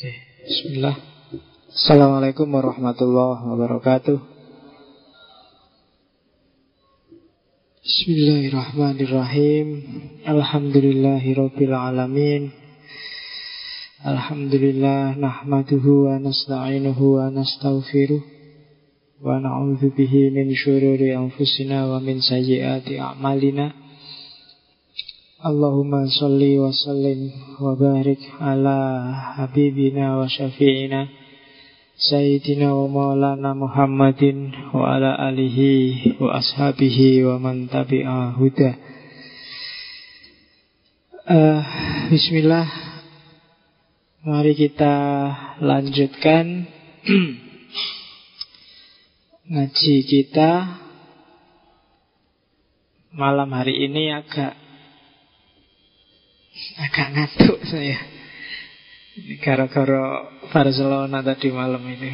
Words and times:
Oke, 0.00 0.16
bismillah. 0.48 0.96
Assalamualaikum 1.76 2.48
warahmatullahi 2.48 3.52
wabarakatuh. 3.52 4.16
Bismillahirrahmanirrahim. 7.84 9.66
Alhamdulillahirabbil 10.24 11.76
alamin. 11.76 12.48
Alhamdulillah 14.00 15.20
nahmaduhu 15.20 16.08
wa 16.08 16.16
nasta'inuhu 16.16 17.20
wa 17.20 17.28
nastaghfiruh 17.28 18.24
wa 19.20 19.36
na'udzu 19.36 19.92
bihi 19.92 20.32
min 20.32 20.56
syururi 20.56 21.12
anfusina 21.12 21.84
wa 21.92 22.00
min 22.00 22.24
sayyiati 22.24 22.96
a'malina. 22.96 23.76
Allahumma 25.40 26.04
salli 26.04 26.60
wa 26.60 26.68
sallim 26.68 27.32
wa 27.56 27.72
barik 27.72 28.20
ala 28.44 29.08
habibina 29.40 30.20
wa 30.20 30.28
syafi'ina 30.28 31.08
Sayyidina 31.96 32.76
wa 32.76 32.84
maulana 32.84 33.56
Muhammadin 33.56 34.52
wa 34.76 35.00
ala 35.00 35.16
alihi 35.16 36.20
wa 36.20 36.36
ashabihi 36.36 37.24
wa 37.24 37.40
man 37.40 37.72
tabi'a 37.72 38.36
huda. 38.36 38.70
Uh, 41.24 41.64
Bismillah. 42.12 42.68
Mari 44.28 44.52
kita 44.52 44.92
lanjutkan 45.64 46.68
Ngaji 49.56 49.96
kita 50.04 50.50
Malam 53.16 53.48
hari 53.56 53.88
ini 53.88 54.12
agak 54.12 54.59
Agak 56.80 57.08
ngantuk 57.16 57.58
saya. 57.64 57.98
Gara-gara 59.40 60.04
Barcelona 60.52 61.20
tadi 61.24 61.48
malam 61.52 61.82
ini. 61.88 62.12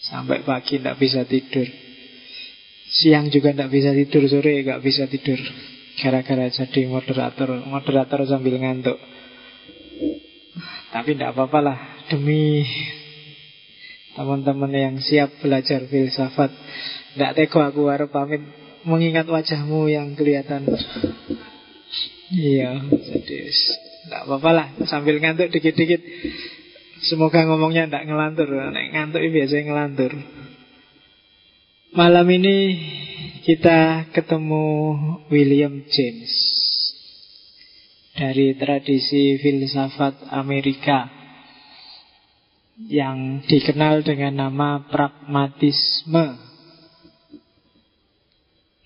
Sampai 0.00 0.40
pagi 0.42 0.80
tidak 0.80 0.96
bisa 0.96 1.28
tidur. 1.28 1.68
Siang 2.90 3.30
juga 3.30 3.54
tidak 3.54 3.70
bisa 3.70 3.94
tidur 3.94 4.26
Sore 4.26 4.64
tidak 4.64 4.80
bisa 4.80 5.04
tidur. 5.06 5.38
Gara-gara 6.00 6.48
jadi 6.48 6.80
moderator 6.88 7.60
Moderator 7.68 8.20
sambil 8.24 8.56
ngantuk. 8.56 8.98
Tapi 10.90 11.14
tidak 11.14 11.38
apa-apa 11.38 11.58
lah 11.62 11.78
Demi 12.10 12.66
teman-teman 14.18 14.72
yang 14.74 14.96
siap 14.98 15.38
belajar 15.38 15.86
filsafat. 15.86 16.50
Tidak 17.14 17.32
teko 17.36 17.62
aku 17.62 17.86
harus 17.86 18.10
pamit 18.10 18.42
Mengingat 18.80 19.28
wajahmu 19.28 19.92
yang 19.92 20.16
kelihatan 20.16 20.64
Iya, 22.30 22.86
jadi 22.86 23.50
tidak 24.06 24.22
apa-apa 24.22 24.50
lah 24.54 24.66
sambil 24.86 25.18
ngantuk 25.18 25.50
dikit-dikit. 25.50 25.98
Semoga 27.02 27.42
ngomongnya 27.42 27.90
tidak 27.90 28.06
ngelantur. 28.06 28.46
Nek 28.70 28.86
ngantuk 28.94 29.18
biasanya 29.18 29.64
ngelantur. 29.66 30.12
Malam 31.90 32.26
ini 32.30 32.56
kita 33.42 34.06
ketemu 34.14 34.66
William 35.26 35.82
James 35.90 36.30
dari 38.14 38.54
tradisi 38.54 39.34
filsafat 39.42 40.30
Amerika 40.30 41.10
yang 42.86 43.42
dikenal 43.42 44.06
dengan 44.06 44.38
nama 44.38 44.86
pragmatisme. 44.86 46.38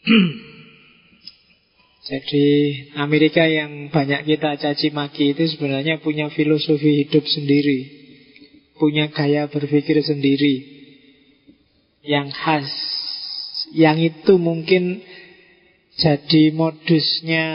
Jadi 2.05 2.47
Amerika 3.00 3.48
yang 3.48 3.88
banyak 3.88 4.28
kita 4.28 4.60
caci 4.60 4.92
maki 4.92 5.33
itu 5.33 5.56
sebenarnya 5.56 6.05
punya 6.05 6.28
filosofi 6.28 7.00
hidup 7.00 7.24
sendiri. 7.24 8.05
Punya 8.77 9.08
gaya 9.08 9.48
berpikir 9.48 10.05
sendiri. 10.05 10.55
Yang 12.05 12.28
khas. 12.36 12.69
Yang 13.72 14.12
itu 14.12 14.36
mungkin 14.36 15.00
jadi 15.97 16.53
modusnya 16.53 17.47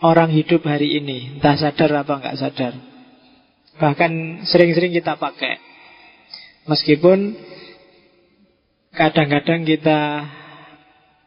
orang 0.00 0.32
hidup 0.32 0.64
hari 0.64 0.96
ini. 0.96 1.36
Entah 1.36 1.60
sadar 1.60 1.92
apa 1.92 2.16
nggak 2.16 2.38
sadar. 2.40 2.72
Bahkan 3.76 4.12
sering-sering 4.48 4.96
kita 4.96 5.20
pakai. 5.20 5.60
Meskipun 6.72 7.36
kadang-kadang 8.96 9.68
kita 9.68 10.24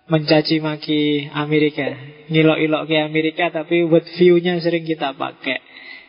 mencaci 0.09 0.57
maki 0.57 1.29
Amerika, 1.31 1.85
ngilok-ilok 2.33 2.83
ke 2.89 2.95
Amerika, 2.97 3.53
tapi 3.53 3.85
word 3.85 4.09
view-nya 4.17 4.57
sering 4.57 4.83
kita 4.83 5.13
pakai, 5.13 5.61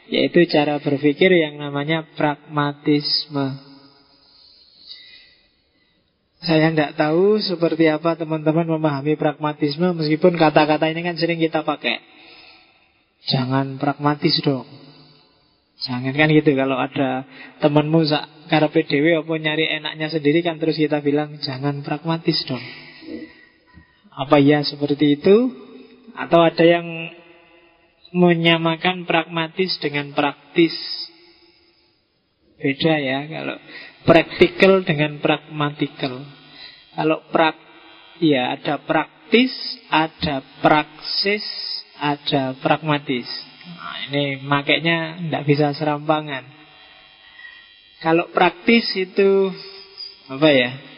yaitu 0.09 0.49
cara 0.49 0.81
berpikir 0.81 1.29
yang 1.29 1.61
namanya 1.61 2.09
pragmatisme. 2.17 3.61
Saya 6.41 6.73
tidak 6.73 6.97
tahu 6.97 7.37
seperti 7.37 7.85
apa 7.93 8.17
teman-teman 8.17 8.65
memahami 8.65 9.13
pragmatisme 9.21 9.93
meskipun 9.93 10.41
kata-kata 10.41 10.89
ini 10.89 11.05
kan 11.05 11.21
sering 11.21 11.37
kita 11.37 11.61
pakai. 11.61 12.01
Jangan 13.29 13.77
pragmatis 13.77 14.41
dong. 14.41 14.65
Jangan 15.85 16.17
kan 16.17 16.33
gitu 16.33 16.57
kalau 16.57 16.81
ada 16.81 17.29
temanmu 17.61 18.09
sak 18.09 18.25
karepe 18.49 18.89
dhewe 18.89 19.21
apa 19.21 19.33
nyari 19.37 19.69
enaknya 19.81 20.09
sendiri 20.09 20.41
kan 20.41 20.57
terus 20.57 20.81
kita 20.81 21.05
bilang 21.05 21.37
jangan 21.45 21.85
pragmatis 21.85 22.41
dong. 22.49 22.65
Apa 24.21 24.37
ya 24.37 24.61
seperti 24.61 25.17
itu? 25.17 25.49
Atau 26.13 26.45
ada 26.45 26.61
yang 26.61 26.85
menyamakan 28.13 29.09
pragmatis 29.09 29.81
dengan 29.81 30.13
praktis? 30.13 30.77
Beda 32.61 33.01
ya 33.01 33.25
kalau 33.25 33.57
practical 34.05 34.85
dengan 34.85 35.17
pragmatical. 35.25 36.21
Kalau 36.93 37.25
prak 37.33 37.57
ya 38.21 38.61
ada 38.61 38.77
praktis, 38.85 39.57
ada 39.89 40.45
praksis, 40.61 41.47
ada 41.97 42.53
pragmatis. 42.61 43.25
Nah, 43.65 43.97
ini 44.13 44.45
makanya 44.45 45.17
tidak 45.17 45.43
bisa 45.49 45.73
serampangan. 45.73 46.45
Kalau 48.05 48.29
praktis 48.37 48.85
itu 48.97 49.49
apa 50.29 50.49
ya? 50.53 50.90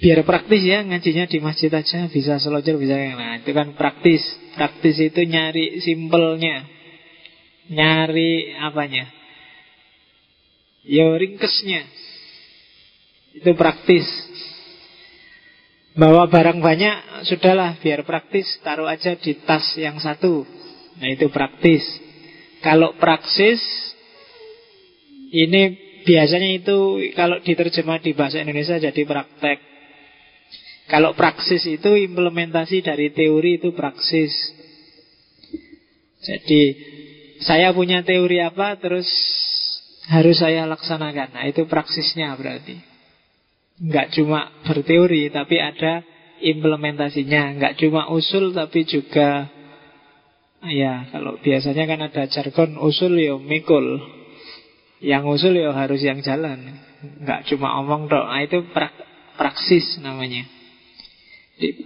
Biar 0.00 0.24
praktis 0.24 0.64
ya 0.64 0.80
ngajinya 0.80 1.28
di 1.28 1.44
masjid 1.44 1.68
aja 1.68 2.08
bisa 2.08 2.40
selojor 2.40 2.80
bisa 2.80 2.96
nah 2.96 3.36
itu 3.36 3.52
kan 3.52 3.76
praktis. 3.76 4.24
Praktis 4.56 4.96
itu 4.96 5.20
nyari 5.28 5.84
simpelnya. 5.84 6.64
Nyari 7.68 8.56
apanya? 8.56 9.12
Ya 10.88 11.04
ringkesnya. 11.04 11.84
Itu 13.36 13.52
praktis. 13.52 14.08
Bawa 16.00 16.32
barang 16.32 16.64
banyak 16.64 17.28
sudahlah 17.28 17.76
biar 17.84 18.08
praktis 18.08 18.48
taruh 18.64 18.88
aja 18.88 19.20
di 19.20 19.36
tas 19.44 19.76
yang 19.76 20.00
satu. 20.00 20.48
Nah 20.96 21.08
itu 21.12 21.28
praktis. 21.28 21.84
Kalau 22.64 22.96
praksis 22.96 23.60
ini 25.28 25.76
biasanya 26.08 26.56
itu 26.56 27.04
kalau 27.12 27.36
diterjemah 27.44 28.00
di 28.00 28.16
bahasa 28.16 28.40
Indonesia 28.40 28.80
jadi 28.80 29.02
praktek 29.04 29.69
kalau 30.90 31.14
praksis 31.14 31.62
itu 31.70 31.94
implementasi 32.10 32.82
dari 32.82 33.14
teori 33.14 33.62
itu 33.62 33.70
praksis. 33.70 34.34
Jadi 36.20 36.62
saya 37.46 37.72
punya 37.72 38.02
teori 38.02 38.42
apa 38.42 38.76
terus 38.76 39.08
harus 40.10 40.42
saya 40.42 40.66
laksanakan. 40.66 41.38
Nah 41.38 41.46
itu 41.46 41.64
praksisnya 41.70 42.34
berarti. 42.34 42.76
Enggak 43.80 44.12
cuma 44.12 44.50
berteori 44.66 45.30
tapi 45.32 45.56
ada 45.62 46.04
implementasinya. 46.42 47.56
Enggak 47.56 47.78
cuma 47.80 48.10
usul 48.10 48.52
tapi 48.52 48.84
juga 48.84 49.48
ya 50.66 51.08
kalau 51.14 51.40
biasanya 51.40 51.88
kan 51.88 52.00
ada 52.04 52.22
jargon 52.28 52.76
usul 52.82 53.14
ya 53.16 53.38
mikul. 53.38 54.02
Yang 55.00 55.24
usul 55.38 55.54
ya 55.56 55.72
harus 55.72 56.02
yang 56.04 56.20
jalan. 56.20 56.82
Enggak 57.00 57.48
cuma 57.48 57.80
omong 57.80 58.10
dok. 58.10 58.26
Nah 58.26 58.42
itu 58.44 58.60
prak 58.74 58.92
praksis 59.40 59.96
namanya. 60.04 60.59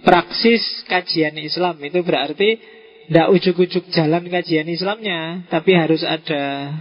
Praksis 0.07 0.63
kajian 0.87 1.35
Islam 1.35 1.75
itu 1.83 1.99
berarti 1.99 2.59
tidak 3.05 3.27
ujuk-ujuk 3.35 3.91
jalan 3.91 4.23
kajian 4.31 4.71
Islamnya, 4.71 5.45
tapi 5.51 5.75
harus 5.75 6.01
ada 6.01 6.73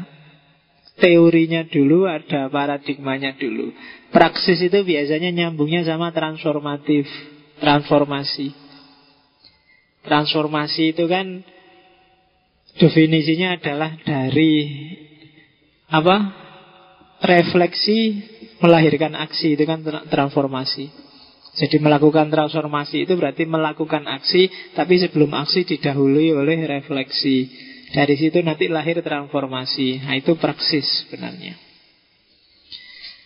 teorinya 0.98 1.66
dulu, 1.66 2.06
ada 2.06 2.46
paradigmanya 2.48 3.34
dulu. 3.34 3.74
Praksis 4.14 4.62
itu 4.62 4.78
biasanya 4.86 5.34
nyambungnya 5.34 5.82
sama 5.82 6.14
transformatif, 6.14 7.10
transformasi. 7.58 8.54
Transformasi 10.06 10.94
itu 10.94 11.04
kan 11.10 11.42
definisinya 12.78 13.58
adalah 13.58 13.98
dari 14.06 14.52
apa? 15.90 16.16
Refleksi 17.24 18.20
melahirkan 18.60 19.16
aksi 19.16 19.58
itu 19.58 19.64
kan 19.64 19.82
transformasi. 20.12 21.03
Jadi 21.54 21.78
melakukan 21.78 22.34
transformasi 22.34 23.06
itu 23.06 23.14
berarti 23.14 23.46
melakukan 23.46 24.10
aksi, 24.10 24.74
tapi 24.74 24.98
sebelum 24.98 25.30
aksi 25.38 25.62
didahului 25.62 26.34
oleh 26.34 26.66
refleksi. 26.66 27.46
Dari 27.94 28.18
situ 28.18 28.42
nanti 28.42 28.66
lahir 28.66 28.98
transformasi. 28.98 30.02
Nah, 30.02 30.18
itu 30.18 30.34
praksis 30.34 31.06
sebenarnya. 31.06 31.54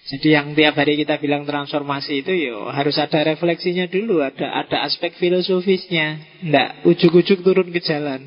Jadi 0.09 0.29
yang 0.33 0.57
tiap 0.57 0.77
hari 0.77 0.97
kita 0.97 1.21
bilang 1.21 1.45
transformasi 1.45 2.25
itu 2.25 2.33
yo 2.33 2.73
harus 2.73 2.97
ada 2.97 3.29
refleksinya 3.29 3.93
dulu, 3.93 4.25
ada 4.25 4.57
ada 4.57 4.89
aspek 4.89 5.13
filosofisnya. 5.21 6.17
Ndak 6.49 6.89
ujuk-ujuk 6.89 7.45
turun 7.45 7.69
ke 7.69 7.81
jalan. 7.85 8.25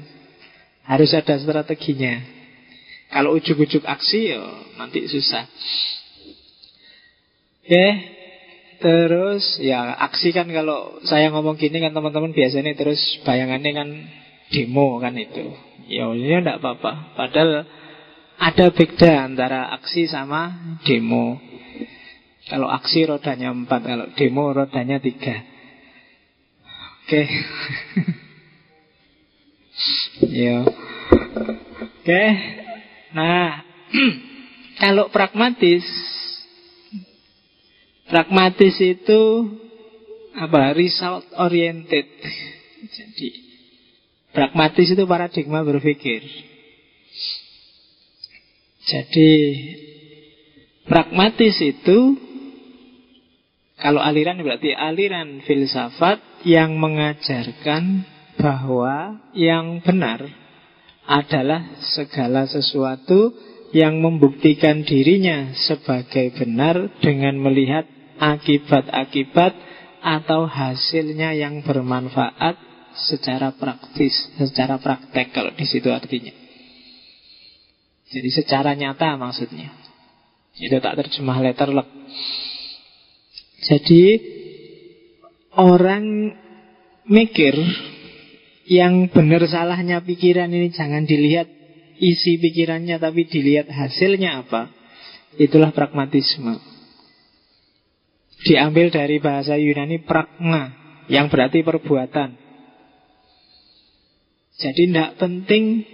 Harus 0.86 1.10
ada 1.18 1.42
strateginya. 1.42 2.22
Kalau 3.10 3.34
ujuk-ujuk 3.34 3.82
aksi 3.82 4.34
yo 4.34 4.46
nanti 4.78 5.10
susah. 5.10 5.50
Oke, 7.66 7.86
terus 8.82 9.62
ya 9.62 9.94
aksi 10.10 10.34
kan 10.34 10.50
kalau 10.50 10.98
saya 11.06 11.30
ngomong 11.30 11.56
gini 11.56 11.78
kan 11.78 11.94
teman-teman 11.94 12.34
biasanya 12.34 12.74
terus 12.74 13.00
bayangannya 13.22 13.72
kan 13.72 13.90
demo 14.52 14.98
kan 14.98 15.14
itu. 15.16 15.54
Ya 15.88 16.10
ini 16.12 16.42
enggak 16.42 16.60
apa-apa. 16.60 17.16
Padahal 17.16 17.70
ada 18.42 18.66
beda 18.74 19.12
antara 19.30 19.70
aksi 19.78 20.10
sama 20.10 20.76
demo. 20.82 21.38
Kalau 22.50 22.68
aksi 22.68 23.06
rodanya 23.06 23.54
empat, 23.54 23.86
kalau 23.86 24.10
demo 24.18 24.50
rodanya 24.50 24.98
tiga. 24.98 25.46
Oke. 27.06 27.22
Okay. 27.22 27.26
ya. 30.42 30.58
Oke. 32.02 32.24
Nah, 33.14 33.62
kalau 34.82 35.14
pragmatis 35.14 35.86
pragmatis 38.12 38.76
itu 38.84 39.22
apa? 40.36 40.76
result 40.76 41.24
oriented. 41.40 42.08
Jadi 42.92 43.30
pragmatis 44.36 44.92
itu 44.92 45.04
paradigma 45.08 45.64
berpikir. 45.64 46.20
Jadi 48.84 49.32
pragmatis 50.84 51.56
itu 51.64 52.20
kalau 53.80 54.04
aliran 54.04 54.38
berarti 54.44 54.76
aliran 54.76 55.42
filsafat 55.48 56.46
yang 56.46 56.78
mengajarkan 56.78 58.06
bahwa 58.38 59.22
yang 59.34 59.82
benar 59.82 60.22
adalah 61.06 61.82
segala 61.98 62.46
sesuatu 62.46 63.34
yang 63.72 64.04
membuktikan 64.04 64.84
dirinya 64.84 65.56
sebagai 65.56 66.36
benar 66.36 66.92
dengan 67.00 67.40
melihat 67.40 67.88
akibat-akibat 68.22 69.54
atau 70.02 70.46
hasilnya 70.46 71.34
yang 71.34 71.66
bermanfaat 71.66 72.58
secara 73.10 73.58
praktis, 73.58 74.14
secara 74.38 74.78
praktek 74.78 75.34
kalau 75.34 75.50
di 75.58 75.66
situ 75.66 75.90
artinya. 75.90 76.34
Jadi 78.12 78.30
secara 78.30 78.78
nyata 78.78 79.18
maksudnya. 79.18 79.74
Itu 80.54 80.78
tak 80.84 81.00
terjemah 81.00 81.40
letterlek. 81.42 81.88
Jadi 83.66 84.04
orang 85.56 86.36
mikir 87.08 87.56
yang 88.68 89.08
benar 89.10 89.48
salahnya 89.48 90.04
pikiran 90.04 90.52
ini 90.52 90.70
jangan 90.76 91.08
dilihat 91.08 91.48
isi 91.98 92.36
pikirannya 92.38 93.00
tapi 93.00 93.26
dilihat 93.32 93.72
hasilnya 93.72 94.44
apa. 94.44 94.70
Itulah 95.40 95.72
pragmatisme. 95.72 96.71
Diambil 98.42 98.90
dari 98.90 99.22
bahasa 99.22 99.54
Yunani 99.54 100.02
pragma 100.02 100.74
yang 101.06 101.30
berarti 101.30 101.62
perbuatan. 101.62 102.38
Jadi 104.62 104.82
tidak 104.90 105.18
penting 105.18 105.86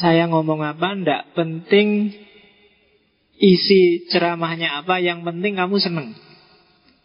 saya 0.00 0.28
ngomong 0.28 0.64
apa, 0.64 0.96
tidak 0.96 1.22
penting 1.36 2.16
isi 3.40 4.08
ceramahnya 4.08 4.80
apa, 4.84 5.00
yang 5.00 5.24
penting 5.24 5.56
kamu 5.56 5.76
seneng. 5.80 6.16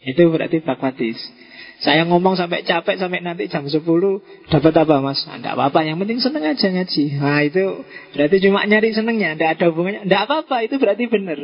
Itu 0.03 0.31
berarti 0.31 0.63
pragmatis. 0.63 1.17
Saya 1.83 2.07
ngomong 2.07 2.39
sampai 2.39 2.63
capek 2.63 2.95
sampai 2.95 3.19
nanti 3.19 3.51
jam 3.51 3.67
10 3.67 3.83
dapat 4.47 4.73
apa 4.79 5.03
mas? 5.03 5.19
Tidak 5.27 5.43
ah, 5.43 5.55
apa-apa, 5.59 5.83
yang 5.83 5.99
penting 5.99 6.23
seneng 6.23 6.47
aja 6.47 6.71
ngaji. 6.71 7.03
Nah 7.19 7.39
itu 7.43 7.63
berarti 8.15 8.35
cuma 8.47 8.63
nyari 8.63 8.95
senengnya, 8.95 9.35
tidak 9.35 9.49
ada 9.59 9.65
hubungannya. 9.73 10.07
Tidak 10.07 10.21
apa-apa, 10.23 10.63
itu 10.63 10.79
berarti 10.79 11.03
benar. 11.11 11.39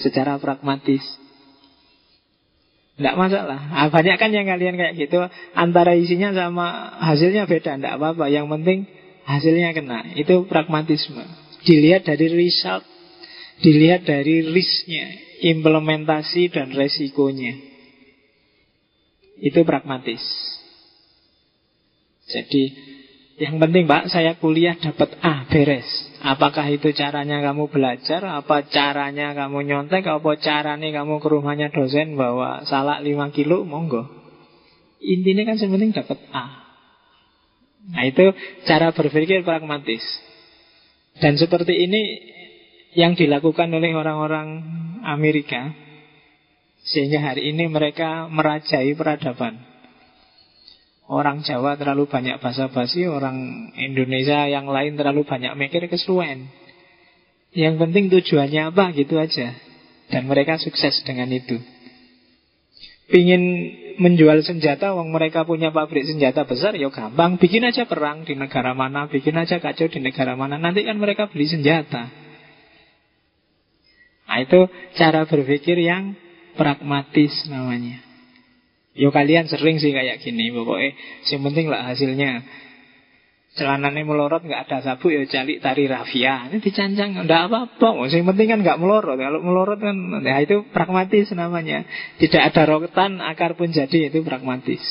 Secara 0.00 0.40
pragmatis. 0.40 1.04
Tidak 2.94 3.14
masalah. 3.18 3.58
Nah, 3.58 3.90
banyak 3.90 4.16
kan 4.22 4.30
yang 4.30 4.46
kalian 4.46 4.78
kayak 4.78 4.94
gitu 4.94 5.18
antara 5.58 5.98
isinya 5.98 6.30
sama 6.30 6.94
hasilnya 7.02 7.50
beda. 7.50 7.74
Tidak 7.74 7.94
apa-apa. 7.98 8.30
Yang 8.30 8.46
penting 8.54 8.78
hasilnya 9.26 9.74
kena. 9.74 10.14
Itu 10.14 10.46
pragmatisme. 10.46 11.26
Dilihat 11.66 12.06
dari 12.06 12.30
result, 12.30 12.86
dilihat 13.66 14.06
dari 14.06 14.46
risknya, 14.46 15.10
implementasi 15.42 16.54
dan 16.54 16.70
resikonya. 16.70 17.58
Itu 19.42 19.66
pragmatis. 19.66 20.22
Jadi 22.30 22.93
yang 23.34 23.58
penting 23.58 23.90
Pak, 23.90 24.14
saya 24.14 24.38
kuliah 24.38 24.78
dapat 24.78 25.18
A, 25.18 25.46
beres. 25.50 25.86
Apakah 26.22 26.70
itu 26.70 26.94
caranya 26.94 27.42
kamu 27.42 27.66
belajar, 27.66 28.22
apa 28.22 28.64
caranya 28.70 29.34
kamu 29.34 29.66
nyontek, 29.66 30.06
apa 30.06 30.38
caranya 30.38 30.88
kamu 31.02 31.18
ke 31.18 31.28
rumahnya 31.28 31.68
dosen 31.74 32.14
bawa 32.14 32.62
salak 32.64 33.02
5 33.02 33.34
kilo, 33.34 33.66
monggo. 33.66 34.06
Intinya 35.02 35.50
kan 35.50 35.58
sebenarnya 35.58 36.06
dapat 36.06 36.18
A. 36.30 36.46
Nah 37.90 38.04
itu 38.08 38.32
cara 38.64 38.94
berpikir 38.94 39.44
pragmatis. 39.44 40.00
Dan 41.18 41.36
seperti 41.36 41.74
ini 41.84 42.02
yang 42.94 43.18
dilakukan 43.18 43.68
oleh 43.68 43.92
orang-orang 43.92 44.62
Amerika 45.04 45.74
sehingga 46.84 47.20
hari 47.20 47.50
ini 47.50 47.66
mereka 47.66 48.30
merajai 48.30 48.94
peradaban. 48.94 49.73
Orang 51.04 51.44
Jawa 51.44 51.76
terlalu 51.76 52.08
banyak 52.08 52.40
bahasa 52.40 52.72
basi, 52.72 53.04
orang 53.04 53.68
Indonesia 53.76 54.48
yang 54.48 54.64
lain 54.64 54.96
terlalu 54.96 55.28
banyak 55.28 55.52
mikir 55.52 55.84
kesuwen. 55.92 56.48
Yang 57.52 57.74
penting 57.76 58.04
tujuannya 58.08 58.72
apa 58.72 58.90
gitu 58.96 59.20
aja. 59.20 59.52
Dan 60.08 60.24
mereka 60.24 60.56
sukses 60.56 61.04
dengan 61.04 61.28
itu. 61.28 61.60
Pingin 63.04 63.42
menjual 64.00 64.40
senjata, 64.40 64.96
wong 64.96 65.12
mereka 65.12 65.44
punya 65.44 65.68
pabrik 65.68 66.08
senjata 66.08 66.48
besar, 66.48 66.72
ya 66.72 66.88
gampang. 66.88 67.36
Bikin 67.36 67.68
aja 67.68 67.84
perang 67.84 68.24
di 68.24 68.32
negara 68.32 68.72
mana, 68.72 69.04
bikin 69.06 69.36
aja 69.36 69.60
kacau 69.60 69.92
di 69.92 70.00
negara 70.00 70.34
mana. 70.40 70.56
Nanti 70.56 70.88
kan 70.88 70.96
mereka 70.96 71.28
beli 71.28 71.44
senjata. 71.44 72.08
Nah 74.24 74.38
itu 74.40 74.66
cara 74.96 75.28
berpikir 75.28 75.76
yang 75.84 76.16
pragmatis 76.56 77.44
namanya. 77.46 78.13
Yo 78.94 79.10
kalian 79.10 79.50
sering 79.50 79.82
sih 79.82 79.90
kayak 79.90 80.22
gini 80.22 80.54
pokoknya. 80.54 80.94
Yang 81.26 81.42
penting 81.50 81.66
lah 81.66 81.82
hasilnya. 81.90 82.46
Celananya 83.54 84.02
melorot 84.02 84.42
nggak 84.42 84.66
ada 84.66 84.78
sabuk 84.82 85.14
ya 85.14 85.22
cari 85.30 85.62
tari 85.62 85.86
rafia. 85.86 86.50
Ini 86.50 86.58
dicancang 86.58 87.22
nggak 87.22 87.42
apa-apa 87.50 88.06
yang 88.10 88.26
penting 88.30 88.46
kan 88.50 88.58
nggak 88.62 88.78
melorot. 88.82 89.14
Kalau 89.18 89.38
melorot 89.42 89.78
kan 89.78 89.94
ya 90.22 90.42
itu 90.42 90.66
pragmatis 90.70 91.30
namanya. 91.34 91.86
Tidak 92.18 92.38
ada 92.38 92.62
roketan 92.66 93.22
akar 93.22 93.54
pun 93.58 93.70
jadi 93.70 94.10
itu 94.10 94.22
pragmatis. 94.26 94.82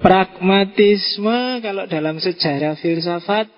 Pragmatisme 0.00 1.60
kalau 1.60 1.84
dalam 1.84 2.16
sejarah 2.16 2.80
filsafat 2.80 3.52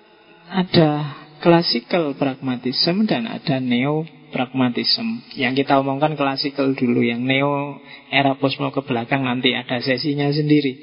ada 0.51 0.91
klasikal 1.39 2.11
pragmatisme 2.15 3.07
dan 3.07 3.27
ada 3.27 3.63
neo 3.63 4.03
pragmatisme. 4.33 5.21
Yang 5.37 5.63
kita 5.63 5.79
omongkan 5.85 6.17
klasikal 6.17 6.73
dulu, 6.73 7.05
yang 7.05 7.21
neo 7.21 7.77
era 8.09 8.33
posmo 8.41 8.73
ke 8.73 8.81
belakang 8.81 9.29
nanti 9.29 9.53
ada 9.53 9.77
sesinya 9.77 10.33
sendiri. 10.33 10.73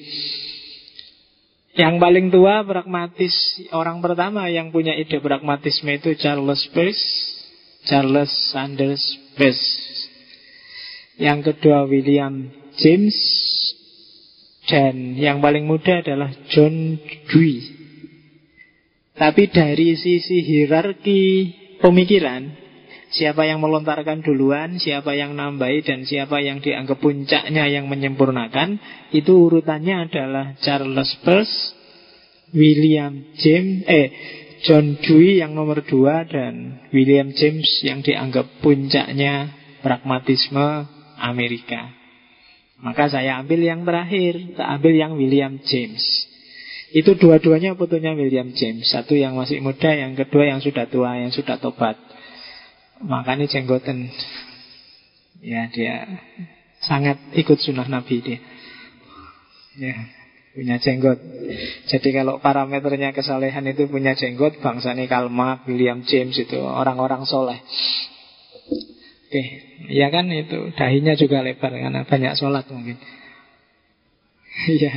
Yang 1.75 1.95
paling 1.99 2.26
tua 2.30 2.62
pragmatis 2.62 3.35
orang 3.75 3.99
pertama 3.99 4.47
yang 4.47 4.71
punya 4.71 4.95
ide 4.95 5.19
pragmatisme 5.19 5.90
itu 5.90 6.14
Charles 6.14 6.66
Peirce, 6.71 7.04
Charles 7.87 8.30
Sanders 8.54 9.02
Peirce. 9.35 9.66
Yang 11.19 11.52
kedua 11.52 11.85
William 11.90 12.49
James 12.80 13.19
dan 14.71 15.19
yang 15.19 15.42
paling 15.42 15.66
muda 15.66 16.00
adalah 16.00 16.30
John 16.49 16.99
Dewey. 17.26 17.80
Tapi 19.19 19.52
dari 19.52 20.00
sisi 20.00 20.40
hierarki 20.40 21.52
pemikiran, 21.83 22.49
siapa 23.11 23.43
yang 23.47 23.59
melontarkan 23.59 24.23
duluan, 24.23 24.79
siapa 24.79 25.14
yang 25.19 25.35
nambahi, 25.35 25.83
dan 25.83 26.07
siapa 26.07 26.38
yang 26.43 26.62
dianggap 26.62 27.02
puncaknya 27.02 27.67
yang 27.67 27.90
menyempurnakan, 27.90 28.79
itu 29.11 29.50
urutannya 29.50 30.11
adalah 30.11 30.55
Charles 30.62 31.11
Peirce, 31.26 31.75
William 32.55 33.35
James, 33.38 33.87
eh 33.87 34.09
John 34.61 35.00
Dewey 35.00 35.40
yang 35.40 35.57
nomor 35.57 35.81
dua 35.81 36.29
dan 36.29 36.85
William 36.93 37.33
James 37.33 37.81
yang 37.81 38.05
dianggap 38.05 38.61
puncaknya 38.61 39.57
pragmatisme 39.81 40.85
Amerika. 41.17 41.97
Maka 42.81 43.09
saya 43.12 43.40
ambil 43.40 43.61
yang 43.61 43.85
terakhir, 43.85 44.57
tak 44.57 44.69
ambil 44.81 44.93
yang 44.97 45.12
William 45.17 45.61
James. 45.64 46.00
Itu 46.90 47.14
dua-duanya 47.14 47.79
putunya 47.79 48.12
William 48.12 48.50
James. 48.52 48.88
Satu 48.88 49.14
yang 49.14 49.38
masih 49.38 49.62
muda, 49.62 49.95
yang 49.95 50.19
kedua 50.19 50.49
yang 50.49 50.61
sudah 50.61 50.90
tua, 50.90 51.17
yang 51.17 51.31
sudah 51.31 51.57
tobat. 51.62 51.97
Makanya 53.00 53.49
jenggoten. 53.49 54.12
Ya 55.40 55.73
dia 55.73 56.04
sangat 56.85 57.16
ikut 57.37 57.61
sunnah 57.61 57.88
Nabi 57.88 58.21
dia. 58.21 58.40
Ya, 59.80 59.97
punya 60.52 60.76
jenggot. 60.83 61.16
Jadi 61.88 62.09
kalau 62.12 62.42
parameternya 62.42 63.14
kesalehan 63.16 63.64
itu 63.71 63.88
punya 63.88 64.12
jenggot, 64.19 64.61
bangsa 64.61 64.92
ini 64.92 65.09
Kalmak, 65.09 65.64
William 65.64 66.04
James 66.04 66.37
itu 66.37 66.59
orang-orang 66.59 67.25
soleh. 67.25 67.61
Oke, 69.30 69.42
ya 69.95 70.11
kan 70.11 70.26
itu 70.26 70.75
dahinya 70.75 71.14
juga 71.14 71.40
lebar 71.47 71.71
karena 71.71 72.02
banyak 72.02 72.35
sholat 72.35 72.66
mungkin. 72.66 72.99
Iya, 74.66 74.92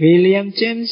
William 0.00 0.48
James 0.56 0.88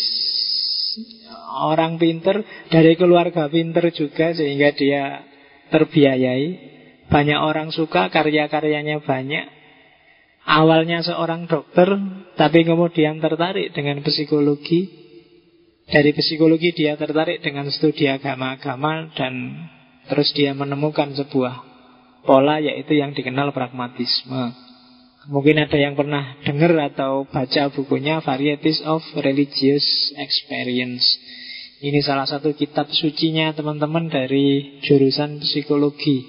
orang 1.49 1.97
pinter 1.97 2.45
dari 2.69 2.93
keluarga 3.01 3.49
pinter 3.49 3.89
juga 3.91 4.37
sehingga 4.37 4.77
dia 4.77 5.25
terbiayai. 5.71 6.47
Banyak 7.09 7.41
orang 7.41 7.73
suka 7.73 8.13
karya-karyanya 8.13 9.01
banyak. 9.01 9.47
Awalnya 10.49 11.05
seorang 11.05 11.45
dokter, 11.45 11.89
tapi 12.37 12.65
kemudian 12.65 13.21
tertarik 13.21 13.73
dengan 13.77 14.01
psikologi. 14.01 14.89
Dari 15.89 16.13
psikologi 16.13 16.73
dia 16.77 16.97
tertarik 17.01 17.41
dengan 17.41 17.69
studi 17.73 18.09
agama-agama 18.09 19.13
dan 19.17 19.57
terus 20.09 20.33
dia 20.37 20.53
menemukan 20.53 21.17
sebuah 21.17 21.65
pola 22.29 22.61
yaitu 22.61 22.97
yang 22.97 23.17
dikenal 23.17 23.57
pragmatisme. 23.57 24.69
Mungkin 25.29 25.61
ada 25.61 25.77
yang 25.77 25.93
pernah 25.93 26.41
dengar 26.41 26.73
atau 26.93 27.29
baca 27.29 27.69
bukunya 27.73 28.25
Varieties 28.25 28.81
of 28.89 29.05
Religious 29.21 29.85
Experience. 30.17 31.05
Ini 31.79 32.03
salah 32.03 32.27
satu 32.27 32.59
kitab 32.59 32.91
sucinya 32.91 33.55
teman-teman 33.55 34.11
dari 34.11 34.79
jurusan 34.83 35.39
psikologi. 35.39 36.27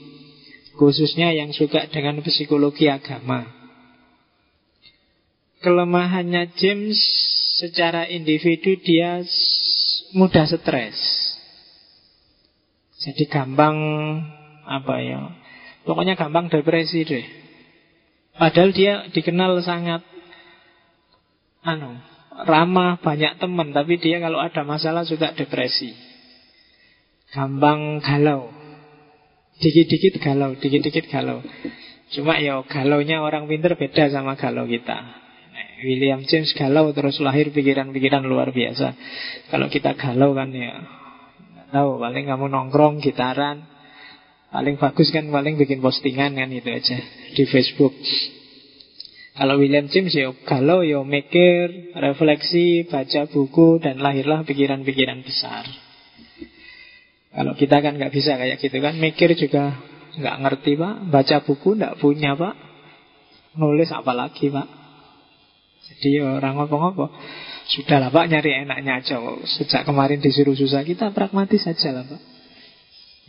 Khususnya 0.77 1.34
yang 1.34 1.50
suka 1.51 1.89
dengan 1.89 2.22
psikologi 2.22 2.86
agama. 2.86 3.50
Kelemahannya 5.60 6.53
James 6.56 6.96
secara 7.60 8.08
individu 8.08 8.77
dia 8.79 9.25
mudah 10.13 10.46
stres. 10.48 10.96
Jadi 13.01 13.27
gampang 13.27 13.75
apa 14.70 14.96
ya 15.01 15.20
Pokoknya 15.89 16.13
gampang 16.13 16.53
depresi 16.53 17.01
deh. 17.01 17.25
Padahal 18.38 18.70
dia 18.72 19.10
dikenal 19.10 19.58
sangat 19.65 20.06
anu 21.65 21.98
ramah, 22.46 23.01
banyak 23.01 23.39
teman, 23.41 23.72
tapi 23.75 23.98
dia 23.98 24.22
kalau 24.22 24.39
ada 24.39 24.62
masalah 24.63 25.03
suka 25.03 25.36
depresi. 25.36 25.91
Gampang 27.34 28.01
galau. 28.03 28.51
Dikit-dikit 29.60 30.24
galau, 30.24 30.55
dikit-dikit 30.55 31.12
galau. 31.12 31.43
Cuma 32.10 32.39
ya 32.41 32.63
galaunya 32.65 33.22
orang 33.22 33.46
pinter 33.46 33.75
beda 33.75 34.10
sama 34.10 34.39
galau 34.39 34.65
kita. 34.65 34.98
William 35.84 36.24
James 36.27 36.51
galau 36.55 36.91
terus 36.91 37.22
lahir 37.24 37.51
pikiran-pikiran 37.51 38.25
luar 38.25 38.51
biasa. 38.51 38.96
Kalau 39.51 39.67
kita 39.69 39.96
galau 39.96 40.34
kan 40.34 40.50
ya 40.51 40.74
tahu 41.69 42.01
paling 42.01 42.25
kamu 42.25 42.50
nongkrong 42.50 42.98
gitaran 42.98 43.69
Paling 44.50 44.81
bagus 44.81 45.13
kan 45.13 45.29
paling 45.29 45.62
bikin 45.62 45.77
postingan 45.77 46.34
kan 46.34 46.50
itu 46.50 46.65
aja 46.74 46.98
di 47.38 47.43
Facebook. 47.46 47.93
Kalau 49.39 49.55
William 49.55 49.88
James 49.88 50.12
ya 50.12 50.36
kalau 50.43 50.84
ya 50.84 51.00
mikir, 51.00 51.96
refleksi, 51.96 52.84
baca 52.84 53.24
buku 53.31 53.79
dan 53.79 54.03
lahirlah 54.03 54.43
pikiran-pikiran 54.43 55.24
besar. 55.24 55.63
Kalau 57.31 57.55
kita 57.55 57.79
kan 57.79 57.96
nggak 57.96 58.12
bisa 58.12 58.36
kayak 58.36 58.60
gitu 58.60 58.84
kan, 58.84 59.00
mikir 59.00 59.31
juga 59.39 59.79
nggak 60.19 60.36
ngerti 60.43 60.75
pak, 60.75 60.93
baca 61.08 61.38
buku 61.48 61.79
nggak 61.79 62.03
punya 62.03 62.36
pak, 62.36 62.51
nulis 63.55 63.88
apa 63.96 64.12
lagi 64.12 64.51
pak. 64.51 64.67
Jadi 65.88 66.19
ya 66.19 66.36
orang 66.36 66.60
ngopo-ngopo. 66.60 67.08
Sudahlah 67.72 68.12
pak 68.12 68.27
nyari 68.27 68.67
enaknya 68.67 69.00
aja. 69.00 69.24
Sejak 69.48 69.88
kemarin 69.88 70.19
disuruh 70.19 70.51
susah 70.51 70.84
kita 70.84 71.15
pragmatis 71.15 71.63
aja 71.63 71.96
lah 71.96 72.03
pak. 72.03 72.19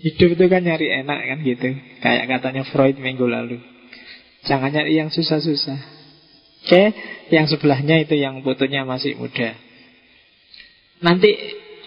Hidup 0.01 0.35
itu 0.35 0.45
kan 0.51 0.65
nyari 0.65 1.05
enak 1.05 1.21
kan 1.29 1.39
gitu 1.45 1.77
Kayak 2.01 2.25
katanya 2.25 2.65
Freud 2.73 2.97
minggu 2.97 3.29
lalu 3.29 3.61
Jangan 4.49 4.73
nyari 4.73 4.97
yang 4.97 5.13
susah-susah 5.13 6.00
Oke 6.71 6.95
Yang 7.35 7.59
sebelahnya 7.59 7.99
itu 8.07 8.15
yang 8.15 8.47
fotonya 8.47 8.87
masih 8.87 9.19
muda. 9.19 9.59
Nanti 11.03 11.35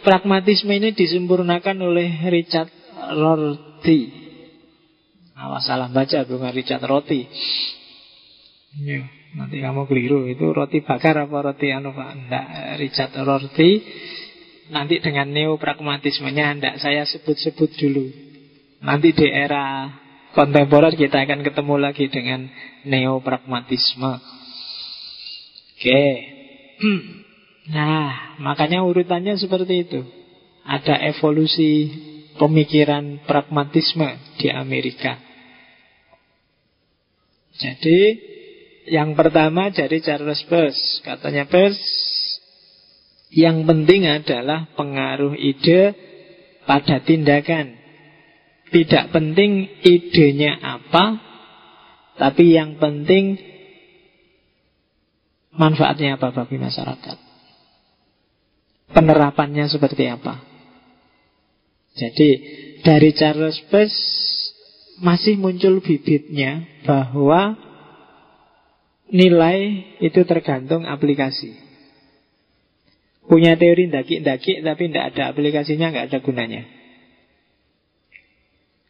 pragmatisme 0.04 0.76
ini 0.76 0.92
disempurnakan 0.92 1.80
oleh 1.80 2.28
Richard 2.28 2.68
Rorty. 3.16 4.12
Awas 5.40 5.64
salah 5.64 5.88
baca 5.88 6.28
bukan 6.28 6.52
Richard 6.52 6.84
Roti 6.84 7.24
Yo, 8.84 9.08
Nanti 9.40 9.64
kamu 9.64 9.88
keliru 9.88 10.28
Itu 10.28 10.52
roti 10.52 10.84
bakar 10.84 11.16
apa 11.16 11.32
roti 11.32 11.72
anu 11.72 11.96
pak? 11.96 12.10
Enggak, 12.20 12.48
Richard 12.84 13.16
Rorty. 13.24 13.72
Nanti 14.68 15.00
dengan 15.00 15.32
neopragmatismenya 15.32 16.60
Tidak 16.60 16.76
saya 16.84 17.08
sebut-sebut 17.08 17.72
dulu. 17.80 18.06
Nanti 18.84 19.16
di 19.16 19.32
era 19.32 19.96
kontemporer 20.36 20.92
Kita 21.00 21.24
akan 21.24 21.40
ketemu 21.40 21.76
lagi 21.80 22.12
dengan 22.12 22.52
neopragmatisme 22.84 24.43
Oke. 25.84 26.08
Nah 27.76 28.40
makanya 28.40 28.88
urutannya 28.88 29.36
seperti 29.36 29.84
itu. 29.84 30.00
Ada 30.64 30.96
evolusi 31.12 31.92
pemikiran 32.40 33.28
pragmatisme 33.28 34.40
di 34.40 34.48
Amerika. 34.48 35.20
Jadi 37.60 38.00
yang 38.96 39.12
pertama 39.12 39.76
dari 39.76 40.00
Charles 40.00 40.40
Peirce. 40.48 41.04
Katanya 41.04 41.52
Peirce 41.52 41.84
yang 43.36 43.68
penting 43.68 44.08
adalah 44.08 44.72
pengaruh 44.80 45.36
ide 45.36 46.00
pada 46.64 47.04
tindakan. 47.04 47.76
Tidak 48.72 49.12
penting 49.12 49.84
idenya 49.84 50.64
apa, 50.64 51.20
tapi 52.16 52.56
yang 52.56 52.80
penting 52.80 53.53
manfaatnya 55.58 56.18
apa 56.18 56.34
bagi 56.34 56.58
masyarakat. 56.58 57.18
Penerapannya 58.94 59.66
seperti 59.70 60.06
apa. 60.10 60.42
Jadi 61.94 62.30
dari 62.82 63.10
Charles 63.14 63.58
Peirce 63.70 63.98
masih 65.02 65.38
muncul 65.38 65.82
bibitnya 65.82 66.66
bahwa 66.86 67.58
nilai 69.10 69.86
itu 70.02 70.22
tergantung 70.26 70.86
aplikasi. 70.90 71.54
Punya 73.24 73.56
teori 73.56 73.88
daki-daki 73.88 74.62
tapi 74.62 74.90
tidak 74.90 75.16
ada 75.16 75.32
aplikasinya, 75.32 75.94
nggak 75.94 76.08
ada 76.12 76.20
gunanya. 76.20 76.64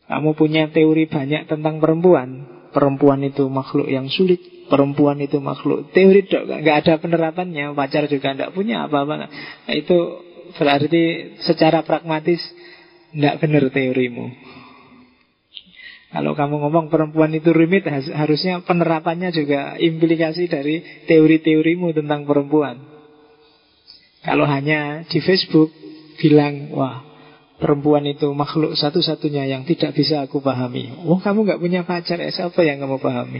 Kamu 0.09 0.35
punya 0.35 0.67
teori 0.73 1.07
banyak 1.07 1.47
tentang 1.47 1.79
perempuan, 1.79 2.52
perempuan 2.73 3.21
itu 3.21 3.45
makhluk 3.47 3.87
yang 3.87 4.09
sulit, 4.09 4.41
perempuan 4.67 5.21
itu 5.21 5.37
makhluk 5.37 5.93
teori 5.93 6.25
dok, 6.25 6.49
nggak 6.49 6.77
ada 6.83 6.93
penerapannya, 6.97 7.71
pacar 7.77 8.09
juga 8.09 8.33
tidak 8.33 8.51
punya 8.51 8.89
apa-apa. 8.89 9.13
Nah, 9.15 9.29
itu 9.71 9.97
berarti 10.57 11.37
secara 11.45 11.85
pragmatis 11.85 12.41
tidak 13.13 13.39
benar 13.39 13.69
teorimu. 13.69 14.33
Kalau 16.13 16.37
kamu 16.37 16.61
ngomong 16.61 16.85
perempuan 16.93 17.33
itu 17.33 17.49
rumit, 17.49 17.89
harusnya 17.89 18.61
penerapannya 18.61 19.33
juga 19.33 19.81
implikasi 19.81 20.45
dari 20.45 21.05
teori-teorimu 21.09 21.89
tentang 21.89 22.29
perempuan. 22.29 22.77
Kalau 24.21 24.45
hanya 24.45 25.09
di 25.09 25.17
Facebook 25.25 25.73
bilang, 26.21 26.69
wah 26.69 27.12
perempuan 27.63 28.03
itu 28.03 28.27
makhluk 28.35 28.75
satu-satunya 28.75 29.47
yang 29.47 29.63
tidak 29.63 29.95
bisa 29.95 30.27
aku 30.27 30.43
pahami. 30.43 30.91
Oh 31.07 31.23
kamu 31.23 31.47
nggak 31.47 31.61
punya 31.63 31.87
pacar, 31.87 32.19
ya? 32.19 32.27
Siapa 32.27 32.59
yang 32.67 32.83
kamu 32.83 32.99
pahami? 32.99 33.39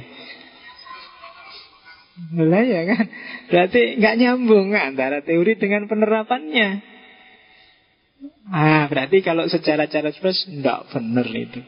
Nah 2.32 2.63
ya 2.63 2.88
kan? 2.88 3.06
Berarti 3.51 4.00
nggak 4.00 4.15
nyambung 4.15 4.72
antara 4.72 5.20
teori 5.20 5.60
dengan 5.60 5.92
penerapannya. 5.92 6.94
Ah, 8.48 8.88
berarti 8.88 9.20
kalau 9.20 9.44
secara 9.51 9.92
cara 9.92 10.15
spes 10.15 10.48
Tidak 10.48 10.80
benar 10.96 11.27
itu. 11.27 11.60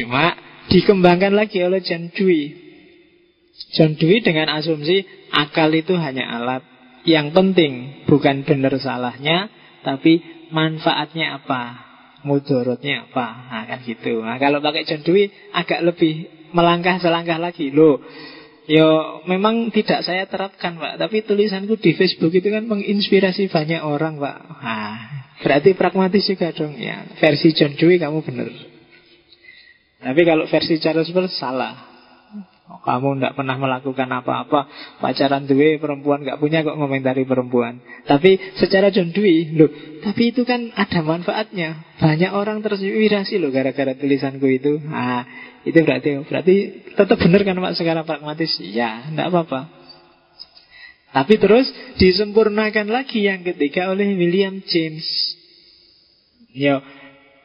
Cuma 0.00 0.32
dikembangkan 0.72 1.36
lagi 1.36 1.60
oleh 1.60 1.84
John 1.84 2.08
Dewey. 2.14 2.56
John 3.76 3.98
Dewey 4.00 4.24
dengan 4.24 4.48
asumsi 4.56 5.04
Akal 5.34 5.74
itu 5.76 5.92
hanya 6.00 6.30
alat. 6.40 6.62
Yang 7.04 7.32
penting 7.34 7.72
bukan 8.06 8.46
benar 8.46 8.76
salahnya, 8.78 9.48
tapi 9.82 10.39
manfaatnya 10.50 11.42
apa, 11.42 11.62
mudorotnya 12.22 13.08
apa, 13.08 13.26
nah, 13.48 13.64
kan 13.66 13.78
gitu. 13.82 14.20
Nah, 14.20 14.36
kalau 14.36 14.60
pakai 14.60 14.84
John 14.84 15.02
Dewey 15.02 15.30
agak 15.54 15.80
lebih 15.82 16.28
melangkah 16.52 16.98
selangkah 17.00 17.38
lagi. 17.40 17.70
Loh. 17.72 18.02
Yo 18.70 19.18
memang 19.26 19.74
tidak 19.74 20.06
saya 20.06 20.30
terapkan 20.30 20.78
Pak. 20.78 21.02
Tapi 21.02 21.26
tulisanku 21.26 21.74
di 21.82 21.90
Facebook 21.98 22.30
itu 22.30 22.54
kan 22.54 22.70
menginspirasi 22.70 23.50
banyak 23.50 23.82
orang 23.82 24.22
Pak. 24.22 24.38
Nah, 24.62 24.94
berarti 25.42 25.74
pragmatis 25.74 26.22
juga 26.22 26.54
dong. 26.54 26.78
Ya 26.78 27.02
Versi 27.18 27.50
John 27.50 27.74
Dewey 27.74 27.98
kamu 27.98 28.22
benar 28.22 28.46
Tapi 30.00 30.22
kalau 30.22 30.46
versi 30.48 30.78
Charles 30.78 31.10
Peirce 31.10 31.36
salah 31.36 31.89
kamu 32.78 33.18
tidak 33.18 33.34
pernah 33.34 33.56
melakukan 33.58 34.08
apa-apa. 34.08 34.70
Pacaran 35.02 35.50
Dwi 35.50 35.82
perempuan 35.82 36.22
nggak 36.22 36.38
punya 36.38 36.62
kok 36.62 36.78
ngomentari 36.78 37.26
perempuan. 37.26 37.82
Tapi 38.06 38.38
secara 38.56 38.94
John 38.94 39.10
Dwi 39.10 39.52
loh, 39.58 39.70
Tapi 40.00 40.30
itu 40.30 40.46
kan 40.46 40.70
ada 40.78 41.02
manfaatnya. 41.02 41.98
Banyak 41.98 42.30
orang 42.32 42.62
terinspirasi 42.62 43.42
loh 43.42 43.50
gara-gara 43.50 43.92
tulisanku 43.98 44.46
itu. 44.46 44.78
Ah 44.88 45.26
Itu 45.66 45.82
berarti 45.84 46.24
berarti 46.24 46.54
tetap 46.96 47.18
benar 47.20 47.44
kan 47.44 47.60
Pak 47.60 47.74
sekarang 47.76 48.04
pragmatis? 48.08 48.56
Ya 48.62 49.10
tidak 49.12 49.28
apa-apa. 49.34 49.60
Tapi 51.10 51.34
terus 51.42 51.66
disempurnakan 51.98 52.86
lagi 52.86 53.26
yang 53.26 53.42
ketiga 53.42 53.90
oleh 53.90 54.14
William 54.14 54.62
James. 54.62 55.04
Yo, 56.54 56.78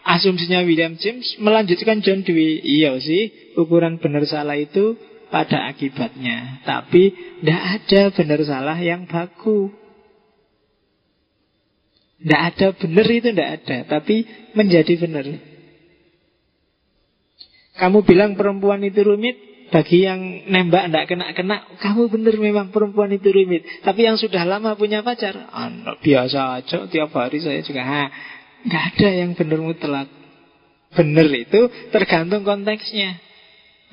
asumsinya 0.05 0.61
William 0.61 0.93
James 1.01 1.25
melanjutkan 1.41 2.05
John 2.05 2.21
Dewey. 2.21 2.61
Iya 2.61 2.97
sih, 3.01 3.53
ukuran 3.57 3.97
benar 3.97 4.21
salah 4.29 4.57
itu 4.57 4.93
pada 5.35 5.67
akibatnya. 5.67 6.63
Tapi 6.63 7.11
tidak 7.43 7.61
ada 7.75 8.01
benar 8.15 8.39
salah 8.47 8.79
yang 8.79 9.03
baku. 9.03 9.67
Tidak 12.23 12.41
ada 12.55 12.67
benar 12.71 13.07
itu 13.11 13.27
tidak 13.35 13.49
ada, 13.59 13.77
tapi 13.99 14.23
menjadi 14.55 14.95
benar. 14.95 15.27
Kamu 17.75 18.07
bilang 18.07 18.39
perempuan 18.39 18.79
itu 18.87 19.03
rumit, 19.03 19.35
bagi 19.67 20.07
yang 20.07 20.47
nembak 20.47 20.87
tidak 20.87 21.05
kena-kena, 21.11 21.67
kamu 21.83 22.07
benar 22.07 22.35
memang 22.39 22.67
perempuan 22.71 23.11
itu 23.11 23.27
rumit. 23.35 23.67
Tapi 23.83 24.07
yang 24.07 24.15
sudah 24.15 24.47
lama 24.47 24.79
punya 24.79 25.03
pacar, 25.03 25.35
ah, 25.51 25.99
biasa 25.99 26.63
aja, 26.63 26.87
tiap 26.87 27.11
hari 27.11 27.43
saya 27.43 27.59
juga. 27.59 27.83
Ha, 27.83 28.03
nggak 28.63 28.83
ada 28.95 29.09
yang 29.11 29.35
benar 29.35 29.59
mutlak. 29.59 30.07
Benar 30.95 31.27
itu 31.27 31.67
tergantung 31.91 32.47
konteksnya. 32.47 33.19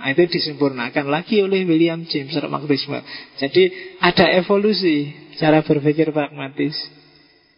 Nah, 0.01 0.09
itu 0.11 0.25
disempurnakan 0.25 1.07
lagi 1.13 1.45
oleh 1.45 1.63
William 1.69 2.03
James 2.09 2.33
pragmatisme. 2.33 2.99
Jadi 3.39 3.63
ada 4.01 4.33
evolusi 4.35 5.13
cara 5.37 5.61
berpikir 5.63 6.11
pragmatis. 6.11 6.75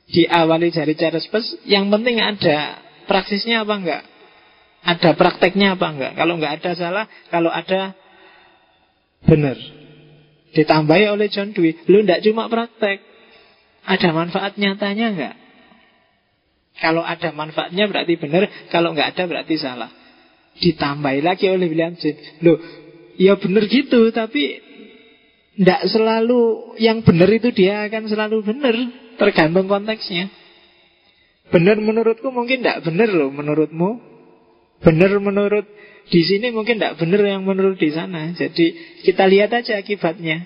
Diawali 0.05 0.69
dari 0.69 0.93
cara 1.01 1.17
Peirce, 1.17 1.65
yang 1.65 1.89
penting 1.89 2.21
ada 2.21 2.85
praksisnya 3.09 3.65
apa 3.65 3.75
enggak? 3.81 4.03
Ada 4.85 5.17
prakteknya 5.17 5.81
apa 5.81 5.87
enggak? 5.97 6.13
Kalau 6.13 6.37
enggak 6.37 6.61
ada 6.61 6.71
salah, 6.77 7.05
kalau 7.33 7.49
ada 7.49 7.97
benar. 9.25 9.57
Ditambahi 10.53 11.09
oleh 11.09 11.33
John 11.33 11.57
Dewey, 11.57 11.81
lu 11.89 12.05
enggak 12.05 12.21
cuma 12.21 12.53
praktek. 12.53 13.01
Ada 13.89 14.13
manfaat 14.13 14.61
nyatanya 14.61 15.07
enggak? 15.17 15.35
Kalau 16.85 17.01
ada 17.01 17.33
manfaatnya 17.33 17.89
berarti 17.89 18.21
benar, 18.21 18.45
kalau 18.69 18.93
enggak 18.93 19.17
ada 19.17 19.25
berarti 19.25 19.57
salah. 19.57 20.04
Ditambahi 20.59 21.21
lagi 21.25 21.51
oleh 21.51 21.67
William 21.67 21.95
James. 21.99 22.21
Loh, 22.43 22.59
ya 23.19 23.35
benar 23.39 23.67
gitu, 23.67 24.11
tapi 24.15 24.63
tidak 25.55 25.87
selalu 25.87 26.75
yang 26.83 27.03
benar 27.07 27.31
itu 27.31 27.55
dia 27.55 27.87
akan 27.87 28.11
selalu 28.11 28.43
benar, 28.43 28.75
tergantung 29.19 29.71
konteksnya. 29.71 30.31
Benar 31.51 31.79
menurutku 31.79 32.33
mungkin 32.35 32.65
tidak 32.65 32.83
benar 32.83 33.11
loh 33.11 33.31
menurutmu. 33.31 33.91
Benar 34.83 35.17
menurut 35.23 35.67
di 36.11 36.21
sini 36.27 36.51
mungkin 36.51 36.77
tidak 36.77 36.99
benar 36.99 37.23
yang 37.23 37.47
menurut 37.47 37.79
di 37.79 37.95
sana. 37.95 38.35
Jadi 38.35 38.99
kita 39.07 39.25
lihat 39.29 39.55
aja 39.55 39.79
akibatnya. 39.79 40.45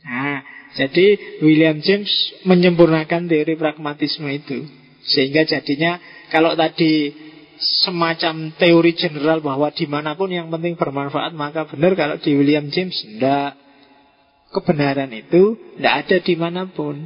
Nah, 0.00 0.40
jadi 0.74 1.38
William 1.44 1.82
James 1.82 2.08
menyempurnakan 2.46 3.28
teori 3.28 3.54
pragmatisme 3.58 4.30
itu. 4.32 4.64
Sehingga 5.04 5.44
jadinya 5.44 5.98
kalau 6.30 6.54
tadi 6.54 7.12
semacam 7.60 8.56
teori 8.56 8.92
general 8.96 9.44
bahwa 9.44 9.68
di 9.70 9.84
mana 9.84 10.16
pun 10.16 10.32
yang 10.32 10.48
penting 10.48 10.80
bermanfaat 10.80 11.36
maka 11.36 11.68
benar 11.68 11.92
kalau 11.92 12.16
di 12.16 12.32
William 12.32 12.72
James 12.72 12.96
tidak 12.96 13.60
kebenaran 14.50 15.12
itu 15.12 15.56
tidak 15.76 15.94
ada 16.06 16.16
di 16.20 16.34
mana 16.34 16.62
pun. 16.66 16.96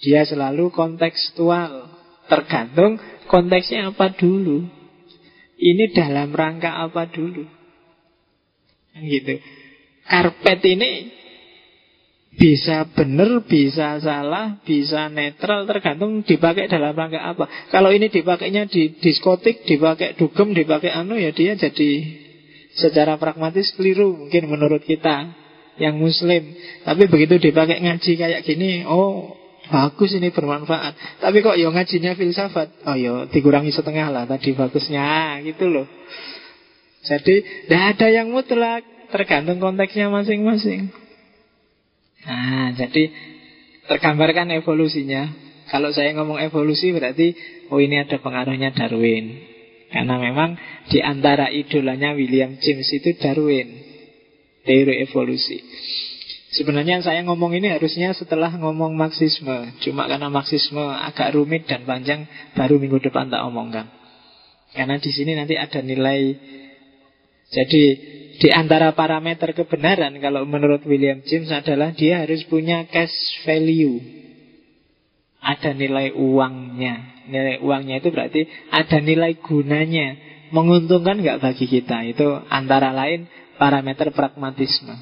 Dia 0.00 0.24
selalu 0.24 0.72
kontekstual. 0.72 1.92
Tergantung 2.30 2.96
konteksnya 3.26 3.90
apa 3.90 4.14
dulu. 4.14 4.64
Ini 5.60 5.92
dalam 5.92 6.32
rangka 6.32 6.72
apa 6.88 7.10
dulu? 7.10 7.44
Gitu. 8.96 9.34
Karpet 10.08 10.60
ini 10.66 11.19
bisa 12.40 12.88
benar, 12.96 13.44
bisa 13.44 14.00
salah, 14.00 14.56
bisa 14.64 15.12
netral 15.12 15.68
Tergantung 15.68 16.24
dipakai 16.24 16.72
dalam 16.72 16.96
rangka 16.96 17.20
apa. 17.20 17.44
Kalau 17.68 17.92
ini 17.92 18.08
dipakainya 18.08 18.64
di 18.64 18.96
diskotik 18.96 19.68
Dipakai 19.68 20.16
dugem, 20.16 20.56
dipakai 20.56 20.88
anu 20.88 21.20
ya 21.20 21.36
dia 21.36 21.52
jadi 21.52 21.90
Secara 22.72 23.20
pragmatis 23.20 23.76
keliru 23.76 24.16
Mungkin 24.16 24.48
menurut 24.48 24.80
kita 24.88 25.36
Yang 25.76 25.94
muslim. 26.00 26.42
Tapi 26.88 27.12
begitu 27.12 27.36
dipakai 27.36 27.84
ngaji 27.84 28.12
kayak 28.16 28.40
gini 28.48 28.88
Oh 28.88 29.36
bagus 29.70 30.16
ini 30.18 30.34
bermanfaat. 30.34 31.22
Tapi 31.22 31.46
kok 31.46 31.54
ya 31.54 31.70
ngajinya 31.70 32.18
filsafat? 32.18 32.88
Oh 32.90 32.96
ya 32.98 33.28
dikurangi 33.30 33.70
setengah 33.70 34.10
lah 34.10 34.24
tadi 34.26 34.56
bagusnya. 34.56 35.38
Gitu 35.44 35.68
loh. 35.68 35.86
Jadi 37.04 37.68
tidak 37.68 37.82
ada 37.94 38.06
yang 38.08 38.32
mutlak 38.32 38.82
Tergantung 39.12 39.62
konteksnya 39.62 40.10
masing-masing 40.10 40.99
Nah, 42.26 42.76
jadi 42.76 43.08
tergambarkan 43.88 44.52
evolusinya. 44.54 45.32
Kalau 45.70 45.94
saya 45.94 46.10
ngomong 46.18 46.42
evolusi 46.42 46.90
berarti 46.90 47.32
oh 47.70 47.78
ini 47.78 48.02
ada 48.02 48.18
pengaruhnya 48.18 48.74
Darwin. 48.74 49.38
Karena 49.90 50.18
memang 50.18 50.54
di 50.90 51.02
antara 51.02 51.50
idolanya 51.50 52.14
William 52.14 52.58
James 52.58 52.90
itu 52.90 53.14
Darwin. 53.18 53.68
Teori 54.66 55.02
evolusi. 55.02 55.58
Sebenarnya 56.50 56.98
saya 56.98 57.22
ngomong 57.22 57.54
ini 57.54 57.70
harusnya 57.70 58.10
setelah 58.10 58.50
ngomong 58.58 58.98
Marxisme. 58.98 59.78
Cuma 59.86 60.10
karena 60.10 60.26
Marxisme 60.26 60.82
agak 60.82 61.38
rumit 61.38 61.70
dan 61.70 61.86
panjang, 61.86 62.26
baru 62.58 62.82
minggu 62.82 62.98
depan 62.98 63.30
tak 63.30 63.46
omongkan. 63.46 63.86
Karena 64.74 64.98
di 64.98 65.10
sini 65.14 65.38
nanti 65.38 65.54
ada 65.54 65.78
nilai. 65.78 66.34
Jadi 67.50 67.82
di 68.40 68.48
antara 68.48 68.96
parameter 68.96 69.52
kebenaran 69.52 70.16
kalau 70.16 70.48
menurut 70.48 70.80
William 70.88 71.20
James 71.28 71.52
adalah 71.52 71.92
dia 71.92 72.24
harus 72.24 72.40
punya 72.48 72.88
cash 72.88 73.12
value. 73.44 74.00
Ada 75.44 75.76
nilai 75.76 76.16
uangnya. 76.16 77.28
Nilai 77.28 77.60
uangnya 77.60 78.00
itu 78.00 78.08
berarti 78.08 78.48
ada 78.72 78.96
nilai 79.04 79.36
gunanya. 79.44 80.16
Menguntungkan 80.56 81.20
nggak 81.20 81.44
bagi 81.44 81.68
kita? 81.68 82.00
Itu 82.08 82.40
antara 82.48 82.96
lain 82.96 83.28
parameter 83.60 84.08
pragmatisme. 84.16 84.96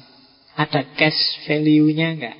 Ada 0.59 0.91
cash 0.99 1.47
value-nya 1.47 2.19
nggak? 2.19 2.37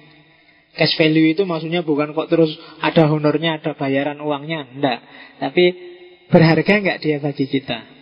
Cash 0.75 0.99
value 0.99 1.31
itu 1.31 1.47
maksudnya 1.47 1.79
bukan 1.79 2.11
kok 2.11 2.27
terus 2.27 2.51
ada 2.83 3.07
honornya, 3.07 3.63
ada 3.63 3.71
bayaran 3.71 4.19
uangnya, 4.19 4.67
enggak. 4.67 4.99
Tapi 5.39 5.65
berharga 6.27 6.73
nggak 6.83 6.99
dia 6.99 7.23
bagi 7.23 7.47
kita? 7.47 7.98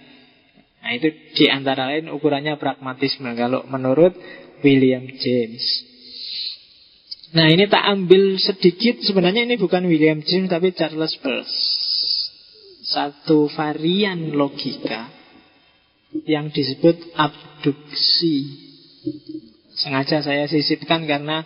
Nah 0.88 0.96
itu 0.96 1.12
di 1.36 1.52
antara 1.52 1.92
lain 1.92 2.08
ukurannya 2.08 2.56
pragmatisme. 2.56 3.28
Kalau 3.36 3.68
menurut 3.68 4.16
William 4.64 5.04
James. 5.20 5.84
Nah 7.36 7.52
ini 7.52 7.68
tak 7.68 7.84
ambil 7.92 8.40
sedikit. 8.40 9.04
Sebenarnya 9.04 9.44
ini 9.44 9.60
bukan 9.60 9.84
William 9.84 10.24
James 10.24 10.48
Tapi 10.48 10.72
Charles 10.72 11.12
Peirce 11.20 11.60
Satu 12.88 13.52
varian 13.52 14.32
logika 14.32 15.12
Yang 16.24 16.56
disebut 16.56 16.96
abduksi. 17.20 18.64
Sengaja 19.76 20.24
saya 20.24 20.48
sisipkan 20.48 21.04
karena 21.04 21.44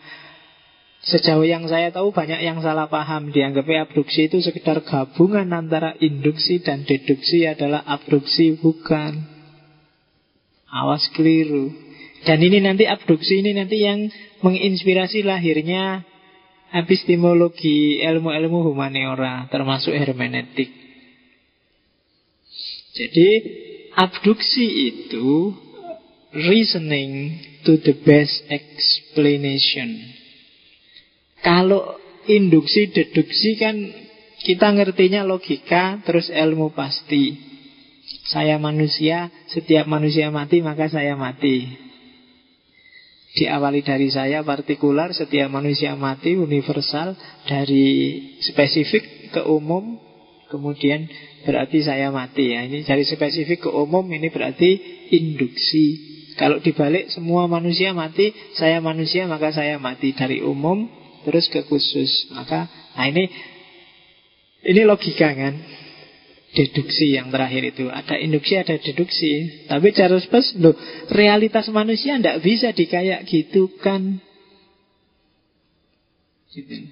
Sejauh 1.02 1.42
yang 1.42 1.66
saya 1.66 1.90
tahu 1.90 2.14
banyak 2.14 2.46
yang 2.46 2.62
salah 2.62 2.86
paham. 2.86 3.34
Dianggapnya 3.34 3.90
abduksi 3.90 4.30
itu 4.30 4.38
sekedar 4.38 4.86
gabungan 4.86 5.50
antara 5.50 5.98
induksi 5.98 6.62
dan 6.62 6.86
deduksi 6.86 7.50
adalah 7.50 7.82
abduksi 7.90 8.62
Bukan 8.62 9.31
Awas 10.72 11.12
keliru. 11.14 11.70
Dan 12.24 12.40
ini 12.40 12.64
nanti 12.64 12.88
abduksi 12.88 13.44
ini 13.44 13.52
nanti 13.58 13.82
yang 13.84 14.08
menginspirasi 14.46 15.26
lahirnya 15.26 16.08
Epistemologi 16.72 18.00
ilmu-ilmu 18.00 18.72
humaniora 18.72 19.52
Termasuk 19.52 19.92
hermeneutik. 19.92 20.72
Jadi 22.96 23.30
abduksi 24.00 24.66
itu 24.88 25.52
Reasoning 26.32 27.44
to 27.68 27.76
the 27.84 27.92
best 28.08 28.48
explanation. 28.48 30.16
Kalau 31.44 32.00
induksi, 32.24 32.88
deduksi 32.88 33.60
kan 33.60 33.76
kita 34.40 34.72
ngertinya 34.72 35.28
logika 35.28 36.00
terus 36.08 36.32
ilmu 36.32 36.72
pasti. 36.72 37.51
Saya 38.32 38.56
manusia, 38.56 39.28
setiap 39.52 39.92
manusia 39.92 40.32
mati 40.32 40.64
maka 40.64 40.88
saya 40.88 41.20
mati. 41.20 41.68
Diawali 43.32 43.84
dari 43.84 44.12
saya 44.12 44.44
partikular, 44.44 45.12
setiap 45.12 45.52
manusia 45.52 45.96
mati, 46.00 46.36
universal, 46.36 47.16
dari 47.48 48.20
spesifik 48.44 49.36
ke 49.36 49.42
umum, 49.48 50.00
kemudian 50.52 51.08
berarti 51.48 51.84
saya 51.84 52.12
mati 52.12 52.56
ya. 52.56 52.68
Ini 52.68 52.84
dari 52.84 53.08
spesifik 53.08 53.68
ke 53.68 53.70
umum 53.72 54.04
ini 54.12 54.28
berarti 54.28 54.80
induksi. 55.12 56.12
Kalau 56.36 56.60
dibalik 56.64 57.12
semua 57.12 57.48
manusia 57.52 57.92
mati, 57.92 58.32
saya 58.56 58.80
manusia 58.80 59.28
maka 59.28 59.52
saya 59.52 59.76
mati 59.80 60.16
dari 60.16 60.40
umum 60.40 60.88
terus 61.28 61.48
ke 61.52 61.64
khusus. 61.68 62.32
Maka 62.32 62.68
nah 62.96 63.08
ini 63.08 63.28
ini 64.68 64.82
logika 64.84 65.32
kan? 65.32 65.81
Deduksi 66.52 67.16
yang 67.16 67.32
terakhir 67.32 67.76
itu. 67.76 67.88
Ada 67.88 68.20
induksi, 68.20 68.54
ada 68.60 68.76
deduksi. 68.76 69.66
Tapi 69.72 69.88
Charles 69.96 70.28
Peirce, 70.28 70.56
loh, 70.60 70.76
realitas 71.12 71.72
manusia 71.72 72.20
tidak 72.20 72.44
bisa 72.44 72.76
dikayak 72.76 73.24
gitu 73.28 73.72
kan? 73.80 74.20
Gitu. 76.52 76.92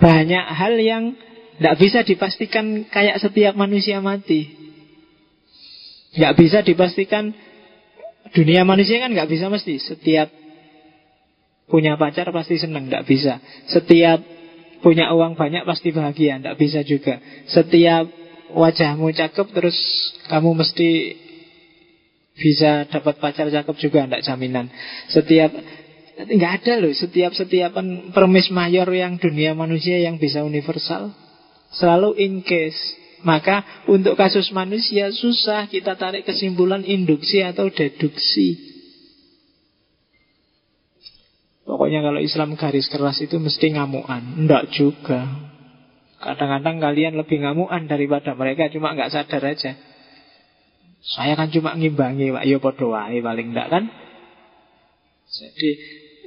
Banyak 0.00 0.46
hal 0.56 0.74
yang 0.80 1.12
tidak 1.58 1.76
bisa 1.76 2.00
dipastikan 2.06 2.88
kayak 2.88 3.20
setiap 3.20 3.52
manusia 3.58 4.00
mati. 4.00 4.48
Tidak 6.16 6.32
bisa 6.38 6.64
dipastikan 6.64 7.36
Dunia 8.32 8.64
manusia 8.66 9.00
kan 9.00 9.12
nggak 9.12 9.30
bisa 9.30 9.48
mesti. 9.48 9.80
Setiap 9.80 10.28
punya 11.68 11.96
pacar 11.96 12.28
pasti 12.32 12.60
senang, 12.60 12.88
tidak 12.88 13.08
bisa. 13.08 13.40
Setiap 13.72 14.20
punya 14.84 15.10
uang 15.12 15.36
banyak 15.36 15.64
pasti 15.64 15.92
bahagia, 15.92 16.40
tidak 16.40 16.56
bisa 16.60 16.80
juga. 16.84 17.20
Setiap 17.48 18.08
wajahmu 18.54 19.12
cakep 19.12 19.46
terus 19.52 19.78
kamu 20.28 20.64
mesti 20.64 20.90
bisa 22.38 22.86
dapat 22.86 23.18
pacar 23.18 23.50
cakep 23.50 23.76
juga 23.82 24.06
tidak 24.06 24.22
jaminan. 24.24 24.70
Setiap 25.10 25.50
nggak 26.18 26.52
ada 26.62 26.72
loh 26.82 26.90
setiap 26.94 27.30
setiapan 27.34 28.10
permis 28.10 28.50
mayor 28.50 28.86
yang 28.90 29.18
dunia 29.22 29.54
manusia 29.54 30.02
yang 30.02 30.18
bisa 30.18 30.42
universal 30.42 31.12
selalu 31.74 32.16
in 32.18 32.40
case. 32.46 32.78
Maka 33.18 33.66
untuk 33.90 34.14
kasus 34.14 34.54
manusia 34.54 35.10
susah 35.10 35.66
kita 35.66 35.98
tarik 35.98 36.22
kesimpulan 36.22 36.86
induksi 36.86 37.42
atau 37.42 37.66
deduksi. 37.66 38.54
Pokoknya 41.66 42.00
kalau 42.00 42.22
Islam 42.22 42.54
garis 42.54 42.86
keras 42.86 43.18
itu 43.18 43.36
mesti 43.42 43.74
ngamuan. 43.74 44.38
Enggak 44.38 44.70
juga. 44.70 45.47
Kadang-kadang 46.18 46.82
kalian 46.82 47.14
lebih 47.14 47.46
ngamuan 47.46 47.86
daripada 47.86 48.34
mereka 48.34 48.66
Cuma 48.74 48.90
nggak 48.90 49.14
sadar 49.14 49.42
aja. 49.42 49.78
Saya 50.98 51.38
kan 51.38 51.48
cuma 51.54 51.78
ngimbangi 51.78 52.34
Pak. 52.34 52.44
Yo 52.44 52.58
ya 52.58 52.58
podo 52.58 52.90
paling 52.92 53.54
enggak 53.54 53.68
kan? 53.70 53.84
Jadi 55.28 55.70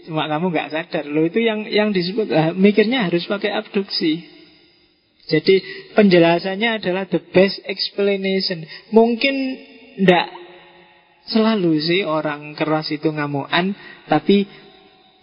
Cuma 0.08 0.26
kamu 0.26 0.50
nggak 0.50 0.72
sadar. 0.74 1.04
Loh 1.06 1.28
itu 1.28 1.40
yang 1.44 1.70
yang 1.70 1.94
disebut 1.94 2.28
lah, 2.32 2.48
Mikirnya 2.58 3.06
harus 3.06 3.28
pakai 3.30 3.54
abduksi. 3.54 4.26
Jadi 5.30 5.62
penjelasannya 5.94 6.82
adalah 6.82 7.06
The 7.06 7.22
best 7.32 7.62
explanation. 7.70 8.66
Mungkin 8.90 9.36
enggak 10.02 10.42
Selalu 11.22 11.78
sih 11.86 12.02
orang 12.02 12.58
keras 12.58 12.90
itu 12.90 13.14
ngamuan 13.14 13.78
Tapi 14.10 14.50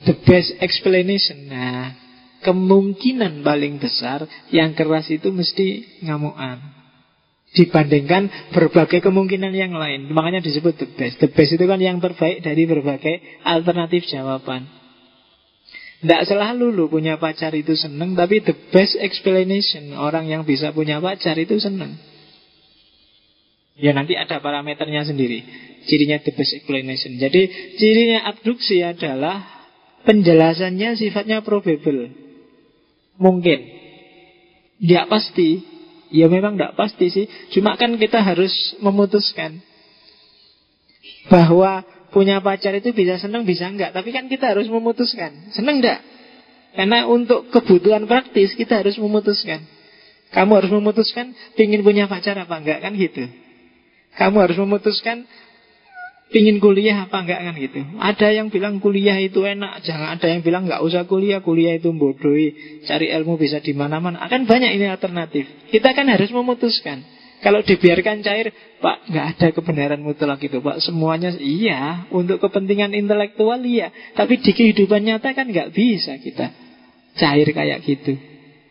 The 0.06 0.14
best 0.22 0.54
explanation. 0.62 1.50
Nah 1.50 2.07
kemungkinan 2.48 3.44
paling 3.44 3.76
besar 3.76 4.24
yang 4.48 4.72
keras 4.72 5.12
itu 5.12 5.28
mesti 5.28 6.00
ngamuan 6.08 6.78
dibandingkan 7.52 8.52
berbagai 8.52 9.00
kemungkinan 9.00 9.52
yang 9.56 9.72
lain. 9.72 10.12
Makanya 10.12 10.44
disebut 10.44 10.76
the 10.76 10.88
best. 10.96 11.16
The 11.20 11.32
best 11.32 11.56
itu 11.56 11.64
kan 11.64 11.80
yang 11.80 12.00
terbaik 12.00 12.44
dari 12.44 12.68
berbagai 12.68 13.44
alternatif 13.44 14.04
jawaban. 14.08 14.68
Tidak 15.98 16.30
selalu 16.30 16.70
lu 16.70 16.86
punya 16.86 17.18
pacar 17.18 17.50
itu 17.58 17.74
seneng, 17.74 18.14
tapi 18.14 18.38
the 18.44 18.54
best 18.70 18.94
explanation 19.02 19.90
orang 19.98 20.30
yang 20.30 20.46
bisa 20.46 20.70
punya 20.70 21.02
pacar 21.02 21.34
itu 21.34 21.58
seneng. 21.58 21.98
Ya 23.78 23.94
nanti 23.94 24.14
ada 24.14 24.38
parameternya 24.38 25.06
sendiri. 25.06 25.42
Cirinya 25.90 26.22
the 26.22 26.34
best 26.34 26.54
explanation. 26.54 27.18
Jadi 27.18 27.74
cirinya 27.78 28.30
abduksi 28.30 28.82
adalah 28.82 29.42
penjelasannya 30.06 30.94
sifatnya 30.98 31.42
probable. 31.42 32.27
Mungkin. 33.18 33.58
Tidak 34.78 35.06
pasti. 35.10 35.60
Ya 36.08 36.30
memang 36.30 36.56
tidak 36.56 36.78
pasti 36.78 37.12
sih. 37.12 37.26
Cuma 37.52 37.76
kan 37.76 37.92
kita 38.00 38.24
harus 38.24 38.78
memutuskan 38.80 39.60
Bahwa 41.28 41.84
punya 42.08 42.40
pacar 42.40 42.72
itu 42.72 42.96
bisa 42.96 43.20
senang 43.20 43.44
bisa 43.44 43.68
enggak 43.68 43.92
Tapi 43.92 44.08
kan 44.16 44.30
kita 44.32 44.56
harus 44.56 44.70
memutuskan. 44.72 45.52
Senang 45.52 45.84
enggak? 45.84 46.00
Karena 46.72 47.04
untuk 47.04 47.52
kebutuhan 47.52 48.08
praktis 48.08 48.54
kita 48.56 48.80
harus 48.80 48.96
memutuskan. 48.96 49.66
Kamu 50.32 50.52
harus 50.56 50.72
memutuskan 50.72 51.36
Ingin 51.58 51.84
punya 51.84 52.08
pacar 52.08 52.38
apa 52.38 52.54
enggak 52.56 52.80
kan 52.80 52.96
gitu. 52.96 53.28
Kamu 54.16 54.36
harus 54.40 54.56
memutuskan 54.56 55.28
Pingin 56.28 56.60
kuliah 56.60 57.08
apa 57.08 57.24
enggak 57.24 57.40
kan 57.40 57.54
gitu. 57.56 57.80
Ada 57.96 58.28
yang 58.36 58.52
bilang 58.52 58.84
kuliah 58.84 59.16
itu 59.16 59.48
enak 59.48 59.80
Jangan 59.80 60.20
ada 60.20 60.28
yang 60.28 60.44
bilang 60.44 60.68
enggak 60.68 60.84
usah 60.84 61.08
kuliah 61.08 61.40
Kuliah 61.40 61.80
itu 61.80 61.88
bodohi 61.96 62.52
Cari 62.84 63.08
ilmu 63.08 63.40
bisa 63.40 63.64
di 63.64 63.72
mana-mana. 63.72 64.20
Akan 64.20 64.44
banyak 64.44 64.76
ini 64.76 64.92
alternatif. 64.92 65.48
Kita 65.72 65.96
kan 65.96 66.04
harus 66.12 66.28
memutuskan. 66.28 67.00
Kalau 67.40 67.64
dibiarkan 67.64 68.20
cair 68.20 68.52
Pak 68.52 69.08
enggak 69.08 69.26
ada 69.40 69.46
kebenaran 69.56 70.04
mutlak 70.04 70.44
itu 70.44 70.60
Pak. 70.60 70.84
Semuanya 70.84 71.32
iya 71.40 72.04
Untuk 72.12 72.44
kepentingan 72.44 72.92
intelektual 72.92 73.64
iya 73.64 73.88
Tapi 74.12 74.36
di 74.44 74.52
kehidupan 74.52 75.08
nyata 75.08 75.32
kan 75.32 75.48
enggak 75.48 75.72
bisa 75.72 76.20
kita 76.20 76.52
Cair 77.16 77.48
kayak 77.56 77.88
gitu. 77.88 78.20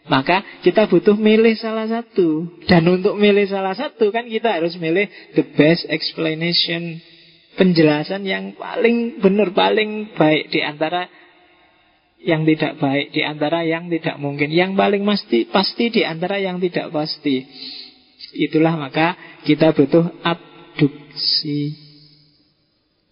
Maka 0.07 0.45
kita 0.61 0.87
butuh 0.87 1.17
milih 1.19 1.57
salah 1.59 1.89
satu. 1.89 2.47
Dan 2.69 2.85
untuk 2.85 3.17
milih 3.17 3.49
salah 3.49 3.73
satu 3.73 4.13
kan 4.13 4.29
kita 4.29 4.61
harus 4.61 4.77
milih 4.77 5.09
The 5.33 5.43
best 5.57 5.89
explanation 5.89 7.01
penjelasan 7.57 8.23
yang 8.23 8.53
paling 8.53 9.17
benar, 9.19 9.49
paling 9.51 10.13
baik 10.13 10.53
di 10.53 10.61
antara 10.61 11.09
yang 12.21 12.45
tidak 12.45 12.77
baik, 12.81 13.13
di 13.13 13.21
antara 13.25 13.65
yang 13.65 13.89
tidak 13.89 14.17
mungkin, 14.21 14.49
yang 14.53 14.77
paling 14.77 15.05
pasti, 15.05 15.49
pasti 15.49 15.89
di 15.89 16.01
antara 16.05 16.37
yang 16.37 16.61
tidak 16.61 16.93
pasti. 16.93 17.45
Itulah 18.37 18.77
maka 18.77 19.17
kita 19.45 19.73
butuh 19.73 20.05
abduksi. 20.21 21.77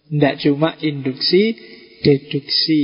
Tidak 0.06 0.34
cuma 0.46 0.78
induksi, 0.78 1.54
deduksi. 2.02 2.82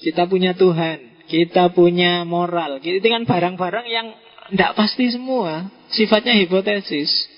Kita 0.00 0.24
punya 0.24 0.56
Tuhan, 0.56 1.28
kita 1.28 1.72
punya 1.76 2.24
moral. 2.24 2.80
Itu 2.80 3.04
kan 3.04 3.28
barang-barang 3.28 3.86
yang 3.88 4.16
tidak 4.52 4.72
pasti 4.78 5.12
semua, 5.12 5.68
sifatnya 5.92 6.36
hipotesis. 6.40 7.35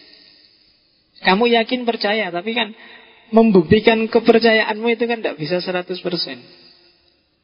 Kamu 1.22 1.50
yakin 1.50 1.82
percaya, 1.82 2.30
tapi 2.30 2.54
kan 2.54 2.74
membuktikan 3.34 4.06
kepercayaanmu 4.08 4.88
itu 4.94 5.04
kan 5.04 5.20
tidak 5.20 5.36
bisa 5.36 5.60
100%. 5.60 5.98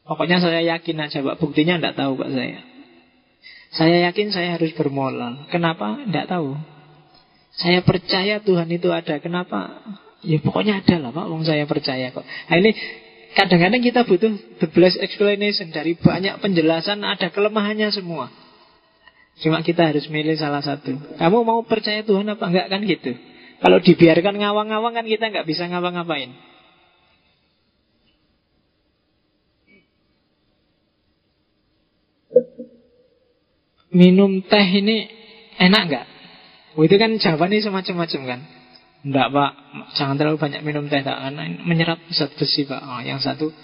Pokoknya 0.05 0.37
saya 0.41 0.61
yakin 0.77 0.97
aja 1.01 1.25
Pak, 1.25 1.37
buktinya 1.41 1.81
tidak 1.81 1.97
tahu 1.97 2.13
Pak 2.21 2.31
saya. 2.31 2.61
Saya 3.75 3.97
yakin 4.11 4.31
saya 4.31 4.55
harus 4.55 4.71
bermoral. 4.77 5.49
Kenapa? 5.51 5.99
Tidak 6.05 6.27
tahu. 6.31 6.55
Saya 7.57 7.81
percaya 7.83 8.39
Tuhan 8.45 8.69
itu 8.71 8.93
ada. 8.93 9.19
Kenapa? 9.19 9.83
Ya 10.25 10.39
pokoknya 10.41 10.85
ada 10.85 11.09
lah 11.09 11.11
Pak, 11.11 11.27
wong 11.29 11.43
saya 11.43 11.65
percaya 11.69 12.13
kok. 12.13 12.25
Nah 12.25 12.57
ini 12.61 12.71
kadang-kadang 13.35 13.83
kita 13.83 14.07
butuh 14.07 14.33
the 14.63 14.69
blessed 14.71 15.03
explanation 15.03 15.73
dari 15.75 15.99
banyak 15.99 16.39
penjelasan 16.39 17.03
ada 17.03 17.33
kelemahannya 17.33 17.91
semua. 17.91 18.31
Cuma 19.43 19.61
kita 19.67 19.91
harus 19.91 20.07
milih 20.07 20.39
salah 20.39 20.63
satu. 20.63 20.95
Kamu 21.19 21.43
mau 21.43 21.61
percaya 21.67 22.07
Tuhan 22.07 22.31
apa 22.31 22.45
enggak 22.47 22.67
kan 22.71 22.81
gitu? 22.87 23.13
Kalau 23.63 23.79
dibiarkan 23.81 24.35
ngawang-ngawang 24.41 24.95
kan 24.97 25.07
kita 25.07 25.31
nggak 25.31 25.47
bisa 25.47 25.69
ngawang-ngapain. 25.71 26.35
Minum 33.95 34.43
teh 34.43 34.67
ini 34.83 35.07
enak 35.63 35.83
nggak? 35.87 36.07
Oh, 36.75 36.83
itu 36.83 36.99
kan 36.99 37.15
jawabannya 37.15 37.63
semacam-macam 37.63 38.21
kan. 38.27 38.41
Enggak 39.07 39.27
pak, 39.31 39.51
jangan 39.95 40.19
terlalu 40.19 40.39
banyak 40.43 40.67
minum 40.67 40.91
teh 40.91 40.99
tak 41.07 41.15
karena 41.15 41.47
menyerap 41.63 42.03
zat 42.11 42.35
besi 42.35 42.67
pak. 42.67 42.83
Oh, 42.83 42.99
yang 43.07 43.23
satu 43.23 43.55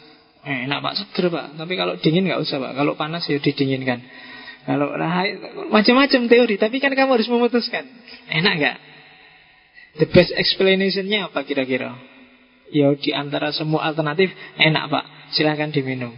eh, 0.47 0.71
enak 0.71 0.79
pak 0.87 0.95
seger 1.03 1.35
pak. 1.35 1.59
Tapi 1.59 1.73
kalau 1.75 1.99
dingin 1.99 2.31
nggak 2.31 2.47
usah 2.47 2.63
pak. 2.63 2.73
Kalau 2.79 2.95
panas 2.95 3.27
ya 3.27 3.43
didinginkan. 3.43 4.07
Kalau 4.71 4.95
nah, 4.95 5.25
macam-macam 5.73 6.21
teori, 6.31 6.55
tapi 6.61 6.79
kan 6.79 6.95
kamu 6.95 7.19
harus 7.19 7.27
memutuskan. 7.27 7.89
Enak 8.31 8.55
nggak? 8.61 8.77
The 9.99 10.07
best 10.07 10.31
explanation-nya 10.37 11.33
apa 11.33 11.43
kira-kira? 11.43 11.99
Ya 12.71 12.95
di 12.95 13.11
antara 13.11 13.51
semua 13.51 13.91
alternatif 13.91 14.31
enak 14.55 14.85
pak, 14.87 15.05
silahkan 15.35 15.75
diminum. 15.75 16.15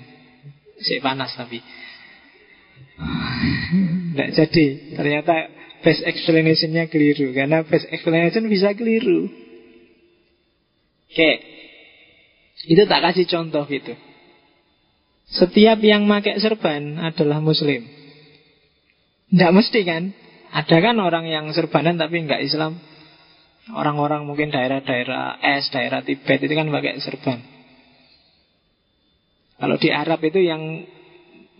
Si 0.82 1.00
panas 1.00 1.32
tapi. 1.32 1.64
Tidak 4.12 4.28
jadi. 4.36 4.66
Ternyata 4.92 5.34
best 5.80 6.04
explanation-nya 6.04 6.92
keliru. 6.92 7.32
Karena 7.32 7.64
best 7.64 7.88
explanation 7.88 8.44
bisa 8.52 8.76
keliru. 8.76 9.32
Oke. 11.08 11.30
Itu 12.68 12.82
tak 12.84 13.00
kasih 13.00 13.26
contoh 13.26 13.64
gitu. 13.66 13.96
Setiap 15.32 15.80
yang 15.80 16.04
pakai 16.04 16.36
serban 16.36 17.00
adalah 17.00 17.40
muslim. 17.40 17.88
Tidak 19.32 19.52
mesti 19.52 19.80
kan? 19.88 20.12
Ada 20.52 20.76
kan 20.84 20.96
orang 21.00 21.24
yang 21.24 21.48
serbanan 21.56 21.96
tapi 21.96 22.20
nggak 22.28 22.44
Islam. 22.44 22.76
Orang-orang 23.70 24.26
mungkin 24.26 24.50
daerah-daerah 24.50 25.38
es, 25.38 25.70
daerah 25.70 26.02
Tibet 26.02 26.42
itu 26.42 26.50
kan 26.50 26.66
pakai 26.66 26.98
serban. 26.98 27.38
Kalau 29.62 29.78
di 29.78 29.94
Arab 29.94 30.18
itu 30.26 30.42
yang 30.42 30.82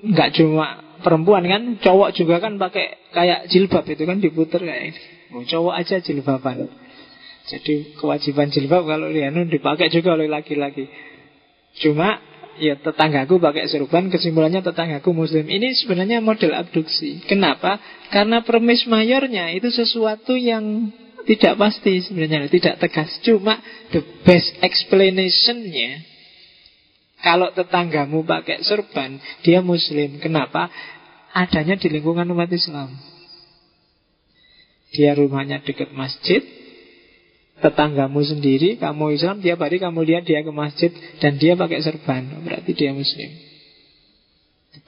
nggak 0.02 0.34
cuma 0.34 0.98
perempuan 1.06 1.46
kan, 1.46 1.62
cowok 1.78 2.10
juga 2.18 2.42
kan 2.42 2.58
pakai 2.58 3.14
kayak 3.14 3.46
jilbab 3.46 3.86
itu 3.86 4.02
kan 4.02 4.18
diputer 4.18 4.58
kayak 4.58 4.82
ini. 4.90 5.00
Oh, 5.30 5.46
cowok 5.46 5.74
aja 5.78 6.02
jilbaban. 6.02 6.66
Jadi 7.46 7.94
kewajiban 7.94 8.50
jilbab 8.50 8.82
kalau 8.82 9.06
Rianu 9.06 9.46
dipakai 9.46 9.86
juga 9.94 10.18
oleh 10.18 10.26
laki-laki. 10.26 10.90
Cuma 11.78 12.18
ya 12.58 12.74
tetanggaku 12.82 13.38
pakai 13.38 13.70
serban, 13.70 14.10
kesimpulannya 14.10 14.66
tetanggaku 14.66 15.14
muslim. 15.14 15.46
Ini 15.46 15.72
sebenarnya 15.78 16.18
model 16.18 16.58
abduksi. 16.58 17.22
Kenapa? 17.30 17.78
Karena 18.10 18.42
permis 18.42 18.82
mayornya 18.90 19.54
itu 19.54 19.70
sesuatu 19.70 20.34
yang 20.34 20.90
tidak 21.28 21.54
pasti 21.58 22.02
sebenarnya, 22.02 22.50
tidak 22.50 22.78
tegas. 22.82 23.10
Cuma 23.22 23.58
the 23.94 24.02
best 24.26 24.52
explanationnya 24.62 26.12
kalau 27.22 27.54
tetanggamu 27.54 28.26
pakai 28.26 28.66
serban, 28.66 29.22
dia 29.46 29.62
muslim. 29.62 30.18
Kenapa? 30.18 30.66
Adanya 31.30 31.78
di 31.78 31.86
lingkungan 31.86 32.26
umat 32.34 32.50
Islam. 32.50 32.98
Dia 34.92 35.14
rumahnya 35.16 35.62
dekat 35.62 35.94
masjid, 35.94 36.42
tetanggamu 37.62 38.20
sendiri, 38.26 38.76
kamu 38.76 39.16
Islam, 39.16 39.38
tiap 39.40 39.62
hari 39.62 39.78
kamu 39.78 40.02
lihat 40.02 40.26
dia 40.26 40.42
ke 40.42 40.52
masjid 40.52 40.90
dan 41.22 41.38
dia 41.38 41.54
pakai 41.54 41.80
serban, 41.80 42.42
berarti 42.42 42.74
dia 42.74 42.90
muslim. 42.92 43.30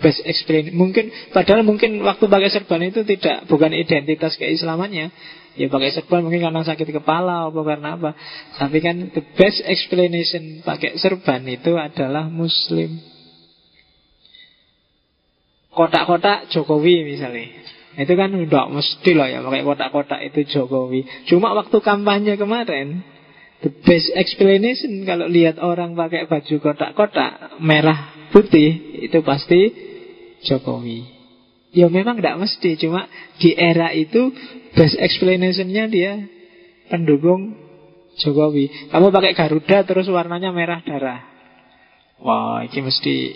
Best 0.03 0.27
explain. 0.27 0.75
Mungkin 0.75 1.31
padahal 1.31 1.62
mungkin 1.62 2.03
waktu 2.03 2.27
pakai 2.27 2.51
serban 2.51 2.83
itu 2.83 3.07
tidak 3.07 3.47
bukan 3.47 3.70
identitas 3.70 4.35
keislamannya. 4.37 5.14
Ya 5.55 5.71
pakai 5.71 5.95
serban 5.95 6.27
mungkin 6.27 6.43
karena 6.43 6.67
sakit 6.67 6.88
kepala 6.90 7.47
atau 7.47 7.62
karena 7.62 7.95
apa. 7.95 8.19
Tapi 8.59 8.79
kan 8.83 9.14
the 9.14 9.23
best 9.38 9.62
explanation 9.62 10.67
pakai 10.67 10.99
serban 10.99 11.47
itu 11.47 11.79
adalah 11.79 12.27
muslim. 12.27 12.99
Kotak-kotak 15.71 16.51
Jokowi 16.51 17.07
misalnya. 17.07 17.51
Itu 17.95 18.19
kan 18.19 18.35
udah 18.35 18.67
mesti 18.75 19.11
lah 19.14 19.31
ya 19.31 19.38
pakai 19.47 19.62
kotak-kotak 19.62 20.21
itu 20.27 20.43
Jokowi. 20.59 21.31
Cuma 21.31 21.55
waktu 21.55 21.79
kampanye 21.79 22.35
kemarin, 22.35 23.07
the 23.62 23.71
best 23.87 24.11
explanation 24.19 25.07
kalau 25.07 25.31
lihat 25.31 25.62
orang 25.62 25.95
pakai 25.95 26.27
baju 26.27 26.55
kotak-kotak 26.59 27.62
merah 27.62 28.29
putih 28.35 28.99
itu 29.07 29.23
pasti 29.23 29.71
Jokowi. 30.43 31.24
Ya 31.75 31.91
memang 31.91 32.23
tidak 32.23 32.39
mesti, 32.39 32.79
cuma 32.79 33.11
di 33.43 33.51
era 33.59 33.91
itu 33.91 34.31
best 34.79 34.95
explanationnya 34.95 35.91
dia 35.91 36.23
pendukung 36.87 37.59
Jokowi. 38.23 38.95
Kamu 38.95 39.11
pakai 39.11 39.35
Garuda 39.35 39.83
terus 39.83 40.07
warnanya 40.07 40.55
merah 40.55 40.79
darah. 40.87 41.27
Wah, 42.23 42.63
ini 42.63 42.79
mesti 42.79 43.35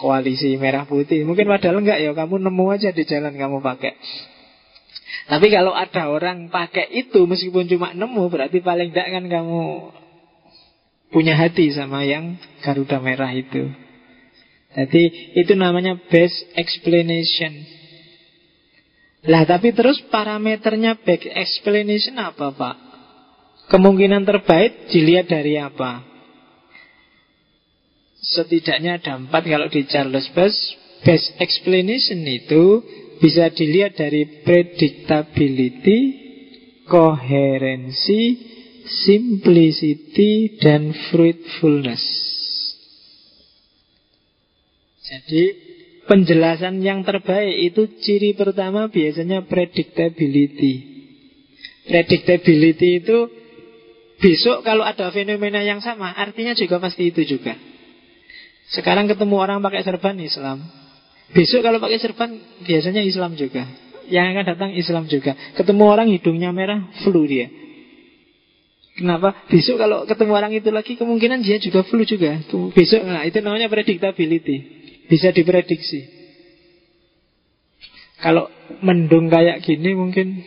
koalisi 0.00 0.56
merah 0.56 0.88
putih. 0.88 1.28
Mungkin 1.28 1.44
padahal 1.44 1.84
enggak 1.84 2.00
ya, 2.00 2.16
kamu 2.16 2.40
nemu 2.48 2.64
aja 2.72 2.90
di 2.96 3.04
jalan 3.04 3.36
kamu 3.36 3.60
pakai. 3.60 3.92
Tapi 5.24 5.46
kalau 5.52 5.72
ada 5.72 6.08
orang 6.08 6.48
pakai 6.48 6.88
itu 6.92 7.24
meskipun 7.24 7.68
cuma 7.68 7.92
nemu 7.92 8.24
berarti 8.28 8.60
paling 8.60 8.92
tidak 8.92 9.08
kan 9.08 9.24
kamu 9.28 9.92
punya 11.12 11.36
hati 11.36 11.72
sama 11.72 12.08
yang 12.08 12.40
Garuda 12.64 13.00
merah 13.04 13.32
itu. 13.32 13.83
Jadi 14.74 15.34
itu 15.38 15.54
namanya 15.54 15.94
best 16.10 16.50
explanation. 16.58 17.62
Lah 19.30 19.46
tapi 19.46 19.70
terus 19.70 20.02
parameternya 20.10 20.98
best 21.00 21.30
explanation 21.30 22.18
apa 22.18 22.50
Pak? 22.50 22.76
Kemungkinan 23.70 24.26
terbaik 24.28 24.92
dilihat 24.92 25.30
dari 25.30 25.56
apa? 25.56 26.14
setidaknya 28.24 28.98
ada 28.98 29.20
empat 29.20 29.44
kalau 29.44 29.68
di 29.68 29.84
Charles 29.84 30.32
Bass 30.32 30.56
best 31.04 31.36
explanation 31.36 32.24
itu 32.24 32.80
bisa 33.20 33.52
dilihat 33.52 33.94
dari 34.00 34.42
predictability, 34.42 35.98
koherensi, 36.88 38.22
simplicity, 39.04 40.56
dan 40.58 40.96
fruitfulness. 41.12 42.23
Jadi 45.14 45.44
penjelasan 46.10 46.82
yang 46.82 47.06
terbaik 47.06 47.70
itu 47.70 47.82
ciri 48.02 48.34
pertama 48.34 48.90
biasanya 48.90 49.46
predictability. 49.46 50.72
Predictability 51.86 52.88
itu 53.04 53.18
besok 54.18 54.66
kalau 54.66 54.82
ada 54.82 55.12
fenomena 55.14 55.60
yang 55.62 55.84
sama 55.84 56.10
artinya 56.16 56.56
juga 56.58 56.80
pasti 56.82 57.14
itu 57.14 57.22
juga. 57.22 57.54
Sekarang 58.72 59.06
ketemu 59.06 59.36
orang 59.38 59.62
pakai 59.62 59.84
serban 59.84 60.16
Islam. 60.18 60.64
Besok 61.30 61.60
kalau 61.62 61.78
pakai 61.78 62.00
serban 62.00 62.30
biasanya 62.64 63.04
Islam 63.04 63.36
juga. 63.38 63.68
Yang 64.08 64.26
akan 64.36 64.44
datang 64.44 64.70
Islam 64.76 65.04
juga. 65.08 65.32
Ketemu 65.56 65.84
orang 65.88 66.08
hidungnya 66.12 66.52
merah, 66.52 66.92
flu 67.04 67.24
dia. 67.24 67.48
Kenapa? 68.94 69.48
Besok 69.50 69.80
kalau 69.80 70.06
ketemu 70.06 70.32
orang 70.36 70.52
itu 70.54 70.70
lagi 70.70 70.94
kemungkinan 70.94 71.42
dia 71.42 71.58
juga 71.58 71.82
flu 71.82 72.04
juga. 72.06 72.38
Besok, 72.76 73.02
nah 73.02 73.24
itu 73.26 73.40
namanya 73.40 73.66
predictability. 73.66 74.83
Bisa 75.08 75.30
diprediksi. 75.30 76.08
Kalau 78.24 78.48
mendung 78.80 79.28
kayak 79.28 79.60
gini 79.60 79.92
mungkin 79.92 80.40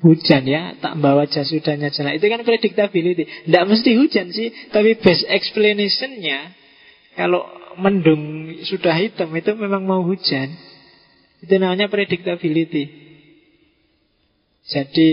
hujan 0.00 0.48
ya, 0.48 0.76
tak 0.80 0.96
bawa 1.00 1.28
jas 1.28 1.52
hujannya 1.52 1.92
jalan. 1.92 2.16
Itu 2.16 2.26
kan 2.28 2.40
predictability. 2.40 3.48
Tidak 3.48 3.64
mesti 3.68 3.90
hujan 4.00 4.32
sih, 4.32 4.48
tapi 4.72 4.96
best 4.96 5.28
explanationnya 5.28 6.56
kalau 7.14 7.44
mendung 7.78 8.54
sudah 8.64 8.96
hitam 8.96 9.28
itu 9.36 9.52
memang 9.54 9.84
mau 9.84 10.00
hujan. 10.04 10.56
Itu 11.44 11.60
namanya 11.60 11.92
predictability. 11.92 12.84
Jadi 14.64 15.10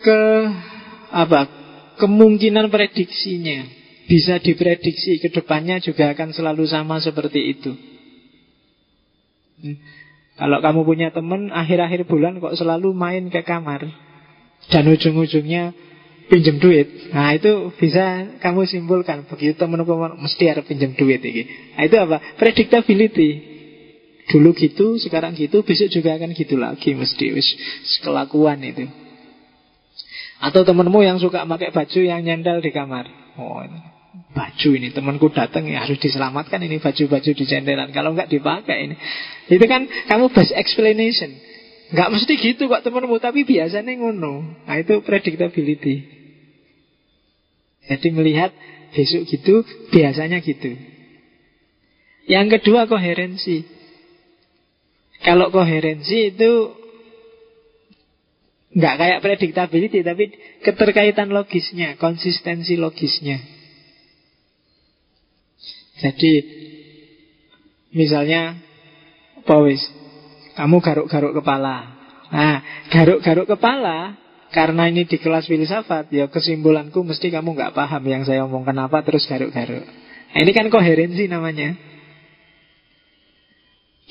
ke 0.00 0.20
apa? 1.08 1.40
Kemungkinan 1.96 2.72
prediksinya 2.72 3.79
bisa 4.10 4.42
diprediksi 4.42 5.22
ke 5.22 5.30
depannya 5.30 5.78
juga 5.78 6.10
akan 6.10 6.34
selalu 6.34 6.66
sama 6.66 6.98
seperti 6.98 7.54
itu. 7.54 7.70
Hmm. 9.62 9.78
Kalau 10.34 10.58
kamu 10.58 10.80
punya 10.82 11.08
teman 11.14 11.54
akhir-akhir 11.54 12.10
bulan 12.10 12.42
kok 12.42 12.58
selalu 12.58 12.90
main 12.90 13.30
ke 13.30 13.46
kamar 13.46 13.86
dan 14.66 14.84
ujung-ujungnya 14.90 15.70
pinjam 16.26 16.58
duit. 16.58 17.14
Nah 17.14 17.38
itu 17.38 17.70
bisa 17.78 18.34
kamu 18.42 18.66
simpulkan 18.66 19.30
begitu 19.30 19.54
teman 19.54 19.86
teman 19.86 20.18
mesti 20.18 20.44
harus 20.50 20.66
pinjam 20.66 20.90
duit 20.98 21.22
ini. 21.22 21.46
Nah 21.78 21.86
itu 21.86 21.94
apa? 21.94 22.18
Predictability. 22.34 23.46
Dulu 24.30 24.54
gitu, 24.54 24.94
sekarang 24.94 25.34
gitu, 25.34 25.66
besok 25.66 25.90
juga 25.90 26.14
akan 26.14 26.30
gitu 26.38 26.54
lagi 26.54 26.94
mesti 26.94 27.34
wis 27.34 27.50
kelakuan 27.98 28.62
itu. 28.62 28.86
Atau 30.38 30.62
temanmu 30.62 31.02
yang 31.02 31.18
suka 31.18 31.42
pakai 31.44 31.74
baju 31.74 32.00
yang 32.00 32.22
nyendal 32.22 32.62
di 32.62 32.70
kamar. 32.70 33.10
Oh, 33.34 33.58
baju 34.10 34.70
ini 34.74 34.90
temanku 34.90 35.30
datang 35.30 35.66
ya 35.66 35.86
harus 35.86 35.98
diselamatkan 35.98 36.58
ini 36.62 36.82
baju-baju 36.82 37.30
di 37.30 37.44
cendelan. 37.46 37.90
Kalau 37.94 38.14
nggak 38.14 38.30
dipakai 38.30 38.90
ini, 38.90 38.96
itu 39.50 39.64
kan 39.66 39.86
kamu 39.86 40.30
best 40.34 40.54
explanation. 40.54 41.30
Nggak 41.90 42.10
mesti 42.14 42.32
gitu 42.38 42.70
kok 42.70 42.86
temanmu, 42.86 43.18
tapi 43.18 43.42
biasanya 43.42 43.98
ngono. 43.98 44.62
Nah 44.66 44.76
itu 44.78 45.02
predictability. 45.02 46.06
Jadi 47.90 48.08
melihat 48.14 48.54
besok 48.94 49.26
gitu, 49.26 49.66
biasanya 49.90 50.38
gitu. 50.38 50.78
Yang 52.30 52.62
kedua 52.62 52.86
koherensi. 52.86 53.66
Kalau 55.26 55.50
koherensi 55.50 56.30
itu 56.30 56.50
nggak 58.70 58.94
kayak 58.94 59.22
predictability, 59.26 60.06
tapi 60.06 60.30
keterkaitan 60.62 61.34
logisnya, 61.34 61.98
konsistensi 61.98 62.78
logisnya. 62.78 63.59
Jadi 66.00 66.32
misalnya, 67.92 68.56
Pawis, 69.44 69.80
kamu 70.56 70.80
garuk-garuk 70.80 71.32
kepala. 71.40 71.96
Nah, 72.30 72.60
garuk-garuk 72.88 73.46
kepala 73.48 74.16
karena 74.50 74.90
ini 74.90 75.06
di 75.06 75.16
kelas 75.20 75.46
filsafat, 75.46 76.10
ya 76.10 76.26
kesimpulanku 76.26 77.00
mesti 77.06 77.30
kamu 77.30 77.54
nggak 77.54 77.74
paham 77.76 78.02
yang 78.04 78.22
saya 78.26 78.44
omong 78.44 78.66
kenapa 78.66 79.04
terus 79.06 79.28
garuk-garuk. 79.28 79.84
Nah, 80.30 80.40
ini 80.40 80.52
kan 80.56 80.66
koherensi 80.72 81.26
namanya. 81.28 81.76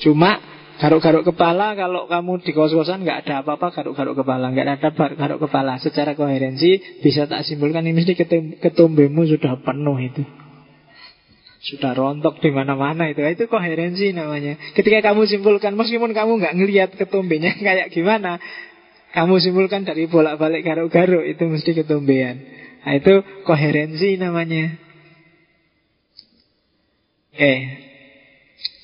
Cuma 0.00 0.40
Garuk-garuk 0.80 1.28
kepala 1.28 1.76
kalau 1.76 2.08
kamu 2.08 2.40
di 2.40 2.56
kos-kosan 2.56 3.04
nggak 3.04 3.28
ada 3.28 3.44
apa-apa 3.44 3.68
garuk-garuk 3.68 4.24
kepala, 4.24 4.48
nggak 4.48 4.64
ada 4.64 4.88
garuk 5.12 5.44
kepala. 5.44 5.76
Secara 5.76 6.16
koherensi 6.16 7.04
bisa 7.04 7.28
tak 7.28 7.44
simpulkan 7.44 7.84
ini 7.84 8.00
mesti 8.00 8.16
ketumbemu 8.64 9.28
sudah 9.28 9.60
penuh 9.60 10.00
itu. 10.00 10.24
Sudah 11.60 11.92
rontok 11.92 12.40
di 12.40 12.48
mana-mana 12.48 13.12
itu. 13.12 13.20
Itu 13.20 13.44
koherensi 13.52 14.16
namanya. 14.16 14.56
Ketika 14.72 15.12
kamu 15.12 15.28
simpulkan 15.28 15.76
meskipun 15.76 16.16
kamu 16.16 16.40
nggak 16.40 16.54
ngelihat 16.56 16.90
ketumbenya 16.96 17.52
kayak 17.60 17.92
gimana, 17.92 18.40
kamu 19.12 19.36
simpulkan 19.44 19.84
dari 19.84 20.08
bolak-balik 20.08 20.64
garuk-garuk 20.64 21.28
itu 21.28 21.44
mesti 21.44 21.70
ketumbean. 21.76 22.40
Nah, 22.80 22.96
itu 22.96 23.20
koherensi 23.44 24.16
namanya. 24.16 24.72
Oke. 27.36 27.54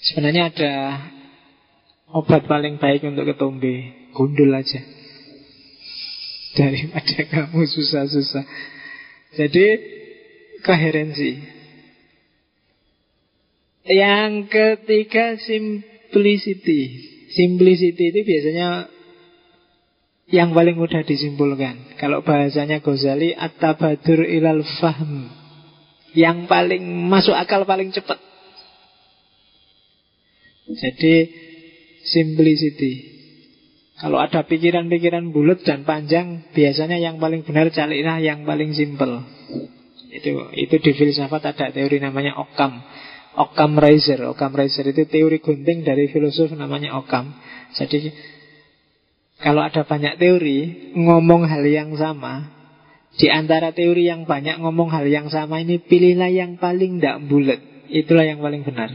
Sebenarnya 0.07 0.55
ada 0.55 0.75
Obat 2.15 2.47
paling 2.47 2.79
baik 2.79 3.03
untuk 3.03 3.27
ketombe 3.27 4.07
Gundul 4.15 4.55
aja 4.55 4.79
Daripada 6.55 7.27
kamu 7.35 7.67
susah-susah 7.67 8.47
Jadi 9.35 9.67
Koherensi 10.63 11.56
Yang 13.87 14.51
ketiga 14.51 15.39
Simplicity. 15.39 16.81
Simplicity 17.31 18.05
itu 18.11 18.21
biasanya 18.27 18.91
Yang 20.27 20.51
paling 20.59 20.77
mudah 20.77 21.03
disimpulkan. 21.07 21.95
Kalau 22.03 22.27
bahasanya 22.27 22.83
Ghazali 22.83 23.31
At-tabadur 23.31 24.27
ilal 24.27 24.67
fahm. 24.83 25.31
Yang 26.19 26.51
paling 26.51 26.83
masuk 27.07 27.39
akal 27.39 27.63
paling 27.63 27.95
cepat. 27.95 28.19
Jadi 30.67 31.15
Simplicity. 32.03 33.15
Kalau 33.97 34.21
ada 34.21 34.45
pikiran-pikiran 34.45 35.33
bulat 35.33 35.65
dan 35.65 35.89
panjang 35.89 36.45
Biasanya 36.53 37.01
yang 37.01 37.17
paling 37.17 37.49
benar 37.49 37.73
carilah 37.73 38.21
yang 38.21 38.45
paling 38.45 38.77
simple 38.77 39.25
Itu 40.13 40.53
itu 40.53 40.75
di 40.85 40.93
filsafat 40.93 41.57
ada 41.57 41.73
teori 41.73 41.97
namanya 41.97 42.37
Occam 42.37 42.85
Occam 43.37 43.77
Razor 43.77 44.33
Occam 44.33 44.53
Razor 44.57 44.97
itu 44.97 45.05
teori 45.05 45.39
gunting 45.45 45.85
dari 45.85 46.09
filosof 46.09 46.57
namanya 46.57 46.97
Occam 46.97 47.37
Jadi 47.77 48.11
kalau 49.37 49.61
ada 49.61 49.85
banyak 49.85 50.17
teori 50.17 50.59
Ngomong 50.97 51.45
hal 51.45 51.61
yang 51.69 51.93
sama 52.01 52.49
Di 53.21 53.29
antara 53.29 53.77
teori 53.77 54.09
yang 54.09 54.25
banyak 54.25 54.57
ngomong 54.65 54.89
hal 54.89 55.05
yang 55.05 55.29
sama 55.29 55.61
ini 55.61 55.77
Pilihlah 55.77 56.33
yang 56.33 56.57
paling 56.57 56.99
tidak 56.99 57.21
bulat 57.29 57.61
Itulah 57.87 58.27
yang 58.27 58.43
paling 58.43 58.67
benar. 58.67 58.91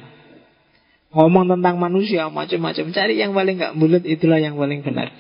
Ngomong 1.16 1.48
tentang 1.48 1.80
manusia 1.80 2.28
macam-macam. 2.28 2.92
Cari 2.92 3.16
yang 3.16 3.32
paling 3.32 3.56
nggak 3.56 3.80
bulat 3.80 4.04
itulah 4.04 4.36
yang 4.36 4.60
paling 4.60 4.84
benar. 4.84 5.16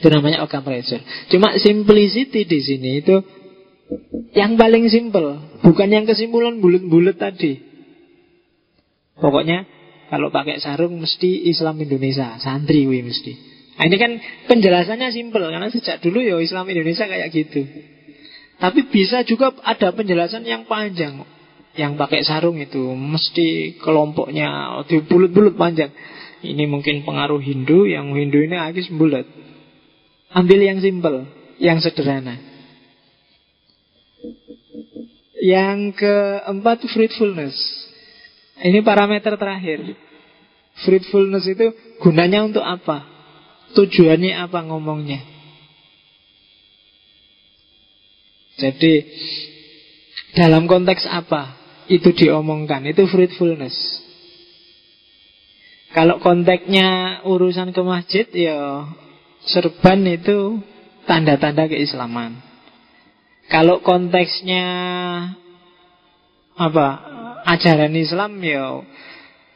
Itu 0.00 0.06
namanya 0.08 0.44
Occam 0.44 0.64
Razor 0.64 1.00
Cuma 1.28 1.56
simplicity 1.60 2.48
di 2.48 2.60
sini 2.64 3.04
itu 3.04 3.20
Yang 4.32 4.52
paling 4.56 4.84
simple 4.88 5.60
Bukan 5.60 5.88
yang 5.92 6.08
kesimpulan 6.08 6.60
bulat-bulat 6.60 7.20
tadi 7.20 7.69
Pokoknya 9.20 9.68
Kalau 10.10 10.32
pakai 10.32 10.58
sarung 10.58 10.98
mesti 10.98 11.46
Islam 11.46 11.78
Indonesia 11.78 12.40
Santri 12.40 12.88
wih 12.88 13.04
mesti 13.04 13.32
Nah 13.76 13.84
ini 13.86 13.96
kan 13.96 14.12
penjelasannya 14.48 15.12
simple 15.12 15.44
Karena 15.44 15.68
sejak 15.68 16.00
dulu 16.02 16.24
ya 16.24 16.36
Islam 16.40 16.66
Indonesia 16.66 17.06
kayak 17.06 17.28
gitu 17.30 17.62
Tapi 18.60 18.88
bisa 18.88 19.22
juga 19.28 19.54
ada 19.64 19.92
penjelasan 19.92 20.44
yang 20.44 20.64
panjang 20.66 21.24
yang 21.78 21.94
pakai 21.94 22.26
sarung 22.26 22.58
itu 22.58 22.82
mesti 22.92 23.78
kelompoknya 23.78 24.82
di 24.90 25.06
bulut-bulut 25.06 25.54
panjang. 25.54 25.94
Ini 26.40 26.64
mungkin 26.66 27.04
pengaruh 27.04 27.38
Hindu, 27.38 27.86
yang 27.86 28.10
Hindu 28.16 28.42
ini 28.42 28.56
agis 28.56 28.90
bulat. 28.90 29.28
Ambil 30.32 30.66
yang 30.66 30.80
simple, 30.82 31.28
yang 31.60 31.78
sederhana. 31.78 32.40
Yang 35.40 36.00
keempat 36.00 36.84
fruitfulness. 36.90 37.56
Ini 38.60 38.84
parameter 38.84 39.36
terakhir. 39.40 39.96
Fruitfulness 40.84 41.44
itu 41.48 41.72
gunanya 42.00 42.44
untuk 42.44 42.64
apa? 42.64 43.04
Tujuannya 43.76 44.36
apa 44.36 44.58
ngomongnya? 44.66 45.20
Jadi 48.60 49.08
dalam 50.36 50.68
konteks 50.68 51.08
apa? 51.08 51.60
itu 51.90 52.14
diomongkan. 52.14 52.86
Itu 52.86 53.10
fruitfulness. 53.10 53.74
Kalau 55.90 56.22
konteksnya 56.22 57.20
urusan 57.26 57.74
ke 57.74 57.82
masjid, 57.82 58.26
ya 58.30 58.86
serban 59.42 60.06
itu 60.06 60.62
tanda-tanda 61.10 61.66
keislaman. 61.66 62.38
Kalau 63.50 63.82
konteksnya 63.82 64.64
apa 66.54 66.86
ajaran 67.46 67.94
Islam, 67.96 68.40
ya 68.42 68.84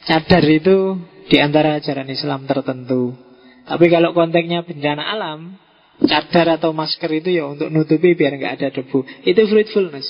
cadar 0.05 0.44
itu 0.44 1.01
di 1.29 1.37
antara 1.40 1.81
ajaran 1.81 2.09
Islam 2.09 2.44
tertentu. 2.44 3.16
Tapi 3.64 3.87
kalau 3.88 4.12
konteksnya 4.12 4.64
bencana 4.64 5.03
alam, 5.09 5.57
cadar 6.05 6.61
atau 6.61 6.77
masker 6.77 7.11
itu 7.16 7.33
ya 7.33 7.49
untuk 7.49 7.73
nutupi 7.73 8.12
biar 8.12 8.37
nggak 8.37 8.55
ada 8.61 8.68
debu. 8.75 9.05
Itu 9.25 9.40
fruitfulness. 9.49 10.09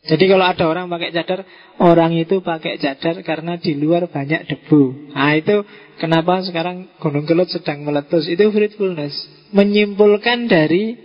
Jadi 0.00 0.32
kalau 0.32 0.48
ada 0.48 0.64
orang 0.64 0.88
pakai 0.88 1.12
cadar, 1.12 1.44
orang 1.76 2.16
itu 2.16 2.40
pakai 2.40 2.80
cadar 2.80 3.20
karena 3.20 3.60
di 3.60 3.76
luar 3.76 4.08
banyak 4.08 4.48
debu. 4.48 5.12
Nah 5.12 5.36
itu 5.36 5.60
kenapa 6.00 6.40
sekarang 6.40 6.88
Gunung 6.96 7.28
Kelut 7.28 7.52
sedang 7.52 7.84
meletus. 7.84 8.24
Itu 8.24 8.48
fruitfulness. 8.48 9.12
Menyimpulkan 9.52 10.48
dari 10.48 10.96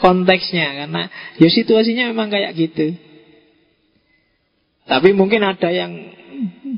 konteksnya. 0.00 0.86
Karena 0.86 1.12
ya 1.36 1.48
situasinya 1.52 2.08
memang 2.08 2.32
kayak 2.32 2.56
gitu. 2.56 2.96
Tapi 4.86 5.10
mungkin 5.18 5.42
ada 5.42 5.68
yang 5.74 5.92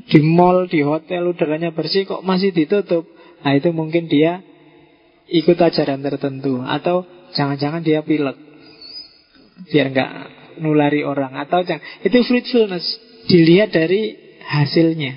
di 0.09 0.19
mall, 0.25 0.65
di 0.65 0.81
hotel 0.81 1.29
udaranya 1.29 1.69
bersih 1.69 2.09
kok 2.09 2.25
masih 2.25 2.49
ditutup. 2.49 3.05
Nah 3.45 3.53
itu 3.53 3.69
mungkin 3.69 4.09
dia 4.09 4.41
ikut 5.29 5.55
ajaran 5.55 6.01
tertentu. 6.01 6.65
Atau 6.65 7.05
jangan-jangan 7.37 7.85
dia 7.85 8.01
pilek. 8.01 8.37
Biar 9.69 9.93
nggak 9.93 10.11
nulari 10.65 11.05
orang 11.05 11.37
atau 11.37 11.61
jangan. 11.61 11.85
Itu 12.01 12.25
fruitfulness. 12.25 12.85
Dilihat 13.29 13.69
dari 13.77 14.17
hasilnya. 14.41 15.13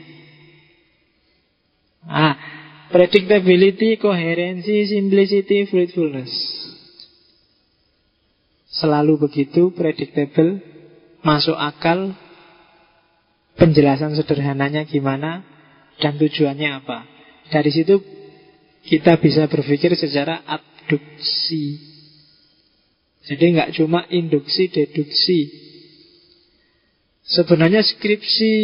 Ah, 2.05 2.35
predictability, 2.93 3.97
koherensi, 3.97 4.91
simplicity, 4.91 5.65
fruitfulness. 5.71 6.33
Selalu 8.73 9.29
begitu, 9.29 9.71
predictable, 9.73 10.61
masuk 11.23 11.55
akal, 11.55 12.19
penjelasan 13.57 14.17
sederhananya 14.17 14.85
gimana, 14.89 15.45
dan 16.01 16.19
tujuannya 16.19 16.83
apa. 16.83 17.07
Dari 17.53 17.71
situ 17.71 18.01
kita 18.83 19.21
bisa 19.23 19.47
berpikir 19.47 19.95
secara 19.95 20.43
abduksi. 20.43 21.79
Jadi 23.23 23.45
nggak 23.55 23.73
cuma 23.79 24.03
induksi 24.11 24.67
deduksi. 24.67 25.41
Sebenarnya 27.23 27.87
skripsi 27.87 28.55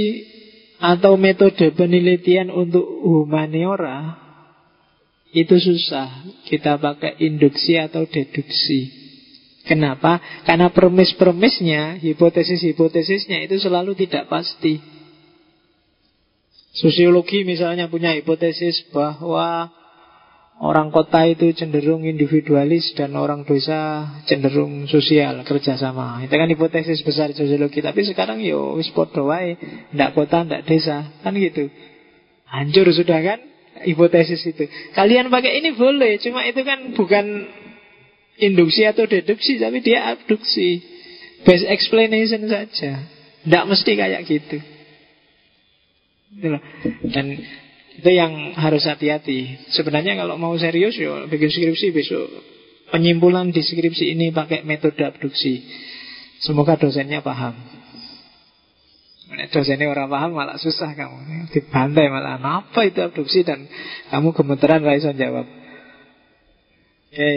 atau 0.82 1.14
metode 1.14 1.70
penelitian 1.78 2.50
untuk 2.50 2.82
humaniora 2.82 4.18
itu 5.30 5.54
susah. 5.62 6.26
Kita 6.50 6.82
pakai 6.82 7.22
induksi 7.22 7.78
atau 7.78 8.02
deduksi. 8.02 8.97
Kenapa? 9.68 10.16
Karena 10.48 10.72
premis-premisnya, 10.72 12.00
hipotesis-hipotesisnya 12.00 13.44
itu 13.44 13.60
selalu 13.60 13.92
tidak 14.00 14.32
pasti. 14.32 14.80
Sosiologi 16.72 17.44
misalnya 17.44 17.92
punya 17.92 18.16
hipotesis 18.16 18.88
bahwa 18.88 19.68
Orang 20.58 20.90
kota 20.90 21.22
itu 21.22 21.54
cenderung 21.54 22.02
individualis 22.02 22.90
dan 22.98 23.14
orang 23.14 23.46
desa 23.46 24.10
cenderung 24.26 24.90
sosial 24.90 25.46
kerjasama. 25.46 26.26
Itu 26.26 26.34
kan 26.34 26.50
hipotesis 26.50 27.06
besar 27.06 27.30
sosiologi. 27.30 27.78
Tapi 27.78 28.02
sekarang 28.02 28.42
yo 28.42 28.74
wis 28.74 28.90
podo 28.90 29.30
wae, 29.30 29.54
ndak 29.94 30.18
kota 30.18 30.42
ndak 30.42 30.66
desa, 30.66 31.14
kan 31.22 31.38
gitu. 31.38 31.70
Hancur 32.50 32.90
sudah 32.90 33.22
kan 33.22 33.38
hipotesis 33.86 34.42
itu. 34.50 34.66
Kalian 34.98 35.30
pakai 35.30 35.62
ini 35.62 35.78
boleh, 35.78 36.18
cuma 36.18 36.42
itu 36.42 36.66
kan 36.66 36.90
bukan 36.98 37.24
induksi 38.38 38.86
atau 38.86 39.04
deduksi, 39.04 39.58
tapi 39.58 39.82
dia 39.82 40.14
abduksi. 40.14 40.82
Base 41.46 41.66
explanation 41.70 42.50
saja. 42.50 43.06
Ndak 43.46 43.64
mesti 43.70 43.92
kayak 43.94 44.22
gitu. 44.26 44.58
Dan 47.14 47.26
itu 47.98 48.10
yang 48.10 48.54
harus 48.54 48.86
hati-hati. 48.86 49.70
Sebenarnya 49.74 50.18
kalau 50.18 50.38
mau 50.38 50.54
serius 50.58 50.94
ya 50.98 51.26
bikin 51.26 51.50
skripsi 51.50 51.90
besok 51.90 52.26
penyimpulan 52.92 53.52
di 53.52 53.60
skripsi 53.60 54.16
ini 54.16 54.30
pakai 54.32 54.64
metode 54.64 55.00
abduksi. 55.04 55.64
Semoga 56.38 56.78
dosennya 56.78 57.20
paham. 57.20 57.54
Dosennya 59.28 59.90
orang 59.90 60.08
paham 60.08 60.30
malah 60.32 60.56
susah 60.56 60.96
kamu. 60.96 61.50
Dibantai 61.52 62.08
malah 62.08 62.40
apa 62.40 62.80
itu 62.88 63.02
abduksi 63.02 63.44
dan 63.44 63.68
kamu 64.08 64.32
gemeteran 64.32 64.82
raiso 64.86 65.12
jawab. 65.12 65.44
Oke, 67.08 67.30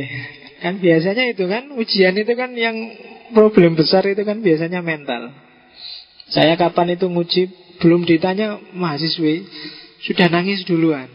kan 0.62 0.78
biasanya 0.78 1.34
itu 1.34 1.49
kan 1.49 1.74
ujian 1.74 2.14
itu 2.14 2.34
kan 2.38 2.53
yang 2.53 2.78
problem 3.34 3.74
besar 3.74 4.05
itu 4.05 4.22
kan 4.22 4.45
biasanya 4.45 4.86
mental. 4.86 5.34
Saya 6.32 6.55
kapan 6.55 6.95
itu 6.95 7.09
nguji 7.09 7.49
belum 7.82 8.05
ditanya 8.05 8.62
mahasiswi 8.78 9.43
sudah 10.05 10.30
nangis 10.30 10.64
duluan. 10.64 11.09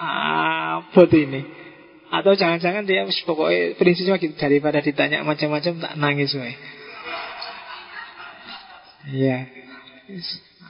Apa 0.00 1.08
tuh 1.08 1.20
ini? 1.24 1.42
Atau 2.10 2.34
jangan-jangan 2.34 2.84
dia 2.84 3.06
pokoknya 3.06 3.78
prinsipnya 3.78 4.18
gitu 4.18 4.34
daripada 4.36 4.82
ditanya 4.82 5.22
macam-macam 5.24 5.72
tak 5.78 5.92
nangis 5.96 6.34
weh. 6.36 6.54
Iya. 9.10 9.48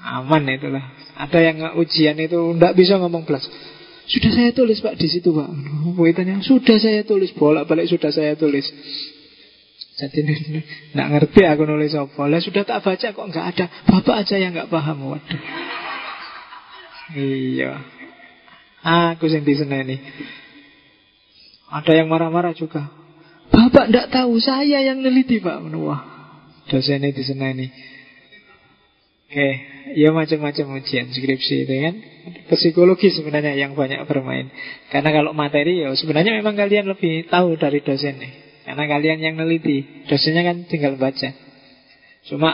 Aman 0.01 0.48
itulah. 0.48 0.84
Ada 1.16 1.38
yang 1.53 1.57
ujian 1.76 2.16
itu 2.20 2.57
tidak 2.57 2.72
bisa 2.76 2.96
ngomong 2.96 3.26
belas. 3.26 3.44
Sudah 4.11 4.30
saya 4.34 4.50
tulis 4.50 4.82
pak 4.82 4.98
di 4.98 5.06
situ 5.06 5.30
pak. 5.30 5.48
Waitannya 5.94 6.42
sudah 6.42 6.76
saya 6.82 7.06
tulis 7.06 7.30
bolak 7.30 7.70
balik 7.70 7.86
sudah 7.86 8.11
saya 8.11 8.34
tulis. 8.34 8.66
Jadi 10.00 10.20
tidak 10.90 11.08
ngerti 11.14 11.46
aku 11.46 11.62
nulis 11.68 11.94
apa. 11.94 12.26
Lah 12.26 12.40
sudah 12.42 12.66
tak 12.66 12.82
baca 12.82 13.06
kok 13.14 13.26
nggak 13.30 13.46
ada. 13.54 13.66
Bapak 13.86 14.26
aja 14.26 14.36
yang 14.40 14.56
nggak 14.56 14.72
paham. 14.72 15.14
Waduh. 15.14 15.40
Iya. 17.14 17.72
Aku 18.80 19.28
yang 19.28 19.44
ini. 19.44 19.96
Ada 21.70 22.02
yang 22.02 22.08
marah-marah 22.11 22.56
juga. 22.56 22.90
Bapak 23.50 23.90
tidak 23.90 24.08
tahu, 24.11 24.38
saya 24.42 24.82
yang 24.82 25.02
neliti 25.02 25.42
Pak. 25.42 25.58
Wah, 25.74 26.02
dosen 26.70 27.02
ini 27.02 27.14
di 27.14 27.22
sana 27.22 27.50
ini. 27.52 27.66
Oke, 29.31 29.49
ya 29.95 30.11
macam-macam 30.11 30.83
ujian 30.83 31.07
skripsi 31.07 31.62
itu 31.62 31.74
kan. 31.87 31.95
Psikologi 32.51 33.14
sebenarnya 33.14 33.55
yang 33.55 33.78
banyak 33.78 34.03
bermain. 34.11 34.51
Karena 34.91 35.14
kalau 35.14 35.31
materi 35.31 35.87
ya 35.87 35.95
sebenarnya 35.95 36.43
memang 36.43 36.59
kalian 36.59 36.91
lebih 36.91 37.31
tahu 37.31 37.55
dari 37.55 37.78
dosen 37.78 38.18
nih. 38.18 38.33
Karena 38.66 38.91
kalian 38.91 39.22
yang 39.22 39.35
neliti. 39.39 39.87
Dosennya 40.11 40.43
kan 40.43 40.66
tinggal 40.66 40.99
baca. 40.99 41.31
Cuma 42.26 42.51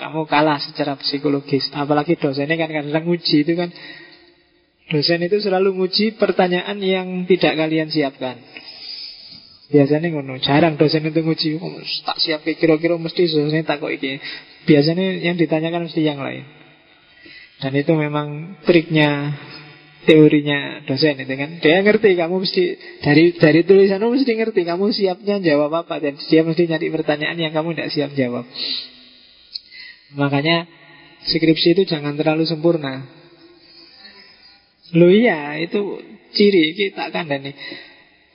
kamu 0.00 0.24
kalah 0.24 0.56
secara 0.56 0.96
psikologis. 0.96 1.68
Apalagi 1.76 2.16
dosennya 2.16 2.56
kan 2.56 2.72
kadang 2.72 3.04
uji 3.12 3.44
itu 3.44 3.52
kan. 3.52 3.68
Dosen 4.88 5.20
itu 5.20 5.36
selalu 5.44 5.76
nguji 5.76 6.16
pertanyaan 6.16 6.80
yang 6.80 7.28
tidak 7.28 7.60
kalian 7.60 7.92
siapkan. 7.92 8.40
Biasanya 9.66 10.14
ngono, 10.14 10.38
jarang 10.38 10.78
dosen 10.78 11.10
itu 11.10 11.26
nguji 11.26 11.58
oh, 11.58 11.82
tak 12.06 12.22
siap 12.22 12.46
kira-kira 12.46 12.94
mesti 12.94 13.26
dosennya 13.26 13.66
tak 13.66 13.82
kok 13.82 13.90
iki. 13.90 14.22
Biasanya 14.62 15.26
yang 15.26 15.34
ditanyakan 15.34 15.90
mesti 15.90 16.06
yang 16.06 16.22
lain. 16.22 16.46
Dan 17.58 17.72
itu 17.74 17.92
memang 17.98 18.60
triknya 18.62 19.34
teorinya 20.06 20.86
dosen 20.86 21.18
itu 21.18 21.34
kan. 21.34 21.50
Dia 21.58 21.82
ngerti 21.82 22.14
kamu 22.14 22.46
mesti 22.46 22.64
dari 23.02 23.34
dari 23.34 23.60
tulisanmu 23.66 24.14
mesti 24.14 24.32
ngerti 24.38 24.62
kamu 24.62 24.94
siapnya 24.94 25.42
jawab 25.42 25.74
apa 25.82 25.98
dan 25.98 26.14
dia 26.14 26.46
mesti 26.46 26.62
nyari 26.70 26.86
pertanyaan 26.94 27.36
yang 27.36 27.50
kamu 27.50 27.74
tidak 27.74 27.90
siap 27.90 28.10
jawab. 28.14 28.46
Makanya 30.14 30.70
skripsi 31.26 31.74
itu 31.74 31.82
jangan 31.90 32.14
terlalu 32.14 32.46
sempurna. 32.46 33.02
Lo 34.94 35.10
iya, 35.10 35.58
itu 35.58 35.98
ciri 36.30 36.78
kita 36.78 37.10
kan 37.10 37.26
nih. 37.26 37.50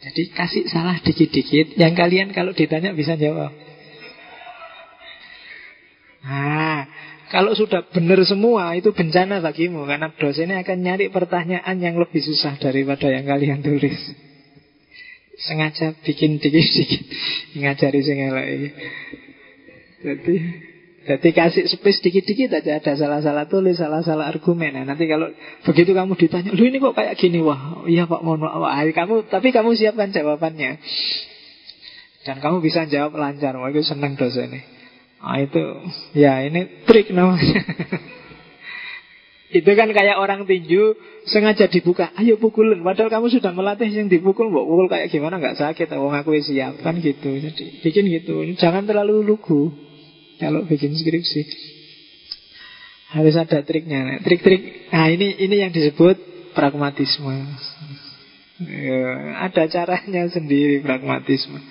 Jadi 0.02 0.34
kasih 0.34 0.66
salah 0.66 0.98
dikit-dikit. 0.98 1.78
Yang 1.78 1.94
kalian 1.94 2.30
kalau 2.34 2.58
ditanya 2.58 2.92
bisa 2.98 3.14
jawab. 3.14 3.54
Nah 6.26 6.90
kalau 7.30 7.54
sudah 7.54 7.86
benar 7.94 8.18
semua 8.26 8.74
itu 8.74 8.90
bencana 8.92 9.40
bagimu. 9.46 9.86
Karena 9.86 10.10
dosennya 10.18 10.66
akan 10.66 10.78
nyari 10.82 11.14
pertanyaan 11.14 11.78
yang 11.78 11.96
lebih 12.02 12.22
susah 12.22 12.58
daripada 12.58 13.14
yang 13.14 13.30
kalian 13.30 13.62
tulis. 13.62 13.98
Sengaja 15.42 15.94
bikin 16.02 16.42
dikit-dikit. 16.42 17.02
Ngajari 17.62 18.02
ini. 18.02 18.70
Jadi 20.02 20.36
jadi 21.02 21.34
kasih 21.34 21.66
space 21.66 22.06
dikit-dikit 22.06 22.62
aja 22.62 22.78
ada 22.78 22.94
salah-salah 22.94 23.50
tulis, 23.50 23.74
salah-salah 23.74 24.30
argumen. 24.30 24.78
Nah, 24.78 24.86
nanti 24.86 25.10
kalau 25.10 25.34
begitu 25.66 25.98
kamu 25.98 26.14
ditanya, 26.14 26.54
lu 26.54 26.70
ini 26.70 26.78
kok 26.78 26.94
kayak 26.94 27.18
gini 27.18 27.42
wah, 27.42 27.82
iya 27.90 28.06
pak 28.06 28.22
mohon 28.22 28.46
maaf. 28.46 28.62
Wah, 28.62 28.86
kamu 28.86 29.26
tapi 29.26 29.50
kamu 29.50 29.74
siapkan 29.74 30.14
jawabannya. 30.14 30.78
Dan 32.22 32.38
kamu 32.38 32.62
bisa 32.62 32.86
jawab 32.86 33.18
lancar. 33.18 33.58
Wah, 33.58 33.74
itu 33.74 33.82
senang 33.82 34.14
dosen 34.14 34.54
ini. 34.54 34.62
Nah, 35.26 35.42
itu 35.42 35.62
ya 36.14 36.46
ini 36.46 36.86
trik 36.86 37.10
namanya. 37.10 37.66
itu 39.58 39.72
kan 39.74 39.90
kayak 39.90 40.22
orang 40.22 40.46
tinju 40.46 41.02
sengaja 41.26 41.66
dibuka, 41.66 42.14
ayo 42.14 42.38
pukulin. 42.38 42.86
Padahal 42.86 43.10
kamu 43.10 43.34
sudah 43.34 43.50
melatih 43.58 43.90
yang 43.90 44.06
dipukul, 44.06 44.54
mau 44.54 44.70
pukul 44.70 44.86
kayak 44.86 45.10
gimana 45.10 45.42
nggak 45.42 45.58
sakit. 45.58 45.98
Aku 45.98 46.30
siap 46.46 46.78
kan 46.86 47.02
gitu. 47.02 47.42
Jadi 47.42 47.82
bikin 47.82 48.06
gitu. 48.06 48.46
Jangan 48.54 48.86
terlalu 48.86 49.26
lugu 49.26 49.90
kalau 50.42 50.66
bikin 50.66 50.98
skripsi. 50.98 51.42
Harus 53.14 53.38
ada 53.38 53.62
triknya. 53.62 54.26
Trik-trik. 54.26 54.90
Nah, 54.90 55.06
ini 55.14 55.38
ini 55.38 55.56
yang 55.62 55.70
disebut 55.70 56.18
pragmatisme. 56.58 57.30
Ya, 58.62 59.06
ada 59.46 59.70
caranya 59.70 60.26
sendiri 60.34 60.82
pragmatisme. 60.82 61.62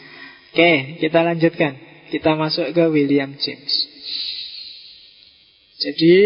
Oke, 0.54 1.02
kita 1.02 1.26
lanjutkan. 1.26 1.74
Kita 2.10 2.34
masuk 2.38 2.70
ke 2.74 2.84
William 2.90 3.34
James. 3.38 3.74
Jadi 5.80 6.16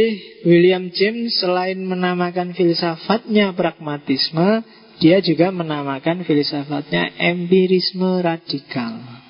William 0.49 0.90
James 0.90 1.38
selain 1.38 1.78
menamakan 1.78 2.59
filsafatnya 2.59 3.55
pragmatisme, 3.55 4.66
dia 4.99 5.22
juga 5.22 5.55
menamakan 5.55 6.26
filsafatnya 6.26 7.14
empirisme 7.22 8.18
radikal. 8.18 9.23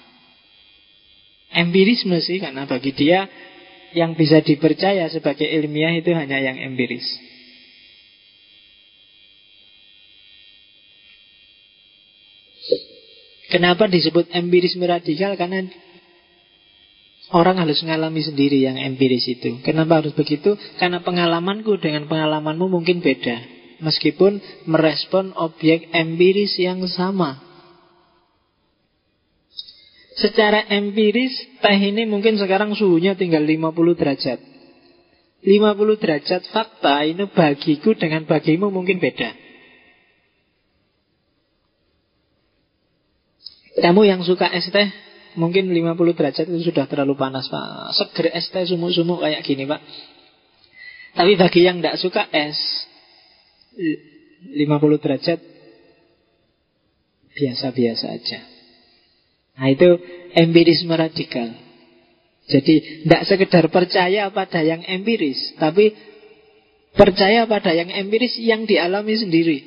Empirisme 1.55 2.19
sih 2.19 2.43
karena 2.43 2.67
bagi 2.67 2.91
dia 2.91 3.31
yang 3.95 4.19
bisa 4.19 4.43
dipercaya 4.43 5.07
sebagai 5.07 5.47
ilmiah 5.47 5.95
itu 5.95 6.11
hanya 6.11 6.43
yang 6.43 6.59
empiris. 6.59 7.07
Kenapa 13.55 13.87
disebut 13.87 14.35
empirisme 14.35 14.83
radikal? 14.83 15.39
Karena 15.39 15.63
orang 17.31 17.63
harus 17.63 17.79
mengalami 17.87 18.19
sendiri 18.19 18.67
yang 18.67 18.75
empiris 18.75 19.31
itu. 19.31 19.63
Kenapa 19.63 20.03
harus 20.03 20.11
begitu? 20.11 20.59
Karena 20.83 21.07
pengalamanku 21.07 21.79
dengan 21.79 22.11
pengalamanmu 22.11 22.67
mungkin 22.67 22.99
beda. 22.99 23.47
Meskipun 23.79 24.43
merespon 24.67 25.31
objek 25.39 25.87
empiris 25.95 26.59
yang 26.59 26.83
sama. 26.91 27.54
Secara 30.15 30.71
empiris 30.71 31.35
teh 31.59 31.79
ini 31.79 32.07
mungkin 32.07 32.39
sekarang 32.39 32.79
suhunya 32.79 33.19
tinggal 33.19 33.43
50 33.43 33.99
derajat. 33.99 34.39
50 35.43 36.03
derajat 36.03 36.43
fakta 36.55 37.03
ini 37.03 37.27
bagiku 37.27 37.99
dengan 37.99 38.23
bagimu 38.23 38.71
mungkin 38.71 39.03
beda. 39.03 39.35
Kamu 43.75 44.07
yang 44.07 44.23
suka 44.23 44.55
es 44.55 44.71
teh 44.71 44.89
Mungkin 45.35 45.67
50 45.67 46.15
derajat 46.15 46.47
itu 46.47 46.71
sudah 46.71 46.87
terlalu 46.87 47.19
panas 47.19 47.51
Pak. 47.51 47.91
Seger 47.99 48.31
es 48.39 48.47
teh 48.55 48.63
sumuk-sumuk 48.71 49.19
kayak 49.19 49.43
gini 49.43 49.67
Pak. 49.67 49.83
Tapi 51.19 51.35
bagi 51.35 51.67
yang 51.67 51.83
tidak 51.83 51.99
suka 51.99 52.31
es 52.31 52.59
50 53.75 55.03
derajat 55.03 55.39
Biasa-biasa 57.35 58.07
aja 58.15 58.54
Nah 59.55 59.69
itu 59.71 59.89
empirisme 60.35 60.95
radikal. 60.95 61.55
Jadi 62.45 63.07
tidak 63.07 63.23
sekedar 63.25 63.65
percaya 63.73 64.29
pada 64.29 64.61
yang 64.61 64.85
empiris, 64.85 65.57
tapi 65.57 65.97
percaya 66.93 67.49
pada 67.49 67.73
yang 67.73 67.89
empiris 67.89 68.37
yang 68.37 68.69
dialami 68.69 69.17
sendiri. 69.17 69.59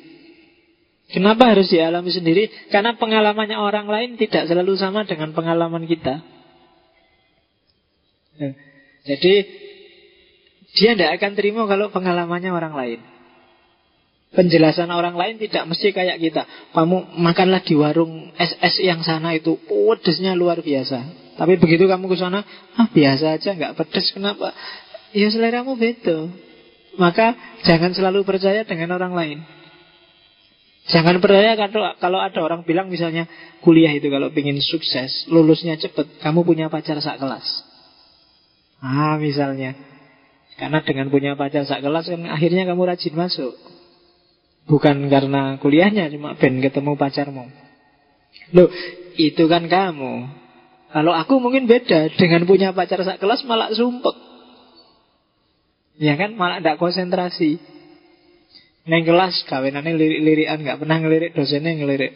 Kenapa 1.08 1.56
harus 1.56 1.72
dialami 1.72 2.12
sendiri? 2.12 2.52
Karena 2.68 2.94
pengalamannya 3.00 3.56
orang 3.56 3.88
lain 3.88 4.20
tidak 4.20 4.44
selalu 4.44 4.76
sama 4.76 5.08
dengan 5.08 5.32
pengalaman 5.32 5.88
kita. 5.88 6.20
Nah, 8.38 8.54
jadi 9.08 9.34
dia 10.76 10.90
tidak 10.94 11.10
akan 11.18 11.32
terima 11.32 11.64
kalau 11.64 11.88
pengalamannya 11.88 12.52
orang 12.52 12.76
lain. 12.76 13.00
Penjelasan 14.28 14.92
orang 14.92 15.16
lain 15.16 15.40
tidak 15.40 15.64
mesti 15.64 15.88
kayak 15.96 16.20
kita. 16.20 16.44
Kamu 16.76 17.16
makanlah 17.16 17.64
di 17.64 17.72
warung 17.72 18.28
SS 18.36 18.84
yang 18.84 19.00
sana 19.00 19.32
itu 19.32 19.56
pedesnya 19.64 20.36
luar 20.36 20.60
biasa. 20.60 21.28
Tapi 21.40 21.56
begitu 21.56 21.88
kamu 21.88 22.12
ke 22.12 22.16
sana, 22.20 22.44
ah 22.76 22.88
biasa 22.92 23.40
aja 23.40 23.56
nggak 23.56 23.78
pedes 23.78 24.12
kenapa? 24.12 24.52
Ya 25.16 25.32
seleramu 25.32 25.80
beda. 25.80 26.28
Maka 27.00 27.32
jangan 27.64 27.96
selalu 27.96 28.26
percaya 28.28 28.68
dengan 28.68 29.00
orang 29.00 29.14
lain. 29.16 29.38
Jangan 30.92 31.20
percaya 31.24 31.56
kalau 32.00 32.20
ada 32.20 32.40
orang 32.40 32.64
bilang 32.68 32.92
misalnya 32.92 33.28
kuliah 33.64 33.92
itu 33.92 34.08
kalau 34.12 34.28
ingin 34.32 34.60
sukses, 34.60 35.28
lulusnya 35.28 35.76
cepat, 35.80 36.20
kamu 36.20 36.44
punya 36.44 36.66
pacar 36.68 37.00
sak 37.00 37.20
kelas. 37.20 37.44
Ah 38.84 39.16
misalnya, 39.16 39.76
Karena 40.58 40.82
dengan 40.82 41.06
punya 41.08 41.38
pacar 41.38 41.64
sak 41.64 41.80
kelas 41.80 42.10
kan 42.10 42.28
akhirnya 42.28 42.66
kamu 42.66 42.82
rajin 42.82 43.14
masuk. 43.14 43.77
Bukan 44.68 45.08
karena 45.08 45.56
kuliahnya, 45.56 46.12
cuma 46.12 46.36
ben 46.36 46.60
ketemu 46.60 46.92
pacarmu. 47.00 47.48
Loh, 48.52 48.68
itu 49.16 49.44
kan 49.48 49.64
kamu. 49.64 50.28
Kalau 50.92 51.12
aku 51.16 51.40
mungkin 51.40 51.64
beda. 51.64 52.12
Dengan 52.16 52.44
punya 52.44 52.76
pacar 52.76 53.00
sak 53.00 53.20
kelas 53.20 53.48
malah 53.48 53.72
sumpek. 53.72 54.16
Ya 55.98 56.20
kan, 56.20 56.36
malah 56.36 56.60
tidak 56.60 56.76
konsentrasi. 56.76 57.60
Neng 58.88 59.04
kelas 59.04 59.44
kawinannya 59.48 60.00
lirik-lirikan 60.00 60.64
nggak 60.64 60.80
pernah 60.80 60.96
ngelirik 60.96 61.36
dosennya 61.36 61.76
ngelirik. 61.76 62.12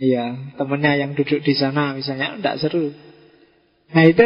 Iya, 0.00 0.56
temennya 0.56 0.94
yang 0.94 1.12
duduk 1.12 1.44
di 1.44 1.52
sana 1.52 1.92
misalnya 1.92 2.38
tidak 2.40 2.56
seru. 2.64 2.96
Nah 3.92 4.04
itu 4.08 4.24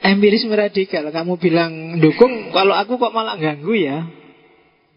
empirisme 0.00 0.56
radikal. 0.56 1.04
Kamu 1.12 1.36
bilang 1.36 2.00
dukung, 2.00 2.54
kalau 2.54 2.72
aku 2.72 2.96
kok 2.96 3.12
malah 3.12 3.36
ganggu 3.36 3.76
ya. 3.76 4.08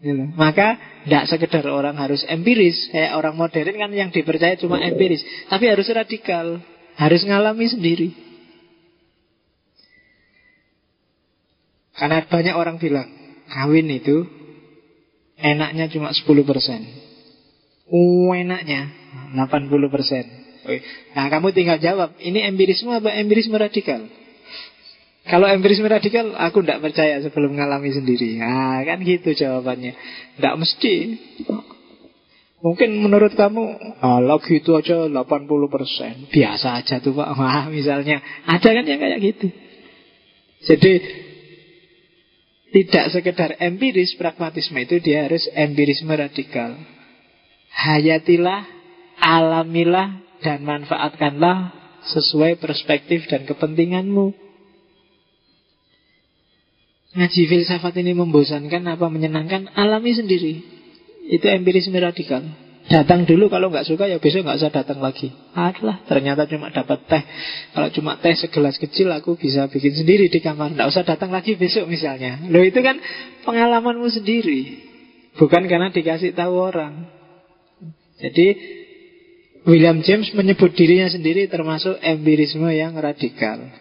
Gitu. 0.00 0.32
Maka 0.32 0.80
tidak 1.04 1.24
sekedar 1.28 1.64
orang 1.68 1.96
harus 2.00 2.24
empiris. 2.24 2.88
Kayak 2.88 3.20
orang 3.20 3.36
modern 3.36 3.76
kan 3.76 3.90
yang 3.92 4.08
dipercaya 4.08 4.56
cuma 4.56 4.80
empiris. 4.80 5.20
Tapi 5.52 5.64
harus 5.68 5.88
radikal. 5.92 6.60
Harus 6.96 7.22
ngalami 7.24 7.68
sendiri. 7.68 8.08
Karena 12.00 12.24
banyak 12.24 12.56
orang 12.56 12.80
bilang 12.80 13.04
Kawin 13.52 13.92
itu 13.92 14.24
Enaknya 15.36 15.92
cuma 15.92 16.16
10% 16.16 16.24
uh, 17.92 18.30
Enaknya 18.32 18.80
80% 19.36 19.44
Nah 21.12 21.26
kamu 21.28 21.52
tinggal 21.52 21.76
jawab 21.76 22.16
Ini 22.16 22.48
empirisme 22.48 22.88
apa 22.96 23.12
empirisme 23.20 23.52
radikal 23.60 24.08
kalau 25.30 25.46
empirisme 25.46 25.86
radikal, 25.86 26.34
aku 26.34 26.66
tidak 26.66 26.82
percaya 26.90 27.22
sebelum 27.22 27.54
mengalami 27.54 27.94
sendiri. 27.94 28.42
Nah, 28.42 28.82
kan 28.82 28.98
gitu 29.06 29.30
jawabannya. 29.30 29.94
Tidak 30.36 30.54
mesti. 30.58 30.94
Mungkin 32.60 32.98
menurut 32.98 33.38
kamu, 33.38 33.96
kalau 34.02 34.36
gitu 34.42 34.76
aja 34.76 35.06
80%. 35.06 36.34
Biasa 36.34 36.82
aja 36.82 36.98
tuh 36.98 37.14
Pak. 37.14 37.28
Wah, 37.38 37.70
misalnya. 37.70 38.18
Ada 38.44 38.68
kan 38.74 38.84
yang 38.84 38.98
kayak 38.98 39.20
gitu. 39.22 39.46
Jadi, 40.66 40.92
tidak 42.70 43.04
sekedar 43.14 43.50
empiris 43.62 44.18
pragmatisme 44.18 44.76
itu 44.82 44.98
dia 44.98 45.30
harus 45.30 45.46
empirisme 45.54 46.10
radikal. 46.10 46.74
Hayatilah, 47.70 48.66
alamilah, 49.22 50.20
dan 50.42 50.66
manfaatkanlah 50.66 51.70
sesuai 52.12 52.58
perspektif 52.58 53.30
dan 53.30 53.46
kepentinganmu. 53.46 54.49
Ngaji 57.10 57.42
filsafat 57.50 57.98
ini 57.98 58.14
membosankan 58.14 58.86
apa 58.86 59.10
menyenangkan? 59.10 59.74
Alami 59.74 60.14
sendiri. 60.14 60.62
Itu 61.26 61.50
empirisme 61.50 61.98
radikal. 61.98 62.46
Datang 62.86 63.26
dulu 63.26 63.50
kalau 63.50 63.70
nggak 63.70 63.86
suka 63.86 64.06
ya 64.06 64.22
besok 64.22 64.46
nggak 64.46 64.58
usah 64.62 64.70
datang 64.70 65.02
lagi. 65.02 65.30
Adalah. 65.54 66.06
Ternyata 66.06 66.46
cuma 66.46 66.70
dapat 66.70 67.06
teh. 67.10 67.22
Kalau 67.74 67.88
cuma 67.90 68.18
teh 68.18 68.34
segelas 68.38 68.78
kecil 68.78 69.10
aku 69.10 69.34
bisa 69.34 69.66
bikin 69.66 69.94
sendiri 69.94 70.30
di 70.30 70.38
kamar. 70.38 70.74
Nggak 70.74 70.90
usah 70.90 71.02
datang 71.02 71.34
lagi 71.34 71.58
besok 71.58 71.90
misalnya. 71.90 72.46
Loh 72.46 72.62
itu 72.62 72.78
kan 72.78 72.98
pengalamanmu 73.42 74.06
sendiri. 74.10 74.90
Bukan 75.34 75.66
karena 75.66 75.90
dikasih 75.90 76.34
tahu 76.34 76.54
orang. 76.58 77.10
Jadi 78.22 78.46
William 79.66 79.98
James 80.02 80.30
menyebut 80.34 80.74
dirinya 80.78 81.10
sendiri 81.10 81.50
termasuk 81.50 81.98
empirisme 82.02 82.70
yang 82.70 82.94
radikal 82.98 83.79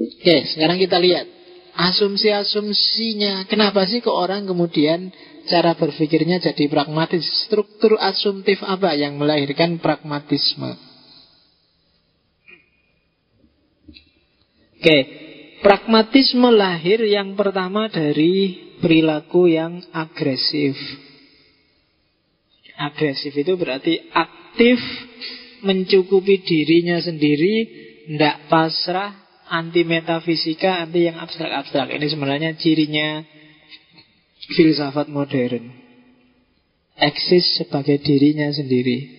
Oke, 0.00 0.48
sekarang 0.56 0.80
kita 0.80 0.96
lihat 0.96 1.28
asumsi-asumsinya. 1.76 3.44
Kenapa 3.44 3.84
sih 3.84 4.00
kok 4.00 4.16
orang 4.16 4.48
kemudian 4.48 5.12
cara 5.44 5.76
berpikirnya 5.76 6.40
jadi 6.40 6.72
pragmatis? 6.72 7.20
Struktur 7.44 8.00
asumtif 8.00 8.64
apa 8.64 8.96
yang 8.96 9.20
melahirkan 9.20 9.76
pragmatisme? 9.76 10.72
Oke, 14.80 14.98
pragmatisme 15.60 16.48
lahir 16.48 17.04
yang 17.04 17.36
pertama 17.36 17.92
dari 17.92 18.56
perilaku 18.80 19.52
yang 19.52 19.84
agresif. 19.92 20.80
Agresif 22.80 23.36
itu 23.36 23.52
berarti 23.60 24.00
aktif 24.16 24.80
mencukupi 25.60 26.40
dirinya 26.40 26.96
sendiri, 26.96 27.68
tidak 28.08 28.48
pasrah, 28.48 29.19
anti 29.50 29.82
metafisika, 29.82 30.86
anti 30.86 31.10
yang 31.10 31.18
abstrak-abstrak. 31.18 31.90
Ini 31.90 32.06
sebenarnya 32.06 32.50
cirinya 32.54 33.26
filsafat 34.54 35.10
modern. 35.10 35.74
Eksis 36.94 37.58
sebagai 37.58 37.98
dirinya 37.98 38.46
sendiri. 38.54 39.18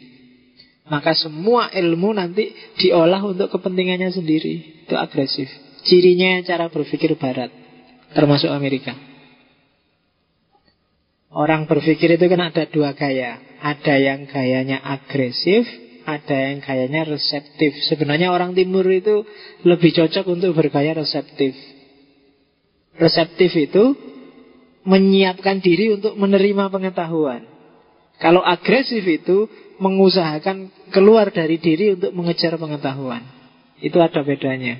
Maka 0.87 1.15
semua 1.15 1.71
ilmu 1.71 2.15
nanti 2.15 2.51
diolah 2.79 3.21
untuk 3.23 3.51
kepentingannya 3.51 4.11
sendiri. 4.11 4.87
Itu 4.87 4.95
agresif. 4.95 5.47
Cirinya 5.83 6.43
cara 6.47 6.71
berpikir 6.71 7.15
barat. 7.19 7.51
Termasuk 8.11 8.51
Amerika. 8.51 8.93
Orang 11.31 11.63
berpikir 11.63 12.19
itu 12.19 12.25
kan 12.27 12.51
ada 12.51 12.67
dua 12.67 12.91
gaya. 12.91 13.39
Ada 13.63 13.95
yang 14.03 14.27
gayanya 14.27 14.83
agresif, 14.83 15.63
ada 16.11 16.35
yang 16.35 16.59
gayanya 16.59 17.07
reseptif. 17.07 17.71
Sebenarnya 17.87 18.35
orang 18.35 18.51
timur 18.51 18.83
itu 18.91 19.23
lebih 19.63 19.95
cocok 19.95 20.27
untuk 20.27 20.51
bergaya 20.51 20.91
reseptif. 20.99 21.55
Reseptif 22.99 23.55
itu 23.55 23.95
menyiapkan 24.83 25.63
diri 25.63 25.95
untuk 25.95 26.19
menerima 26.19 26.67
pengetahuan. 26.67 27.47
Kalau 28.19 28.43
agresif 28.45 29.01
itu 29.01 29.49
mengusahakan 29.81 30.69
keluar 30.93 31.33
dari 31.33 31.57
diri 31.57 31.97
untuk 31.97 32.13
mengejar 32.13 32.53
pengetahuan. 32.59 33.25
Itu 33.81 33.97
ada 33.97 34.21
bedanya. 34.21 34.77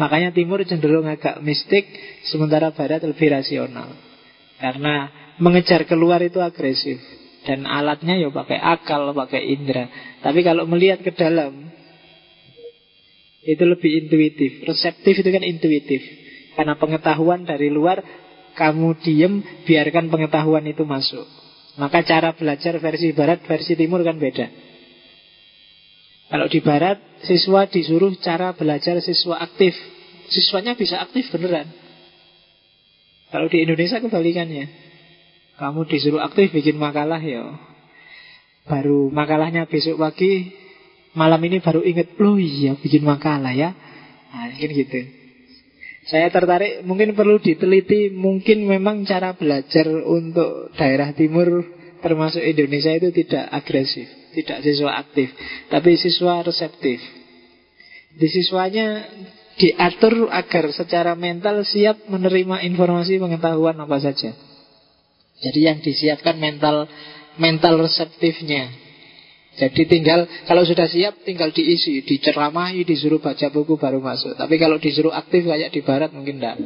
Makanya 0.00 0.34
timur 0.34 0.64
cenderung 0.66 1.06
agak 1.06 1.38
mistik, 1.44 1.86
sementara 2.26 2.74
barat 2.74 3.04
lebih 3.06 3.30
rasional. 3.30 3.92
Karena 4.58 5.10
mengejar 5.38 5.86
keluar 5.86 6.18
itu 6.24 6.42
agresif. 6.42 6.98
Dan 7.42 7.66
alatnya 7.66 8.18
ya 8.18 8.30
pakai 8.30 8.58
akal, 8.58 9.10
pakai 9.14 9.42
indera. 9.50 9.90
Tapi 10.22 10.46
kalau 10.46 10.62
melihat 10.70 11.02
ke 11.02 11.10
dalam, 11.10 11.74
itu 13.42 13.64
lebih 13.66 14.06
intuitif. 14.06 14.62
Reseptif 14.62 15.18
itu 15.18 15.30
kan 15.30 15.42
intuitif. 15.42 16.02
Karena 16.54 16.78
pengetahuan 16.78 17.42
dari 17.42 17.66
luar, 17.66 17.98
kamu 18.54 19.02
diem, 19.02 19.42
biarkan 19.66 20.06
pengetahuan 20.12 20.62
itu 20.70 20.86
masuk. 20.86 21.26
Maka 21.80 22.04
cara 22.06 22.36
belajar 22.36 22.78
versi 22.78 23.10
barat, 23.16 23.42
versi 23.42 23.74
timur 23.74 24.04
kan 24.06 24.20
beda. 24.20 24.46
Kalau 26.30 26.46
di 26.48 26.60
barat, 26.62 27.00
siswa 27.26 27.66
disuruh 27.66 28.12
cara 28.22 28.54
belajar 28.54 29.02
siswa 29.02 29.42
aktif. 29.42 29.74
Siswanya 30.30 30.78
bisa 30.78 31.00
aktif 31.02 31.28
beneran. 31.28 31.68
Kalau 33.32 33.48
di 33.48 33.64
Indonesia 33.64 34.00
kebalikannya. 34.00 34.91
Kamu 35.60 35.84
disuruh 35.84 36.24
aktif 36.24 36.48
bikin 36.52 36.80
makalah 36.80 37.20
ya. 37.20 37.56
Baru 38.64 39.10
makalahnya 39.10 39.66
besok 39.66 39.98
pagi 39.98 40.54
Malam 41.12 41.42
ini 41.44 41.60
baru 41.60 41.84
inget 41.84 42.16
Loh 42.16 42.40
iya 42.40 42.78
bikin 42.78 43.04
makalah 43.04 43.52
ya. 43.52 43.76
Nah 44.32 44.48
mungkin 44.54 44.70
gitu. 44.72 45.00
Saya 46.08 46.32
tertarik 46.32 46.82
mungkin 46.82 47.12
perlu 47.12 47.38
diteliti 47.38 48.10
Mungkin 48.10 48.64
memang 48.64 49.04
cara 49.04 49.36
belajar 49.36 49.86
untuk 49.86 50.72
daerah 50.74 51.12
timur 51.12 51.62
Termasuk 52.02 52.42
Indonesia 52.42 52.90
itu 52.96 53.12
tidak 53.12 53.46
agresif 53.52 54.08
Tidak 54.34 54.58
siswa 54.64 54.98
aktif 54.98 55.30
Tapi 55.68 55.90
siswa 56.00 56.42
reseptif. 56.42 56.98
Di 58.12 58.28
siswanya 58.28 59.08
diatur 59.56 60.32
agar 60.32 60.72
secara 60.72 61.12
mental 61.12 61.64
siap 61.64 62.08
menerima 62.08 62.64
informasi 62.64 63.20
pengetahuan 63.20 63.76
apa 63.76 64.00
saja 64.00 64.32
jadi 65.42 65.74
yang 65.74 65.78
disiapkan 65.82 66.38
mental 66.38 66.86
mental 67.36 67.82
reseptifnya. 67.82 68.70
Jadi 69.52 69.84
tinggal 69.84 70.24
kalau 70.48 70.64
sudah 70.64 70.88
siap 70.88 71.28
tinggal 71.28 71.52
diisi, 71.52 72.00
diceramahi, 72.08 72.88
disuruh 72.88 73.20
baca 73.20 73.52
buku 73.52 73.76
baru 73.76 74.00
masuk. 74.00 74.32
Tapi 74.38 74.56
kalau 74.56 74.80
disuruh 74.80 75.12
aktif 75.12 75.44
kayak 75.44 75.76
di 75.76 75.84
barat 75.84 76.08
mungkin 76.14 76.40
enggak. 76.40 76.56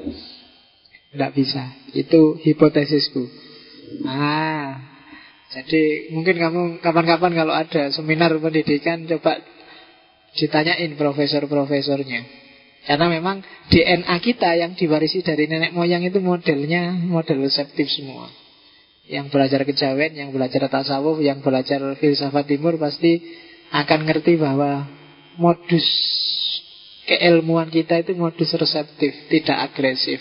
Enggak 1.10 1.32
bisa. 1.34 1.62
Itu 1.96 2.38
hipotesisku. 2.38 3.26
Ah. 4.06 4.94
Jadi 5.50 6.12
mungkin 6.14 6.36
kamu 6.38 6.62
kapan-kapan 6.84 7.32
kalau 7.32 7.54
ada 7.54 7.90
seminar 7.90 8.34
pendidikan 8.38 9.08
coba 9.08 9.40
ditanyain 10.36 10.94
profesor-profesornya. 10.94 12.22
Karena 12.86 13.06
memang 13.10 13.42
DNA 13.66 14.14
kita 14.22 14.54
yang 14.54 14.78
diwarisi 14.78 15.26
dari 15.26 15.50
nenek 15.50 15.74
moyang 15.74 16.06
itu 16.06 16.22
modelnya 16.22 16.94
model 16.94 17.42
reseptif 17.42 17.90
semua. 17.90 18.45
Yang 19.06 19.30
belajar 19.30 19.62
kejawen, 19.62 20.18
yang 20.18 20.34
belajar 20.34 20.66
tasawuf, 20.66 21.22
yang 21.22 21.38
belajar 21.38 21.78
filsafat 21.94 22.50
timur 22.50 22.74
pasti 22.74 23.22
akan 23.70 24.02
ngerti 24.02 24.34
bahwa 24.34 24.86
modus 25.38 25.86
keilmuan 27.06 27.70
kita 27.70 28.02
itu 28.02 28.18
modus 28.18 28.50
reseptif, 28.58 29.14
tidak 29.30 29.70
agresif. 29.70 30.18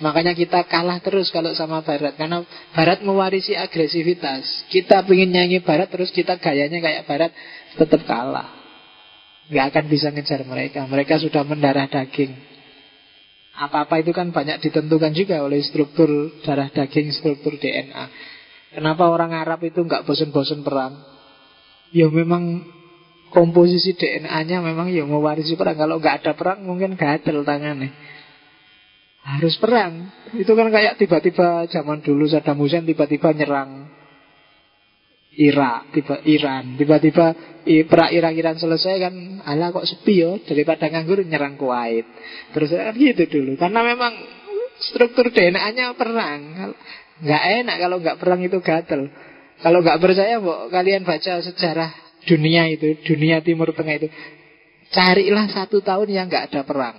Makanya 0.00 0.34
kita 0.34 0.66
kalah 0.66 0.98
terus 0.98 1.30
kalau 1.30 1.54
sama 1.54 1.86
Barat 1.86 2.18
Karena 2.18 2.42
Barat 2.74 3.06
mewarisi 3.06 3.54
agresivitas. 3.54 4.66
Kita 4.66 5.06
ingin 5.06 5.30
nyanyi 5.30 5.62
Barat 5.62 5.94
Terus 5.94 6.10
kita 6.10 6.42
gayanya 6.42 6.82
kayak 6.82 7.06
Barat 7.06 7.30
Tetap 7.78 8.02
kalah. 8.02 8.50
Gak 9.46 9.70
akan 9.70 9.84
bisa 9.86 10.10
ngejar 10.10 10.42
mereka. 10.42 10.82
Mereka 10.90 11.22
sudah 11.22 11.46
mendarah 11.46 11.86
daging 11.86 12.51
Apa-apa 13.52 14.00
itu 14.00 14.16
kan 14.16 14.32
banyak 14.32 14.64
ditentukan 14.64 15.12
juga 15.12 15.44
Oleh 15.44 15.60
struktur 15.60 16.08
darah 16.40 16.72
daging 16.72 17.12
Struktur 17.12 17.60
DNA 17.60 18.04
Kenapa 18.72 19.12
orang 19.12 19.36
Arab 19.36 19.60
itu 19.60 19.84
gak 19.84 20.08
bosan-bosan 20.08 20.64
perang 20.64 20.96
Ya 21.92 22.08
memang 22.08 22.64
komposisi 23.32 23.96
DNA-nya 23.96 24.60
memang 24.60 24.92
ya 24.92 25.08
mewarisi 25.08 25.56
perang. 25.56 25.80
Kalau 25.80 25.96
nggak 25.98 26.22
ada 26.22 26.32
perang 26.36 26.64
mungkin 26.68 26.94
gatel 26.94 27.42
tangannya. 27.42 27.90
Harus 29.24 29.56
perang. 29.56 30.12
Itu 30.36 30.52
kan 30.52 30.68
kayak 30.68 31.00
tiba-tiba 31.00 31.66
zaman 31.72 32.04
dulu 32.04 32.28
Saddam 32.28 32.60
Hussein 32.60 32.84
tiba-tiba 32.84 33.32
nyerang 33.32 33.88
Irak, 35.32 35.96
tiba 35.96 36.20
Iran, 36.28 36.76
tiba-tiba 36.76 37.32
perang 37.88 38.12
Irak-Iran 38.12 38.60
selesai 38.60 38.94
kan, 39.00 39.14
ala 39.48 39.72
kok 39.72 39.88
sepi 39.88 40.20
ya 40.20 40.36
daripada 40.44 40.92
nganggur 40.92 41.24
nyerang 41.24 41.56
Kuwait. 41.56 42.04
Terus 42.52 42.68
kan 42.76 42.92
gitu 42.92 43.24
dulu, 43.32 43.56
karena 43.56 43.80
memang 43.80 44.12
struktur 44.92 45.32
DNA-nya 45.32 45.96
perang. 45.96 46.40
Nggak 47.24 47.42
enak 47.64 47.76
kalau 47.80 47.96
nggak 48.04 48.18
perang 48.20 48.40
itu 48.44 48.58
gatel. 48.60 49.08
Kalau 49.62 49.78
nggak 49.80 49.98
percaya, 50.04 50.36
bu, 50.36 50.68
kalian 50.68 51.06
baca 51.06 51.40
sejarah 51.40 51.90
dunia 52.28 52.68
itu, 52.68 52.98
dunia 53.06 53.40
Timur 53.40 53.72
Tengah 53.72 53.94
itu. 54.04 54.08
Carilah 54.92 55.48
satu 55.48 55.80
tahun 55.80 56.08
yang 56.12 56.26
nggak 56.28 56.52
ada 56.52 56.60
perang. 56.68 56.98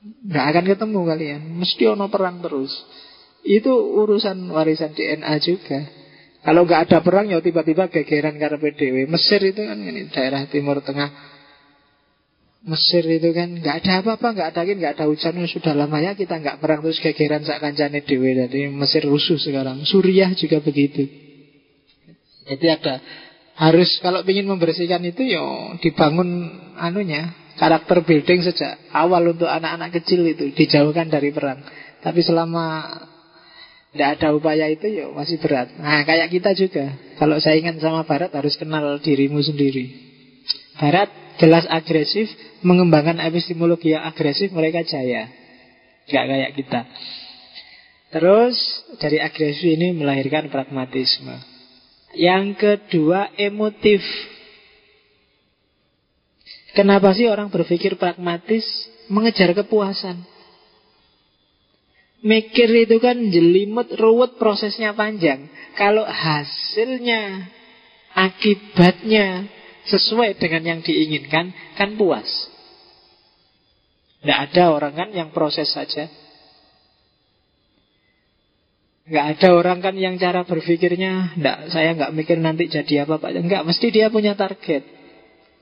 Nggak 0.00 0.44
akan 0.48 0.64
ketemu 0.64 1.00
kalian. 1.04 1.40
Mesti 1.60 1.82
ono 1.92 2.08
perang 2.08 2.40
terus. 2.40 2.72
Itu 3.44 3.74
urusan 3.74 4.48
warisan 4.48 4.96
DNA 4.96 5.34
juga. 5.44 6.01
Kalau 6.42 6.66
nggak 6.66 6.90
ada 6.90 6.98
perang 7.06 7.30
ya 7.30 7.38
tiba-tiba 7.38 7.86
gegeran 7.86 8.34
karena 8.34 8.58
PDW. 8.58 9.06
Mesir 9.06 9.38
itu 9.46 9.62
kan 9.62 9.78
ini 9.78 10.10
daerah 10.10 10.42
Timur 10.50 10.82
Tengah. 10.82 11.10
Mesir 12.62 13.06
itu 13.06 13.30
kan 13.30 13.58
nggak 13.58 13.82
ada 13.82 14.02
apa-apa, 14.02 14.26
nggak 14.38 14.48
ada 14.54 14.60
angin, 14.66 14.78
nggak 14.82 14.94
ada 14.98 15.04
hujan. 15.06 15.38
Sudah 15.46 15.74
lama 15.74 16.02
ya 16.02 16.18
kita 16.18 16.42
nggak 16.42 16.58
perang 16.58 16.82
terus 16.82 16.98
gegeran 16.98 17.46
sak 17.46 17.62
kancane 17.62 18.02
dewe. 18.02 18.34
Jadi 18.34 18.70
Mesir 18.74 19.06
rusuh 19.06 19.38
sekarang. 19.38 19.86
Suriah 19.86 20.34
juga 20.34 20.58
begitu. 20.58 21.06
Jadi 22.42 22.66
ada 22.66 22.98
harus 23.54 24.02
kalau 24.02 24.26
ingin 24.26 24.50
membersihkan 24.50 25.02
itu 25.06 25.22
yo 25.22 25.78
dibangun 25.78 26.50
anunya 26.74 27.30
karakter 27.54 28.02
building 28.02 28.42
sejak 28.42 28.90
awal 28.90 29.30
untuk 29.30 29.46
anak-anak 29.46 29.94
kecil 30.02 30.26
itu 30.26 30.50
dijauhkan 30.58 31.06
dari 31.06 31.30
perang. 31.30 31.62
Tapi 32.02 32.18
selama 32.26 32.98
tidak 33.92 34.08
ada 34.16 34.28
upaya 34.32 34.72
itu 34.72 34.88
yo 34.88 35.12
masih 35.12 35.36
berat. 35.36 35.68
Nah 35.76 36.00
kayak 36.08 36.32
kita 36.32 36.56
juga. 36.56 36.96
Kalau 37.20 37.36
saya 37.36 37.60
ingin 37.60 37.76
sama 37.76 38.08
Barat 38.08 38.32
harus 38.32 38.56
kenal 38.56 38.96
dirimu 39.04 39.44
sendiri. 39.44 39.92
Barat 40.80 41.12
jelas 41.36 41.68
agresif, 41.68 42.32
mengembangkan 42.64 43.20
epistemologi 43.20 43.92
yang 43.92 44.08
agresif 44.08 44.48
mereka 44.56 44.80
jaya. 44.80 45.28
Gak 46.08 46.24
kayak 46.24 46.50
kita. 46.56 46.80
Terus 48.16 48.56
dari 48.96 49.20
agresif 49.20 49.76
ini 49.76 49.92
melahirkan 49.92 50.48
pragmatisme. 50.48 51.36
Yang 52.16 52.60
kedua 52.60 53.32
emotif 53.40 54.04
Kenapa 56.76 57.16
sih 57.16 57.24
orang 57.24 57.48
berpikir 57.48 57.96
pragmatis 57.96 58.64
Mengejar 59.08 59.56
kepuasan 59.56 60.20
Mikir 62.22 62.70
itu 62.86 63.02
kan 63.02 63.18
jelimet, 63.34 63.98
ruwet, 63.98 64.38
prosesnya 64.38 64.94
panjang. 64.94 65.50
Kalau 65.74 66.06
hasilnya 66.06 67.50
Akibatnya 68.14 69.50
Sesuai 69.90 70.38
dengan 70.38 70.62
yang 70.62 70.80
diinginkan 70.86 71.50
Kan 71.74 71.98
puas. 71.98 72.28
Tidak 74.22 74.38
ada 74.38 74.70
orang 74.70 74.94
kan 74.94 75.10
yang 75.10 75.34
proses 75.34 75.66
saja. 75.74 76.06
Nggak 79.02 79.26
ada 79.34 79.48
orang 79.58 79.82
kan 79.82 79.98
yang 79.98 80.14
cara 80.14 80.46
berpikirnya 80.46 81.34
saya 81.74 81.98
nggak 81.98 82.14
mikir 82.14 82.38
nanti 82.38 82.70
jadi 82.70 83.02
apa 83.02 83.18
Pak 83.18 83.34
Nggak, 83.34 83.66
mesti 83.66 83.86
dia 83.90 84.14
punya 84.14 84.38
target 84.38 85.01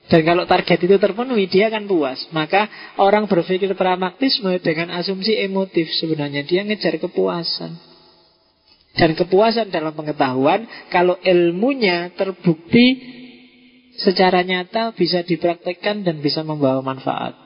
Dan 0.09 0.25
kalau 0.25 0.43
target 0.49 0.79
itu 0.81 0.97
terpenuhi 0.97 1.45
Dia 1.45 1.69
akan 1.69 1.85
puas. 1.85 2.17
Maka 2.33 2.65
orang 2.97 3.29
berpikir 3.29 3.69
pragmatisme 3.77 4.49
dengan 4.63 4.89
asumsi 4.97 5.37
emotif 5.37 5.91
Sebenarnya 5.99 6.41
dia 6.47 6.65
ngejar 6.65 6.97
kepuasan. 6.97 7.77
Dan 8.97 9.13
kepuasan 9.13 9.69
dalam 9.69 9.93
pengetahuan 9.93 10.65
Kalau 10.89 11.19
ilmunya 11.21 12.09
terbukti 12.17 12.97
Secara 14.01 14.41
nyata 14.41 14.97
bisa 14.97 15.21
dipraktekkan 15.21 16.01
Dan 16.01 16.23
bisa 16.23 16.41
membawa 16.41 16.81
manfaat. 16.81 17.37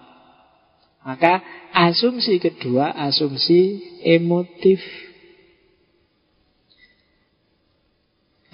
Maka 1.04 1.44
asumsi 1.76 2.40
kedua 2.40 2.96
Asumsi 2.96 3.84
emotif. 4.02 4.80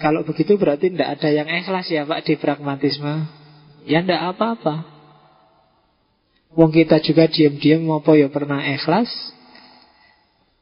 Kalau 0.02 0.26
begitu 0.26 0.58
berarti 0.58 0.90
tidak 0.90 1.14
ada 1.14 1.30
yang 1.30 1.46
ikhlas 1.46 1.86
ya 1.86 2.02
Pak 2.02 2.26
di 2.26 2.34
pragmatisme 2.34 3.41
Ya 3.86 4.00
tidak 4.02 4.36
apa-apa. 4.36 4.92
Wong 6.52 6.70
kita 6.70 7.00
juga 7.00 7.26
diam-diam 7.32 7.88
apa 7.96 8.12
ya 8.12 8.28
pernah 8.28 8.60
ikhlas? 8.60 9.08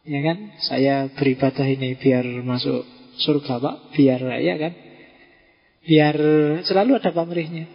Ya 0.07 0.21
kan? 0.23 0.39
Saya 0.63 0.95
beribadah 1.13 1.67
ini 1.67 1.99
biar 1.99 2.25
masuk 2.47 2.87
surga 3.21 3.59
Pak. 3.59 3.77
Biar 3.99 4.21
ya 4.41 4.55
kan? 4.57 4.73
Biar 5.85 6.17
selalu 6.65 7.01
ada 7.03 7.11
pamrihnya. 7.11 7.67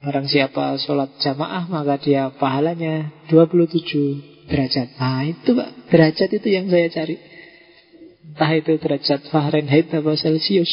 Barang 0.00 0.24
siapa 0.24 0.80
sholat 0.80 1.20
jamaah 1.20 1.68
Maka 1.68 2.00
dia 2.00 2.32
pahalanya 2.40 3.12
27 3.28 4.48
derajat. 4.48 4.96
Nah 4.96 5.28
itu 5.28 5.52
Pak. 5.52 5.92
Derajat 5.92 6.30
itu 6.32 6.48
yang 6.48 6.66
saya 6.72 6.88
cari. 6.88 7.20
Entah 8.30 8.50
itu 8.56 8.72
derajat 8.80 9.20
Fahrenheit 9.28 9.92
atau 9.92 10.16
Celsius. 10.16 10.70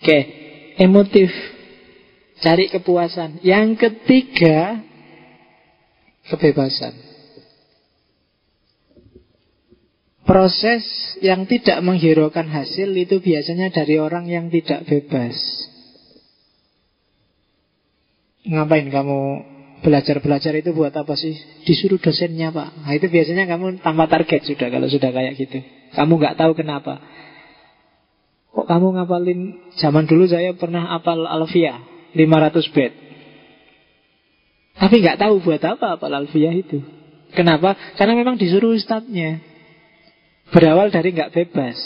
Oke, 0.00 0.18
emotif. 0.80 1.28
Cari 2.40 2.72
kepuasan. 2.72 3.44
Yang 3.44 3.76
ketiga, 3.84 4.80
kebebasan. 6.32 6.96
Proses 10.24 10.84
yang 11.20 11.44
tidak 11.44 11.84
menghiraukan 11.84 12.48
hasil 12.48 12.88
itu 12.96 13.20
biasanya 13.20 13.68
dari 13.68 14.00
orang 14.00 14.24
yang 14.24 14.48
tidak 14.48 14.88
bebas. 14.88 15.36
Ngapain 18.46 18.88
kamu 18.88 19.20
Belajar-belajar 19.80 20.52
itu 20.60 20.76
buat 20.76 20.92
apa 20.92 21.16
sih? 21.16 21.32
Disuruh 21.64 21.96
dosennya 21.96 22.52
pak 22.52 22.84
Nah 22.84 22.92
itu 22.96 23.08
biasanya 23.08 23.48
kamu 23.48 23.80
tambah 23.80 24.08
target 24.08 24.44
sudah 24.48 24.68
Kalau 24.68 24.88
sudah 24.88 25.10
kayak 25.12 25.36
gitu 25.40 25.60
Kamu 25.92 26.20
nggak 26.20 26.36
tahu 26.40 26.52
kenapa 26.56 27.00
Kok 28.50 28.66
kamu 28.66 28.86
ngapalin? 28.98 29.40
Zaman 29.78 30.04
dulu 30.10 30.26
saya 30.26 30.50
pernah 30.58 30.90
apal 30.90 31.22
Alfia 31.26 31.78
500 32.14 32.74
bed. 32.74 32.92
Tapi 34.80 34.94
nggak 35.04 35.20
tahu 35.20 35.34
buat 35.44 35.62
apa 35.62 36.00
apal 36.00 36.10
Alfia 36.10 36.50
itu. 36.50 36.82
Kenapa? 37.30 37.78
Karena 37.94 38.18
memang 38.18 38.34
disuruh 38.34 38.74
ustadznya. 38.74 39.38
Berawal 40.50 40.90
dari 40.90 41.14
nggak 41.14 41.30
bebas. 41.30 41.78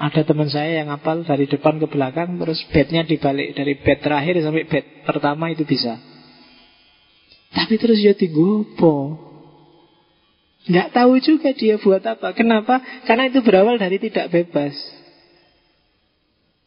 Ada 0.00 0.22
teman 0.24 0.48
saya 0.48 0.80
yang 0.80 0.88
ngapal 0.88 1.28
dari 1.28 1.44
depan 1.44 1.76
ke 1.76 1.84
belakang 1.84 2.40
Terus 2.40 2.64
bednya 2.72 3.04
dibalik 3.04 3.52
Dari 3.52 3.76
bed 3.76 4.00
terakhir 4.00 4.40
sampai 4.40 4.64
bed 4.64 4.84
pertama 5.04 5.52
itu 5.52 5.68
bisa. 5.68 6.00
Tapi 7.50 7.74
terus 7.76 7.98
ya 8.00 8.14
tinggopo 8.14 9.29
Nggak 10.68 10.88
tahu 10.92 11.12
juga 11.24 11.56
dia 11.56 11.80
buat 11.80 12.04
apa 12.04 12.36
Kenapa? 12.36 12.84
Karena 13.08 13.32
itu 13.32 13.40
berawal 13.40 13.80
dari 13.80 13.96
tidak 13.96 14.28
bebas 14.28 14.76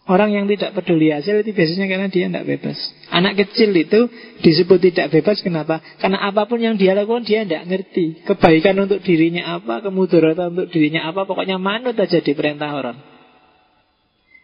Orang 0.03 0.35
yang 0.35 0.51
tidak 0.51 0.75
peduli 0.75 1.15
hasil 1.15 1.45
itu 1.45 1.55
biasanya 1.55 1.87
karena 1.87 2.07
dia 2.11 2.27
tidak 2.27 2.45
bebas 2.49 2.77
Anak 3.13 3.39
kecil 3.39 3.71
itu 3.71 4.09
disebut 4.41 4.81
tidak 4.91 5.13
bebas 5.13 5.39
Kenapa? 5.45 5.79
Karena 6.01 6.25
apa 6.25 6.49
pun 6.49 6.57
yang 6.57 6.75
dia 6.75 6.97
lakukan 6.97 7.23
dia 7.23 7.45
tidak 7.45 7.69
ngerti 7.69 8.25
Kebaikan 8.25 8.81
untuk 8.81 8.99
dirinya 9.05 9.61
apa 9.61 9.85
Kemudaratan 9.85 10.57
untuk 10.57 10.67
dirinya 10.73 11.07
apa 11.07 11.23
Pokoknya 11.23 11.61
manut 11.61 11.95
aja 11.95 12.19
di 12.19 12.33
perintah 12.33 12.73
orang 12.73 13.13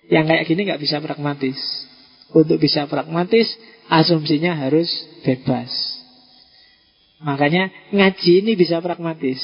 yang 0.09 0.25
kayak 0.25 0.49
gini 0.49 0.65
nggak 0.65 0.81
bisa 0.81 0.97
pragmatis. 0.99 1.57
Untuk 2.33 2.57
bisa 2.57 2.89
pragmatis, 2.89 3.45
asumsinya 3.89 4.57
harus 4.57 4.89
bebas. 5.21 5.69
Makanya 7.19 7.91
ngaji 7.91 8.31
ini 8.43 8.55
bisa 8.55 8.79
pragmatis. 8.79 9.39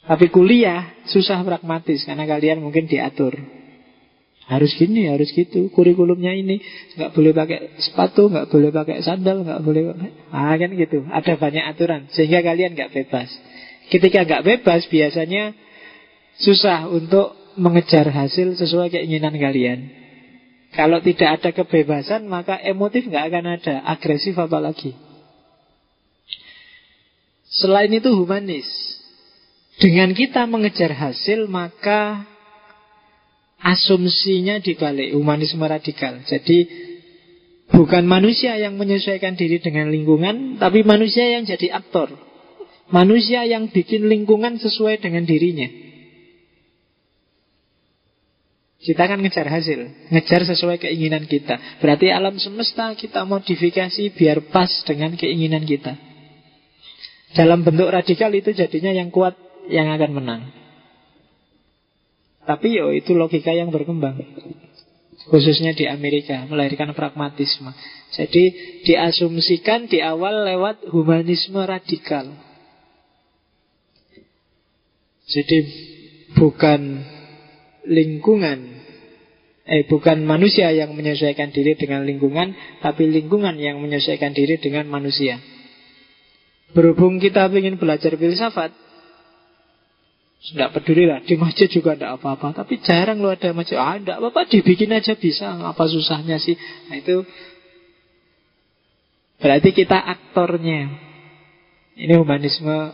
Tapi 0.00 0.32
kuliah 0.32 0.96
susah 1.12 1.44
pragmatis 1.44 2.08
karena 2.08 2.24
kalian 2.24 2.64
mungkin 2.64 2.88
diatur. 2.88 3.36
Harus 4.48 4.74
gini, 4.74 5.06
harus 5.06 5.30
gitu. 5.30 5.70
Kurikulumnya 5.70 6.34
ini 6.34 6.58
nggak 6.98 7.14
boleh 7.14 7.30
pakai 7.30 7.78
sepatu, 7.78 8.26
nggak 8.26 8.50
boleh 8.50 8.74
pakai 8.74 9.04
sandal, 9.04 9.46
nggak 9.46 9.60
boleh. 9.62 9.94
Ah 10.34 10.56
kan 10.58 10.74
gitu. 10.74 11.06
Ada 11.06 11.38
banyak 11.38 11.64
aturan 11.70 12.10
sehingga 12.10 12.42
kalian 12.42 12.74
nggak 12.74 12.90
bebas. 12.90 13.30
Ketika 13.92 14.26
nggak 14.26 14.42
bebas, 14.42 14.90
biasanya 14.90 15.54
susah 16.42 16.90
untuk 16.90 17.36
mengejar 17.54 18.08
hasil 18.10 18.58
sesuai 18.58 18.90
keinginan 18.90 19.36
kalian. 19.36 19.86
Kalau 20.74 21.02
tidak 21.02 21.38
ada 21.38 21.50
kebebasan, 21.54 22.26
maka 22.26 22.58
emotif 22.58 23.06
nggak 23.06 23.24
akan 23.30 23.44
ada, 23.58 23.74
agresif 23.86 24.34
apalagi. 24.38 25.09
Selain 27.60 27.92
itu 27.92 28.08
humanis. 28.16 28.64
Dengan 29.76 30.16
kita 30.16 30.48
mengejar 30.48 30.96
hasil, 30.96 31.44
maka 31.48 32.24
asumsinya 33.60 34.60
dibalik 34.60 35.12
humanisme 35.12 35.60
radikal. 35.64 36.24
Jadi 36.24 36.68
bukan 37.68 38.08
manusia 38.08 38.56
yang 38.56 38.80
menyesuaikan 38.80 39.36
diri 39.36 39.60
dengan 39.60 39.92
lingkungan, 39.92 40.56
tapi 40.56 40.84
manusia 40.84 41.28
yang 41.28 41.44
jadi 41.44 41.76
aktor. 41.76 42.16
Manusia 42.90 43.44
yang 43.46 43.68
bikin 43.70 44.08
lingkungan 44.08 44.56
sesuai 44.58 44.98
dengan 45.04 45.22
dirinya. 45.28 45.68
Kita 48.80 49.04
akan 49.04 49.20
ngejar 49.20 49.44
hasil, 49.44 50.08
ngejar 50.08 50.48
sesuai 50.48 50.80
keinginan 50.80 51.28
kita. 51.28 51.84
Berarti 51.84 52.08
alam 52.08 52.40
semesta 52.40 52.96
kita 52.96 53.28
modifikasi 53.28 54.08
biar 54.16 54.48
pas 54.48 54.72
dengan 54.88 55.12
keinginan 55.20 55.68
kita. 55.68 56.09
Dalam 57.30 57.62
bentuk 57.62 57.86
radikal 57.94 58.34
itu 58.34 58.50
jadinya 58.50 58.90
yang 58.90 59.14
kuat 59.14 59.38
yang 59.70 59.86
akan 59.94 60.10
menang. 60.18 60.42
Tapi 62.42 62.74
yo 62.74 62.90
itu 62.90 63.14
logika 63.14 63.54
yang 63.54 63.70
berkembang. 63.70 64.18
Khususnya 65.30 65.76
di 65.76 65.84
Amerika 65.86 66.48
Melahirkan 66.48 66.96
pragmatisme. 66.96 67.70
Jadi 68.10 68.50
diasumsikan 68.82 69.86
di 69.86 70.02
awal 70.02 70.42
lewat 70.42 70.90
humanisme 70.90 71.62
radikal. 71.62 72.26
Jadi 75.30 75.58
bukan 76.34 77.06
lingkungan 77.86 78.82
Eh 79.70 79.86
bukan 79.86 80.26
manusia 80.26 80.74
yang 80.74 80.98
menyesuaikan 80.98 81.54
diri 81.54 81.78
dengan 81.78 82.02
lingkungan 82.02 82.50
Tapi 82.82 83.06
lingkungan 83.06 83.54
yang 83.54 83.78
menyesuaikan 83.78 84.34
diri 84.34 84.58
dengan 84.58 84.90
manusia 84.90 85.38
Berhubung 86.70 87.18
kita 87.18 87.50
ingin 87.50 87.76
belajar 87.76 88.14
filsafat 88.14 88.70
tidak 90.40 90.72
peduli 90.72 91.04
lah, 91.04 91.20
di 91.20 91.36
masjid 91.36 91.68
juga 91.68 91.92
tidak 91.92 92.16
apa-apa. 92.16 92.64
Tapi 92.64 92.80
jarang 92.80 93.20
lo 93.20 93.28
ada 93.28 93.52
masjid. 93.52 93.76
Ah 93.76 94.00
tidak 94.00 94.24
apa-apa, 94.24 94.48
dibikin 94.48 94.88
aja 94.88 95.12
bisa. 95.12 95.52
Apa 95.52 95.84
susahnya 95.84 96.40
sih? 96.40 96.56
Nah 96.88 96.96
itu 96.96 97.28
Berarti 99.40 99.72
kita 99.72 99.96
aktornya. 99.96 100.92
Ini 101.96 102.12
humanisme 102.20 102.92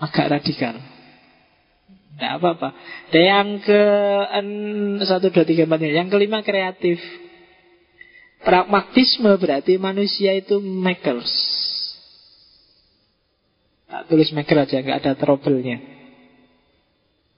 agak 0.00 0.40
radikal. 0.40 0.80
Tidak 2.16 2.32
apa-apa. 2.40 2.68
Dan 3.12 3.22
yang 3.24 3.48
ke 3.60 3.82
Satu, 5.04 5.28
dua, 5.28 5.44
tiga, 5.44 5.68
empat 5.68 5.84
Yang 5.84 6.08
kelima 6.16 6.40
kreatif. 6.40 6.96
Pragmatisme 8.40 9.36
berarti 9.36 9.76
manusia 9.76 10.32
itu 10.32 10.64
makers 10.64 11.59
Tak 13.90 14.06
tulis 14.06 14.30
maker 14.30 14.56
aja, 14.62 14.76
nggak 14.86 14.98
ada 15.02 15.12
trouble-nya 15.18 16.00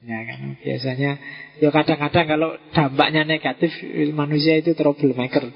Ya 0.02 0.18
kan 0.26 0.58
biasanya 0.58 1.10
ya 1.62 1.68
kadang-kadang 1.70 2.26
kalau 2.26 2.50
dampaknya 2.74 3.22
negatif 3.22 3.70
manusia 4.10 4.58
itu 4.58 4.74
troublemaker. 4.74 5.46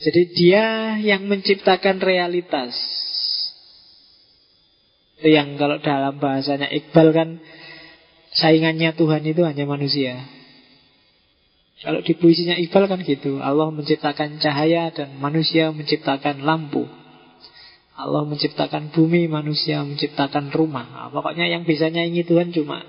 Jadi 0.00 0.22
dia 0.32 0.96
yang 0.96 1.28
menciptakan 1.28 2.00
realitas. 2.00 2.72
Itu 5.20 5.28
yang 5.28 5.60
kalau 5.60 5.76
dalam 5.84 6.16
bahasanya 6.18 6.72
Iqbal 6.72 7.12
kan 7.12 7.28
saingannya 8.32 8.96
Tuhan 8.96 9.22
itu 9.28 9.44
hanya 9.44 9.68
manusia. 9.68 10.24
Kalau 11.84 12.00
di 12.00 12.16
puisinya 12.16 12.56
Iqbal 12.56 12.88
kan 12.88 13.04
gitu, 13.04 13.44
Allah 13.44 13.68
menciptakan 13.76 14.40
cahaya 14.40 14.88
dan 14.88 15.20
manusia 15.20 15.68
menciptakan 15.68 16.48
lampu. 16.48 16.88
Allah 18.02 18.26
menciptakan 18.26 18.90
bumi, 18.90 19.30
manusia 19.30 19.78
menciptakan 19.86 20.50
rumah. 20.50 20.86
Nah, 20.90 21.08
pokoknya 21.14 21.46
yang 21.46 21.62
bisa 21.62 21.86
nyanyi 21.86 22.26
Tuhan 22.26 22.50
cuma 22.50 22.82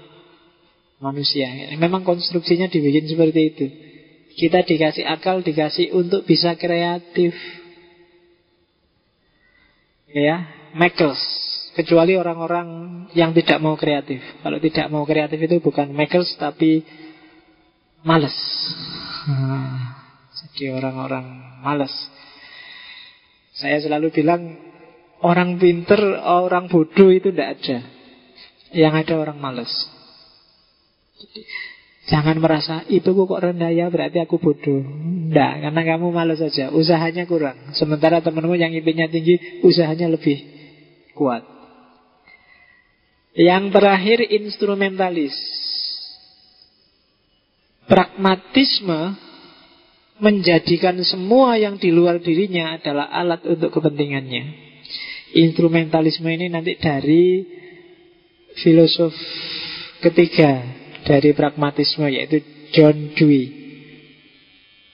manusia. 0.97 1.45
Memang 1.78 2.01
konstruksinya 2.01 2.66
dibikin 2.66 3.05
seperti 3.05 3.41
itu. 3.53 3.66
Kita 4.34 4.66
dikasih 4.66 5.05
akal, 5.05 5.45
dikasih 5.45 5.93
untuk 5.93 6.26
bisa 6.26 6.57
kreatif. 6.57 7.38
Ya, 10.09 10.49
makers. 10.74 11.22
Kecuali 11.78 12.18
orang-orang 12.18 12.70
yang 13.18 13.34
tidak 13.34 13.61
mau 13.61 13.78
kreatif. 13.78 14.22
Kalau 14.41 14.57
tidak 14.57 14.89
mau 14.89 15.05
kreatif 15.05 15.38
itu 15.38 15.57
bukan 15.61 15.93
makers 15.93 16.34
tapi 16.38 16.82
males. 18.05 18.34
Hmm, 19.26 19.93
jadi 20.34 20.74
orang-orang 20.74 21.26
males. 21.61 21.93
Saya 23.53 23.82
selalu 23.82 24.09
bilang 24.14 24.73
orang 25.24 25.58
pinter, 25.58 26.20
orang 26.20 26.68
bodoh 26.68 27.10
itu 27.10 27.32
tidak 27.32 27.58
ada. 27.58 27.78
Yang 28.76 28.94
ada 29.08 29.14
orang 29.24 29.38
males. 29.40 29.72
Jangan 32.04 32.36
merasa 32.36 32.84
itu 32.92 33.16
kok 33.16 33.40
rendah 33.40 33.72
ya 33.72 33.88
berarti 33.88 34.20
aku 34.20 34.36
bodoh. 34.36 34.84
Tidak, 34.84 35.54
karena 35.64 35.82
kamu 35.82 36.12
malas 36.12 36.44
saja. 36.44 36.70
Usahanya 36.70 37.24
kurang. 37.24 37.74
Sementara 37.74 38.20
temanmu 38.20 38.54
yang 38.60 38.76
IP-nya 38.76 39.08
tinggi, 39.08 39.64
usahanya 39.64 40.12
lebih 40.12 40.44
kuat. 41.16 41.48
Yang 43.34 43.64
terakhir 43.74 44.20
instrumentalis. 44.30 45.34
Pragmatisme 47.90 49.18
menjadikan 50.22 51.02
semua 51.04 51.58
yang 51.58 51.82
di 51.82 51.90
luar 51.90 52.22
dirinya 52.22 52.78
adalah 52.78 53.10
alat 53.10 53.42
untuk 53.48 53.74
kepentingannya. 53.74 54.62
Instrumentalisme 55.34 56.30
ini 56.30 56.46
nanti 56.54 56.78
dari 56.78 57.42
filosof 58.62 59.14
ketiga 60.06 60.62
dari 61.10 61.34
pragmatisme 61.34 62.06
yaitu 62.06 62.46
John 62.70 63.18
Dewey. 63.18 63.66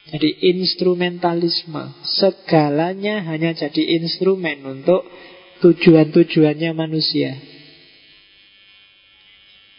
Jadi 0.09 0.29
instrumentalisme 0.57 2.01
Segalanya 2.01 3.21
hanya 3.29 3.53
jadi 3.53 3.99
instrumen 3.99 4.63
Untuk 4.63 5.03
tujuan-tujuannya 5.59 6.71
manusia. 6.71 7.35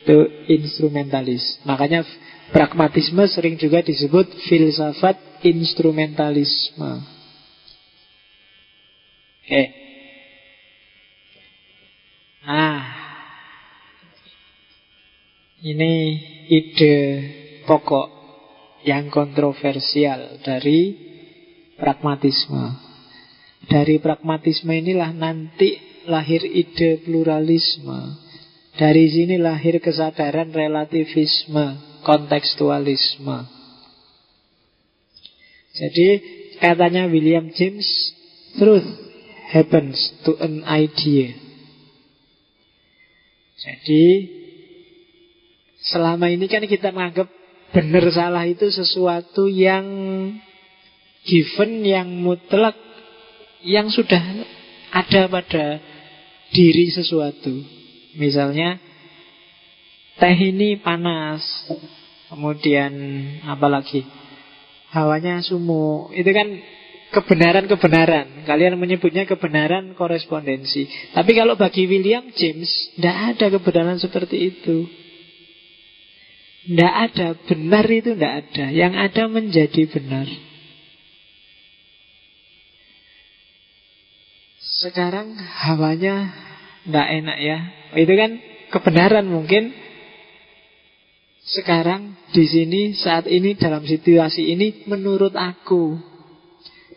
Itu 0.04 0.28
instrumentalis. 0.44 1.60
Makanya 1.64 2.04
pragmatisme 2.52 3.24
sering 3.32 3.56
juga 3.56 3.80
disebut 3.80 4.28
Filsafat 4.44 5.40
instrumentalisme. 5.40 7.00
Oke 9.40 9.79
Nah 12.50 12.82
ini 15.62 15.94
ide 16.50 16.96
pokok 17.62 18.08
yang 18.82 19.06
kontroversial 19.06 20.42
dari 20.42 20.98
pragmatisme. 21.78 22.74
Dari 23.70 24.02
pragmatisme 24.02 24.72
inilah 24.74 25.14
nanti 25.14 25.78
lahir 26.10 26.42
ide 26.42 26.98
pluralisme. 27.06 28.18
Dari 28.74 29.04
sini 29.06 29.38
lahir 29.38 29.78
kesadaran 29.78 30.50
relativisme, 30.50 32.00
kontekstualisme. 32.02 33.46
Jadi 35.76 36.08
katanya 36.58 37.06
William 37.06 37.52
James, 37.54 37.86
truth 38.58 38.90
happens 39.54 40.18
to 40.26 40.34
an 40.42 40.66
idea. 40.66 41.49
Jadi 43.60 44.04
Selama 45.80 46.28
ini 46.28 46.44
kan 46.44 46.60
kita 46.68 46.92
menganggap 46.92 47.28
benar 47.72 48.04
salah 48.12 48.44
itu 48.44 48.68
sesuatu 48.68 49.48
yang 49.48 49.86
given, 51.24 51.80
yang 51.88 52.08
mutlak, 52.20 52.76
yang 53.64 53.88
sudah 53.88 54.20
ada 54.92 55.24
pada 55.32 55.80
diri 56.52 56.92
sesuatu. 56.92 57.64
Misalnya 58.20 58.76
teh 60.20 60.36
ini 60.36 60.76
panas, 60.76 61.40
kemudian 62.28 62.92
apalagi 63.48 64.04
hawanya 64.92 65.40
sumu, 65.40 66.12
itu 66.12 66.28
kan 66.28 66.60
kebenaran-kebenaran. 67.10 68.46
Kalian 68.46 68.78
menyebutnya 68.78 69.26
kebenaran 69.26 69.98
korespondensi. 69.98 70.86
Tapi 71.14 71.30
kalau 71.34 71.58
bagi 71.58 71.86
William 71.90 72.30
James, 72.34 72.70
tidak 72.96 73.16
ada 73.36 73.46
kebenaran 73.58 73.98
seperti 73.98 74.54
itu. 74.54 75.00
Tidak 76.60 76.92
ada 76.92 77.32
benar 77.48 77.88
itu 77.88 78.12
tidak 78.12 78.34
ada 78.44 78.66
Yang 78.68 78.94
ada 79.00 79.22
menjadi 79.32 79.82
benar 79.88 80.28
Sekarang 84.60 85.40
hawanya 85.40 86.36
tidak 86.84 87.06
enak 87.10 87.38
ya 87.40 87.58
Itu 87.96 88.12
kan 88.12 88.30
kebenaran 88.76 89.24
mungkin 89.24 89.72
Sekarang 91.48 92.20
di 92.36 92.44
sini 92.44 92.92
saat 92.92 93.24
ini 93.24 93.56
dalam 93.56 93.88
situasi 93.88 94.52
ini 94.52 94.84
menurut 94.84 95.32
aku 95.32 96.09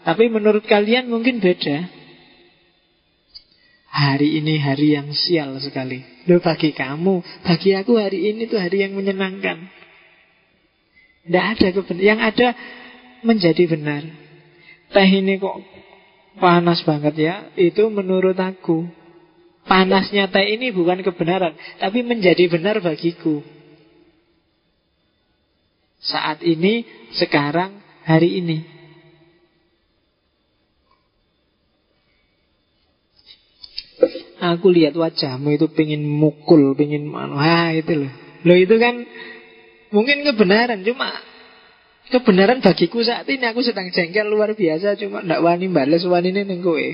Tapi 0.03 0.27
menurut 0.27 0.67
kalian 0.67 1.07
mungkin 1.07 1.39
beda 1.39 2.03
Hari 3.93 4.41
ini 4.41 4.57
hari 4.57 4.97
yang 4.97 5.13
sial 5.13 5.53
sekali. 5.61 6.01
Loh 6.25 6.41
bagi 6.41 6.73
kamu, 6.73 7.45
bagi 7.45 7.77
aku 7.77 8.01
hari 8.01 8.33
ini 8.33 8.49
tuh 8.49 8.57
hari 8.57 8.81
yang 8.81 8.97
menyenangkan. 8.97 9.69
Tidak 11.29 11.45
ada 11.45 11.67
kebenaran. 11.69 12.01
Yang 12.01 12.19
ada 12.25 12.47
menjadi 13.21 13.63
benar. 13.69 14.01
Teh 14.89 15.09
ini 15.13 15.37
kok 15.37 15.61
panas 16.41 16.81
banget 16.81 17.15
ya. 17.21 17.35
Itu 17.53 17.93
menurut 17.93 18.33
aku. 18.33 18.89
Panasnya 19.69 20.25
teh 20.33 20.57
ini 20.57 20.73
bukan 20.73 21.05
kebenaran. 21.05 21.53
Tapi 21.77 22.01
menjadi 22.01 22.49
benar 22.49 22.81
bagiku. 22.81 23.45
Saat 26.01 26.41
ini, 26.41 26.81
sekarang, 27.13 27.77
hari 28.09 28.41
ini. 28.41 28.72
Aku 34.43 34.67
lihat 34.75 34.91
wajahmu 34.91 35.55
itu 35.55 35.71
pengen 35.71 36.03
mukul, 36.03 36.75
pengen 36.75 37.07
wah 37.15 37.71
itu 37.71 37.95
loh. 37.95 38.11
Loh 38.43 38.57
itu 38.59 38.75
kan 38.75 39.07
mungkin 39.87 40.27
kebenaran, 40.27 40.83
cuma 40.83 41.15
kebenaran 42.11 42.59
bagiku 42.59 42.99
saat 43.07 43.23
ini 43.31 43.47
aku 43.47 43.63
sedang 43.63 43.87
jengkel 43.87 44.27
luar 44.27 44.51
biasa, 44.51 44.99
cuma 44.99 45.23
ndak 45.23 45.39
wani 45.39 45.71
bales 45.71 46.03
wani 46.03 46.35
ini 46.35 46.59
kowe. 46.59 46.87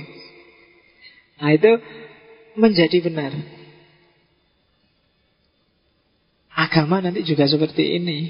Nah 1.42 1.50
itu 1.50 1.72
menjadi 2.54 3.02
benar. 3.02 3.34
Agama 6.54 7.02
nanti 7.02 7.26
juga 7.26 7.50
seperti 7.50 7.98
ini. 7.98 8.30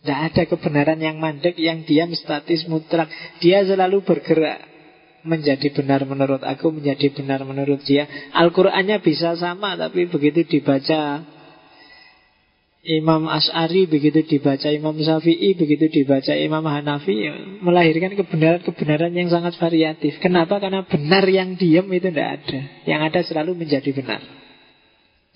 Tidak 0.00 0.16
ada 0.32 0.42
kebenaran 0.48 0.96
yang 0.96 1.20
mandek, 1.20 1.60
yang 1.60 1.84
diam, 1.84 2.08
statis, 2.16 2.64
mutlak. 2.64 3.12
Dia 3.44 3.68
selalu 3.68 4.00
bergerak 4.00 4.69
menjadi 5.22 5.72
benar 5.72 6.04
menurut 6.08 6.40
aku, 6.40 6.72
menjadi 6.72 7.12
benar 7.12 7.44
menurut 7.44 7.80
dia. 7.84 8.08
Al-Qur'annya 8.32 9.00
bisa 9.04 9.36
sama 9.36 9.76
tapi 9.76 10.08
begitu 10.08 10.46
dibaca 10.46 11.24
Imam 12.80 13.28
Ash'ari 13.28 13.84
begitu 13.84 14.24
dibaca 14.24 14.72
Imam 14.72 14.96
Syafi'i 14.96 15.52
begitu 15.52 15.92
dibaca 15.92 16.32
Imam 16.32 16.64
Hanafi 16.64 17.12
ya, 17.12 17.36
melahirkan 17.60 18.16
kebenaran-kebenaran 18.16 19.12
yang 19.12 19.28
sangat 19.28 19.60
variatif. 19.60 20.16
Kenapa? 20.24 20.56
Karena 20.56 20.88
benar 20.88 21.28
yang 21.28 21.60
diam 21.60 21.84
itu 21.92 22.08
tidak 22.08 22.40
ada. 22.40 22.60
Yang 22.88 23.00
ada 23.12 23.20
selalu 23.28 23.52
menjadi 23.60 23.92
benar. 23.92 24.24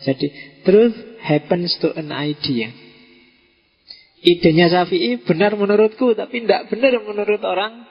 Jadi 0.01 0.27
truth 0.65 0.97
happens 1.21 1.77
to 1.85 1.93
an 1.93 2.17
idea. 2.17 2.73
Idenya 4.25 4.73
Syafi'i 4.73 5.21
benar 5.21 5.53
menurutku 5.53 6.17
tapi 6.17 6.49
tidak 6.49 6.73
benar 6.73 6.97
menurut 7.05 7.45
orang 7.45 7.85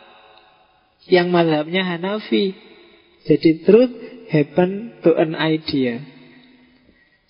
yang 1.08 1.32
madhabnya 1.32 1.84
Hanafi. 1.84 2.56
Jadi 3.24 3.64
truth 3.64 3.96
happen 4.32 5.00
to 5.04 5.16
an 5.16 5.36
idea. 5.36 6.04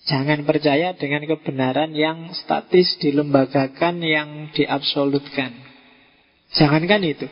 Jangan 0.04 0.44
percaya 0.44 0.92
dengan 0.92 1.24
kebenaran 1.24 1.96
yang 1.96 2.36
statis 2.36 3.00
dilembagakan, 3.00 4.04
yang 4.04 4.52
diabsolutkan. 4.52 5.56
Jangankan 6.52 7.02
itu. 7.08 7.26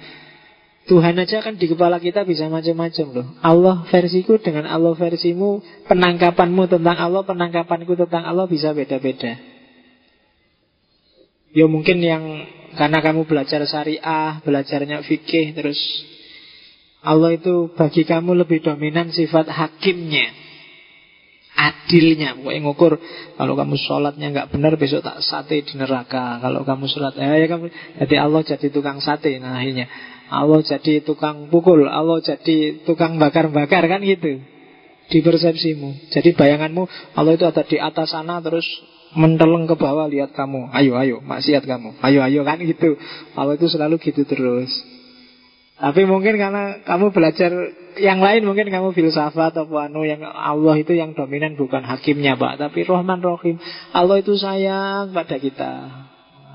Tuhan 0.82 1.14
aja 1.14 1.44
kan 1.44 1.54
di 1.60 1.70
kepala 1.70 2.02
kita 2.02 2.26
bisa 2.26 2.50
macam-macam 2.50 3.06
loh. 3.12 3.26
Allah 3.44 3.86
versiku 3.86 4.40
dengan 4.40 4.66
Allah 4.66 4.98
versimu, 4.98 5.62
penangkapanmu 5.86 6.66
tentang 6.66 6.96
Allah, 6.98 7.22
penangkapanku 7.22 7.94
tentang 7.94 8.26
Allah 8.26 8.50
bisa 8.50 8.74
beda-beda. 8.74 9.38
Ya 11.52 11.68
mungkin 11.68 12.00
yang 12.00 12.24
karena 12.74 12.98
kamu 13.04 13.28
belajar 13.28 13.62
syariah, 13.68 14.40
belajarnya 14.42 15.04
fikih, 15.04 15.52
terus 15.54 15.78
Allah 17.02 17.34
itu 17.34 17.74
bagi 17.74 18.06
kamu 18.06 18.46
lebih 18.46 18.62
dominan 18.62 19.10
sifat 19.10 19.50
hakimnya 19.50 20.42
Adilnya. 21.52 22.32
Pokoknya 22.40 22.60
ngukur 22.64 22.92
Kalau 23.36 23.54
kamu 23.54 23.76
sholatnya 23.76 24.32
nggak 24.32 24.48
benar 24.56 24.72
Besok 24.80 25.04
tak 25.04 25.20
sate 25.20 25.60
di 25.60 25.72
neraka. 25.76 26.40
Kalau 26.40 26.64
kamu 26.64 26.88
sholat 26.88 27.14
eh, 27.20 27.44
ya 27.44 27.46
kamu, 27.46 27.68
Jadi 28.02 28.14
Allah 28.16 28.40
jadi 28.40 28.66
tukang 28.72 29.04
sate. 29.04 29.36
Nah 29.36 29.60
akhirnya 29.60 29.86
Allah 30.32 30.64
jadi 30.64 31.04
tukang 31.04 31.52
pukul 31.52 31.84
Allah 31.84 32.24
jadi 32.24 32.82
tukang 32.88 33.20
bakar-bakar 33.20 33.84
Kan 33.84 34.00
gitu. 34.02 34.40
Di 35.12 35.18
persepsimu. 35.20 36.08
Jadi 36.08 36.32
bayanganmu 36.32 36.88
Allah 37.20 37.32
itu 37.36 37.44
ada 37.44 37.62
di 37.68 37.76
atas 37.76 38.16
sana 38.16 38.40
Terus 38.40 38.64
menteleng 39.12 39.68
ke 39.68 39.76
bawah 39.76 40.08
lihat 40.08 40.32
kamu. 40.32 40.72
Ayo 40.72 40.96
ayo 40.96 41.20
maksiat 41.20 41.68
kamu. 41.68 42.00
Ayo 42.00 42.24
ayo 42.24 42.40
kan 42.48 42.64
gitu. 42.64 42.96
Allah 43.36 43.60
itu 43.60 43.68
selalu 43.68 44.00
gitu 44.00 44.24
terus 44.24 44.72
tapi 45.82 46.06
mungkin 46.06 46.38
karena 46.38 46.78
kamu 46.86 47.10
belajar 47.10 47.50
yang 47.98 48.22
lain 48.22 48.46
mungkin 48.46 48.70
kamu 48.70 48.94
filsafat 48.94 49.50
atau 49.50 49.66
anu 49.82 50.06
yang 50.06 50.22
Allah 50.22 50.78
itu 50.78 50.94
yang 50.94 51.18
dominan 51.18 51.58
bukan 51.58 51.82
hakimnya 51.82 52.38
Pak, 52.38 52.62
tapi 52.62 52.86
Rohman 52.86 53.18
Rohim. 53.18 53.58
Allah 53.90 54.22
itu 54.22 54.38
sayang 54.38 55.10
pada 55.10 55.42
kita. 55.42 55.72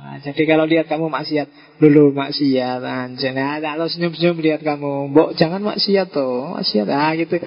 Nah, 0.08 0.24
jadi 0.24 0.48
kalau 0.48 0.64
lihat 0.64 0.88
kamu 0.88 1.12
maksiat, 1.12 1.76
dulu 1.84 2.16
maksiat 2.16 2.80
anjir. 2.80 3.36
Nah, 3.36 3.60
kalau 3.60 3.92
senyum-senyum 3.92 4.40
lihat 4.40 4.64
kamu, 4.64 5.12
"Mbok, 5.12 5.36
jangan 5.36 5.60
maksiat 5.60 6.08
toh, 6.08 6.56
maksiat." 6.56 6.88
Ah 6.88 7.12
gitu. 7.20 7.44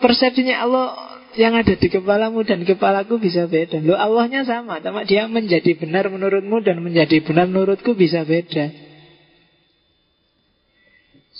Persepsinya 0.00 0.64
Allah 0.64 0.96
yang 1.36 1.52
ada 1.52 1.76
di 1.76 1.88
kepalamu 1.92 2.40
dan 2.48 2.64
kepalaku 2.64 3.20
bisa 3.20 3.44
beda. 3.44 3.84
Lo 3.84 4.00
Allahnya 4.00 4.48
sama, 4.48 4.80
cuma 4.80 5.04
dia 5.04 5.28
menjadi 5.28 5.76
benar 5.76 6.08
menurutmu 6.08 6.64
dan 6.64 6.80
menjadi 6.80 7.20
benar 7.20 7.52
menurutku 7.52 7.92
bisa 7.92 8.24
beda. 8.24 8.91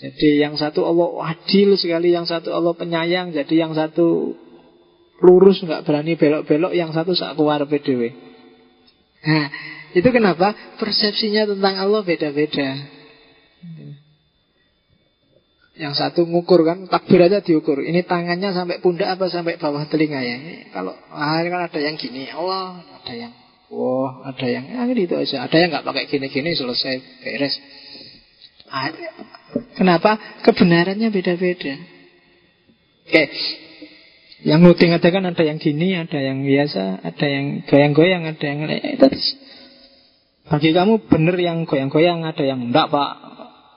Jadi 0.03 0.43
yang 0.43 0.59
satu 0.59 0.83
Allah 0.83 1.31
adil 1.31 1.79
sekali, 1.79 2.11
yang 2.11 2.27
satu 2.27 2.51
Allah 2.51 2.75
penyayang, 2.75 3.31
jadi 3.31 3.55
yang 3.55 3.71
satu 3.71 4.35
lurus 5.23 5.63
nggak 5.63 5.87
berani 5.87 6.19
belok-belok, 6.19 6.75
yang 6.75 6.91
satu 6.91 7.15
sak 7.15 7.39
keluar 7.39 7.63
PDW. 7.63 8.11
Nah, 9.23 9.47
itu 9.95 10.09
kenapa 10.11 10.59
persepsinya 10.83 11.47
tentang 11.55 11.79
Allah 11.79 12.03
beda-beda. 12.03 12.83
Yang 15.79 15.95
satu 16.03 16.27
ngukur 16.27 16.67
kan, 16.67 16.91
takbir 16.91 17.23
aja 17.23 17.39
diukur. 17.39 17.79
Ini 17.81 18.03
tangannya 18.03 18.51
sampai 18.51 18.83
pundak 18.83 19.15
apa 19.15 19.31
sampai 19.31 19.55
bawah 19.57 19.87
telinga 19.87 20.19
ya. 20.19 20.37
Kalau 20.75 20.99
ah, 21.15 21.39
kan 21.39 21.63
ada 21.71 21.79
yang 21.79 21.95
gini, 21.95 22.27
Allah, 22.27 22.83
ada 22.83 23.15
yang 23.15 23.33
wah, 23.71 24.27
ada 24.27 24.47
yang 24.51 24.67
ya, 24.67 24.83
gitu 24.91 25.15
aja. 25.15 25.47
Ada 25.47 25.57
yang 25.63 25.71
nggak 25.73 25.87
pakai 25.87 26.05
gini-gini 26.11 26.59
selesai 26.59 27.23
beres. 27.23 27.55
Kenapa? 29.77 30.17
Kebenarannya 30.41 31.13
beda-beda. 31.13 31.75
Oke. 33.05 33.25
Yang 34.43 34.61
nuding 34.65 34.91
ada 34.97 35.09
kan 35.13 35.25
ada 35.29 35.43
yang 35.45 35.59
gini, 35.63 35.95
ada 35.95 36.19
yang 36.19 36.43
biasa, 36.43 37.05
ada 37.05 37.27
yang 37.29 37.63
goyang-goyang, 37.69 38.27
ada 38.27 38.43
yang 38.43 38.59
itu. 38.67 39.09
Bagi 40.51 40.75
kamu 40.75 41.07
benar 41.07 41.37
yang 41.39 41.63
goyang-goyang, 41.63 42.27
ada 42.27 42.43
yang 42.43 42.59
enggak 42.59 42.91
pak. 42.91 43.13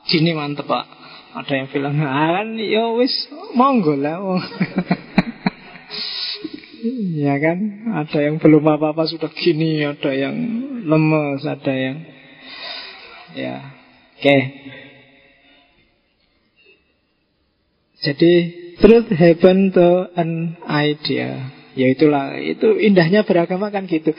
Gini 0.10 0.34
mantep 0.34 0.66
pak. 0.66 0.86
Ada 1.36 1.54
yang 1.54 1.68
bilang, 1.70 2.00
ah, 2.02 2.42
kan 2.42 2.56
ya 2.58 2.96
wis 2.96 3.14
monggo 3.54 4.00
lah. 4.00 4.24
ya 7.28 7.36
kan, 7.44 7.58
ada 7.92 8.18
yang 8.24 8.40
belum 8.40 8.64
apa-apa 8.64 9.04
sudah 9.06 9.30
gini, 9.36 9.84
ada 9.84 10.16
yang 10.16 10.36
lemes, 10.88 11.44
ada 11.44 11.74
yang 11.76 11.98
ya. 13.36 13.56
Oke. 14.16 14.24
Okay. 14.24 14.42
Jadi 18.06 18.34
truth 18.78 19.10
happen 19.10 19.74
to 19.74 20.14
an 20.14 20.62
idea. 20.70 21.50
Ya 21.76 21.92
itulah, 21.92 22.38
itu 22.38 22.78
indahnya 22.78 23.26
beragama 23.26 23.74
kan 23.74 23.90
gitu. 23.90 24.14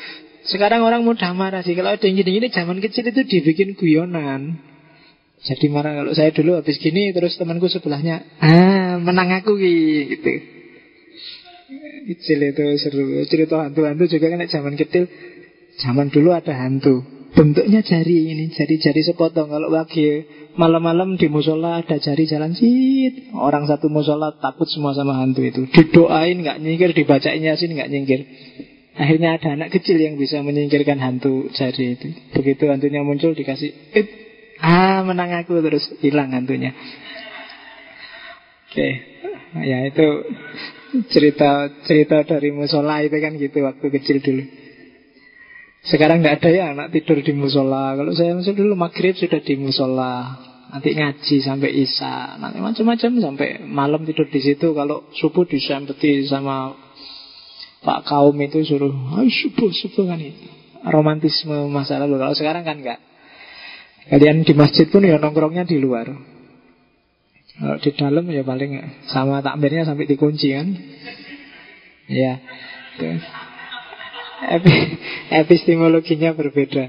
Sekarang 0.46 0.82
orang 0.82 1.06
mudah 1.06 1.32
marah 1.32 1.62
sih. 1.62 1.78
Kalau 1.78 1.94
ada 1.94 2.04
yang 2.04 2.18
gini-gini 2.18 2.50
zaman 2.50 2.82
kecil 2.82 3.06
itu 3.08 3.22
dibikin 3.22 3.78
guyonan. 3.78 4.58
Jadi 5.46 5.66
marah 5.70 6.02
kalau 6.02 6.12
saya 6.12 6.34
dulu 6.34 6.58
habis 6.58 6.82
gini 6.82 7.14
terus 7.14 7.38
temanku 7.38 7.70
sebelahnya, 7.70 8.24
ah 8.42 8.98
menang 8.98 9.30
aku 9.38 9.54
gitu. 9.60 10.32
Kecil 12.06 12.38
itu 12.54 12.64
seru. 12.78 13.02
Cerita 13.26 13.66
hantu-hantu 13.66 14.06
juga 14.06 14.30
kan 14.30 14.42
zaman 14.46 14.74
kecil. 14.78 15.10
Zaman 15.82 16.08
dulu 16.10 16.30
ada 16.32 16.54
hantu. 16.54 17.15
Bentuknya 17.36 17.84
jari 17.84 18.32
ini, 18.32 18.48
jari-jari 18.48 19.04
sepotong. 19.04 19.52
Kalau 19.52 19.68
pagi 19.68 20.24
malam-malam 20.56 21.20
di 21.20 21.28
musola 21.28 21.84
ada 21.84 22.00
jari 22.00 22.24
jalan 22.24 22.56
sit. 22.56 23.28
Orang 23.36 23.68
satu 23.68 23.92
musola 23.92 24.32
takut 24.40 24.64
semua 24.64 24.96
sama 24.96 25.20
hantu 25.20 25.44
itu. 25.44 25.68
Didoain 25.68 26.40
nggak 26.40 26.64
nyingkir, 26.64 26.96
dibacain 26.96 27.44
yasin 27.44 27.76
nggak 27.76 27.92
nyingkir. 27.92 28.20
Akhirnya 28.96 29.36
ada 29.36 29.52
anak 29.52 29.68
kecil 29.68 30.00
yang 30.00 30.16
bisa 30.16 30.40
menyingkirkan 30.40 30.96
hantu 30.96 31.52
jari 31.52 32.00
itu. 32.00 32.08
Begitu 32.32 32.72
hantunya 32.72 33.04
muncul 33.04 33.36
dikasih, 33.36 33.92
It. 33.92 34.08
ah 34.64 35.04
menang 35.04 35.36
aku 35.36 35.60
terus 35.60 35.84
hilang 36.00 36.32
hantunya. 36.32 36.72
Oke, 38.72 38.88
ya 39.60 39.92
itu 39.92 40.08
cerita 41.12 41.68
cerita 41.84 42.24
dari 42.24 42.48
musola 42.48 43.04
itu 43.04 43.20
kan 43.20 43.36
gitu 43.36 43.60
waktu 43.60 43.86
kecil 43.92 44.24
dulu. 44.24 44.65
Sekarang 45.86 46.18
nggak 46.18 46.42
ada 46.42 46.50
ya 46.50 46.64
anak 46.74 46.90
tidur 46.90 47.22
di 47.22 47.30
musola. 47.30 47.94
Kalau 47.94 48.10
saya 48.10 48.34
masuk 48.34 48.58
dulu 48.58 48.74
maghrib 48.74 49.14
sudah 49.14 49.38
di 49.38 49.54
musola. 49.54 50.34
Nanti 50.66 50.98
ngaji 50.98 51.36
sampai 51.46 51.70
isya, 51.78 52.42
nanti 52.42 52.58
macam-macam 52.58 53.22
sampai 53.22 53.62
malam 53.62 54.02
tidur 54.02 54.26
di 54.26 54.42
situ. 54.42 54.74
Kalau 54.74 55.06
subuh 55.14 55.46
disempeti 55.46 56.26
sama 56.26 56.74
Pak 57.86 58.02
kaum 58.02 58.34
itu 58.42 58.66
suruh 58.66 58.90
Ayo 59.14 59.30
subuh 59.30 59.70
subuh 59.70 60.10
kan 60.10 60.18
itu 60.18 60.50
Romantisme 60.82 61.70
masa 61.70 62.02
lalu. 62.02 62.18
Kalau 62.18 62.34
sekarang 62.34 62.66
kan 62.66 62.82
enggak 62.82 62.98
Kalian 64.10 64.42
di 64.42 64.54
masjid 64.58 64.90
pun 64.90 65.06
ya 65.06 65.18
nongkrongnya 65.18 65.66
di 65.66 65.78
luar. 65.78 66.10
Kalau 67.58 67.76
di 67.78 67.90
dalam 67.94 68.26
ya 68.30 68.42
paling 68.42 69.02
Sama 69.06 69.42
takmirnya 69.42 69.86
sampai 69.86 70.06
dikunci 70.06 70.50
kan. 70.50 70.66
Ya 72.10 72.42
Epi, 72.96 73.20
Epistemologinya 75.44 76.36
berbeda. 76.36 76.84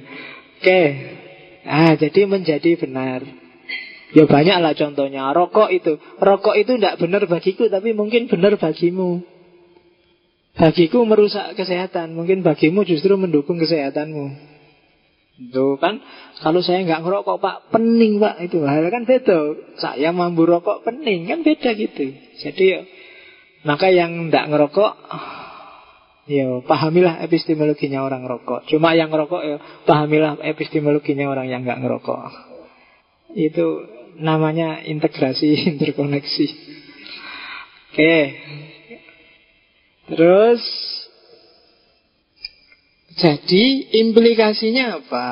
Oke. 0.60 0.82
Ah, 1.68 1.96
jadi 1.96 2.28
menjadi 2.28 2.80
benar. 2.80 3.24
Ya 4.16 4.24
banyak 4.24 4.58
lah 4.64 4.74
contohnya. 4.76 5.32
Rokok 5.32 5.70
itu. 5.72 6.00
Rokok 6.20 6.56
itu 6.56 6.80
tidak 6.80 6.96
benar 7.00 7.28
bagiku 7.28 7.68
Tapi 7.68 7.92
mungkin 7.92 8.32
benar 8.32 8.56
bagimu. 8.56 9.24
Bagiku 10.58 11.04
merusak 11.04 11.56
kesehatan. 11.60 12.16
Mungkin 12.16 12.44
bagimu 12.44 12.88
justru 12.88 13.16
mendukung 13.20 13.60
kesehatanmu. 13.60 14.26
Itu 15.38 15.78
kan? 15.78 16.02
Kalau 16.42 16.66
saya 16.66 16.82
nggak 16.82 17.04
ngerokok 17.06 17.38
pak 17.38 17.58
Pening 17.70 18.18
pak 18.18 18.42
itu. 18.42 18.64
Hal 18.64 18.88
kan 18.90 19.04
beda. 19.06 19.40
Saya 19.78 20.10
mampu 20.16 20.48
rokok 20.50 20.82
pening 20.88 21.30
Kan 21.30 21.46
beda 21.46 21.78
gitu. 21.78 22.16
Jadi 22.42 22.64
ya 22.64 22.82
Maka 23.68 23.92
yang 23.92 24.32
nggak 24.32 24.48
ngerokok 24.48 24.92
Ya 26.28 26.60
pahamilah 26.68 27.24
epistemologinya 27.24 28.04
orang 28.04 28.28
rokok 28.28 28.68
Cuma 28.68 28.92
yang 28.92 29.08
ngerokok 29.08 29.42
ya 29.48 29.58
Pahamilah 29.88 30.44
epistemologinya 30.44 31.32
orang 31.32 31.48
yang 31.48 31.64
nggak 31.64 31.80
ngerokok 31.80 32.24
Itu 33.32 33.88
namanya 34.20 34.84
integrasi 34.84 35.56
interkoneksi 35.76 36.48
Oke 37.96 38.16
Terus 40.08 40.64
jadi 43.18 43.66
implikasinya 44.06 45.02
apa? 45.02 45.28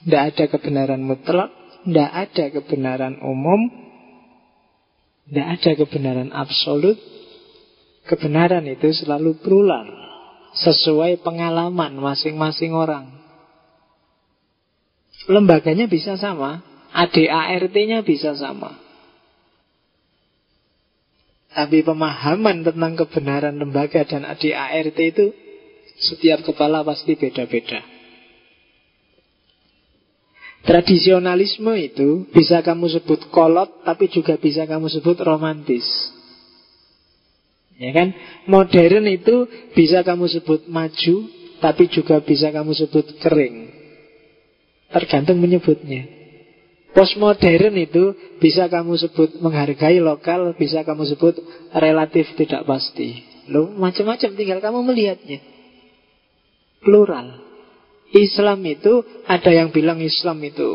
Tidak 0.00 0.22
ada 0.32 0.44
kebenaran 0.48 1.04
mutlak, 1.04 1.52
tidak 1.84 2.10
ada 2.12 2.44
kebenaran 2.56 3.20
umum, 3.20 3.68
tidak 5.28 5.46
ada 5.60 5.70
kebenaran 5.76 6.32
absolut. 6.32 6.96
Kebenaran 8.04 8.68
itu 8.68 8.92
selalu 8.92 9.40
plural, 9.40 9.88
sesuai 10.52 11.24
pengalaman 11.24 11.96
masing-masing 11.96 12.76
orang. 12.76 13.08
Lembaganya 15.24 15.88
bisa 15.88 16.20
sama, 16.20 16.60
ADART-nya 16.92 18.04
bisa 18.04 18.36
sama. 18.36 18.76
Tapi 21.54 21.80
pemahaman 21.86 22.66
tentang 22.66 22.92
kebenaran 22.98 23.56
lembaga 23.56 24.04
dan 24.04 24.28
ADART 24.28 24.98
itu 25.00 25.32
setiap 25.96 26.44
kepala 26.44 26.84
pasti 26.84 27.16
beda-beda. 27.16 27.80
Tradisionalisme 30.64 31.76
itu 31.76 32.24
bisa 32.32 32.64
kamu 32.64 32.88
sebut 33.00 33.28
kolot, 33.28 33.84
tapi 33.84 34.08
juga 34.08 34.36
bisa 34.40 34.64
kamu 34.64 34.88
sebut 34.88 35.20
romantis. 35.20 35.84
Ya 37.78 37.90
kan? 37.90 38.14
Modern 38.46 39.04
itu 39.10 39.50
bisa 39.74 40.06
kamu 40.06 40.30
sebut 40.30 40.70
maju, 40.70 41.16
tapi 41.58 41.90
juga 41.90 42.22
bisa 42.22 42.54
kamu 42.54 42.70
sebut 42.70 43.18
kering. 43.18 43.72
Tergantung 44.94 45.42
menyebutnya. 45.42 46.06
Postmodern 46.94 47.74
itu 47.74 48.14
bisa 48.38 48.70
kamu 48.70 48.94
sebut 48.94 49.42
menghargai 49.42 49.98
lokal, 49.98 50.54
bisa 50.54 50.86
kamu 50.86 51.02
sebut 51.10 51.34
relatif 51.74 52.30
tidak 52.38 52.62
pasti. 52.62 53.26
Lo 53.50 53.66
macam-macam 53.74 54.30
tinggal 54.38 54.62
kamu 54.62 54.78
melihatnya. 54.86 55.42
Plural. 56.86 57.42
Islam 58.14 58.62
itu 58.62 59.02
ada 59.26 59.50
yang 59.50 59.74
bilang 59.74 59.98
Islam 59.98 60.38
itu 60.46 60.68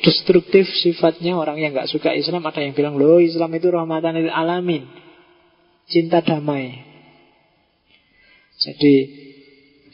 destruktif 0.00 0.64
sifatnya 0.80 1.36
orang 1.36 1.60
yang 1.60 1.76
nggak 1.76 1.92
suka 1.92 2.16
Islam 2.16 2.40
ada 2.48 2.64
yang 2.64 2.72
bilang 2.72 2.96
loh 2.96 3.20
Islam 3.20 3.52
itu 3.52 3.68
rahmatan 3.68 4.16
lil 4.16 4.32
alamin 4.32 4.88
cinta 5.90 6.22
damai. 6.22 6.82
Jadi 8.56 8.94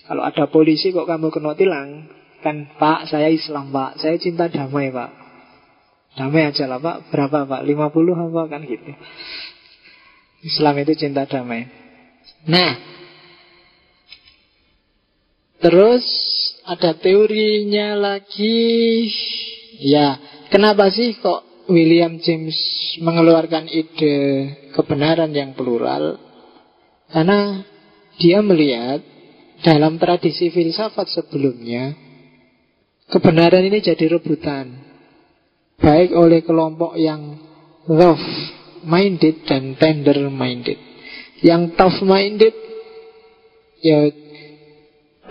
kalau 0.06 0.22
ada 0.26 0.44
polisi 0.48 0.90
kok 0.90 1.08
kamu 1.08 1.32
kena 1.32 1.52
tilang 1.54 2.10
kan 2.42 2.68
Pak 2.76 3.08
saya 3.08 3.30
Islam 3.30 3.70
Pak. 3.70 4.00
Saya 4.00 4.16
cinta 4.18 4.48
damai 4.48 4.90
Pak. 4.90 5.10
Damai 6.12 6.52
aja 6.52 6.68
lah 6.68 6.76
pak. 6.76 7.08
Berapa 7.08 7.48
pak? 7.48 7.64
50 7.64 7.88
apa? 8.12 8.42
kan 8.52 8.60
gitu. 8.68 8.92
Islam 10.44 10.74
itu 10.84 10.92
cinta 10.98 11.24
damai. 11.24 11.68
Nah 12.48 12.92
Terus 15.62 16.04
ada 16.66 16.98
teorinya 16.98 17.94
lagi. 17.94 19.08
Ya 19.78 20.18
Kenapa 20.52 20.92
sih 20.92 21.16
kok 21.16 21.48
William 21.72 22.20
James 22.20 22.54
mengeluarkan 23.00 23.72
ide 23.72 24.16
kebenaran 24.76 25.32
yang 25.32 25.56
plural 25.56 26.20
Karena 27.08 27.64
dia 28.20 28.44
melihat 28.44 29.00
dalam 29.64 29.96
tradisi 29.96 30.52
filsafat 30.52 31.08
sebelumnya 31.08 31.96
Kebenaran 33.08 33.64
ini 33.64 33.80
jadi 33.80 34.08
rebutan 34.08 34.92
baik 35.82 36.14
oleh 36.14 36.46
kelompok 36.46 36.94
yang 36.94 37.36
rough 37.90 38.22
minded 38.86 39.42
dan 39.46 39.74
tender 39.74 40.30
minded. 40.30 40.78
Yang 41.42 41.74
tough 41.74 41.98
minded 42.06 42.54
ya 43.82 44.06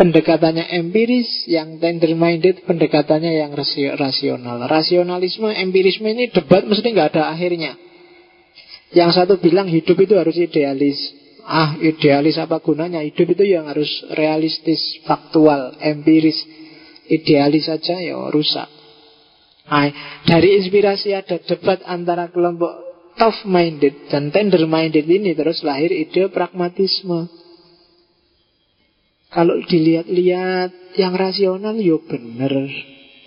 pendekatannya 0.01 0.65
empiris, 0.81 1.45
yang 1.45 1.77
tender 1.77 2.17
minded 2.17 2.65
pendekatannya 2.65 3.37
yang 3.37 3.53
rasional. 3.53 4.65
Rasionalisme, 4.65 5.53
empirisme 5.53 6.09
ini 6.09 6.33
debat 6.33 6.65
mesti 6.65 6.89
nggak 6.89 7.13
ada 7.13 7.29
akhirnya. 7.29 7.77
Yang 8.97 9.21
satu 9.21 9.37
bilang 9.37 9.69
hidup 9.69 9.93
itu 10.01 10.17
harus 10.17 10.33
idealis. 10.33 10.97
Ah, 11.45 11.77
idealis 11.77 12.41
apa 12.41 12.57
gunanya? 12.57 13.05
Hidup 13.05 13.37
itu 13.37 13.45
yang 13.45 13.69
harus 13.69 13.89
realistis, 14.17 14.81
faktual, 15.05 15.77
empiris. 15.77 16.41
Idealis 17.05 17.69
saja 17.69 18.01
ya 18.01 18.17
rusak. 18.33 18.65
Nah, 19.69 19.87
dari 20.25 20.57
inspirasi 20.57 21.13
ada 21.13 21.37
debat 21.37 21.77
antara 21.85 22.33
kelompok 22.33 22.73
tough 23.21 23.45
minded 23.45 24.09
dan 24.09 24.33
tender 24.33 24.65
minded 24.65 25.05
ini 25.05 25.37
terus 25.37 25.61
lahir 25.61 25.93
ide 25.93 26.25
pragmatisme. 26.33 27.40
Kalau 29.31 29.55
dilihat-lihat 29.63 30.99
yang 30.99 31.13
rasional 31.15 31.79
ya 31.79 31.95
benar, 32.03 32.51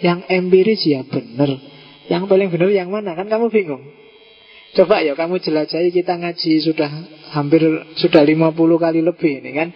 yang 0.05 0.21
empiris 0.29 0.85
ya 0.85 1.01
benar. 1.09 1.49
Yang 2.13 2.29
paling 2.29 2.49
benar 2.53 2.69
yang 2.69 2.93
mana? 2.93 3.17
Kan 3.17 3.33
kamu 3.33 3.49
bingung. 3.49 3.81
Coba 4.77 5.01
ya 5.01 5.17
kamu 5.17 5.41
jelajahi 5.41 5.89
kita 5.95 6.19
ngaji 6.21 6.53
sudah 6.61 6.91
hampir 7.33 7.63
sudah 7.97 8.21
50 8.21 8.53
kali 8.85 9.01
lebih 9.01 9.33
ini 9.41 9.51
kan. 9.57 9.69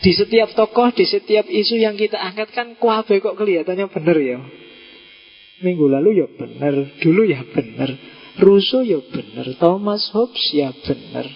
Di 0.00 0.12
setiap 0.16 0.56
tokoh, 0.56 0.88
di 0.96 1.04
setiap 1.04 1.44
isu 1.44 1.76
yang 1.76 2.00
kita 2.00 2.16
angkat 2.16 2.54
kan 2.56 2.80
kuabe 2.80 3.20
kok 3.20 3.36
kelihatannya 3.36 3.86
benar 3.92 4.16
ya. 4.16 4.38
Minggu 5.60 5.84
lalu 5.90 6.24
ya 6.24 6.26
benar, 6.32 6.96
dulu 7.04 7.28
ya 7.28 7.44
benar. 7.44 7.92
Rousseau 8.40 8.82
ya 8.82 8.98
benar, 9.04 9.52
Thomas 9.60 10.08
Hobbes 10.16 10.46
ya 10.56 10.72
benar. 10.72 11.28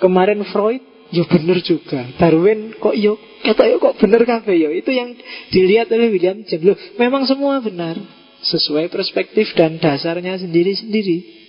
Kemarin 0.00 0.42
Freud 0.48 0.89
ya 1.10 1.24
benar 1.26 1.58
juga. 1.62 2.06
Darwin 2.18 2.74
kok 2.78 2.94
yo 2.94 3.18
ya, 3.44 3.52
kata 3.52 3.66
yo 3.66 3.76
ya 3.78 3.84
kok 3.84 3.94
benar 3.98 4.22
kafe 4.26 4.54
yo. 4.58 4.70
Itu 4.70 4.90
yang 4.94 5.14
dilihat 5.50 5.90
oleh 5.90 6.08
William 6.10 6.42
James. 6.46 6.64
Loh, 6.64 6.78
memang 6.98 7.26
semua 7.26 7.58
benar 7.62 7.98
sesuai 8.40 8.88
perspektif 8.88 9.52
dan 9.58 9.76
dasarnya 9.76 10.40
sendiri-sendiri. 10.40 11.40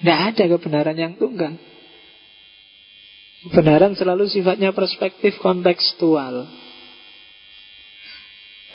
Tidak 0.00 0.18
ada 0.32 0.44
kebenaran 0.56 0.96
yang 0.96 1.12
tunggal. 1.20 1.60
Kebenaran 3.40 3.96
selalu 3.96 4.28
sifatnya 4.32 4.72
perspektif 4.72 5.36
kontekstual. 5.40 6.48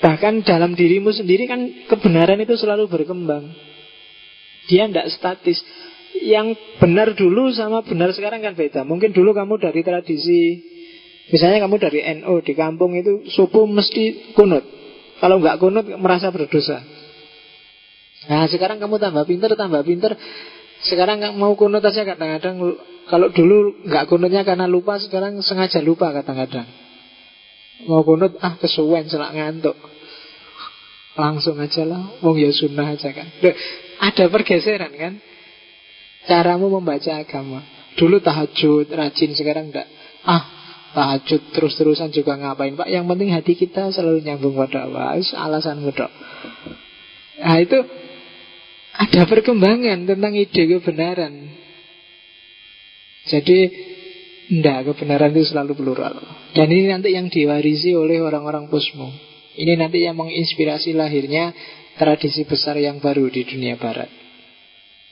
Bahkan 0.02 0.46
dalam 0.46 0.78
dirimu 0.78 1.10
sendiri 1.10 1.50
kan 1.50 1.90
kebenaran 1.90 2.38
itu 2.42 2.54
selalu 2.58 2.86
berkembang. 2.86 3.50
Dia 4.70 4.90
tidak 4.90 5.10
statis. 5.14 5.62
Yang 6.24 6.56
benar 6.80 7.12
dulu 7.18 7.52
sama 7.52 7.84
benar 7.84 8.16
sekarang 8.16 8.40
kan 8.40 8.56
beda. 8.56 8.88
Mungkin 8.88 9.12
dulu 9.12 9.36
kamu 9.36 9.60
dari 9.60 9.82
tradisi 9.84 10.64
Misalnya 11.26 11.66
kamu 11.66 11.82
dari 11.82 12.00
NO 12.22 12.46
di 12.46 12.54
kampung 12.54 12.94
itu 12.94 13.26
subuh 13.34 13.66
mesti 13.66 14.36
kunut. 14.38 14.62
Kalau 15.18 15.42
nggak 15.42 15.58
kunut 15.58 15.86
merasa 15.98 16.30
berdosa. 16.30 16.86
Nah 18.30 18.46
sekarang 18.46 18.78
kamu 18.78 19.02
tambah 19.02 19.26
pinter, 19.26 19.50
tambah 19.58 19.82
pinter. 19.82 20.14
Sekarang 20.86 21.18
nggak 21.18 21.34
mau 21.34 21.58
kunut 21.58 21.82
aja 21.82 22.06
kadang-kadang. 22.06 22.78
Kalau 23.10 23.28
dulu 23.34 23.86
nggak 23.90 24.06
kunutnya 24.06 24.46
karena 24.46 24.70
lupa, 24.70 25.02
sekarang 25.02 25.42
sengaja 25.42 25.82
lupa 25.82 26.14
kadang-kadang. 26.14 26.70
Mau 27.90 28.06
kunut, 28.06 28.38
ah 28.46 28.58
kesuwen 28.62 29.10
selak 29.10 29.34
ngantuk. 29.34 29.78
Langsung 31.16 31.58
aja 31.58 31.88
lah, 31.90 32.22
wong 32.22 32.38
ya 32.38 32.54
sunnah 32.54 32.94
aja 32.94 33.10
kan. 33.16 33.28
Ada 34.04 34.30
pergeseran 34.30 34.94
kan? 34.94 35.14
Caramu 36.26 36.74
membaca 36.74 37.22
agama. 37.22 37.62
Dulu 37.96 38.20
tahajud, 38.20 38.90
rajin, 38.92 39.32
sekarang 39.38 39.72
enggak. 39.72 39.88
Ah, 40.26 40.44
tahajud 40.98 41.54
terus-terusan 41.54 42.10
juga 42.12 42.36
ngapain? 42.36 42.74
Pak 42.74 42.90
Yang 42.90 43.06
penting 43.08 43.30
hati 43.32 43.54
kita 43.54 43.94
selalu 43.94 44.26
nyambung 44.26 44.58
pada 44.58 44.90
Allah. 44.90 45.22
Alasan 45.22 45.86
mudah 45.86 46.10
Nah 47.36 47.58
itu 47.62 47.78
ada 48.96 49.22
perkembangan 49.28 50.08
tentang 50.08 50.34
ide 50.34 50.64
kebenaran. 50.66 51.34
Jadi 53.30 53.60
Enggak, 54.46 54.94
kebenaran 54.94 55.34
itu 55.34 55.50
selalu 55.50 55.74
plural. 55.74 56.22
Dan 56.54 56.70
ini 56.70 56.94
nanti 56.94 57.18
yang 57.18 57.34
diwarisi 57.34 57.98
oleh 57.98 58.22
orang-orang 58.22 58.70
posmo 58.70 59.10
Ini 59.58 59.74
nanti 59.74 60.06
yang 60.06 60.14
menginspirasi 60.22 60.94
lahirnya 60.94 61.50
Tradisi 61.98 62.46
besar 62.46 62.78
yang 62.78 63.02
baru 63.02 63.26
di 63.34 63.42
dunia 63.42 63.74
barat 63.82 64.25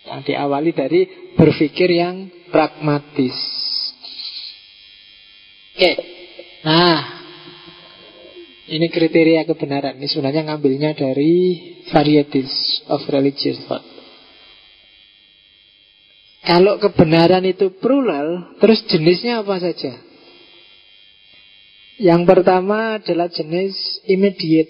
Yang 0.04 0.20
diawali 0.34 0.72
dari 0.76 1.02
berpikir 1.40 1.90
yang 1.96 2.28
pragmatis 2.52 3.54
Oke. 5.74 5.92
Nah, 6.64 7.02
ini 8.70 8.88
kriteria 8.94 9.42
kebenaran. 9.50 9.98
Ini 9.98 10.08
sebenarnya 10.08 10.46
ngambilnya 10.46 10.94
dari 10.94 11.60
Varieties 11.90 12.86
of 12.94 13.02
Religious 13.10 13.58
Thought. 13.66 13.84
Kalau 16.44 16.78
kebenaran 16.78 17.44
itu 17.48 17.74
plural, 17.82 18.60
terus 18.62 18.86
jenisnya 18.86 19.42
apa 19.42 19.58
saja? 19.64 19.96
Yang 21.98 22.22
pertama 22.28 23.00
adalah 23.00 23.32
jenis 23.32 24.04
immediate 24.06 24.70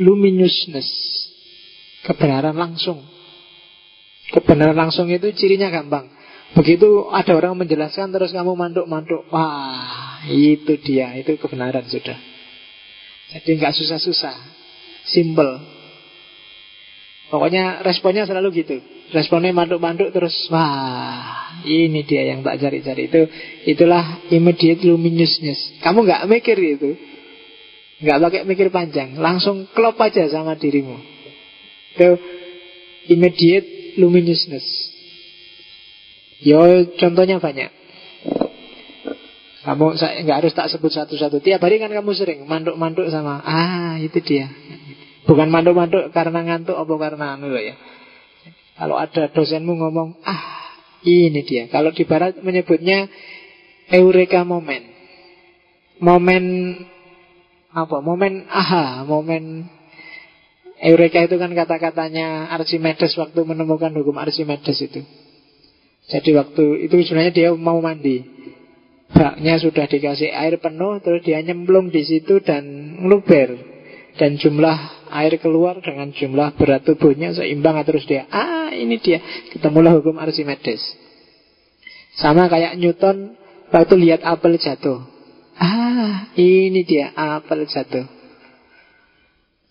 luminousness. 0.00 0.88
Kebenaran 2.06 2.56
langsung. 2.56 3.17
Kebenaran 4.28 4.76
langsung 4.76 5.08
itu 5.08 5.32
cirinya 5.32 5.72
gampang. 5.72 6.08
Begitu 6.56 7.08
ada 7.12 7.36
orang 7.36 7.56
menjelaskan 7.60 8.12
terus 8.12 8.32
kamu 8.32 8.56
mantuk-mantuk. 8.56 9.28
Wah, 9.28 10.24
itu 10.28 10.80
dia, 10.80 11.12
itu 11.16 11.36
kebenaran 11.36 11.84
sudah. 11.84 12.16
Jadi 13.28 13.50
nggak 13.60 13.76
susah-susah, 13.76 14.36
simple. 15.04 15.60
Pokoknya 17.28 17.84
responnya 17.84 18.24
selalu 18.24 18.64
gitu. 18.64 18.80
Responnya 19.12 19.52
mantuk-mantuk 19.52 20.12
terus, 20.12 20.32
wah, 20.48 21.60
ini 21.64 22.04
dia 22.04 22.32
yang 22.32 22.40
tak 22.40 22.60
cari-cari 22.60 23.08
itu. 23.08 23.28
Itulah 23.68 24.28
immediate 24.32 24.84
luminousness. 24.84 25.80
Kamu 25.84 26.08
nggak 26.08 26.24
mikir 26.28 26.56
itu, 26.56 26.96
nggak 28.04 28.18
pakai 28.20 28.40
mikir 28.48 28.68
panjang, 28.72 29.16
langsung 29.20 29.68
klop 29.76 30.00
aja 30.00 30.24
sama 30.32 30.56
dirimu. 30.56 30.96
Itu 31.96 32.16
immediate 33.12 33.77
luminousness. 33.96 34.66
Yo 36.44 36.58
contohnya 37.00 37.40
banyak. 37.40 37.70
Kamu 39.64 39.86
nggak 39.98 40.38
harus 40.38 40.54
tak 40.54 40.70
sebut 40.70 40.92
satu-satu. 40.92 41.42
Tiap 41.42 41.60
hari 41.60 41.82
kan 41.82 41.92
kamu 41.92 42.14
sering 42.14 42.46
manduk-manduk 42.46 43.10
sama 43.10 43.42
ah 43.42 43.98
itu 44.00 44.20
dia. 44.22 44.48
Bukan 45.28 45.52
manduk-manduk 45.52 46.08
karena 46.14 46.40
ngantuk 46.40 46.78
apa 46.78 46.94
karena 46.96 47.36
anu 47.36 47.52
ya. 47.52 47.76
Kalau 48.78 48.96
ada 48.96 49.28
dosenmu 49.28 49.76
ngomong 49.76 50.22
ah 50.24 50.72
ini 51.04 51.42
dia. 51.44 51.66
Kalau 51.68 51.90
di 51.92 52.06
barat 52.08 52.38
menyebutnya 52.40 53.10
eureka 53.92 54.46
moment. 54.46 54.84
Momen 55.98 56.44
apa? 57.74 57.98
Momen 57.98 58.46
aha, 58.46 59.02
momen 59.04 59.66
Eureka 60.78 61.26
itu 61.26 61.36
kan 61.42 61.50
kata-katanya 61.50 62.54
Archimedes 62.54 63.18
waktu 63.18 63.40
menemukan 63.42 63.90
hukum 63.98 64.14
Archimedes 64.14 64.78
itu. 64.78 65.02
Jadi 66.08 66.30
waktu 66.38 66.88
itu 66.88 66.94
sebenarnya 67.04 67.34
dia 67.34 67.48
mau 67.52 67.82
mandi. 67.82 68.22
Baknya 69.08 69.58
sudah 69.58 69.88
dikasih 69.88 70.30
air 70.30 70.60
penuh, 70.60 71.00
terus 71.00 71.24
dia 71.24 71.40
nyemplung 71.42 71.90
di 71.90 72.04
situ 72.04 72.38
dan 72.44 72.94
ngeluber. 73.02 73.56
Dan 74.18 74.38
jumlah 74.38 75.08
air 75.10 75.38
keluar 75.40 75.80
dengan 75.80 76.12
jumlah 76.12 76.54
berat 76.58 76.84
tubuhnya 76.84 77.32
seimbang 77.32 77.80
terus 77.86 78.04
dia, 78.04 78.26
ah 78.28 78.70
ini 78.74 78.98
dia, 78.98 79.22
ketemulah 79.54 79.94
hukum 79.98 80.18
Archimedes. 80.20 80.82
Sama 82.18 82.50
kayak 82.50 82.76
Newton 82.76 83.38
waktu 83.70 83.94
lihat 83.94 84.26
apel 84.26 84.58
jatuh. 84.58 85.06
Ah, 85.58 86.30
ini 86.34 86.82
dia 86.82 87.14
apel 87.14 87.66
jatuh. 87.66 88.17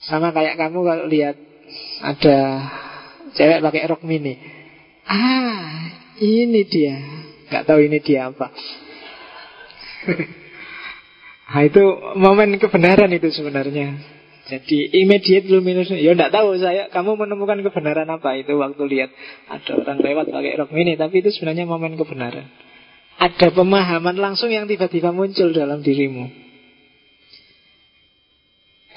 Sama 0.08 0.32
kayak 0.32 0.56
kamu 0.56 0.80
kalau 0.88 1.06
lihat 1.12 1.36
ada 2.00 2.38
cewek 3.36 3.60
pakai 3.60 3.92
rok 3.92 4.08
mini. 4.08 4.40
Ah, 5.04 5.92
ini 6.24 6.64
dia. 6.64 6.96
Gak 7.52 7.68
tahu 7.68 7.84
ini 7.84 8.00
dia 8.00 8.32
apa. 8.32 8.52
nah 11.52 11.62
itu 11.64 11.84
momen 12.16 12.56
kebenaran 12.56 13.12
itu 13.12 13.32
sebenarnya. 13.36 14.00
Jadi 14.48 14.96
immediate 15.04 15.52
luminosity. 15.52 16.00
Ya 16.00 16.16
enggak 16.16 16.32
tahu 16.32 16.56
saya 16.56 16.88
kamu 16.88 17.20
menemukan 17.20 17.60
kebenaran 17.68 18.08
apa 18.08 18.40
itu 18.40 18.56
waktu 18.56 18.80
lihat 18.88 19.12
ada 19.52 19.72
orang 19.76 20.00
lewat 20.00 20.32
pakai 20.32 20.56
rok 20.56 20.72
mini, 20.72 20.96
tapi 20.96 21.20
itu 21.20 21.36
sebenarnya 21.36 21.68
momen 21.68 22.00
kebenaran. 22.00 22.48
Ada 23.20 23.52
pemahaman 23.52 24.16
langsung 24.16 24.48
yang 24.56 24.72
tiba-tiba 24.72 25.12
muncul 25.12 25.52
dalam 25.52 25.84
dirimu. 25.84 26.47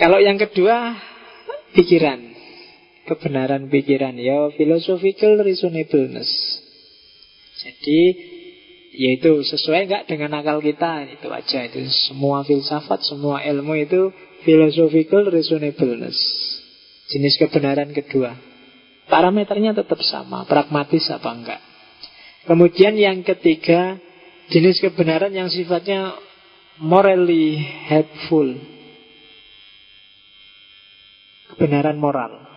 Kalau 0.00 0.16
yang 0.16 0.40
kedua 0.40 0.96
pikiran, 1.76 2.32
kebenaran 3.04 3.68
pikiran, 3.68 4.16
ya 4.16 4.48
philosophical 4.56 5.44
reasonableness. 5.44 6.30
Jadi 7.60 8.00
yaitu 8.96 9.44
sesuai 9.44 9.92
nggak 9.92 10.04
dengan 10.08 10.40
akal 10.40 10.64
kita 10.64 11.04
itu 11.04 11.28
aja. 11.28 11.68
Itu 11.68 11.84
semua 12.08 12.48
filsafat 12.48 13.04
semua 13.04 13.44
ilmu 13.44 13.76
itu 13.76 14.08
philosophical 14.48 15.28
reasonableness. 15.28 16.16
Jenis 17.12 17.36
kebenaran 17.36 17.92
kedua. 17.92 18.40
Parameternya 19.04 19.76
tetap 19.76 20.00
sama 20.00 20.48
pragmatis 20.48 21.12
apa 21.12 21.28
enggak. 21.28 21.60
Kemudian 22.48 22.96
yang 22.96 23.20
ketiga 23.20 24.00
jenis 24.48 24.80
kebenaran 24.80 25.36
yang 25.36 25.52
sifatnya 25.52 26.16
morally 26.80 27.60
helpful 27.84 28.48
kebenaran 31.60 32.00
moral 32.00 32.50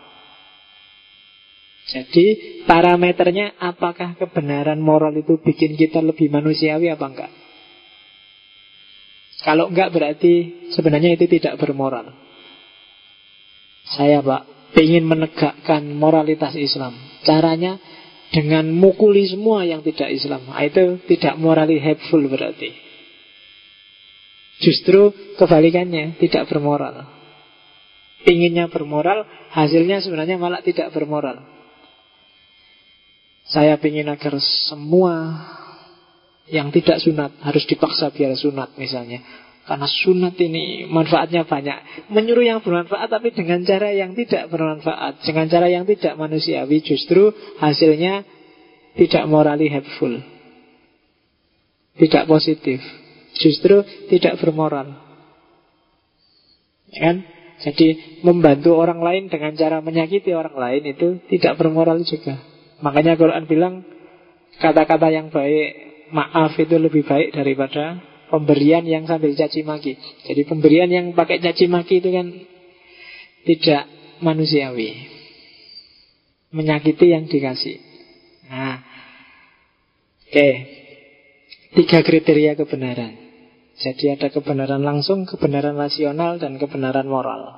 jadi 1.84 2.26
parameternya 2.64 3.60
apakah 3.60 4.16
kebenaran 4.16 4.80
moral 4.80 5.12
itu 5.20 5.36
bikin 5.44 5.76
kita 5.76 6.00
lebih 6.00 6.32
manusiawi 6.32 6.88
apa 6.88 7.06
enggak? 7.12 7.32
Kalau 9.44 9.68
enggak 9.68 9.92
berarti 9.92 10.64
sebenarnya 10.72 11.20
itu 11.20 11.28
tidak 11.28 11.60
bermoral. 11.60 12.16
Saya 13.84 14.24
pak 14.24 14.48
ingin 14.80 15.04
menegakkan 15.04 15.84
moralitas 15.92 16.56
Islam. 16.56 16.96
Caranya 17.28 17.76
dengan 18.32 18.72
mukuli 18.72 19.28
semua 19.28 19.68
yang 19.68 19.84
tidak 19.84 20.10
Islam. 20.16 20.48
Nah, 20.48 20.64
itu 20.64 21.04
tidak 21.12 21.36
morally 21.36 21.78
helpful 21.84 22.24
berarti. 22.26 22.72
Justru 24.64 25.12
kebalikannya, 25.36 26.16
tidak 26.18 26.48
bermoral. 26.48 27.23
Inginnya 28.24 28.72
bermoral, 28.72 29.28
hasilnya 29.52 30.00
sebenarnya 30.00 30.40
malah 30.40 30.64
tidak 30.64 30.96
bermoral. 30.96 31.44
Saya 33.44 33.76
ingin 33.76 34.08
agar 34.08 34.40
semua 34.40 35.44
yang 36.48 36.72
tidak 36.72 37.04
sunat 37.04 37.36
harus 37.44 37.68
dipaksa 37.68 38.12
biar 38.16 38.36
sunat 38.40 38.80
misalnya. 38.80 39.20
Karena 39.64 39.88
sunat 39.88 40.36
ini 40.44 40.88
manfaatnya 40.92 41.48
banyak. 41.48 42.08
Menyuruh 42.12 42.44
yang 42.44 42.60
bermanfaat 42.60 43.08
tapi 43.08 43.32
dengan 43.32 43.64
cara 43.64 43.96
yang 43.96 44.12
tidak 44.12 44.52
bermanfaat. 44.52 45.24
Dengan 45.24 45.48
cara 45.48 45.72
yang 45.72 45.88
tidak 45.88 46.20
manusiawi 46.20 46.84
justru 46.84 47.32
hasilnya 47.64 48.28
tidak 49.00 49.24
morally 49.28 49.72
helpful. 49.72 50.20
Tidak 51.96 52.24
positif. 52.28 52.84
Justru 53.40 53.88
tidak 54.12 54.36
bermoral. 54.44 55.00
Ya 56.92 57.00
kan? 57.12 57.18
Jadi 57.64 58.20
membantu 58.28 58.76
orang 58.76 59.00
lain 59.00 59.32
dengan 59.32 59.56
cara 59.56 59.80
menyakiti 59.80 60.36
orang 60.36 60.56
lain 60.56 60.84
itu 60.84 61.08
tidak 61.32 61.56
bermoral 61.56 62.04
juga. 62.04 62.44
Makanya 62.84 63.16
Quran 63.16 63.48
bilang 63.48 63.88
kata-kata 64.60 65.08
yang 65.10 65.32
baik, 65.32 65.70
maaf 66.12 66.60
itu 66.60 66.76
lebih 66.76 67.08
baik 67.08 67.32
daripada 67.32 68.04
Pemberian 68.34 68.82
yang 68.82 69.06
sambil 69.06 69.38
caci 69.38 69.62
maki. 69.62 69.94
Jadi 70.26 70.42
pemberian 70.50 70.90
yang 70.90 71.14
pakai 71.14 71.38
caci 71.38 71.70
maki 71.70 72.02
itu 72.02 72.10
kan 72.10 72.34
tidak 73.46 73.86
manusiawi. 74.26 74.90
Menyakiti 76.50 77.14
yang 77.14 77.30
dikasih. 77.30 77.78
Nah, 78.50 78.82
oke. 80.26 80.50
Tiga 81.78 82.02
kriteria 82.02 82.58
kebenaran. 82.58 83.33
Jadi 83.74 84.14
ada 84.14 84.30
kebenaran 84.30 84.86
langsung, 84.86 85.26
kebenaran 85.26 85.74
rasional, 85.74 86.38
dan 86.38 86.62
kebenaran 86.62 87.10
moral. 87.10 87.58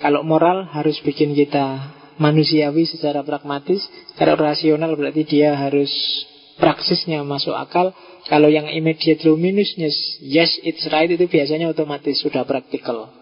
Kalau 0.00 0.24
moral 0.24 0.64
harus 0.70 0.96
bikin 1.04 1.36
kita 1.36 1.92
manusiawi 2.16 2.88
secara 2.88 3.20
pragmatis. 3.20 3.84
Kalau 4.16 4.36
rasional 4.36 4.96
berarti 4.96 5.28
dia 5.28 5.56
harus 5.56 5.90
praksisnya 6.56 7.20
masuk 7.24 7.52
akal. 7.52 7.92
Kalau 8.28 8.48
yang 8.48 8.68
immediate 8.68 9.24
luminous 9.24 9.76
yes 10.22 10.56
it's 10.64 10.88
right 10.92 11.08
itu 11.08 11.24
biasanya 11.28 11.72
otomatis 11.72 12.16
sudah 12.20 12.44
praktikal. 12.48 13.12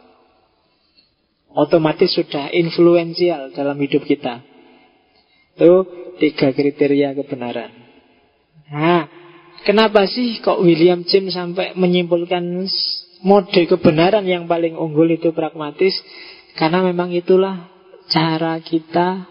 Otomatis 1.50 2.14
sudah 2.14 2.54
influensial 2.54 3.50
dalam 3.56 3.78
hidup 3.82 4.06
kita. 4.06 4.42
Itu 5.58 5.86
tiga 6.22 6.54
kriteria 6.54 7.18
kebenaran. 7.18 7.72
Nah, 8.68 9.10
kenapa 9.64 10.06
sih 10.10 10.39
kok 10.43 10.60
William 10.62 11.02
James 11.06 11.35
sampai 11.35 11.74
menyimpulkan 11.74 12.43
mode 13.24 13.62
kebenaran 13.66 14.26
yang 14.26 14.47
paling 14.47 14.78
unggul 14.78 15.09
itu 15.10 15.35
pragmatis? 15.35 15.94
Karena 16.59 16.82
memang 16.82 17.14
itulah 17.14 17.70
cara 18.10 18.59
kita 18.59 19.26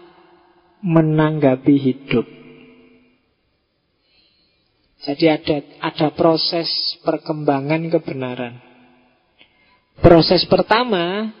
menanggapi 0.80 1.76
hidup. 1.76 2.26
Jadi 4.98 5.24
ada 5.30 5.56
ada 5.78 6.08
proses 6.12 6.68
perkembangan 7.06 7.86
kebenaran. 7.88 8.60
Proses 9.98 10.46
pertama 10.46 11.32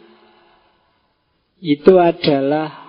itu 1.58 1.98
adalah 1.98 2.87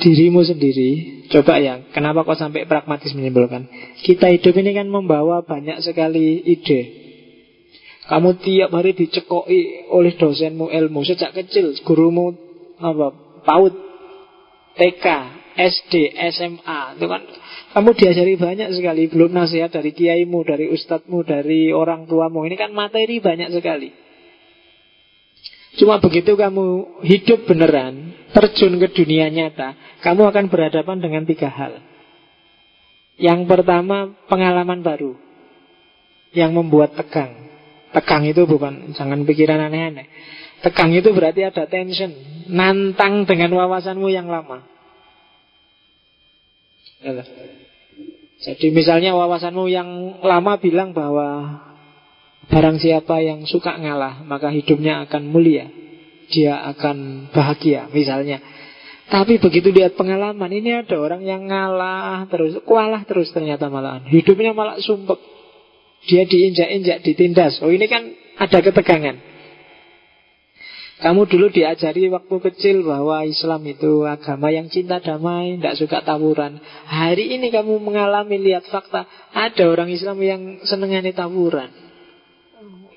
dirimu 0.00 0.40
sendiri. 0.42 1.22
Coba 1.30 1.62
ya, 1.62 1.84
kenapa 1.94 2.26
kok 2.26 2.40
sampai 2.40 2.66
pragmatis 2.66 3.14
menyimpulkan? 3.14 3.68
Kita 4.02 4.26
hidup 4.32 4.56
ini 4.58 4.74
kan 4.74 4.88
membawa 4.90 5.46
banyak 5.46 5.78
sekali 5.84 6.42
ide. 6.42 6.80
Kamu 8.10 8.42
tiap 8.42 8.74
hari 8.74 8.96
dicekoki 8.98 9.86
oleh 9.94 10.18
dosenmu 10.18 10.74
ilmu 10.74 11.06
sejak 11.06 11.30
kecil, 11.30 11.70
gurumu 11.86 12.34
apa? 12.82 13.14
PAUD, 13.46 13.74
TK, 14.74 15.06
SD, 15.54 16.18
SMA, 16.34 16.98
itu 16.98 17.06
kan 17.06 17.22
kamu 17.70 17.94
diajari 17.94 18.34
banyak 18.34 18.74
sekali, 18.74 19.06
belum 19.06 19.30
nasihat 19.30 19.70
dari 19.70 19.94
kiaimu, 19.94 20.42
dari 20.42 20.66
ustadzmu, 20.74 21.22
dari 21.22 21.70
orang 21.70 22.10
tuamu. 22.10 22.42
Ini 22.42 22.58
kan 22.58 22.74
materi 22.74 23.22
banyak 23.22 23.54
sekali. 23.54 24.09
Cuma 25.80 25.96
begitu 25.96 26.36
kamu 26.36 27.00
hidup 27.08 27.48
beneran, 27.48 28.12
terjun 28.36 28.76
ke 28.76 28.92
dunia 28.92 29.32
nyata, 29.32 29.72
kamu 30.04 30.28
akan 30.28 30.44
berhadapan 30.52 31.00
dengan 31.00 31.24
tiga 31.24 31.48
hal. 31.48 31.80
Yang 33.16 33.48
pertama, 33.48 34.12
pengalaman 34.28 34.84
baru 34.84 35.16
yang 36.36 36.52
membuat 36.52 37.00
tegang. 37.00 37.48
Tegang 37.96 38.28
itu 38.28 38.44
bukan, 38.44 38.92
jangan 38.92 39.24
pikiran 39.24 39.72
aneh-aneh. 39.72 40.04
Tegang 40.60 40.92
itu 40.92 41.16
berarti 41.16 41.48
ada 41.48 41.64
tension, 41.64 42.12
nantang 42.52 43.24
dengan 43.24 43.48
wawasanmu 43.56 44.12
yang 44.12 44.28
lama. 44.28 44.60
Jadi 48.44 48.66
misalnya 48.68 49.16
wawasanmu 49.16 49.64
yang 49.72 50.20
lama 50.20 50.60
bilang 50.60 50.92
bahwa 50.92 51.56
barang 52.50 52.76
siapa 52.82 53.22
yang 53.22 53.46
suka 53.46 53.78
ngalah, 53.78 54.26
maka 54.26 54.50
hidupnya 54.50 55.06
akan 55.06 55.22
mulia. 55.30 55.70
Dia 56.30 56.62
akan 56.74 57.30
bahagia, 57.34 57.90
misalnya. 57.90 58.42
Tapi 59.10 59.42
begitu 59.42 59.74
lihat 59.74 59.98
pengalaman, 59.98 60.50
ini 60.54 60.70
ada 60.86 60.94
orang 60.94 61.26
yang 61.26 61.46
ngalah 61.50 62.30
terus, 62.30 62.58
kualah 62.62 63.02
terus 63.02 63.34
ternyata 63.34 63.66
malahan. 63.66 64.06
Hidupnya 64.06 64.54
malah 64.54 64.78
sumpek. 64.78 65.18
Dia 66.06 66.22
diinjak-injak, 66.26 67.02
ditindas. 67.02 67.58
Oh 67.62 67.74
ini 67.74 67.90
kan 67.90 68.06
ada 68.38 68.58
ketegangan. 68.62 69.30
Kamu 71.00 71.26
dulu 71.26 71.48
diajari 71.48 72.12
waktu 72.12 72.36
kecil 72.52 72.84
bahwa 72.84 73.24
Islam 73.24 73.64
itu 73.66 74.04
agama 74.04 74.52
yang 74.52 74.68
cinta 74.68 75.00
damai, 75.00 75.56
tidak 75.56 75.80
suka 75.80 76.04
tawuran. 76.04 76.60
Hari 76.86 77.40
ini 77.40 77.48
kamu 77.48 77.80
mengalami 77.80 78.36
lihat 78.36 78.68
fakta, 78.68 79.08
ada 79.32 79.64
orang 79.64 79.88
Islam 79.88 80.20
yang 80.20 80.42
senengane 80.68 81.16
tawuran. 81.16 81.89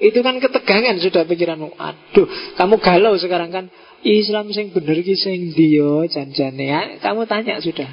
Itu 0.04 0.20
kan 0.20 0.44
ketegangan 0.44 1.00
sudah 1.00 1.24
pikiranmu. 1.24 1.80
Aduh, 1.80 2.28
kamu 2.60 2.76
galau 2.84 3.16
sekarang 3.16 3.56
kan. 3.56 3.66
Islam 4.04 4.52
sing 4.52 4.76
bener 4.76 5.00
ki 5.00 5.16
sing 5.16 5.56
dia 5.56 6.04
janjane. 6.12 6.66
Ya, 6.68 7.00
kamu 7.00 7.24
tanya 7.24 7.64
sudah. 7.64 7.88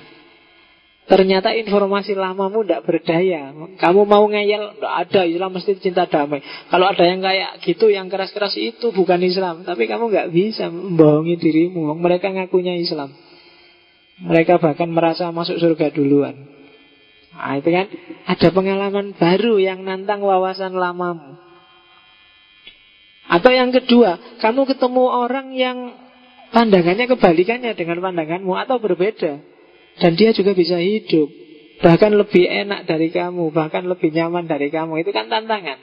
Ternyata 1.06 1.54
informasi 1.54 2.18
lamamu 2.18 2.66
tidak 2.66 2.86
berdaya. 2.86 3.54
Kamu 3.78 4.06
mau 4.06 4.26
ngeyel, 4.26 4.78
tidak 4.78 4.94
ada 5.06 5.22
Islam 5.26 5.50
mesti 5.54 5.72
cinta 5.78 6.06
damai. 6.06 6.42
Kalau 6.70 6.86
ada 6.86 7.02
yang 7.02 7.22
kayak 7.22 7.62
gitu, 7.66 7.90
yang 7.90 8.06
keras-keras 8.06 8.58
itu 8.58 8.90
bukan 8.90 9.22
Islam. 9.22 9.62
Tapi 9.62 9.86
kamu 9.86 10.10
nggak 10.10 10.28
bisa 10.30 10.66
membohongi 10.70 11.34
dirimu. 11.38 11.94
Mereka 11.94 12.30
ngakunya 12.30 12.78
Islam. 12.78 13.14
Mereka 14.22 14.58
bahkan 14.58 14.90
merasa 14.90 15.30
masuk 15.34 15.58
surga 15.58 15.94
duluan. 15.94 16.46
Nah, 17.34 17.58
itu 17.58 17.70
kan 17.70 17.86
ada 18.26 18.48
pengalaman 18.50 19.14
baru 19.14 19.62
yang 19.62 19.86
nantang 19.86 20.22
wawasan 20.22 20.74
lamamu. 20.74 21.49
Atau 23.30 23.54
yang 23.54 23.70
kedua, 23.70 24.18
kamu 24.42 24.66
ketemu 24.74 25.04
orang 25.06 25.54
yang 25.54 25.94
pandangannya 26.50 27.06
kebalikannya 27.06 27.78
dengan 27.78 28.02
pandanganmu 28.02 28.50
atau 28.58 28.82
berbeda. 28.82 29.38
Dan 30.02 30.18
dia 30.18 30.34
juga 30.34 30.50
bisa 30.50 30.82
hidup. 30.82 31.30
Bahkan 31.80 32.12
lebih 32.12 32.44
enak 32.44 32.84
dari 32.84 33.08
kamu 33.08 33.56
Bahkan 33.56 33.88
lebih 33.88 34.12
nyaman 34.12 34.50
dari 34.50 34.68
kamu. 34.68 35.06
Itu 35.06 35.14
kan 35.14 35.30
tantangan. 35.30 35.78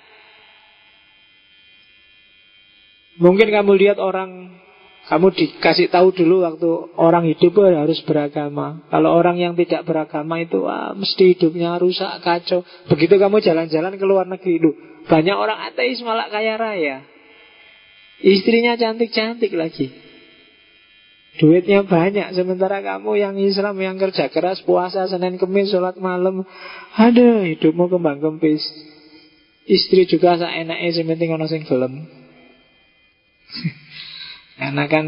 Mungkin 3.18 3.48
kamu 3.50 3.72
lihat 3.80 3.98
orang 3.98 4.60
Kamu 5.08 5.32
dikasih 5.32 5.88
tahu 5.88 6.12
dulu 6.12 6.44
waktu 6.44 6.68
orang 7.00 7.32
hidup 7.32 7.56
harus 7.64 8.04
beragama. 8.04 8.84
Kalau 8.92 9.16
orang 9.16 9.40
yang 9.40 9.56
tidak 9.56 9.88
beragama 9.88 10.44
itu 10.44 10.68
wah, 10.68 10.92
Mesti 10.92 11.32
hidupnya 11.32 11.80
rusak, 11.80 12.20
kacau. 12.28 12.68
Begitu 12.92 13.16
kamu 13.16 13.40
jalan-jalan 13.40 13.96
ke 13.96 14.04
luar 14.04 14.28
negeri 14.28 14.60
itu 14.60 14.76
Banyak 15.08 15.38
orang 15.40 15.64
ateis 15.72 16.04
malah 16.04 16.28
kaya 16.28 16.60
raya 16.60 17.08
Istrinya 18.18 18.74
cantik-cantik 18.74 19.54
lagi. 19.54 19.94
Duitnya 21.38 21.86
banyak 21.86 22.34
Sementara 22.34 22.82
kamu 22.82 23.14
yang 23.22 23.38
Islam 23.38 23.78
yang 23.78 24.02
kerja 24.02 24.26
keras 24.34 24.66
Puasa 24.66 25.06
Senin 25.06 25.38
Kemis 25.38 25.70
sholat 25.70 26.02
malam. 26.02 26.42
Ada 26.98 27.46
hidupmu 27.46 27.94
kembang 27.94 28.18
kempis 28.18 28.66
Istri 29.70 30.10
juga 30.10 30.42
seenaknya 30.42 30.90
Sementing 30.98 31.30
orang 31.30 31.46
sing 31.46 31.62
gelem. 31.70 32.10
Karena 34.58 34.84
kan 34.90 35.06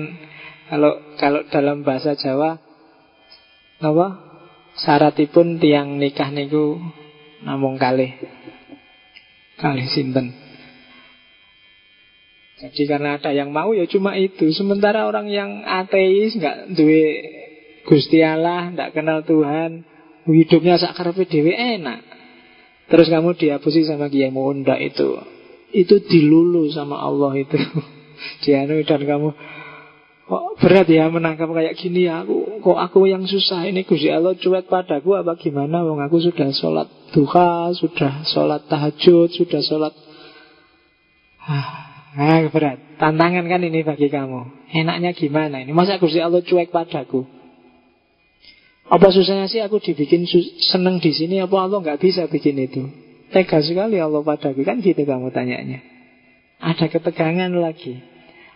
Kalau 0.69 1.17
kalau 1.17 1.41
dalam 1.49 1.81
bahasa 1.81 2.13
Jawa 2.13 2.61
Apa? 3.81 4.07
Syaratipun 4.85 5.57
tiang 5.57 5.97
nikah 5.97 6.29
niku 6.29 6.77
Namung 7.41 7.81
kali 7.81 8.13
Kali 9.57 9.89
sinten 9.89 10.38
jadi 12.59 12.83
karena 12.91 13.15
ada 13.15 13.31
yang 13.31 13.55
mau 13.55 13.71
ya 13.71 13.87
cuma 13.87 14.19
itu. 14.19 14.51
Sementara 14.51 15.07
orang 15.07 15.31
yang 15.31 15.63
ateis 15.63 16.35
nggak 16.35 16.75
duwe 16.75 17.03
Gusti 17.87 18.19
Allah, 18.19 18.75
nggak 18.75 18.91
kenal 18.91 19.23
Tuhan, 19.23 19.87
hidupnya 20.27 20.75
sakarpe 20.75 21.23
dewi 21.23 21.55
enak. 21.55 22.03
Terus 22.91 23.07
kamu 23.07 23.39
dihapusi 23.39 23.87
sama 23.87 24.11
Kiai 24.11 24.33
Munda 24.33 24.75
itu. 24.75 25.15
Itu 25.71 26.03
dilulu 26.03 26.67
sama 26.75 26.99
Allah 26.99 27.31
itu. 27.39 27.55
Dianu 28.43 28.83
dan 28.83 29.07
kamu 29.07 29.29
kok 30.29 30.61
berat 30.61 30.85
ya 30.85 31.09
menangkap 31.09 31.49
kayak 31.49 31.73
gini 31.73 32.05
ya 32.05 32.21
aku 32.21 32.61
kok 32.61 32.77
aku 32.77 33.09
yang 33.09 33.25
susah 33.25 33.65
ini 33.65 33.81
Gusti 33.81 34.13
Allah 34.13 34.37
cuek 34.37 34.69
padaku 34.69 35.17
apa 35.17 35.33
gimana 35.41 35.81
wong 35.81 36.05
aku 36.05 36.21
sudah 36.21 36.53
sholat 36.53 36.85
duha 37.09 37.73
sudah 37.73 38.21
sholat 38.29 38.61
tahajud 38.69 39.33
sudah 39.33 39.57
sholat 39.65 39.89
ah, 41.49 41.88
Nah, 42.09 42.49
berat. 42.49 42.97
Tantangan 42.97 43.45
kan 43.45 43.61
ini 43.61 43.85
bagi 43.85 44.09
kamu. 44.09 44.69
Enaknya 44.73 45.13
gimana 45.13 45.61
ini? 45.61 45.69
Masa 45.73 46.01
Gusti 46.01 46.17
Allah 46.17 46.41
cuek 46.41 46.73
padaku? 46.73 47.25
Apa 48.89 49.13
susahnya 49.13 49.45
sih 49.45 49.61
aku 49.61 49.77
dibikin 49.77 50.25
seneng 50.73 50.97
di 50.97 51.13
sini? 51.13 51.37
Apa 51.37 51.69
Allah 51.69 51.77
nggak 51.85 52.01
bisa 52.01 52.25
bikin 52.25 52.57
itu? 52.57 52.89
Tega 53.29 53.61
sekali 53.61 54.01
Allah 54.01 54.25
padaku 54.25 54.65
kan 54.65 54.81
gitu 54.81 55.05
kamu 55.05 55.29
tanyanya. 55.29 55.85
Ada 56.57 56.89
ketegangan 56.89 57.53
lagi. 57.53 58.01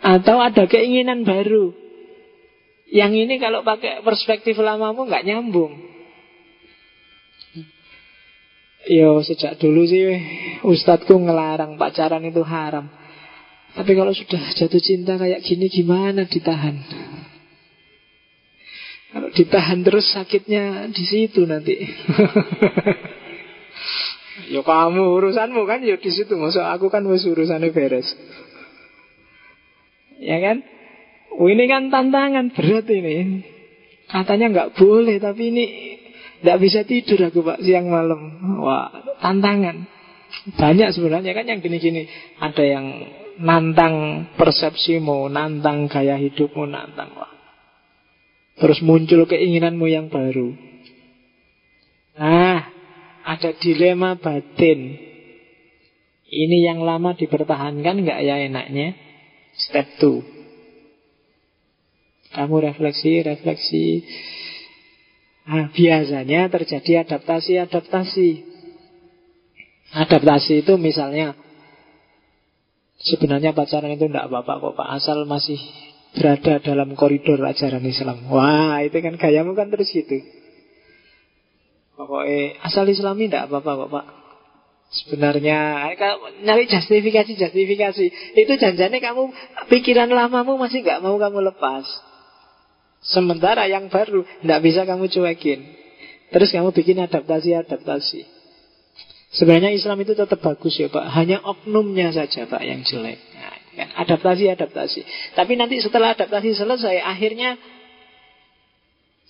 Atau 0.01 0.41
ada 0.41 0.65
keinginan 0.65 1.21
baru. 1.21 1.77
Yang 2.89 3.29
ini 3.29 3.35
kalau 3.37 3.61
pakai 3.61 4.01
perspektif 4.01 4.57
lamamu 4.57 5.05
nggak 5.05 5.25
nyambung. 5.29 5.77
Yo 8.83 9.23
sejak 9.23 9.63
dulu 9.63 9.87
sih 9.87 10.03
Ustadku 10.67 11.15
ngelarang 11.15 11.79
pacaran 11.79 12.19
itu 12.27 12.43
haram 12.43 13.02
Tapi 13.73 13.91
kalau 13.97 14.13
sudah 14.13 14.53
jatuh 14.53 14.81
cinta 14.81 15.17
kayak 15.17 15.41
gini 15.41 15.65
gimana 15.65 16.29
ditahan? 16.29 16.77
Kalau 19.13 19.29
ditahan 19.33 19.81
terus 19.81 20.13
sakitnya 20.13 20.89
di 20.93 21.03
situ 21.05 21.45
nanti. 21.45 21.73
Yo 24.53 24.61
kamu 24.61 25.01
urusanmu 25.17 25.65
kan? 25.65 25.81
Yo 25.81 25.97
di 25.97 26.09
situ. 26.13 26.37
Masa 26.37 26.69
aku 26.73 26.89
kan 26.93 27.05
wis 27.09 27.25
urusannya 27.25 27.73
beres. 27.73 28.09
Ya 30.21 30.37
kan? 30.37 30.61
Oh 31.33 31.49
ini 31.49 31.65
kan 31.65 31.89
tantangan 31.89 32.53
berat 32.53 32.85
ini. 32.93 33.41
Katanya 34.05 34.53
nggak 34.53 34.69
boleh 34.77 35.17
Tapi 35.17 35.43
ini 35.49 35.65
tidak 36.43 36.57
bisa 36.61 36.85
tidur 36.85 37.17
aku 37.29 37.41
pak 37.41 37.61
siang 37.65 37.89
malam. 37.89 38.37
Wah, 38.61 39.17
tantangan. 39.17 39.89
Banyak 40.57 40.89
sebenarnya 40.93 41.31
kan 41.37 41.45
yang 41.49 41.61
gini-gini. 41.61 42.09
Ada 42.41 42.63
yang 42.65 42.85
nantang 43.39 44.27
persepsimu, 44.37 45.29
nantang 45.31 45.89
gaya 45.89 46.17
hidupmu, 46.19 46.69
nantang. 46.69 47.13
Wah. 47.17 47.33
Terus 48.59 48.85
muncul 48.85 49.25
keinginanmu 49.25 49.89
yang 49.89 50.13
baru. 50.13 50.53
Nah, 52.13 52.69
ada 53.25 53.49
dilema 53.57 54.13
batin. 54.19 54.93
Ini 56.33 56.57
yang 56.65 56.81
lama 56.85 57.13
dipertahankan 57.17 58.05
nggak 58.05 58.19
ya 58.21 58.35
enaknya? 58.45 58.93
Step 59.57 59.85
2. 60.01 60.33
Kamu 62.33 62.55
refleksi, 62.65 63.21
refleksi. 63.21 64.01
Nah, 65.45 65.69
biasanya 65.69 66.49
terjadi 66.49 67.05
adaptasi-adaptasi. 67.05 68.29
Adaptasi 69.93 70.65
itu 70.65 70.73
misalnya 70.81 71.37
sebenarnya 73.03 73.51
pacaran 73.51 73.93
itu 73.93 74.07
tidak 74.07 74.31
apa-apa 74.31 74.53
kok 74.59 74.73
Pak, 74.79 74.87
asal 74.99 75.27
masih 75.27 75.59
berada 76.15 76.63
dalam 76.63 76.95
koridor 76.95 77.41
ajaran 77.43 77.83
Islam. 77.83 78.31
Wah, 78.31 78.79
itu 78.85 78.97
kan 79.03 79.19
gayamu 79.19 79.53
kan 79.53 79.69
terus 79.69 79.91
gitu. 79.91 80.23
Pokoknya 81.93 82.57
asal 82.65 82.89
Islami 82.89 83.29
tidak 83.29 83.51
apa-apa 83.51 83.71
kok 83.85 83.91
Pak. 83.91 84.05
Sebenarnya 84.93 85.89
nyari 86.45 86.69
justifikasi 86.69 87.33
justifikasi 87.33 88.05
itu 88.37 88.53
janjinya 88.61 89.01
kamu 89.01 89.33
pikiran 89.65 90.05
lamamu 90.05 90.53
masih 90.61 90.85
nggak 90.85 91.01
mau 91.01 91.17
kamu 91.17 91.49
lepas. 91.49 91.85
Sementara 93.03 93.67
yang 93.67 93.91
baru 93.91 94.23
Tidak 94.23 94.59
bisa 94.63 94.87
kamu 94.87 95.11
cuekin 95.11 95.59
Terus 96.31 96.55
kamu 96.55 96.71
bikin 96.71 97.03
adaptasi-adaptasi 97.03 98.32
Sebenarnya 99.33 99.73
Islam 99.73 99.97
itu 100.05 100.13
tetap 100.13 100.37
bagus 100.39 100.77
ya 100.77 100.93
Pak 100.93 101.09
Hanya 101.17 101.41
oknumnya 101.41 102.13
saja 102.13 102.45
Pak 102.45 102.61
yang 102.61 102.85
jelek 102.85 103.17
nah, 103.33 103.57
kan? 103.73 103.89
Adaptasi-adaptasi 104.05 105.33
Tapi 105.33 105.53
nanti 105.57 105.81
setelah 105.81 106.13
adaptasi 106.13 106.53
selesai 106.53 107.01
Akhirnya 107.01 107.57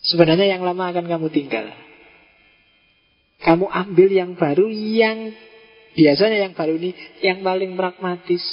Sebenarnya 0.03 0.51
yang 0.51 0.67
lama 0.67 0.91
akan 0.91 1.07
kamu 1.07 1.27
tinggal 1.31 1.71
Kamu 3.47 3.71
ambil 3.71 4.09
yang 4.11 4.35
baru 4.35 4.67
Yang 4.67 5.39
Biasanya 5.95 6.51
yang 6.51 6.53
baru 6.53 6.75
ini 6.75 6.91
Yang 7.23 7.39
paling 7.47 7.71
pragmatis 7.79 8.43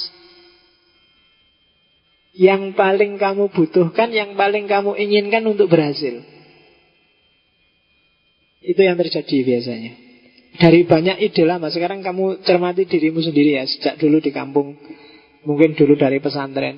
yang 2.31 2.79
paling 2.79 3.19
kamu 3.19 3.51
butuhkan, 3.51 4.07
yang 4.15 4.39
paling 4.39 4.63
kamu 4.71 4.95
inginkan 4.95 5.43
untuk 5.43 5.67
berhasil. 5.67 6.23
Itu 8.63 8.79
yang 8.79 8.95
terjadi 8.95 9.37
biasanya. 9.43 9.91
Dari 10.51 10.83
banyak 10.83 11.23
ide 11.23 11.47
lama, 11.47 11.71
sekarang 11.71 12.03
kamu 12.03 12.43
cermati 12.43 12.83
dirimu 12.83 13.23
sendiri 13.23 13.55
ya, 13.55 13.63
sejak 13.63 13.95
dulu 13.95 14.19
di 14.19 14.35
kampung, 14.35 14.75
mungkin 15.47 15.79
dulu 15.79 15.95
dari 15.95 16.19
pesantren. 16.19 16.75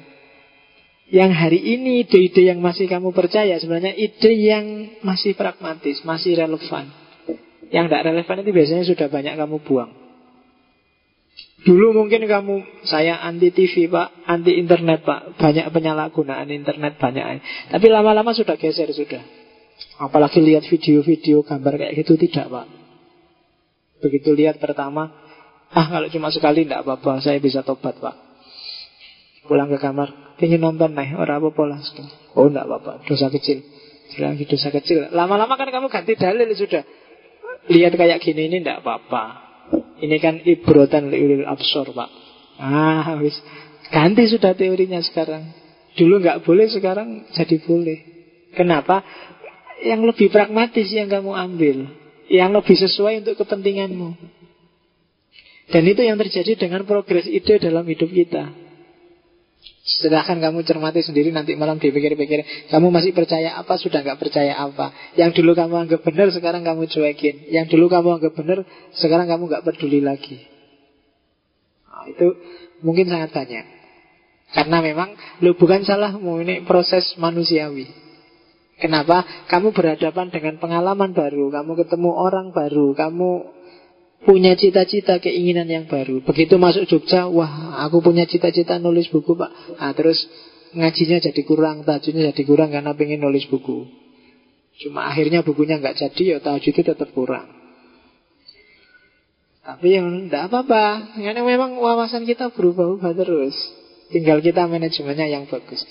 Yang 1.10 1.32
hari 1.34 1.60
ini 1.62 2.06
ide-ide 2.06 2.54
yang 2.54 2.62
masih 2.62 2.86
kamu 2.86 3.14
percaya 3.18 3.58
sebenarnya 3.58 3.98
ide 3.98 4.32
yang 4.38 4.66
masih 5.02 5.34
pragmatis, 5.34 6.06
masih 6.06 6.38
relevan. 6.38 6.90
Yang 7.74 7.86
tidak 7.90 8.04
relevan 8.14 8.38
itu 8.46 8.52
biasanya 8.54 8.86
sudah 8.86 9.08
banyak 9.10 9.34
kamu 9.34 9.58
buang. 9.66 9.92
Dulu 11.64 11.96
mungkin 11.96 12.28
kamu 12.28 12.84
Saya 12.84 13.24
anti 13.24 13.50
TV 13.56 13.88
pak 13.88 14.28
Anti 14.28 14.60
internet 14.60 15.02
pak 15.08 15.40
Banyak 15.40 15.72
penyalahgunaan 15.72 16.52
internet 16.52 17.00
banyak 17.00 17.24
Tapi 17.72 17.88
lama-lama 17.88 18.36
sudah 18.36 18.60
geser 18.60 18.92
sudah 18.92 19.24
Apalagi 20.04 20.44
lihat 20.44 20.68
video-video 20.68 21.42
gambar 21.42 21.80
kayak 21.80 22.04
gitu 22.04 22.20
Tidak 22.20 22.52
pak 22.52 22.83
Begitu 24.04 24.36
lihat 24.36 24.60
pertama 24.60 25.10
Ah 25.72 25.88
kalau 25.90 26.12
cuma 26.12 26.30
sekali 26.30 26.68
tidak 26.68 26.84
apa-apa 26.84 27.24
Saya 27.24 27.40
bisa 27.40 27.64
tobat 27.64 27.96
pak. 27.98 28.16
Pulang 29.48 29.72
ke 29.72 29.80
kamar 29.80 30.38
Ingin 30.44 30.60
nonton 30.60 30.92
nih 30.92 31.16
Orang 31.16 31.40
apa-apa 31.40 31.64
lah 31.72 31.80
Oh 32.36 32.52
tidak 32.52 32.68
apa-apa 32.68 33.08
Dosa 33.08 33.32
kecil. 33.32 33.64
Lagi 34.20 34.46
dosa 34.46 34.70
kecil. 34.70 35.10
Lama-lama 35.10 35.58
kan 35.58 35.70
kamu 35.74 35.90
ganti 35.90 36.14
dalil 36.14 36.46
sudah. 36.54 36.86
Lihat 37.72 37.96
kayak 37.98 38.22
gini 38.22 38.52
ini 38.52 38.62
tidak 38.62 38.86
apa-apa. 38.86 39.24
Ini 40.04 40.18
kan 40.20 40.44
ibrotan 40.44 41.10
liulil 41.10 41.48
absor 41.48 41.96
pak. 41.96 42.10
Ah 42.62 43.18
wis. 43.18 43.34
Ganti 43.90 44.30
sudah 44.30 44.54
teorinya 44.54 45.02
sekarang. 45.02 45.50
Dulu 45.98 46.22
nggak 46.22 46.46
boleh 46.46 46.68
sekarang 46.70 47.26
jadi 47.34 47.58
boleh. 47.64 48.00
Kenapa? 48.54 49.02
Yang 49.82 50.14
lebih 50.14 50.28
pragmatis 50.30 50.88
yang 50.94 51.10
kamu 51.10 51.34
ambil 51.34 52.03
Yang 52.34 52.50
lebih 52.58 52.76
sesuai 52.82 53.14
untuk 53.22 53.46
kepentinganmu. 53.46 54.10
Dan 55.70 55.84
itu 55.86 56.02
yang 56.02 56.18
terjadi 56.18 56.58
dengan 56.58 56.82
progres 56.90 57.30
ide 57.30 57.62
dalam 57.62 57.86
hidup 57.86 58.10
kita. 58.10 58.50
Silahkan 59.84 60.42
kamu 60.42 60.66
cermati 60.66 61.06
sendiri 61.06 61.32
nanti 61.32 61.56
malam 61.60 61.76
dipikir-pikir 61.76 62.68
Kamu 62.72 62.88
masih 62.88 63.14
percaya 63.16 63.54
apa, 63.60 63.78
sudah 63.78 64.02
nggak 64.02 64.18
percaya 64.20 64.58
apa. 64.58 64.92
Yang 65.14 65.40
dulu 65.40 65.54
kamu 65.54 65.76
anggap 65.88 66.02
benar, 66.02 66.34
sekarang 66.34 66.66
kamu 66.66 66.90
cuekin. 66.90 67.54
Yang 67.54 67.78
dulu 67.78 67.86
kamu 67.88 68.10
anggap 68.18 68.34
benar, 68.34 68.60
sekarang 68.98 69.30
kamu 69.30 69.44
nggak 69.54 69.64
peduli 69.70 70.02
lagi. 70.02 70.42
Nah, 71.86 72.10
Itu 72.10 72.34
mungkin 72.82 73.14
sangat 73.14 73.30
banyak. 73.30 73.66
Karena 74.58 74.78
memang 74.82 75.14
lo 75.46 75.54
bukan 75.54 75.86
salahmu, 75.86 76.42
ini 76.42 76.66
proses 76.66 77.14
manusiawi 77.22 78.03
Kenapa? 78.84 79.48
Kamu 79.48 79.72
berhadapan 79.72 80.28
dengan 80.28 80.60
pengalaman 80.60 81.16
baru 81.16 81.48
Kamu 81.48 81.72
ketemu 81.80 82.12
orang 82.12 82.52
baru 82.52 82.92
Kamu 82.92 83.30
punya 84.24 84.56
cita-cita 84.56 85.20
keinginan 85.20 85.68
yang 85.68 85.86
baru. 85.88 86.24
Begitu 86.24 86.56
masuk 86.56 86.88
Jogja, 86.88 87.28
wah 87.28 87.84
aku 87.84 88.00
punya 88.00 88.24
cita-cita 88.24 88.80
nulis 88.80 89.12
buku 89.12 89.36
pak. 89.36 89.52
Nah, 89.80 89.92
terus 89.92 90.20
ngajinya 90.74 91.20
jadi 91.20 91.42
kurang, 91.44 91.84
tajudnya 91.84 92.32
jadi 92.32 92.44
kurang 92.48 92.72
karena 92.72 92.96
pengen 92.96 93.22
nulis 93.22 93.46
buku. 93.52 93.88
Cuma 94.80 95.06
akhirnya 95.12 95.46
bukunya 95.46 95.78
nggak 95.78 96.00
jadi, 96.00 96.24
ya 96.24 96.38
tajud 96.40 96.74
itu 96.74 96.82
tetap 96.82 97.12
kurang. 97.14 97.52
Tapi 99.64 99.96
yang 99.96 100.28
tidak 100.28 100.52
apa-apa, 100.52 101.16
karena 101.16 101.40
memang 101.40 101.80
wawasan 101.80 102.28
kita 102.28 102.52
berubah-ubah 102.52 103.16
terus. 103.16 103.56
Tinggal 104.12 104.44
kita 104.44 104.68
manajemennya 104.68 105.28
yang 105.30 105.48
bagus. 105.48 105.84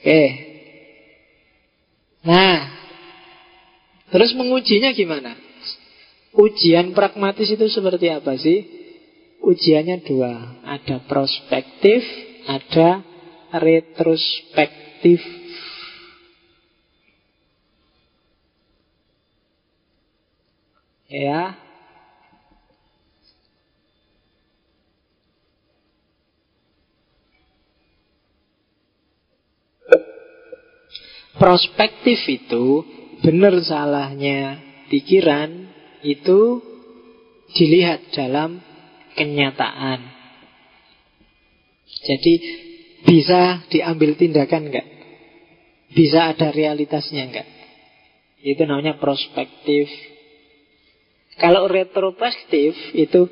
Oke. 0.00 0.53
Nah, 2.24 2.72
terus 4.08 4.32
mengujinya 4.32 4.96
gimana? 4.96 5.36
Ujian 6.34 6.96
pragmatis 6.96 7.46
itu 7.46 7.68
seperti 7.70 8.10
apa 8.10 8.34
sih? 8.40 8.64
Ujiannya 9.44 10.02
dua 10.08 10.64
Ada 10.64 11.04
prospektif 11.04 12.00
Ada 12.48 13.04
retrospektif 13.60 15.20
Ya 21.12 21.63
Prospektif 31.34 32.22
itu 32.30 32.86
benar 33.24 33.58
salahnya 33.58 34.62
pikiran 34.86 35.50
itu 36.06 36.62
dilihat 37.56 38.14
dalam 38.14 38.62
kenyataan. 39.18 40.00
Jadi 42.04 42.34
bisa 43.02 43.64
diambil 43.70 44.14
tindakan 44.14 44.70
enggak? 44.70 44.88
Bisa 45.94 46.34
ada 46.34 46.54
realitasnya 46.54 47.26
enggak? 47.26 47.48
Itu 48.44 48.62
namanya 48.68 49.00
prospektif. 49.00 49.88
Kalau 51.40 51.66
retrospektif 51.66 52.76
itu 52.94 53.26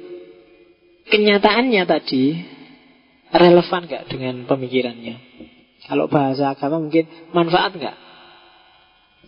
kenyataannya 1.07 1.83
tadi 1.87 2.24
relevan 3.31 3.83
enggak 3.87 4.05
dengan 4.11 4.43
pemikirannya? 4.49 5.16
Kalau 5.87 6.07
bahasa 6.07 6.55
agama 6.55 6.79
mungkin 6.79 7.11
manfaat 7.35 7.75
enggak? 7.75 7.97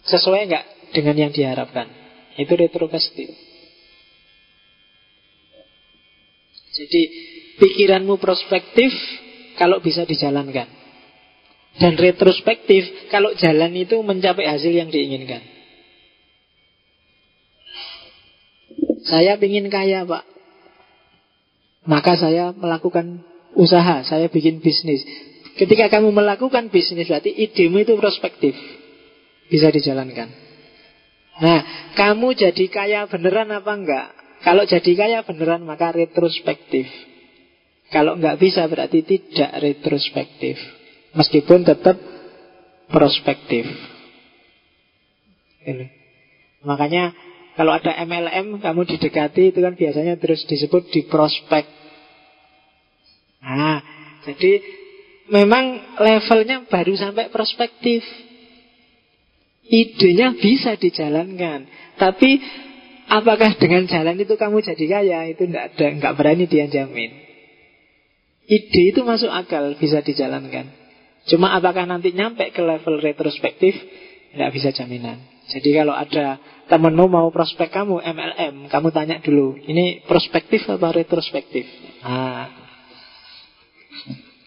Sesuai 0.06 0.46
enggak 0.46 0.64
dengan 0.94 1.16
yang 1.18 1.32
diharapkan? 1.34 1.90
Itu 2.38 2.54
retrospektif. 2.54 3.30
Jadi 6.74 7.02
pikiranmu 7.58 8.18
prospektif 8.18 8.90
kalau 9.54 9.78
bisa 9.78 10.02
dijalankan. 10.06 10.66
Dan 11.74 11.98
retrospektif 11.98 13.10
kalau 13.10 13.34
jalan 13.34 13.74
itu 13.74 13.98
mencapai 13.98 14.46
hasil 14.46 14.70
yang 14.70 14.94
diinginkan. 14.94 15.42
Saya 19.04 19.36
ingin 19.36 19.68
kaya 19.68 20.08
pak 20.08 20.24
Maka 21.84 22.16
saya 22.16 22.56
melakukan 22.56 23.20
usaha 23.52 24.00
Saya 24.00 24.32
bikin 24.32 24.64
bisnis 24.64 25.04
Ketika 25.54 25.86
kamu 25.86 26.10
melakukan 26.10 26.66
bisnis 26.68 27.06
Berarti 27.06 27.30
idemu 27.30 27.86
itu 27.86 27.94
prospektif. 27.94 28.54
Bisa 29.46 29.70
dijalankan. 29.70 30.28
Nah 31.34 31.60
kamu 31.94 32.34
jadi 32.34 32.64
kaya 32.70 33.00
beneran 33.06 33.50
apa 33.54 33.72
enggak? 33.74 34.08
Kalau 34.42 34.66
jadi 34.66 34.92
kaya 34.94 35.18
beneran 35.22 35.62
Maka 35.62 35.94
retrospektif. 35.94 36.86
Kalau 37.92 38.18
enggak 38.18 38.40
bisa 38.42 38.66
berarti 38.66 39.06
tidak 39.06 39.50
retrospektif. 39.62 40.58
Meskipun 41.14 41.62
tetap 41.62 41.94
prospektif. 42.90 43.66
Ini. 45.64 45.86
Makanya 46.64 47.14
kalau 47.54 47.70
ada 47.70 47.94
MLM 48.02 48.58
kamu 48.58 48.82
didekati 48.96 49.54
itu 49.54 49.62
kan 49.62 49.78
biasanya 49.78 50.18
terus 50.18 50.42
disebut 50.50 50.90
di 50.90 51.06
prospek. 51.06 51.64
Nah, 53.44 53.78
jadi 54.26 54.58
memang 55.28 55.96
levelnya 56.00 56.66
baru 56.68 56.94
sampai 56.96 57.32
prospektif. 57.32 58.04
Idenya 59.64 60.36
bisa 60.36 60.76
dijalankan, 60.76 61.64
tapi 61.96 62.36
apakah 63.08 63.56
dengan 63.56 63.88
jalan 63.88 64.20
itu 64.20 64.36
kamu 64.36 64.60
jadi 64.60 64.84
kaya 64.84 65.18
itu 65.32 65.48
tidak 65.48 65.72
ada, 65.72 65.86
nggak 65.88 66.14
berani 66.20 66.44
dia 66.44 66.68
jamin. 66.68 67.08
Ide 68.44 68.92
itu 68.92 69.00
masuk 69.08 69.32
akal 69.32 69.72
bisa 69.80 70.04
dijalankan. 70.04 70.68
Cuma 71.24 71.56
apakah 71.56 71.88
nanti 71.88 72.12
nyampe 72.12 72.52
ke 72.52 72.60
level 72.60 73.00
retrospektif 73.00 73.72
tidak 74.36 74.50
bisa 74.52 74.68
jaminan. 74.76 75.16
Jadi 75.48 75.72
kalau 75.72 75.96
ada 75.96 76.36
temenmu 76.68 77.08
mau 77.08 77.28
prospek 77.32 77.72
kamu 77.72 78.04
MLM, 78.04 78.54
kamu 78.68 78.88
tanya 78.92 79.16
dulu, 79.24 79.56
ini 79.64 80.04
prospektif 80.04 80.64
apa 80.68 80.92
retrospektif? 80.92 81.64
Nah, 82.04 82.48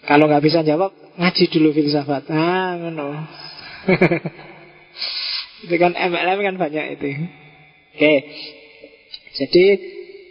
kalau 0.08 0.32
nggak 0.32 0.44
bisa 0.44 0.64
jawab, 0.64 0.96
ngaji 1.20 1.44
dulu 1.52 1.76
filsafat. 1.76 2.32
Ah, 2.32 2.80
no. 2.80 3.12
itu 5.68 5.76
kan 5.76 5.92
MLM 5.92 6.40
kan 6.48 6.56
banyak 6.56 6.86
itu. 6.96 7.28
Oke, 7.98 8.16
jadi 9.36 9.66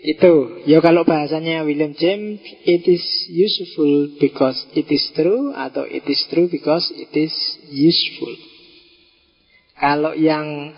itu. 0.06 0.64
Ya 0.64 0.78
kalau 0.80 1.04
bahasanya 1.04 1.66
William 1.66 1.92
James, 1.92 2.40
it 2.64 2.88
is 2.88 3.04
useful 3.28 4.16
because 4.16 4.56
it 4.72 4.88
is 4.88 5.04
true 5.12 5.52
atau 5.52 5.84
it 5.84 6.08
is 6.08 6.24
true 6.32 6.48
because 6.48 6.88
it 6.94 7.12
is 7.12 7.34
useful. 7.68 8.32
Kalau 9.76 10.16
yang 10.16 10.72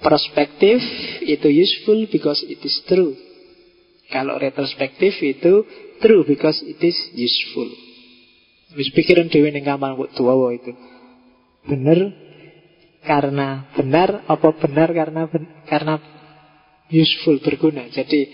prospektif 0.00 0.80
itu 1.20 1.48
useful 1.52 2.06
because 2.08 2.40
it 2.48 2.62
is 2.64 2.80
true. 2.88 3.12
Kalau 4.08 4.40
retrospektif 4.40 5.20
itu 5.20 5.68
true 6.00 6.24
because 6.24 6.64
it 6.64 6.80
is 6.80 6.96
useful. 7.12 7.87
Wis 8.76 8.92
pikiran 8.92 9.32
dewi 9.32 9.48
ning 9.48 9.64
kamar 9.64 9.96
tua 10.12 10.34
itu. 10.52 10.76
Benar 11.64 12.12
karena 13.04 13.72
benar 13.72 14.28
apa 14.28 14.48
benar 14.60 14.92
karena 14.92 15.24
ben, 15.30 15.48
karena 15.64 15.96
useful 16.92 17.40
berguna. 17.40 17.88
Jadi 17.88 18.28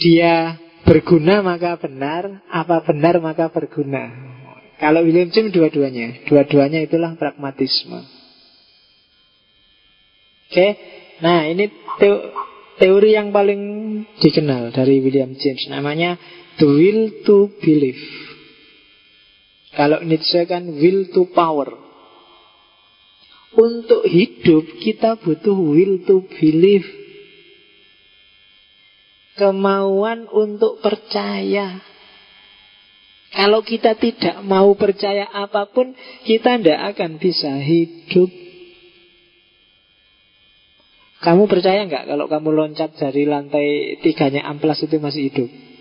dia 0.00 0.56
berguna 0.88 1.44
maka 1.44 1.76
benar, 1.76 2.42
apa 2.48 2.80
benar 2.88 3.20
maka 3.20 3.52
berguna. 3.52 4.32
Kalau 4.80 5.04
William 5.06 5.30
James 5.30 5.54
dua-duanya, 5.54 6.26
dua-duanya 6.26 6.82
itulah 6.82 7.14
pragmatisme. 7.14 8.02
Oke, 10.50 10.68
nah 11.22 11.46
ini 11.46 11.70
teori 12.76 13.14
yang 13.14 13.30
paling 13.30 13.62
dikenal 14.18 14.74
dari 14.74 15.00
William 15.00 15.32
James 15.38 15.64
namanya 15.70 16.18
the 16.58 16.66
will 16.66 17.08
to 17.24 17.48
believe. 17.62 18.31
Kalau 19.72 20.04
Nietzsche 20.04 20.44
kan 20.44 20.68
will 20.68 21.08
to 21.12 21.32
power. 21.32 21.72
Untuk 23.52 24.04
hidup 24.08 24.64
kita 24.80 25.20
butuh 25.20 25.56
will 25.56 26.04
to 26.04 26.24
believe. 26.36 26.88
Kemauan 29.36 30.28
untuk 30.28 30.84
percaya. 30.84 31.80
Kalau 33.32 33.64
kita 33.64 33.96
tidak 33.96 34.44
mau 34.44 34.76
percaya 34.76 35.24
apa 35.32 35.64
pun, 35.72 35.96
kita 36.28 36.60
tidak 36.60 36.92
akan 36.92 37.16
bisa 37.16 37.48
hidup. 37.64 38.28
Kamu 41.22 41.48
percaya 41.48 41.86
nggak 41.88 42.12
kalau 42.12 42.28
kamu 42.28 42.50
loncat 42.52 42.92
dari 42.98 43.24
lantai 43.24 43.96
tiganya 44.04 44.44
amplas 44.44 44.84
itu 44.84 45.00
masih 45.00 45.32
hidup? 45.32 45.71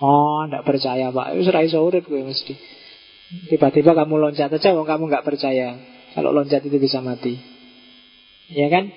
Oh, 0.00 0.48
nggak 0.48 0.64
percaya 0.64 1.12
pak. 1.12 1.36
Itu 1.36 1.42
serai 1.44 1.68
urip 1.68 2.04
gue 2.08 2.24
mesti. 2.24 2.54
Tiba-tiba 3.52 3.94
kamu 3.94 4.16
loncat 4.16 4.50
aja, 4.50 4.74
wong 4.74 4.88
kamu 4.88 5.06
nggak 5.06 5.22
percaya 5.22 5.78
kalau 6.16 6.34
loncat 6.34 6.64
itu 6.66 6.76
bisa 6.80 6.98
mati. 6.98 7.38
Ya 8.50 8.66
kan? 8.72 8.90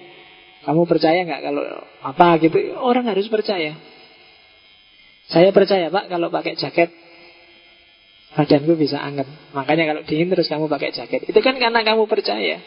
Kamu 0.64 0.88
percaya 0.88 1.22
nggak 1.28 1.42
kalau 1.44 1.64
apa 2.02 2.40
gitu? 2.42 2.58
Orang 2.80 3.06
harus 3.06 3.28
percaya. 3.28 3.76
Saya 5.28 5.52
percaya 5.52 5.92
pak 5.92 6.08
kalau 6.08 6.32
pakai 6.32 6.56
jaket 6.56 6.90
badanku 8.34 8.74
bisa 8.74 8.98
anget. 8.98 9.30
Makanya 9.54 9.94
kalau 9.94 10.02
dingin 10.08 10.34
terus 10.34 10.50
kamu 10.50 10.66
pakai 10.66 10.90
jaket. 10.96 11.30
Itu 11.30 11.40
kan 11.44 11.62
karena 11.62 11.86
kamu 11.86 12.10
percaya. 12.10 12.58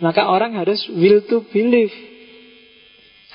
Maka 0.00 0.28
orang 0.28 0.56
harus 0.56 0.88
will 0.92 1.24
to 1.24 1.44
believe. 1.52 1.92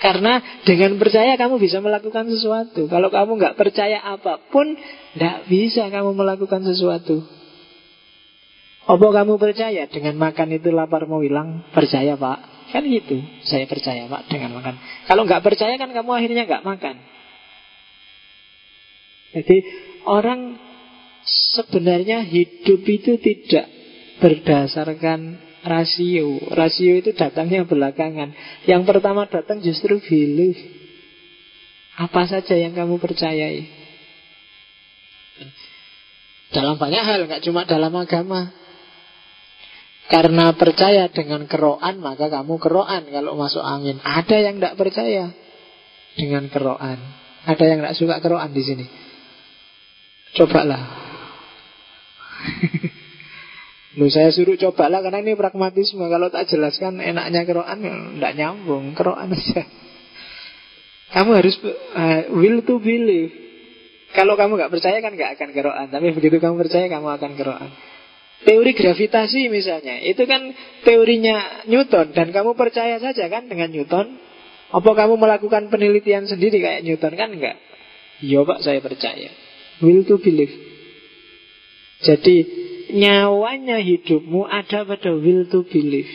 Karena 0.02 0.42
dengan 0.66 0.98
percaya 0.98 1.38
kamu 1.38 1.62
bisa 1.62 1.78
melakukan 1.78 2.26
sesuatu. 2.26 2.90
Kalau 2.90 3.14
kamu 3.14 3.38
nggak 3.38 3.54
percaya 3.54 4.02
apa 4.02 4.42
pun, 4.50 4.74
tidak 5.14 5.46
bisa 5.46 5.86
kamu 5.94 6.18
melakukan 6.18 6.66
sesuatu. 6.66 7.22
Apa 8.90 9.08
kamu 9.14 9.38
percaya 9.38 9.86
dengan 9.86 10.18
makan 10.18 10.58
itu 10.58 10.74
lapar 10.74 11.06
mau 11.06 11.22
hilang? 11.22 11.70
Percaya 11.70 12.18
pak? 12.18 12.74
Kan 12.74 12.82
gitu. 12.90 13.22
Saya 13.46 13.70
percaya 13.70 14.10
pak 14.10 14.26
dengan 14.26 14.58
makan. 14.58 14.82
Kalau 15.06 15.22
nggak 15.22 15.46
percaya 15.46 15.78
kan 15.78 15.94
kamu 15.94 16.10
akhirnya 16.18 16.50
nggak 16.50 16.66
makan. 16.66 16.96
Jadi 19.38 19.58
orang 20.10 20.58
sebenarnya 21.54 22.26
hidup 22.26 22.82
itu 22.90 23.22
tidak 23.22 23.70
berdasarkan 24.18 25.51
rasio. 25.66 26.42
Rasio 26.54 26.94
itu 26.98 27.14
datangnya 27.14 27.66
belakangan. 27.66 28.34
Yang 28.66 28.82
pertama 28.86 29.26
datang 29.30 29.62
justru 29.62 30.02
belief. 30.02 30.58
Apa 31.98 32.26
saja 32.26 32.56
yang 32.58 32.74
kamu 32.74 32.98
percayai. 32.98 33.68
Dalam 36.52 36.76
banyak 36.76 37.04
hal, 37.04 37.20
nggak 37.30 37.44
cuma 37.48 37.64
dalam 37.64 37.94
agama. 37.96 38.52
Karena 40.12 40.52
percaya 40.52 41.08
dengan 41.08 41.48
keroan, 41.48 42.04
maka 42.04 42.28
kamu 42.28 42.60
keroan 42.60 43.08
kalau 43.08 43.40
masuk 43.40 43.64
angin. 43.64 43.96
Ada 44.04 44.38
yang 44.44 44.60
tidak 44.60 44.76
percaya 44.76 45.32
dengan 46.20 46.52
keroan. 46.52 47.00
Ada 47.48 47.64
yang 47.64 47.80
tidak 47.80 47.96
suka 47.96 48.16
keroan 48.20 48.52
di 48.52 48.64
sini. 48.66 48.86
Cobalah. 50.36 50.84
Lu 54.02 54.10
saya 54.10 54.34
suruh 54.34 54.58
coba 54.58 54.90
lah 54.90 55.06
karena 55.06 55.22
ini 55.22 55.38
pragmatisme. 55.38 56.02
Kalau 56.10 56.34
tak 56.34 56.50
jelaskan 56.50 56.98
enaknya 56.98 57.46
keroan, 57.46 57.86
ya 57.86 57.94
enggak 57.94 58.34
nyambung. 58.34 58.98
Keroan 58.98 59.30
aja. 59.38 59.62
Kamu 61.14 61.30
harus 61.38 61.54
uh, 61.94 62.34
will 62.34 62.66
to 62.66 62.82
believe. 62.82 63.30
Kalau 64.18 64.34
kamu 64.34 64.58
nggak 64.58 64.74
percaya 64.74 64.98
kan 65.06 65.14
nggak 65.14 65.38
akan 65.38 65.50
keroan. 65.54 65.88
Tapi 65.94 66.18
begitu 66.18 66.42
kamu 66.42 66.66
percaya, 66.66 66.90
kamu 66.90 67.14
akan 67.14 67.32
keroan. 67.38 67.70
Teori 68.42 68.74
gravitasi 68.74 69.54
misalnya, 69.54 70.02
itu 70.02 70.26
kan 70.26 70.50
teorinya 70.82 71.62
Newton 71.70 72.10
dan 72.10 72.34
kamu 72.34 72.58
percaya 72.58 72.98
saja 72.98 73.30
kan 73.30 73.46
dengan 73.46 73.70
Newton. 73.70 74.18
Apa 74.74 74.98
kamu 74.98 75.14
melakukan 75.22 75.70
penelitian 75.70 76.26
sendiri 76.26 76.58
kayak 76.58 76.82
Newton 76.82 77.14
kan 77.14 77.30
enggak? 77.38 77.62
Iya 78.26 78.42
pak 78.50 78.66
saya 78.66 78.82
percaya. 78.82 79.30
Will 79.86 80.10
to 80.10 80.18
believe. 80.18 80.58
Jadi 82.02 82.71
nyawanya 82.92 83.80
hidupmu 83.80 84.46
ada 84.46 84.84
pada 84.84 85.12
will 85.16 85.48
to 85.48 85.64
believe. 85.68 86.12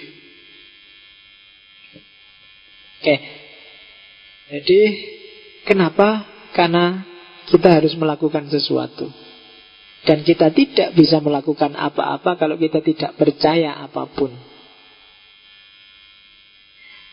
Oke. 3.00 3.16
Jadi 4.46 4.80
kenapa? 5.66 6.24
Karena 6.54 7.02
kita 7.50 7.80
harus 7.80 7.94
melakukan 7.98 8.48
sesuatu. 8.48 9.10
Dan 10.06 10.22
kita 10.22 10.54
tidak 10.54 10.94
bisa 10.94 11.18
melakukan 11.18 11.74
apa-apa 11.74 12.38
kalau 12.38 12.54
kita 12.54 12.78
tidak 12.78 13.18
percaya 13.18 13.74
apa 13.74 14.06
pun. 14.06 14.30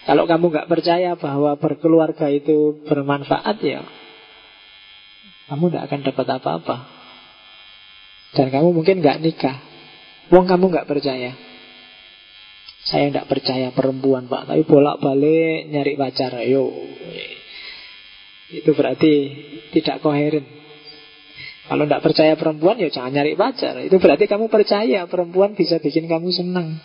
Kalau 0.03 0.27
kamu 0.29 0.45
nggak 0.51 0.69
percaya 0.69 1.15
bahwa 1.15 1.57
berkeluarga 1.57 2.27
itu 2.27 2.83
bermanfaat 2.85 3.57
ya, 3.63 3.81
kamu 5.47 5.71
tidak 5.71 5.83
akan 5.89 6.01
dapat 6.03 6.27
apa-apa. 6.37 6.77
Dan 8.33 8.49
kamu 8.49 8.73
mungkin 8.73 9.01
nggak 9.01 9.21
nikah. 9.21 9.57
Wong 10.33 10.49
kamu 10.49 10.73
nggak 10.73 10.89
percaya. 10.89 11.37
Saya 12.83 13.07
tidak 13.07 13.31
percaya 13.31 13.71
perempuan 13.71 14.27
pak, 14.27 14.49
tapi 14.49 14.67
bolak-balik 14.67 15.71
nyari 15.71 15.95
pacar. 15.95 16.35
Ayo, 16.35 16.67
itu 18.51 18.71
berarti 18.75 19.13
tidak 19.71 20.03
koheren. 20.03 20.43
Kalau 21.63 21.87
tidak 21.87 22.03
percaya 22.03 22.33
perempuan, 22.35 22.75
ya 22.75 22.91
jangan 22.91 23.15
nyari 23.15 23.39
pacar. 23.39 23.79
Itu 23.79 24.03
berarti 24.03 24.27
kamu 24.27 24.51
percaya 24.51 25.07
perempuan 25.07 25.55
bisa 25.55 25.79
bikin 25.79 26.11
kamu 26.11 26.27
senang. 26.35 26.83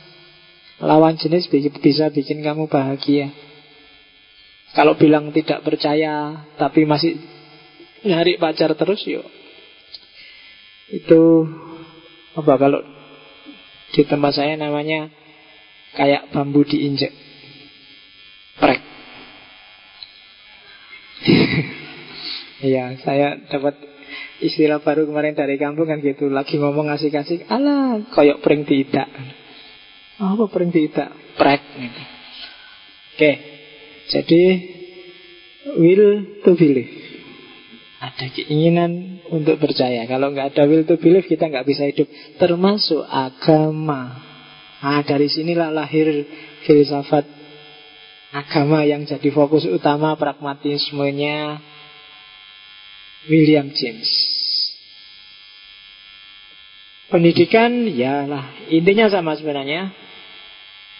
Lawan 0.78 1.18
jenis 1.18 1.50
bisa 1.50 2.14
bikin 2.14 2.46
kamu 2.46 2.70
bahagia. 2.70 3.34
Kalau 4.78 4.94
bilang 4.94 5.34
tidak 5.34 5.66
percaya, 5.66 6.46
tapi 6.54 6.86
masih 6.86 7.18
nyari 8.06 8.38
pacar 8.38 8.70
terus, 8.78 9.02
yuk. 9.02 9.26
Itu 10.88 11.44
apa 12.38 12.52
kalau 12.56 12.80
di 13.92 14.02
tempat 14.04 14.32
saya 14.36 14.54
namanya 14.56 15.12
kayak 15.96 16.32
bambu 16.32 16.64
diinjek. 16.64 17.12
Prek. 18.58 18.80
Iya, 22.58 22.98
saya 23.06 23.38
dapat 23.46 23.78
istilah 24.42 24.82
baru 24.82 25.06
kemarin 25.06 25.38
dari 25.38 25.62
kampung 25.62 25.86
kan 25.86 26.02
gitu. 26.02 26.26
Lagi 26.26 26.58
ngomong 26.58 26.90
asik-asik, 26.90 27.46
alah, 27.46 28.02
koyok 28.10 28.42
pring 28.42 28.66
tidak. 28.66 29.06
Oh, 30.18 30.34
apa 30.34 30.50
pring 30.50 30.74
tidak? 30.74 31.14
Prek. 31.38 31.62
Gitu. 31.78 32.02
Oke, 33.14 33.32
jadi 34.10 34.42
will 35.78 36.06
to 36.42 36.58
believe. 36.58 37.07
Ada 38.08 38.32
keinginan 38.32 39.20
untuk 39.28 39.60
percaya. 39.60 40.08
Kalau 40.08 40.32
nggak 40.32 40.56
ada 40.56 40.64
will 40.64 40.88
to 40.88 40.96
believe, 40.96 41.28
kita 41.28 41.44
nggak 41.52 41.68
bisa 41.68 41.84
hidup. 41.84 42.08
Termasuk 42.40 43.04
agama. 43.04 44.16
Nah, 44.80 45.02
dari 45.04 45.28
sinilah 45.28 45.68
lahir 45.68 46.06
filsafat 46.64 47.28
agama 48.32 48.84
yang 48.88 49.04
jadi 49.04 49.28
fokus 49.28 49.68
utama 49.68 50.16
pragmatismenya 50.16 51.60
William 53.28 53.68
James. 53.76 54.08
Pendidikan, 57.08 57.88
ya 57.92 58.28
lah, 58.28 58.68
intinya 58.68 59.08
sama 59.08 59.36
sebenarnya. 59.36 59.92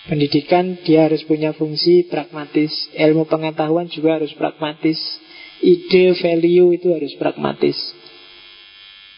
Pendidikan 0.09 0.81
dia 0.81 1.05
harus 1.05 1.21
punya 1.29 1.53
fungsi 1.53 2.09
pragmatis, 2.09 2.73
ilmu 2.97 3.29
pengetahuan 3.29 3.93
juga 3.93 4.17
harus 4.17 4.33
pragmatis, 4.33 4.97
ide 5.63 6.15
value 6.19 6.75
itu 6.75 6.89
harus 6.95 7.13
pragmatis. 7.19 7.77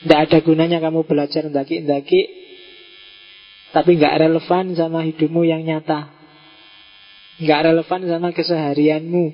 Tidak 0.01 0.17
ada 0.17 0.39
gunanya 0.41 0.81
kamu 0.81 1.05
belajar 1.05 1.45
ndaki-ndaki, 1.49 2.21
tapi 3.77 4.01
nggak 4.01 4.17
relevan 4.17 4.73
sama 4.73 5.05
hidupmu 5.05 5.45
yang 5.45 5.63
nyata. 5.63 6.09
Nggak 7.41 7.61
relevan 7.69 8.01
sama 8.09 8.29
keseharianmu. 8.33 9.27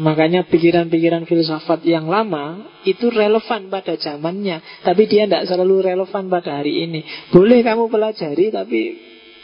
Makanya 0.00 0.46
pikiran-pikiran 0.46 1.26
filsafat 1.26 1.82
yang 1.82 2.06
lama 2.06 2.62
itu 2.86 3.10
relevan 3.10 3.68
pada 3.72 3.98
zamannya, 3.98 4.62
tapi 4.86 5.10
dia 5.10 5.26
tidak 5.26 5.50
selalu 5.50 5.82
relevan 5.82 6.30
pada 6.30 6.62
hari 6.62 6.86
ini. 6.86 7.02
Boleh 7.34 7.66
kamu 7.66 7.90
pelajari, 7.90 8.54
tapi 8.54 8.80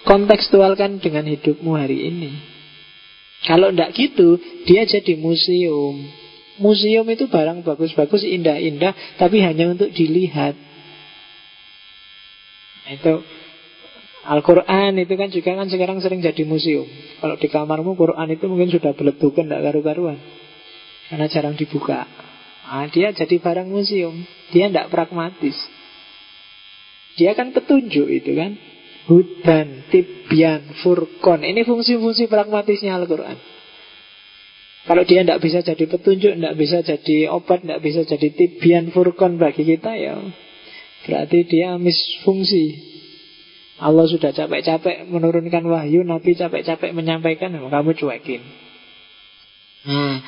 kontekstualkan 0.06 1.02
dengan 1.02 1.26
hidupmu 1.26 1.74
hari 1.74 1.98
ini. 2.14 2.55
Kalau 3.46 3.70
tidak 3.70 3.94
gitu, 3.94 4.42
dia 4.66 4.82
jadi 4.84 5.14
museum. 5.14 6.02
Museum 6.58 7.06
itu 7.06 7.30
barang 7.30 7.62
bagus-bagus, 7.62 8.26
indah-indah, 8.26 8.92
tapi 9.22 9.38
hanya 9.38 9.70
untuk 9.70 9.94
dilihat. 9.94 10.58
Itu 12.86 13.22
Al-Quran 14.26 14.98
itu 14.98 15.14
kan 15.14 15.30
juga 15.30 15.54
kan 15.54 15.70
sekarang 15.70 16.02
sering 16.02 16.18
jadi 16.18 16.42
museum. 16.42 16.86
Kalau 17.22 17.38
di 17.38 17.46
kamarmu 17.46 17.94
Quran 17.94 18.26
itu 18.34 18.50
mungkin 18.50 18.74
sudah 18.74 18.90
beletukan, 18.98 19.46
tidak 19.46 19.62
karu-karuan. 19.70 20.18
Karena 21.06 21.30
jarang 21.30 21.54
dibuka. 21.54 22.10
Nah, 22.66 22.90
dia 22.90 23.14
jadi 23.14 23.38
barang 23.38 23.70
museum. 23.70 24.26
Dia 24.50 24.66
tidak 24.66 24.90
pragmatis. 24.90 25.54
Dia 27.14 27.38
kan 27.38 27.54
petunjuk 27.54 28.10
itu 28.10 28.34
kan. 28.34 28.58
Hudan, 29.06 29.86
tibyan, 29.90 30.82
furkon. 30.82 31.46
Ini 31.46 31.62
fungsi-fungsi 31.62 32.26
pragmatisnya 32.26 32.98
Al-Quran. 32.98 33.38
Kalau 34.86 35.02
dia 35.02 35.22
tidak 35.26 35.42
bisa 35.42 35.62
jadi 35.62 35.84
petunjuk, 35.86 36.32
tidak 36.38 36.54
bisa 36.58 36.78
jadi 36.82 37.30
obat, 37.30 37.62
tidak 37.62 37.82
bisa 37.82 38.02
jadi 38.06 38.28
tibyan, 38.34 38.90
furkon 38.94 39.38
bagi 39.38 39.62
kita 39.66 39.94
ya 39.98 40.18
berarti 41.06 41.46
dia 41.46 41.78
misfungsi. 41.78 42.96
Allah 43.76 44.08
sudah 44.08 44.34
capek-capek 44.34 45.06
menurunkan 45.06 45.62
wahyu, 45.68 46.02
Nabi 46.02 46.34
capek-capek 46.34 46.96
menyampaikan, 46.96 47.54
kamu 47.54 47.92
cuekin. 47.94 48.42
Nah, 49.86 50.18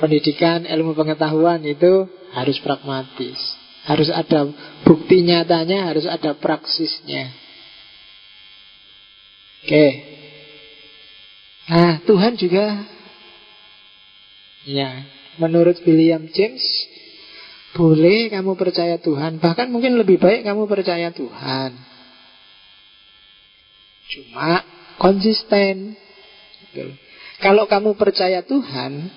pendidikan, 0.00 0.64
ilmu 0.66 0.96
pengetahuan 0.96 1.62
itu 1.68 2.08
harus 2.32 2.56
pragmatis. 2.64 3.38
Harus 3.84 4.08
ada 4.08 4.48
bukti 4.88 5.20
nyatanya, 5.20 5.92
harus 5.92 6.08
ada 6.08 6.32
praksisnya. 6.32 7.28
Oke. 9.62 9.86
Nah, 11.70 12.02
Tuhan 12.02 12.34
juga 12.34 12.82
ya, 14.66 15.06
menurut 15.38 15.78
William 15.86 16.26
James 16.34 16.62
boleh 17.72 18.28
kamu 18.28 18.58
percaya 18.58 18.98
Tuhan, 18.98 19.38
bahkan 19.38 19.70
mungkin 19.70 19.96
lebih 19.96 20.18
baik 20.18 20.44
kamu 20.44 20.66
percaya 20.66 21.14
Tuhan. 21.14 21.72
Cuma 24.12 24.60
konsisten. 25.00 25.96
Kalau 27.40 27.64
kamu 27.70 27.96
percaya 27.96 28.44
Tuhan, 28.44 29.08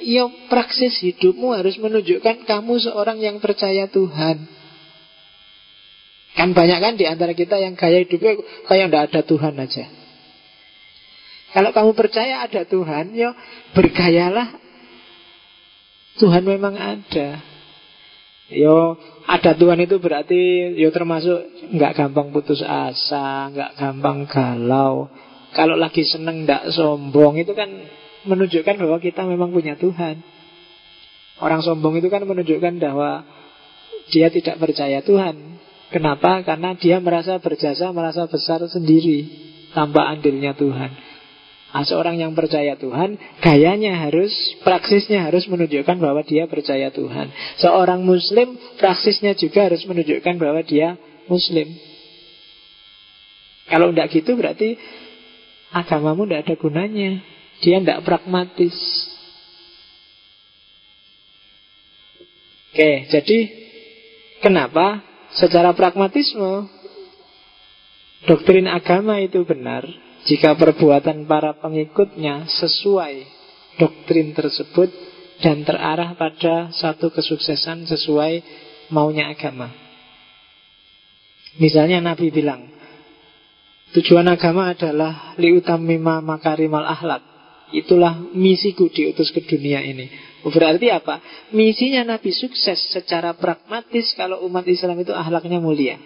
ya 0.00 0.24
praksis 0.48 1.02
hidupmu 1.04 1.52
harus 1.52 1.76
menunjukkan 1.76 2.48
kamu 2.48 2.74
seorang 2.80 3.18
yang 3.20 3.42
percaya 3.42 3.90
Tuhan. 3.90 4.46
Kan 6.36 6.52
banyak 6.52 6.78
kan 6.84 6.94
di 7.00 7.08
antara 7.08 7.32
kita 7.32 7.56
yang 7.56 7.74
gaya 7.80 8.04
hidupnya 8.04 8.36
kayak 8.68 8.92
tidak 8.92 9.04
ada 9.08 9.20
Tuhan 9.24 9.54
aja. 9.56 9.84
Kalau 11.56 11.72
kamu 11.72 11.90
percaya 11.96 12.44
ada 12.44 12.68
Tuhan, 12.68 13.16
ya 13.16 13.32
bergayalah. 13.72 14.60
Tuhan 16.20 16.44
memang 16.44 16.76
ada. 16.76 17.40
Yo 18.52 19.00
ada 19.26 19.56
Tuhan 19.56 19.80
itu 19.80 19.96
berarti 19.96 20.76
yo 20.76 20.92
termasuk 20.92 21.72
nggak 21.72 21.92
gampang 21.96 22.30
putus 22.30 22.60
asa, 22.60 23.48
nggak 23.50 23.80
gampang 23.80 24.28
galau. 24.28 25.08
Kalau 25.56 25.80
lagi 25.80 26.04
seneng 26.04 26.44
nggak 26.44 26.68
sombong 26.76 27.40
itu 27.40 27.56
kan 27.56 27.72
menunjukkan 28.28 28.76
bahwa 28.76 29.00
kita 29.00 29.24
memang 29.24 29.56
punya 29.56 29.80
Tuhan. 29.80 30.20
Orang 31.40 31.64
sombong 31.64 31.96
itu 31.96 32.12
kan 32.12 32.22
menunjukkan 32.28 32.76
bahwa 32.76 33.24
dia 34.12 34.28
tidak 34.28 34.60
percaya 34.60 35.00
Tuhan. 35.00 35.56
Kenapa? 35.94 36.42
Karena 36.42 36.74
dia 36.74 36.98
merasa 36.98 37.38
berjasa, 37.38 37.94
merasa 37.94 38.26
besar 38.26 38.58
sendiri 38.66 39.30
tanpa 39.70 40.10
andilnya 40.10 40.56
Tuhan. 40.56 40.90
Nah, 41.76 41.84
seorang 41.84 42.16
yang 42.16 42.32
percaya 42.32 42.72
Tuhan, 42.80 43.20
gayanya 43.44 44.08
harus, 44.08 44.32
praksisnya 44.64 45.28
harus 45.28 45.44
menunjukkan 45.44 46.00
bahwa 46.00 46.24
dia 46.24 46.48
percaya 46.48 46.88
Tuhan. 46.88 47.28
Seorang 47.60 48.00
Muslim, 48.00 48.56
praksisnya 48.80 49.36
juga 49.36 49.68
harus 49.68 49.84
menunjukkan 49.84 50.40
bahwa 50.40 50.64
dia 50.64 50.96
Muslim. 51.28 51.68
Kalau 53.68 53.92
tidak 53.92 54.08
gitu 54.08 54.40
berarti 54.40 54.80
agamamu 55.74 56.24
tidak 56.24 56.48
ada 56.48 56.54
gunanya. 56.56 57.10
Dia 57.60 57.76
tidak 57.84 58.08
pragmatis. 58.08 58.76
Oke, 62.72 63.08
jadi 63.12 63.38
kenapa 64.40 65.00
secara 65.34 65.74
pragmatisme 65.74 66.70
doktrin 68.26 68.70
agama 68.70 69.18
itu 69.18 69.42
benar? 69.42 69.86
Jika 70.26 70.58
perbuatan 70.58 71.26
para 71.30 71.54
pengikutnya 71.54 72.50
sesuai 72.50 73.14
doktrin 73.78 74.34
tersebut 74.34 74.90
dan 75.38 75.62
terarah 75.62 76.16
pada 76.18 76.74
satu 76.74 77.12
kesuksesan 77.12 77.86
sesuai 77.86 78.42
maunya 78.90 79.30
agama. 79.30 79.70
Misalnya 81.56 82.02
Nabi 82.04 82.34
bilang, 82.34 82.68
tujuan 83.96 84.28
agama 84.28 84.74
adalah 84.74 85.38
liutamima 85.40 86.20
makarimal 86.20 86.84
ahlak. 86.84 87.24
Itulah 87.72 88.18
misiku 88.36 88.86
diutus 88.92 89.32
ke 89.32 89.42
dunia 89.42 89.82
ini. 89.82 90.06
Berarti 90.46 90.86
apa? 90.94 91.18
Misinya 91.50 92.06
Nabi 92.06 92.30
sukses 92.30 92.78
secara 92.94 93.34
pragmatis 93.34 94.14
kalau 94.14 94.46
umat 94.46 94.62
Islam 94.70 95.02
itu 95.02 95.10
ahlaknya 95.10 95.58
mulia. 95.58 95.98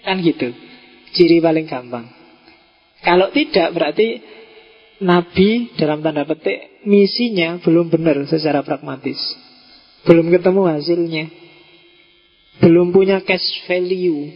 Kan 0.00 0.24
gitu. 0.24 0.48
Ciri 1.12 1.44
paling 1.44 1.68
gampang. 1.68 2.08
Kalau 3.04 3.28
tidak 3.36 3.76
berarti 3.76 4.22
Nabi 5.04 5.76
dalam 5.76 6.00
tanda 6.00 6.24
petik 6.24 6.84
misinya 6.88 7.60
belum 7.60 7.92
benar 7.92 8.16
secara 8.28 8.64
pragmatis. 8.64 9.18
Belum 10.08 10.32
ketemu 10.32 10.62
hasilnya. 10.68 11.24
Belum 12.64 12.92
punya 12.92 13.20
cash 13.20 13.64
value. 13.68 14.32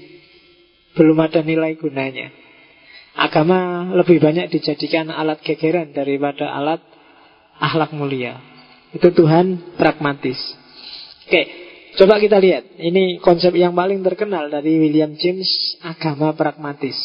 Belum 0.96 1.16
ada 1.20 1.40
nilai 1.40 1.76
gunanya. 1.80 2.28
Agama 3.14 3.88
lebih 3.94 4.18
banyak 4.18 4.50
dijadikan 4.52 5.08
alat 5.08 5.40
gegeran 5.40 5.94
daripada 5.94 6.50
alat 6.50 6.82
akhlak 7.58 7.94
mulia. 7.94 8.40
Itu 8.94 9.10
Tuhan 9.10 9.74
pragmatis. 9.74 10.38
Oke, 11.26 11.42
coba 11.98 12.22
kita 12.22 12.38
lihat. 12.38 12.78
Ini 12.78 13.18
konsep 13.18 13.50
yang 13.58 13.74
paling 13.74 14.04
terkenal 14.06 14.46
dari 14.46 14.78
William 14.78 15.18
James, 15.18 15.78
agama 15.82 16.30
pragmatis. 16.34 16.96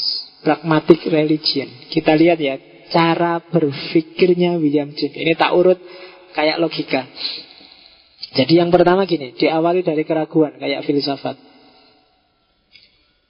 Pragmatic 0.45 1.09
religion. 1.09 1.67
Kita 1.89 2.13
lihat 2.13 2.37
ya, 2.37 2.55
cara 2.93 3.41
berpikirnya 3.41 4.61
William 4.61 4.93
James. 4.93 5.17
Ini 5.17 5.33
tak 5.33 5.51
urut 5.57 5.79
kayak 6.37 6.61
logika. 6.61 7.09
Jadi 8.29 8.61
yang 8.61 8.69
pertama 8.69 9.09
gini, 9.09 9.33
diawali 9.33 9.81
dari 9.81 10.05
keraguan 10.05 10.61
kayak 10.61 10.85
filsafat. 10.85 11.37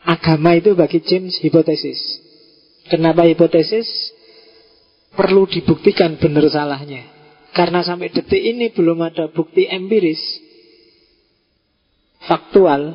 Agama 0.03 0.55
itu 0.55 0.75
bagi 0.75 0.99
James 1.03 1.39
hipotesis. 1.39 1.99
Kenapa 2.91 3.23
hipotesis? 3.27 3.87
Perlu 5.13 5.49
dibuktikan 5.49 6.17
benar 6.21 6.45
salahnya. 6.49 7.05
Karena 7.49 7.81
sampai 7.81 8.13
detik 8.13 8.39
ini 8.39 8.69
belum 8.69 9.01
ada 9.01 9.27
bukti 9.29 9.65
empiris 9.65 10.21
faktual 12.23 12.93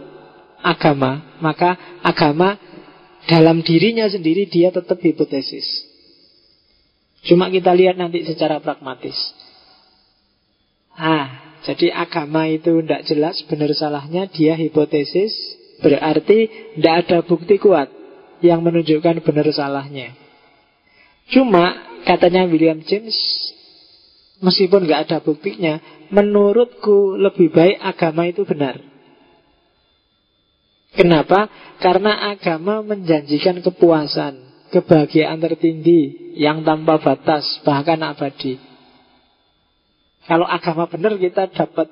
agama, 0.62 1.36
maka 1.42 2.00
agama 2.00 2.56
dalam 3.26 3.60
dirinya 3.64 4.06
sendiri 4.06 4.46
dia 4.46 4.70
tetap 4.70 5.00
hipotesis. 5.00 5.66
Cuma 7.24 7.48
kita 7.48 7.72
lihat 7.72 7.96
nanti 7.96 8.22
secara 8.22 8.60
pragmatis. 8.60 9.16
Ah, 10.94 11.58
jadi 11.64 11.90
agama 11.90 12.46
itu 12.46 12.84
tidak 12.84 13.02
jelas 13.08 13.40
benar 13.48 13.72
salahnya, 13.72 14.28
dia 14.28 14.54
hipotesis, 14.54 15.32
berarti 15.80 16.46
tidak 16.76 16.94
ada 17.04 17.18
bukti 17.24 17.56
kuat 17.56 17.88
yang 18.44 18.60
menunjukkan 18.60 19.24
benar 19.24 19.48
salahnya. 19.50 20.12
Cuma 21.32 21.93
katanya 22.04 22.44
William 22.46 22.84
James, 22.84 23.16
meskipun 24.44 24.84
nggak 24.84 25.10
ada 25.10 25.18
buktinya, 25.24 25.80
menurutku 26.12 27.16
lebih 27.16 27.50
baik 27.50 27.80
agama 27.80 28.28
itu 28.28 28.44
benar. 28.44 28.80
Kenapa? 30.94 31.50
Karena 31.82 32.30
agama 32.30 32.86
menjanjikan 32.86 33.58
kepuasan 33.58 34.44
kebahagiaan 34.74 35.38
tertinggi 35.38 36.34
yang 36.34 36.66
tanpa 36.66 36.98
batas, 36.98 37.46
bahkan 37.62 38.02
abadi. 38.02 38.58
Kalau 40.26 40.42
agama 40.42 40.90
benar 40.90 41.14
kita 41.14 41.46
dapat 41.54 41.86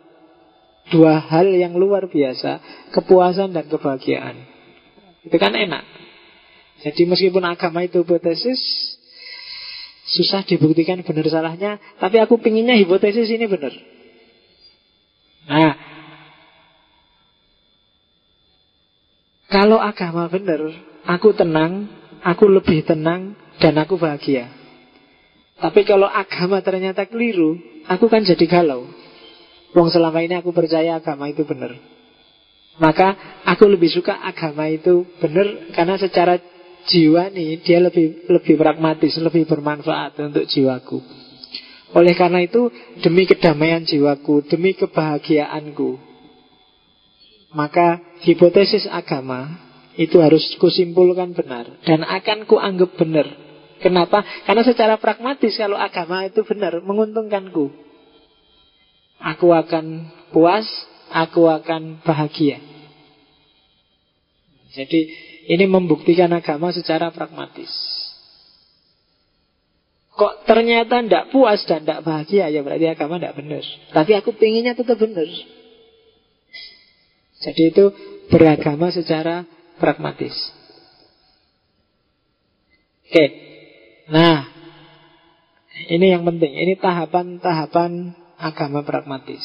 dua 0.90 1.22
hal 1.22 1.47
yang 1.47 1.78
luar 1.78 2.10
biasa, 2.10 2.59
kepuasan 2.90 3.55
dan 3.55 3.70
kebahagiaan. 3.70 4.34
Itu 5.22 5.39
kan 5.39 5.55
enak. 5.55 5.86
Jadi 6.82 7.06
meskipun 7.06 7.47
agama 7.47 7.86
itu 7.86 8.02
hipotesis, 8.02 8.59
susah 10.12 10.44
dibuktikan 10.44 11.01
benar 11.01 11.26
salahnya, 11.28 11.80
tapi 11.97 12.20
aku 12.20 12.36
pinginnya 12.36 12.76
hipotesis 12.76 13.32
ini 13.32 13.48
benar. 13.48 13.72
Nah, 15.48 15.74
kalau 19.48 19.80
agama 19.80 20.28
benar, 20.28 20.60
aku 21.09 21.32
tenang, 21.32 21.89
aku 22.20 22.44
lebih 22.47 22.84
tenang 22.84 23.34
dan 23.59 23.74
aku 23.80 23.97
bahagia. 23.97 24.52
Tapi 25.59 25.86
kalau 25.86 26.10
agama 26.10 26.60
ternyata 26.60 27.06
keliru, 27.09 27.56
aku 27.89 28.10
kan 28.10 28.26
jadi 28.26 28.44
galau. 28.51 28.89
Wong 29.72 29.89
selama 29.89 30.20
ini 30.20 30.36
aku 30.36 30.52
percaya 30.52 31.01
agama 31.01 31.32
itu 31.32 31.48
benar. 31.48 31.72
Maka 32.80 33.40
aku 33.44 33.68
lebih 33.68 33.93
suka 33.93 34.16
agama 34.16 34.68
itu 34.68 35.05
benar 35.20 35.72
karena 35.76 36.01
secara 36.01 36.40
jiwa 36.88 37.30
nih 37.30 37.62
dia 37.62 37.78
lebih 37.78 38.26
lebih 38.30 38.54
pragmatis, 38.59 39.14
lebih 39.18 39.46
bermanfaat 39.46 40.18
untuk 40.18 40.44
jiwaku. 40.48 40.98
Oleh 41.92 42.16
karena 42.16 42.40
itu 42.40 42.72
demi 43.04 43.28
kedamaian 43.28 43.84
jiwaku, 43.84 44.48
demi 44.48 44.72
kebahagiaanku, 44.72 46.00
maka 47.52 48.00
hipotesis 48.24 48.88
agama 48.88 49.60
itu 50.00 50.16
harus 50.24 50.40
kusimpulkan 50.56 51.36
benar 51.36 51.68
dan 51.84 52.00
akan 52.00 52.48
kuanggap 52.48 52.96
benar. 52.96 53.28
Kenapa? 53.82 54.22
Karena 54.46 54.62
secara 54.62 54.94
pragmatis 54.96 55.59
kalau 55.59 55.76
agama 55.76 56.24
itu 56.24 56.46
benar 56.46 56.80
menguntungkanku. 56.80 57.66
Aku 59.22 59.54
akan 59.54 60.10
puas, 60.30 60.66
aku 61.10 61.50
akan 61.50 62.00
bahagia. 62.06 62.62
Jadi 64.72 65.31
ini 65.48 65.64
membuktikan 65.66 66.31
agama 66.31 66.70
secara 66.70 67.10
pragmatis. 67.10 67.70
Kok 70.12 70.44
ternyata 70.44 71.01
tidak 71.01 71.32
puas 71.32 71.64
dan 71.64 71.82
tidak 71.82 72.05
bahagia 72.05 72.52
ya 72.52 72.60
berarti 72.60 72.86
agama 72.86 73.16
tidak 73.16 73.36
benar. 73.40 73.64
Tapi 73.90 74.12
aku 74.12 74.36
pinginnya 74.36 74.77
tetap 74.77 75.01
benar. 75.01 75.27
Jadi 77.43 77.62
itu 77.74 77.85
beragama 78.31 78.93
secara 78.94 79.48
pragmatis. 79.81 80.36
Oke. 83.09 83.24
Nah, 84.12 84.47
ini 85.90 86.12
yang 86.12 86.23
penting. 86.23 86.55
Ini 86.55 86.78
tahapan-tahapan 86.78 88.14
agama 88.39 88.86
pragmatis. 88.86 89.43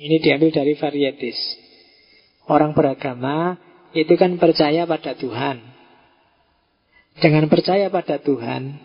Ini 0.00 0.18
diambil 0.18 0.50
dari 0.50 0.74
varietis. 0.74 1.38
Orang 2.48 2.72
beragama 2.72 3.60
itu 3.96 4.14
kan 4.20 4.36
percaya 4.36 4.84
pada 4.84 5.16
Tuhan. 5.16 5.64
Dengan 7.18 7.50
percaya 7.50 7.90
pada 7.90 8.22
Tuhan, 8.22 8.78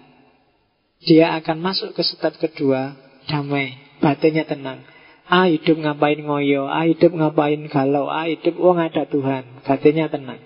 dia 1.04 1.38
akan 1.38 1.58
masuk 1.62 1.94
ke 1.94 2.02
step 2.02 2.40
kedua, 2.42 2.98
damai, 3.30 3.78
batinnya 4.02 4.48
tenang. 4.48 4.82
Ah 5.30 5.48
hidup 5.48 5.80
ngapain 5.80 6.20
ngoyo, 6.20 6.66
ah 6.66 6.84
hidup 6.84 7.14
ngapain 7.14 7.62
galau, 7.70 8.10
ah 8.10 8.26
hidup 8.26 8.58
wong 8.58 8.82
ada 8.82 9.06
Tuhan, 9.06 9.64
batinnya 9.64 10.10
tenang. 10.10 10.42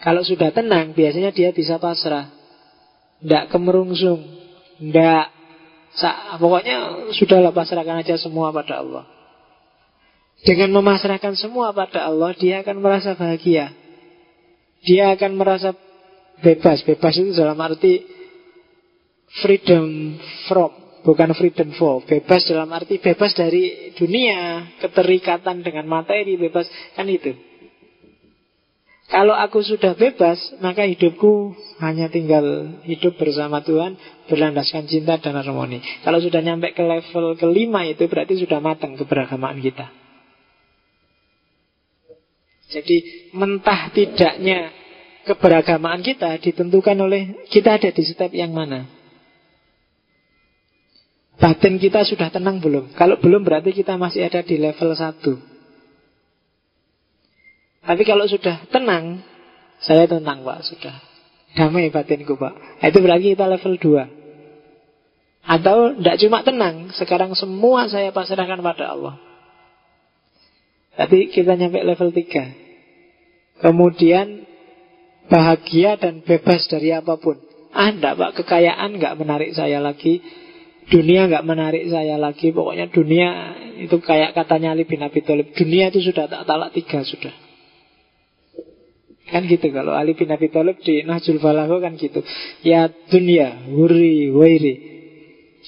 Kalau 0.00 0.24
sudah 0.24 0.48
tenang, 0.54 0.96
biasanya 0.96 1.34
dia 1.34 1.52
bisa 1.52 1.76
pasrah. 1.76 2.32
Tidak 3.20 3.52
kemerungsung, 3.52 4.24
tidak 4.80 5.28
pokoknya 6.40 7.10
sudahlah 7.18 7.52
pasrahkan 7.52 8.00
aja 8.00 8.16
semua 8.16 8.54
pada 8.54 8.80
Allah. 8.80 9.04
Dengan 10.40 10.72
memasrahkan 10.72 11.36
semua 11.36 11.76
pada 11.76 12.08
Allah, 12.08 12.32
dia 12.32 12.64
akan 12.64 12.80
merasa 12.80 13.12
bahagia. 13.12 13.76
Dia 14.80 15.12
akan 15.12 15.36
merasa 15.36 15.76
bebas. 16.40 16.80
Bebas 16.88 17.12
itu 17.20 17.36
dalam 17.36 17.60
arti 17.60 18.04
freedom 19.44 20.16
from 20.48 20.72
Bukan 21.00 21.32
freedom 21.32 21.72
for. 21.80 22.04
Bebas 22.04 22.44
dalam 22.44 22.68
arti 22.76 23.00
bebas 23.00 23.32
dari 23.32 23.92
dunia 23.96 24.68
Keterikatan 24.84 25.64
dengan 25.64 25.88
materi 25.88 26.36
Bebas, 26.36 26.68
kan 26.92 27.08
itu. 27.08 27.32
Kalau 29.08 29.32
aku 29.32 29.64
sudah 29.64 29.96
bebas 29.96 30.36
Maka 30.60 30.84
hidupku 30.84 31.56
hanya 31.80 32.12
tinggal 32.12 32.76
Hidup 32.84 33.16
bersama 33.16 33.64
Tuhan 33.64 33.96
Berlandaskan 34.28 34.92
cinta 34.92 35.16
dan 35.16 35.40
harmoni. 35.40 35.80
Kalau 36.04 36.20
sudah 36.20 36.44
nyampe 36.44 36.76
ke 36.76 36.84
level 36.84 37.32
kelima 37.40 37.88
itu 37.88 38.04
Berarti 38.04 38.36
sudah 38.36 38.60
matang 38.60 39.00
keberagamaan 39.00 39.56
kita 39.56 39.99
Jadi 42.70 43.30
mentah 43.34 43.90
tidaknya 43.90 44.70
Keberagamaan 45.26 46.00
kita 46.00 46.38
Ditentukan 46.38 46.96
oleh 47.02 47.44
Kita 47.50 47.76
ada 47.76 47.90
di 47.90 48.02
step 48.06 48.30
yang 48.30 48.54
mana? 48.54 48.86
Batin 51.40 51.80
kita 51.80 52.04
sudah 52.06 52.30
tenang 52.30 52.60
belum? 52.60 52.92
Kalau 52.94 53.18
belum 53.18 53.42
berarti 53.42 53.72
kita 53.74 53.96
masih 53.98 54.28
ada 54.30 54.46
di 54.46 54.56
level 54.56 54.94
1 54.94 55.18
Tapi 57.84 58.02
kalau 58.06 58.24
sudah 58.30 58.64
tenang 58.70 59.24
Saya 59.80 60.06
tenang 60.06 60.44
Pak, 60.44 60.60
sudah. 60.68 60.94
Damai 61.56 61.90
batinku 61.90 62.36
Pak. 62.38 62.54
Nah, 62.80 62.86
Itu 62.86 63.02
berarti 63.02 63.34
kita 63.34 63.50
level 63.50 63.74
2 63.80 65.48
Atau 65.48 65.98
tidak 65.98 66.16
cuma 66.22 66.44
tenang 66.46 66.92
Sekarang 66.94 67.34
semua 67.34 67.88
saya 67.90 68.12
pasrahkan 68.14 68.60
pada 68.62 68.92
Allah 68.94 69.29
Tapi 71.00 71.32
kita 71.32 71.56
nyampe 71.56 71.80
level 71.80 72.12
3 72.12 73.64
Kemudian 73.64 74.44
Bahagia 75.32 75.96
dan 75.96 76.20
bebas 76.20 76.68
dari 76.68 76.92
apa 76.92 77.16
pun 77.16 77.40
Ah 77.72 77.88
enggak 77.88 78.20
Pak, 78.20 78.30
kekayaan 78.42 79.00
nggak 79.00 79.16
menarik 79.16 79.56
saya 79.56 79.80
lagi 79.80 80.20
Dunia 80.92 81.24
nggak 81.32 81.46
menarik 81.48 81.88
saya 81.88 82.20
lagi 82.20 82.52
Pokoknya 82.52 82.92
dunia 82.92 83.56
itu 83.80 83.96
kayak 83.96 84.36
katanya 84.36 84.76
Ali 84.76 84.84
bin 84.84 85.00
Abi 85.00 85.24
Thalib 85.24 85.56
Dunia 85.56 85.88
itu 85.88 86.04
sudah 86.12 86.28
tak 86.28 86.44
talak 86.44 86.76
tiga 86.76 87.00
sudah 87.00 87.32
Kan 89.30 89.46
gitu 89.46 89.70
kalau 89.70 89.94
Ali 89.94 90.18
bin 90.18 90.26
Abi 90.34 90.50
Thalib 90.50 90.82
di 90.82 91.06
Nahjul 91.06 91.38
Balagho 91.38 91.78
kan 91.78 91.94
gitu. 91.94 92.18
Ya 92.66 92.90
dunia, 92.90 93.70
wuri, 93.70 94.34
wairi. 94.34 94.74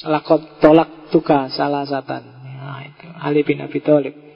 Lakot 0.03 0.59
tolak 0.59 1.15
tuka 1.15 1.47
salah 1.55 1.87
satan. 1.87 2.27
Nah, 2.27 2.83
itu 2.91 3.07
Ali 3.23 3.47
bin 3.47 3.63
Abi 3.63 3.79
Thalib. 3.79 4.32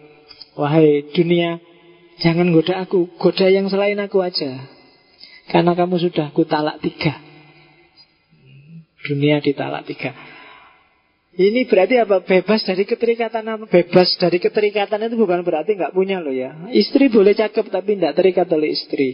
Wahai 0.56 1.04
dunia, 1.12 1.60
jangan 2.24 2.48
goda 2.48 2.80
aku, 2.80 3.12
goda 3.20 3.46
yang 3.52 3.68
selain 3.68 4.00
aku 4.00 4.24
aja. 4.24 4.64
Karena 5.52 5.76
kamu 5.76 6.00
sudah 6.00 6.32
kutalak 6.32 6.80
tiga. 6.80 7.20
Dunia 9.06 9.38
ditalak 9.38 9.86
tiga. 9.86 10.16
Ini 11.36 11.68
berarti 11.68 12.00
apa? 12.00 12.24
Bebas 12.24 12.64
dari 12.64 12.88
keterikatan 12.88 13.44
apa? 13.44 13.64
Bebas 13.68 14.16
dari 14.16 14.40
keterikatan 14.40 15.04
itu 15.04 15.20
bukan 15.20 15.44
berarti 15.44 15.76
nggak 15.76 15.92
punya 15.92 16.24
loh 16.24 16.32
ya. 16.32 16.72
Istri 16.72 17.12
boleh 17.12 17.36
cakep 17.36 17.68
tapi 17.68 18.00
nggak 18.00 18.16
terikat 18.16 18.48
oleh 18.48 18.72
istri. 18.72 19.12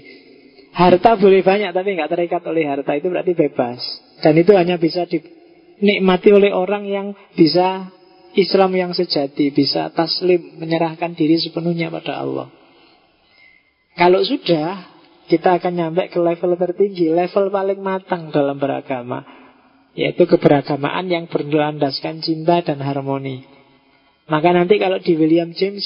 Harta 0.71 1.19
boleh 1.19 1.43
banyak 1.43 1.75
tapi 1.75 1.99
nggak 1.99 2.11
terikat 2.15 2.43
oleh 2.47 2.65
harta 2.65 2.95
itu 2.95 3.11
berarti 3.11 3.35
bebas. 3.35 3.83
Dan 4.23 4.39
itu 4.39 4.55
hanya 4.55 4.79
bisa 4.79 5.03
dinikmati 5.11 6.31
oleh 6.31 6.55
orang 6.55 6.87
yang 6.87 7.11
bisa 7.35 7.91
Islam 8.33 8.73
yang 8.73 8.93
sejati, 8.97 9.53
bisa 9.53 9.93
taslim, 9.93 10.57
menyerahkan 10.57 11.13
diri 11.13 11.37
sepenuhnya 11.37 11.93
pada 11.93 12.25
Allah. 12.25 12.49
Kalau 13.93 14.25
sudah, 14.25 14.89
kita 15.29 15.61
akan 15.61 15.73
nyampe 15.77 16.09
ke 16.09 16.17
level 16.17 16.57
tertinggi, 16.57 17.13
level 17.13 17.53
paling 17.53 17.81
matang 17.85 18.33
dalam 18.33 18.57
beragama. 18.57 19.25
Yaitu 19.93 20.25
keberagamaan 20.25 21.05
yang 21.13 21.29
berlandaskan 21.29 22.25
cinta 22.25 22.65
dan 22.65 22.81
harmoni 22.81 23.45
Maka 24.25 24.57
nanti 24.57 24.81
kalau 24.81 24.97
di 24.97 25.13
William 25.13 25.53
James 25.53 25.85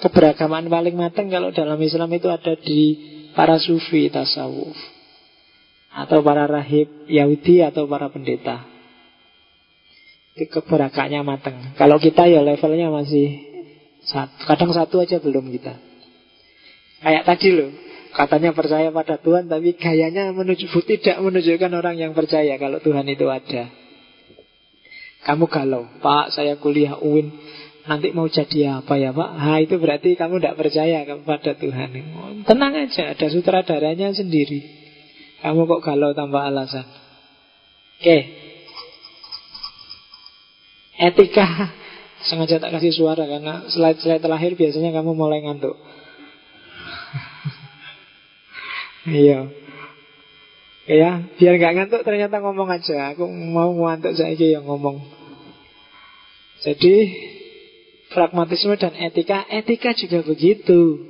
Keberagamaan 0.00 0.72
paling 0.72 0.96
matang 0.96 1.28
kalau 1.28 1.52
dalam 1.52 1.76
Islam 1.76 2.08
itu 2.16 2.24
ada 2.32 2.56
di 2.56 2.96
para 3.36 3.60
sufi 3.60 4.08
tasawuf 4.08 4.72
Atau 5.92 6.24
para 6.24 6.48
rahib 6.48 6.88
Yahudi 7.04 7.60
atau 7.60 7.84
para 7.84 8.08
pendeta 8.08 8.77
Itu 10.38 10.46
keberagamannya 10.46 11.20
matang 11.26 11.74
Kalau 11.74 11.98
kita 11.98 12.30
ya 12.30 12.46
levelnya 12.46 12.94
masih 12.94 13.42
satu, 14.06 14.46
Kadang 14.46 14.70
satu 14.70 15.02
aja 15.02 15.18
belum 15.18 15.50
kita. 15.50 15.74
Kayak 17.02 17.26
tadi 17.26 17.48
loh 17.58 17.70
Katanya 18.14 18.54
percaya 18.54 18.94
pada 18.94 19.18
Tuhan 19.18 19.50
Tapi 19.50 19.74
gayanya 19.74 20.30
menuju, 20.30 20.70
tidak 20.86 21.18
menunjukkan 21.18 21.72
orang 21.74 21.98
yang 21.98 22.14
percaya 22.14 22.54
Kalau 22.54 22.78
Tuhan 22.78 23.10
itu 23.10 23.26
ada. 23.26 23.66
Kamu 25.26 25.50
galau 25.50 25.90
Pak 25.98 26.30
saya 26.30 26.54
kuliah 26.54 26.94
UIN 27.02 27.34
Nanti 27.90 28.14
mau 28.14 28.30
jadi 28.30 28.78
apa 28.78 28.94
ya 28.94 29.10
Pak? 29.10 29.30
Ha, 29.34 29.58
Itu 29.58 29.82
berarti 29.82 30.14
kamu 30.14 30.38
tidak 30.38 30.60
percaya 30.60 31.08
kepada 31.08 31.56
Tuhan. 31.58 31.88
Tenang 32.46 32.72
aja 32.78 33.16
Ada 33.16 33.26
sutradaranya 33.32 34.14
sendiri. 34.14 34.62
Kamu 35.42 35.66
kok 35.66 35.82
galau 35.82 36.14
tanpa 36.14 36.46
alasan? 36.46 36.86
Oke 37.98 38.47
Etika 40.98 41.46
Sengaja 42.26 42.58
tak 42.58 42.74
kasih 42.74 42.90
suara 42.90 43.24
Karena 43.24 43.70
slide-slide 43.70 44.22
terakhir 44.22 44.58
biasanya 44.58 44.90
kamu 44.90 45.14
mulai 45.14 45.40
ngantuk 45.46 45.78
Iya. 49.08 49.48
Ya, 50.88 51.10
biar 51.36 51.54
nggak 51.60 51.74
ngantuk 51.76 52.02
ternyata 52.04 52.40
ngomong 52.40 52.68
aja. 52.72 53.12
Aku 53.12 53.28
mau 53.28 53.72
ngantuk 53.72 54.16
saya 54.16 54.32
yang 54.36 54.64
ngomong. 54.64 55.04
Jadi 56.64 57.12
pragmatisme 58.08 58.74
dan 58.80 58.96
etika, 58.96 59.44
etika 59.52 59.92
juga 59.92 60.24
begitu. 60.24 61.08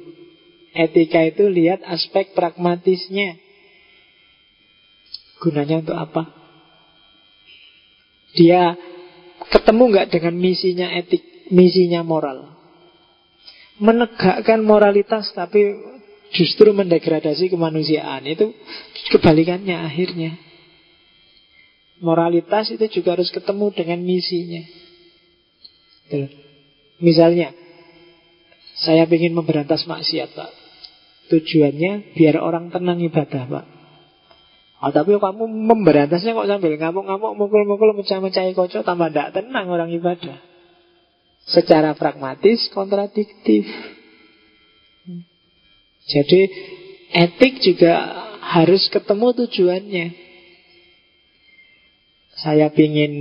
Etika 0.74 1.22
itu 1.30 1.46
lihat 1.46 1.82
aspek 1.86 2.34
pragmatisnya. 2.34 3.38
Gunanya 5.38 5.78
untuk 5.82 5.94
apa? 5.94 6.22
Dia 8.34 8.74
ketemu 9.46 9.82
nggak 9.94 10.08
dengan 10.10 10.34
misinya 10.34 10.88
etik, 10.98 11.50
misinya 11.54 12.02
moral? 12.02 12.58
Menegakkan 13.78 14.66
moralitas 14.66 15.30
tapi 15.32 15.78
justru 16.34 16.74
mendegradasi 16.74 17.48
kemanusiaan. 17.52 18.26
Itu 18.26 18.50
kebalikannya 19.14 19.76
akhirnya. 19.86 20.34
Moralitas 21.98 22.70
itu 22.70 22.86
juga 23.00 23.18
harus 23.18 23.30
ketemu 23.30 23.74
dengan 23.74 23.98
misinya. 24.02 24.62
Misalnya, 26.98 27.54
saya 28.78 29.06
ingin 29.06 29.34
memberantas 29.34 29.82
maksiat, 29.86 30.30
Pak. 30.34 30.50
Tujuannya 31.28 32.14
biar 32.14 32.38
orang 32.38 32.70
tenang 32.70 33.02
ibadah, 33.02 33.44
Pak. 33.50 33.77
Oh, 34.78 34.94
tapi 34.94 35.10
kamu 35.18 35.44
memberantasnya 35.50 36.38
kok 36.38 36.46
sambil 36.46 36.78
ngamuk-ngamuk, 36.78 37.34
mukul-mukul, 37.34 37.98
mecah-mecahi 37.98 38.54
kocok, 38.54 38.86
tambah 38.86 39.10
tidak 39.10 39.34
tenang 39.34 39.66
orang 39.66 39.90
ibadah. 39.90 40.38
Secara 41.50 41.98
pragmatis, 41.98 42.70
kontradiktif. 42.70 43.66
Jadi 46.08 46.40
etik 47.10 47.58
juga 47.58 47.94
harus 48.38 48.86
ketemu 48.86 49.34
tujuannya. 49.44 50.06
Saya 52.38 52.70
pingin 52.70 53.12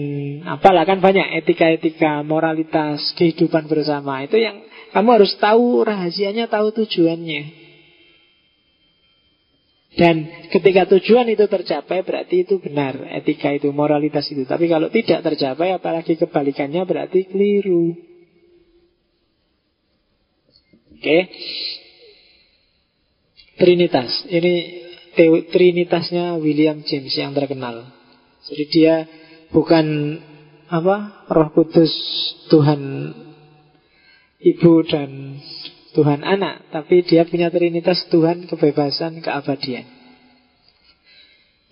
apalah 0.46 0.86
kan 0.86 1.02
banyak 1.02 1.42
etika-etika, 1.42 2.22
moralitas, 2.22 3.02
kehidupan 3.18 3.66
bersama. 3.66 4.22
Itu 4.22 4.38
yang 4.38 4.62
kamu 4.94 5.10
harus 5.10 5.34
tahu 5.42 5.82
rahasianya, 5.82 6.46
tahu 6.46 6.70
tujuannya. 6.70 7.67
Dan 9.98 10.46
ketika 10.54 10.86
tujuan 10.94 11.26
itu 11.26 11.50
tercapai 11.50 12.06
berarti 12.06 12.46
itu 12.46 12.62
benar 12.62 13.02
Etika 13.18 13.50
itu, 13.50 13.74
moralitas 13.74 14.30
itu 14.30 14.46
Tapi 14.46 14.70
kalau 14.70 14.94
tidak 14.94 15.26
tercapai 15.26 15.74
apalagi 15.74 16.14
kebalikannya 16.14 16.86
berarti 16.86 17.26
keliru 17.26 17.98
Oke 20.98 21.02
okay. 21.02 21.22
Trinitas. 23.58 24.30
Ini 24.30 24.54
Trinitasnya 25.50 26.38
William 26.38 26.86
James 26.86 27.10
yang 27.18 27.34
terkenal. 27.34 27.90
Jadi 28.46 28.64
dia 28.70 29.10
bukan 29.50 30.18
apa 30.70 31.26
Roh 31.26 31.50
Kudus 31.58 31.90
Tuhan 32.54 33.14
Ibu 34.38 34.74
dan 34.86 35.42
Tuhan 35.96 36.26
Anak, 36.26 36.68
tapi 36.74 37.06
dia 37.08 37.24
punya 37.24 37.48
Trinitas 37.48 38.08
Tuhan 38.12 38.50
kebebasan 38.50 39.24
keabadian. 39.24 39.88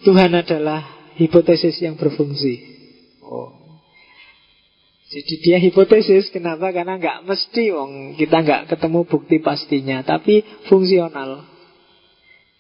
Tuhan 0.06 0.32
adalah 0.32 0.84
hipotesis 1.18 1.82
yang 1.82 1.98
berfungsi. 1.98 2.56
Oh. 3.26 3.52
Jadi 5.10 5.34
dia 5.40 5.58
hipotesis, 5.62 6.34
kenapa? 6.34 6.74
Karena 6.74 6.98
nggak 6.98 7.30
mesti, 7.30 7.72
wong 7.72 8.20
kita 8.20 8.42
nggak 8.42 8.62
ketemu 8.74 9.00
bukti 9.06 9.38
pastinya, 9.40 10.02
tapi 10.02 10.44
fungsional. 10.68 11.46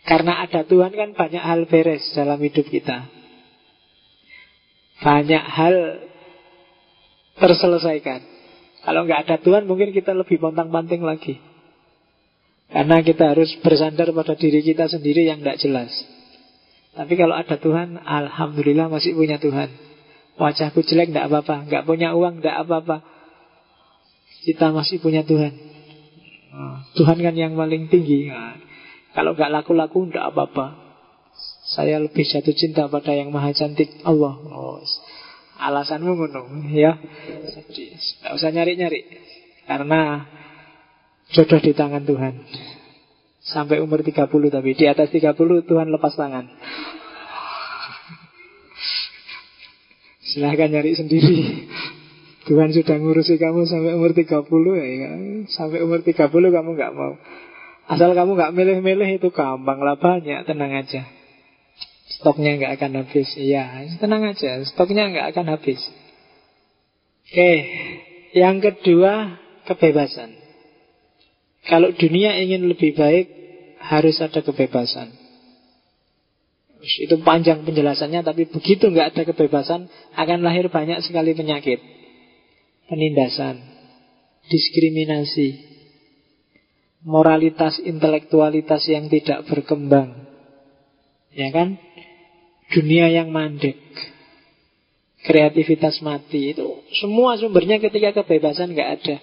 Karena 0.05 0.45
ada 0.45 0.61
Tuhan 0.61 0.93
kan 0.93 1.17
banyak 1.17 1.41
hal 1.41 1.65
beres 1.65 2.05
dalam 2.13 2.37
hidup 2.37 2.69
kita. 2.69 3.09
Banyak 5.01 5.43
hal 5.43 5.75
terselesaikan. 7.41 8.34
Kalau 8.85 9.01
nggak 9.09 9.19
ada 9.25 9.35
Tuhan 9.41 9.65
mungkin 9.65 9.89
kita 9.91 10.13
lebih 10.13 10.37
pontang-panting 10.37 11.01
lagi. 11.01 11.41
Karena 12.69 13.01
kita 13.01 13.33
harus 13.33 13.49
bersandar 13.65 14.13
pada 14.13 14.37
diri 14.37 14.61
kita 14.61 14.85
sendiri 14.85 15.25
yang 15.25 15.41
tidak 15.41 15.57
jelas. 15.57 15.91
Tapi 16.95 17.13
kalau 17.17 17.35
ada 17.35 17.57
Tuhan, 17.57 17.97
Alhamdulillah 17.99 18.87
masih 18.87 19.17
punya 19.17 19.41
Tuhan. 19.41 19.73
Wajahku 20.35 20.85
jelek 20.85 21.11
tidak 21.11 21.31
apa-apa, 21.31 21.65
nggak 21.67 21.83
punya 21.83 22.13
uang 22.13 22.39
tidak 22.39 22.67
apa-apa. 22.67 22.97
Kita 24.45 24.69
masih 24.69 25.01
punya 25.01 25.25
Tuhan. 25.25 25.53
Tuhan 26.95 27.17
kan 27.19 27.35
yang 27.35 27.57
paling 27.57 27.91
tinggi. 27.91 28.31
Kalau 29.15 29.35
nggak 29.35 29.51
laku-laku 29.51 30.11
nggak 30.11 30.25
apa-apa. 30.31 30.85
Saya 31.65 31.97
lebih 31.97 32.23
jatuh 32.23 32.53
cinta 32.53 32.87
pada 32.87 33.11
yang 33.11 33.33
maha 33.33 33.51
cantik 33.51 33.89
Allah. 34.05 34.37
Oh, 34.53 34.79
alasanmu 35.59 36.11
ngono 36.15 36.41
ya. 36.71 36.99
Jadi 37.51 37.83
nggak 37.95 38.33
usah 38.35 38.49
nyari-nyari. 38.51 39.01
Karena 39.65 40.25
jodoh 41.31 41.59
di 41.61 41.71
tangan 41.73 42.03
Tuhan. 42.05 42.33
Sampai 43.45 43.77
umur 43.77 44.01
30 44.01 44.25
tapi 44.49 44.73
di 44.73 44.85
atas 44.89 45.13
30 45.13 45.37
Tuhan 45.69 45.87
lepas 45.93 46.13
tangan. 46.17 46.45
Silahkan 50.25 50.69
nyari 50.69 50.97
sendiri. 50.97 51.37
Tuhan 52.45 52.69
sudah 52.69 52.97
ngurusi 53.01 53.41
kamu 53.41 53.65
sampai 53.65 53.97
umur 53.97 54.13
30 54.13 54.45
ya. 54.77 55.11
Sampai 55.49 55.81
umur 55.81 56.05
30 56.05 56.29
kamu 56.29 56.69
nggak 56.77 56.93
mau. 56.93 57.17
Asal 57.85 58.17
kamu 58.17 58.33
nggak 58.33 58.53
milih-milih 58.53 59.21
itu 59.21 59.29
gampang 59.29 59.77
lah 59.77 59.97
banyak, 59.97 60.41
tenang 60.49 60.73
aja. 60.73 61.05
Stoknya 62.25 62.57
nggak 62.57 62.81
akan 62.81 63.05
habis. 63.05 63.29
Iya, 63.37 63.85
tenang 64.01 64.25
aja, 64.25 64.57
stoknya 64.65 65.13
nggak 65.13 65.29
akan 65.29 65.45
habis. 65.45 65.77
Oke, 67.29 67.53
yang 68.33 68.65
kedua 68.65 69.37
kebebasan. 69.69 70.33
Kalau 71.69 71.93
dunia 71.93 72.33
ingin 72.41 72.65
lebih 72.65 72.97
baik, 72.97 73.29
harus 73.77 74.17
ada 74.25 74.41
kebebasan. 74.41 75.13
Itu 76.81 77.21
panjang 77.21 77.61
penjelasannya, 77.61 78.25
tapi 78.25 78.49
begitu 78.49 78.89
nggak 78.89 79.13
ada 79.13 79.21
kebebasan, 79.29 79.85
akan 80.17 80.39
lahir 80.41 80.73
banyak 80.73 81.05
sekali 81.05 81.37
penyakit. 81.37 81.77
Penindasan, 82.89 83.61
diskriminasi, 84.49 85.61
moralitas 87.05 87.77
intelektualitas 87.85 88.81
yang 88.89 89.13
tidak 89.13 89.45
berkembang. 89.45 90.25
Ya 91.29 91.53
kan? 91.53 91.84
Dunia 92.73 93.11
yang 93.13 93.29
mandek. 93.29 93.77
Kreativitas 95.25 96.05
mati 96.05 96.53
itu 96.53 96.85
semua 97.01 97.33
sumbernya 97.41 97.81
ketika 97.81 98.21
kebebasan 98.21 98.77
nggak 98.77 98.91
ada. 99.01 99.17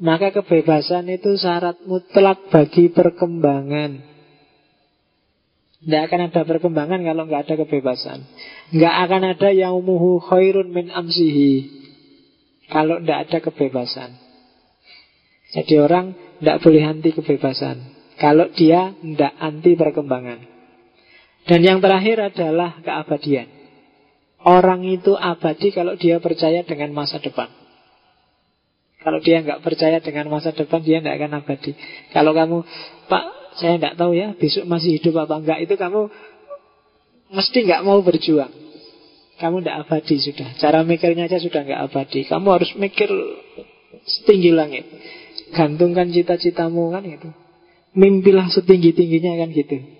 Maka 0.00 0.32
kebebasan 0.32 1.12
itu 1.12 1.36
syarat 1.36 1.76
mutlak 1.84 2.48
bagi 2.48 2.88
perkembangan. 2.88 4.00
Tidak 5.80 6.02
akan 6.08 6.20
ada 6.28 6.40
perkembangan 6.44 7.00
kalau 7.04 7.28
nggak 7.28 7.42
ada 7.48 7.54
kebebasan. 7.64 8.24
Nggak 8.72 8.94
akan 9.08 9.22
ada 9.36 9.48
yang 9.52 9.76
umuhu 9.76 10.20
khairun 10.24 10.72
min 10.72 10.88
amsihi. 10.88 11.80
Kalau 12.72 13.00
tidak 13.00 13.28
ada 13.28 13.38
kebebasan. 13.44 14.10
Jadi 15.52 15.74
orang 15.80 16.16
tidak 16.40 16.60
boleh 16.62 16.82
anti 16.86 17.10
kebebasan. 17.12 17.76
Kalau 18.20 18.48
dia 18.52 18.92
tidak 19.00 19.32
anti 19.40 19.72
perkembangan. 19.74 20.59
Dan 21.50 21.66
yang 21.66 21.82
terakhir 21.82 22.30
adalah 22.30 22.78
keabadian. 22.78 23.50
Orang 24.46 24.86
itu 24.86 25.18
abadi 25.18 25.74
kalau 25.74 25.98
dia 25.98 26.22
percaya 26.22 26.62
dengan 26.62 26.94
masa 26.94 27.18
depan. 27.18 27.50
Kalau 29.02 29.18
dia 29.18 29.42
nggak 29.42 29.58
percaya 29.58 29.98
dengan 29.98 30.30
masa 30.30 30.54
depan, 30.54 30.78
dia 30.78 31.02
tidak 31.02 31.18
akan 31.18 31.42
abadi. 31.42 31.74
Kalau 32.14 32.30
kamu, 32.38 32.62
Pak, 33.10 33.24
saya 33.58 33.82
tidak 33.82 33.98
tahu 33.98 34.14
ya, 34.14 34.30
besok 34.38 34.64
masih 34.70 35.02
hidup 35.02 35.26
apa 35.26 35.42
enggak, 35.42 35.58
itu 35.66 35.74
kamu 35.74 36.06
mesti 37.34 37.58
nggak 37.66 37.82
mau 37.82 37.98
berjuang. 37.98 38.52
Kamu 39.42 39.64
tidak 39.64 39.76
abadi 39.88 40.14
sudah. 40.22 40.48
Cara 40.60 40.86
mikirnya 40.86 41.26
aja 41.26 41.42
sudah 41.42 41.66
nggak 41.66 41.80
abadi. 41.90 42.30
Kamu 42.30 42.46
harus 42.46 42.70
mikir 42.78 43.10
setinggi 44.06 44.54
langit. 44.54 44.86
Gantungkan 45.50 46.14
cita-citamu 46.14 46.94
kan 46.94 47.02
gitu. 47.02 47.34
Mimpilah 47.96 48.46
setinggi-tingginya 48.54 49.34
kan 49.34 49.50
gitu. 49.50 49.99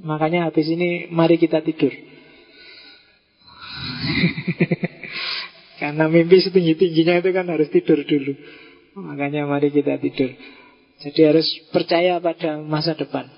Makanya 0.00 0.48
habis 0.48 0.64
ini 0.72 1.12
mari 1.12 1.36
kita 1.36 1.60
tidur. 1.60 1.92
Karena 5.80 6.08
mimpi 6.08 6.40
setinggi-tingginya 6.40 7.20
itu 7.20 7.30
kan 7.36 7.44
harus 7.52 7.68
tidur 7.68 8.00
dulu. 8.00 8.32
Makanya 8.96 9.44
mari 9.44 9.68
kita 9.68 10.00
tidur. 10.00 10.32
Jadi 11.02 11.20
harus 11.26 11.44
percaya 11.68 12.16
pada 12.24 12.56
masa 12.64 12.96
depan. 12.96 13.28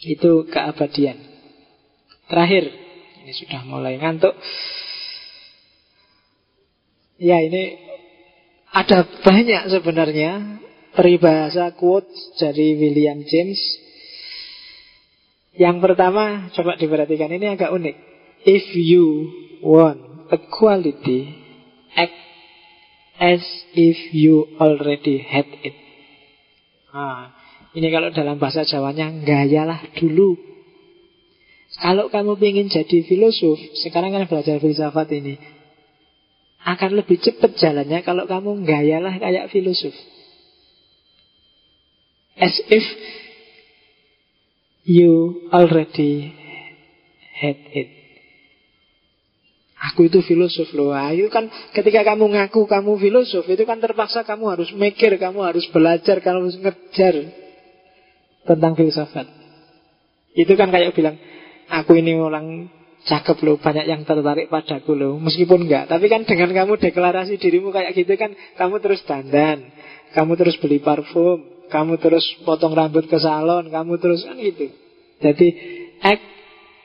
Itu 0.00 0.48
keabadian. 0.48 1.20
Terakhir, 2.30 2.64
ini 3.20 3.32
sudah 3.36 3.60
mulai 3.68 4.00
ngantuk. 4.00 4.32
Ya 7.20 7.44
ini 7.44 7.76
ada 8.74 9.06
banyak 9.06 9.70
sebenarnya 9.70 10.58
peribahasa 10.96 11.70
quote 11.76 12.10
dari 12.40 12.74
William 12.74 13.22
James. 13.22 13.83
Yang 15.54 15.76
pertama, 15.86 16.50
coba 16.50 16.74
diperhatikan 16.74 17.30
ini 17.30 17.54
agak 17.54 17.70
unik. 17.70 17.96
If 18.42 18.74
you 18.74 19.30
want 19.62 20.28
equality, 20.34 21.30
act 21.94 22.18
as 23.22 23.42
if 23.78 23.98
you 24.10 24.50
already 24.58 25.22
had 25.22 25.46
it. 25.62 25.78
Nah, 26.90 27.30
ini 27.74 27.86
kalau 27.90 28.10
dalam 28.10 28.42
bahasa 28.42 28.66
Jawanya 28.66 29.14
gayalah 29.22 29.94
dulu. 29.94 30.34
Kalau 31.74 32.06
kamu 32.06 32.38
ingin 32.38 32.70
jadi 32.70 33.02
filosof, 33.02 33.58
sekarang 33.82 34.14
kan 34.14 34.30
belajar 34.30 34.62
filsafat 34.62 35.10
ini, 35.10 35.34
akan 36.62 36.90
lebih 37.02 37.18
cepat 37.18 37.58
jalannya 37.58 38.02
kalau 38.06 38.30
kamu 38.30 38.62
gayalah 38.62 39.18
kayak 39.18 39.50
filosof. 39.50 39.94
As 42.38 42.54
if 42.70 42.82
you 44.84 45.48
already 45.50 46.32
had 47.34 47.58
it. 47.72 47.88
Aku 49.92 50.08
itu 50.08 50.24
filosof 50.24 50.72
loh. 50.72 50.96
Itu 51.12 51.28
kan 51.28 51.52
ketika 51.76 52.14
kamu 52.14 52.32
ngaku 52.32 52.64
kamu 52.64 52.96
filosof, 52.96 53.44
itu 53.44 53.68
kan 53.68 53.84
terpaksa 53.84 54.24
kamu 54.24 54.56
harus 54.56 54.72
mikir, 54.72 55.12
kamu 55.20 55.44
harus 55.44 55.68
belajar, 55.68 56.24
kamu 56.24 56.48
harus 56.48 56.56
ngejar 56.56 57.14
tentang 58.48 58.72
filsafat. 58.76 59.28
Itu 60.32 60.56
kan 60.56 60.72
kayak 60.72 60.96
bilang, 60.96 61.20
aku 61.68 62.00
ini 62.00 62.16
orang 62.16 62.72
cakep 63.04 63.44
loh, 63.44 63.60
banyak 63.60 63.84
yang 63.84 64.08
tertarik 64.08 64.48
padaku 64.48 64.96
loh. 64.96 65.20
Meskipun 65.20 65.68
enggak, 65.68 65.92
tapi 65.92 66.08
kan 66.08 66.24
dengan 66.24 66.48
kamu 66.56 66.80
deklarasi 66.80 67.36
dirimu 67.36 67.68
kayak 67.68 67.92
gitu 67.92 68.16
kan, 68.16 68.32
kamu 68.56 68.80
terus 68.80 69.04
dandan, 69.04 69.68
kamu 70.16 70.32
terus 70.40 70.56
beli 70.64 70.80
parfum, 70.80 71.53
kamu 71.72 72.00
terus 72.00 72.24
potong 72.42 72.72
rambut 72.76 73.06
ke 73.08 73.18
salon, 73.20 73.68
kamu 73.68 74.00
terus 74.00 74.24
kan 74.24 74.36
gitu. 74.36 74.72
Jadi 75.20 75.48
act 76.04 76.24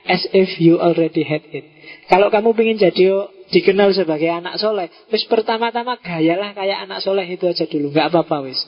as 0.08 0.22
if 0.32 0.56
you 0.60 0.80
already 0.80 1.26
had 1.26 1.44
it. 1.52 1.66
Kalau 2.08 2.32
kamu 2.32 2.56
ingin 2.56 2.90
jadi 2.90 3.06
dikenal 3.50 3.92
sebagai 3.92 4.30
anak 4.30 4.56
soleh, 4.56 4.88
wis 5.10 5.26
pertama-tama 5.26 5.98
gayalah 6.00 6.54
kayak 6.56 6.88
anak 6.88 7.02
soleh 7.04 7.26
itu 7.26 7.44
aja 7.44 7.66
dulu, 7.66 7.92
nggak 7.92 8.08
apa-apa 8.14 8.48
wis. 8.48 8.60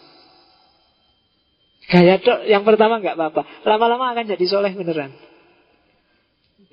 Gaya 1.91 2.23
dok, 2.23 2.47
yang 2.47 2.63
pertama 2.63 3.03
nggak 3.03 3.19
apa-apa. 3.19 3.43
Lama-lama 3.67 4.15
akan 4.15 4.25
jadi 4.31 4.45
soleh 4.47 4.73
beneran. 4.73 5.13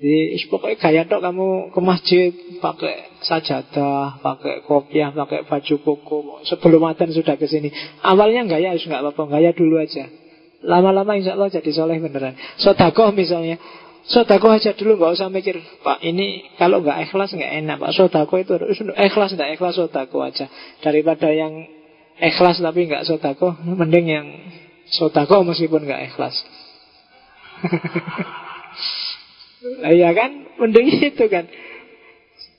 Jadi 0.00 0.48
pokoknya 0.48 0.80
gaya 0.80 1.02
dok 1.04 1.20
kamu 1.20 1.48
ke 1.76 1.80
masjid 1.84 2.32
pakai 2.64 3.20
sajadah, 3.20 4.24
pakai 4.24 4.64
kopiah, 4.64 5.12
pakai 5.12 5.44
baju 5.44 5.74
koko. 5.84 6.40
Sebelum 6.48 6.88
adzan 6.88 7.12
sudah 7.12 7.36
ke 7.36 7.44
sini. 7.44 7.68
Awalnya 8.00 8.48
gaya 8.48 8.72
harus 8.72 8.88
nggak 8.88 9.04
apa-apa, 9.04 9.36
gaya 9.36 9.52
dulu 9.52 9.76
aja. 9.76 10.08
Lama-lama 10.64 11.20
insya 11.20 11.36
Allah 11.36 11.52
jadi 11.52 11.68
soleh 11.68 12.00
beneran. 12.00 12.32
Sodakoh 12.56 13.12
misalnya, 13.12 13.60
Sodako 14.00 14.48
aja 14.48 14.72
dulu 14.72 14.96
nggak 14.96 15.12
usah 15.12 15.28
mikir 15.28 15.60
Pak 15.84 16.00
ini 16.00 16.56
kalau 16.56 16.80
nggak 16.80 17.04
ikhlas 17.04 17.36
nggak 17.36 17.52
enak 17.62 17.76
Pak 17.76 17.92
Sodako 17.92 18.40
itu 18.40 18.56
ikhlas 18.96 19.36
nggak 19.36 19.60
ikhlas 19.60 19.76
sodako 19.76 20.24
aja 20.24 20.48
Daripada 20.80 21.28
yang 21.28 21.68
ikhlas 22.16 22.64
tapi 22.64 22.88
nggak 22.88 23.04
sodako 23.04 23.54
Mending 23.60 24.06
yang 24.08 24.26
sodako 24.88 25.44
meskipun 25.44 25.84
nggak 25.84 26.10
ikhlas 26.10 26.32
Iya 29.84 30.10
kan? 30.16 30.30
Mending 30.56 30.86
itu 31.12 31.24
kan. 31.28 31.44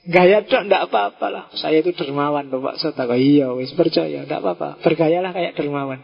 Gaya 0.02 0.42
dok 0.42 0.66
nggak 0.66 0.90
apa-apa 0.90 1.26
lah. 1.30 1.44
Saya 1.54 1.82
itu 1.82 1.94
dermawan 1.94 2.50
loh 2.50 2.62
Pak. 2.62 2.78
Sodako 2.78 3.14
Iya 3.14 3.54
wis 3.54 3.74
percaya. 3.74 4.26
Nggak 4.26 4.40
apa-apa. 4.42 4.68
Bergayalah 4.82 5.30
kayak 5.34 5.54
dermawan. 5.58 6.02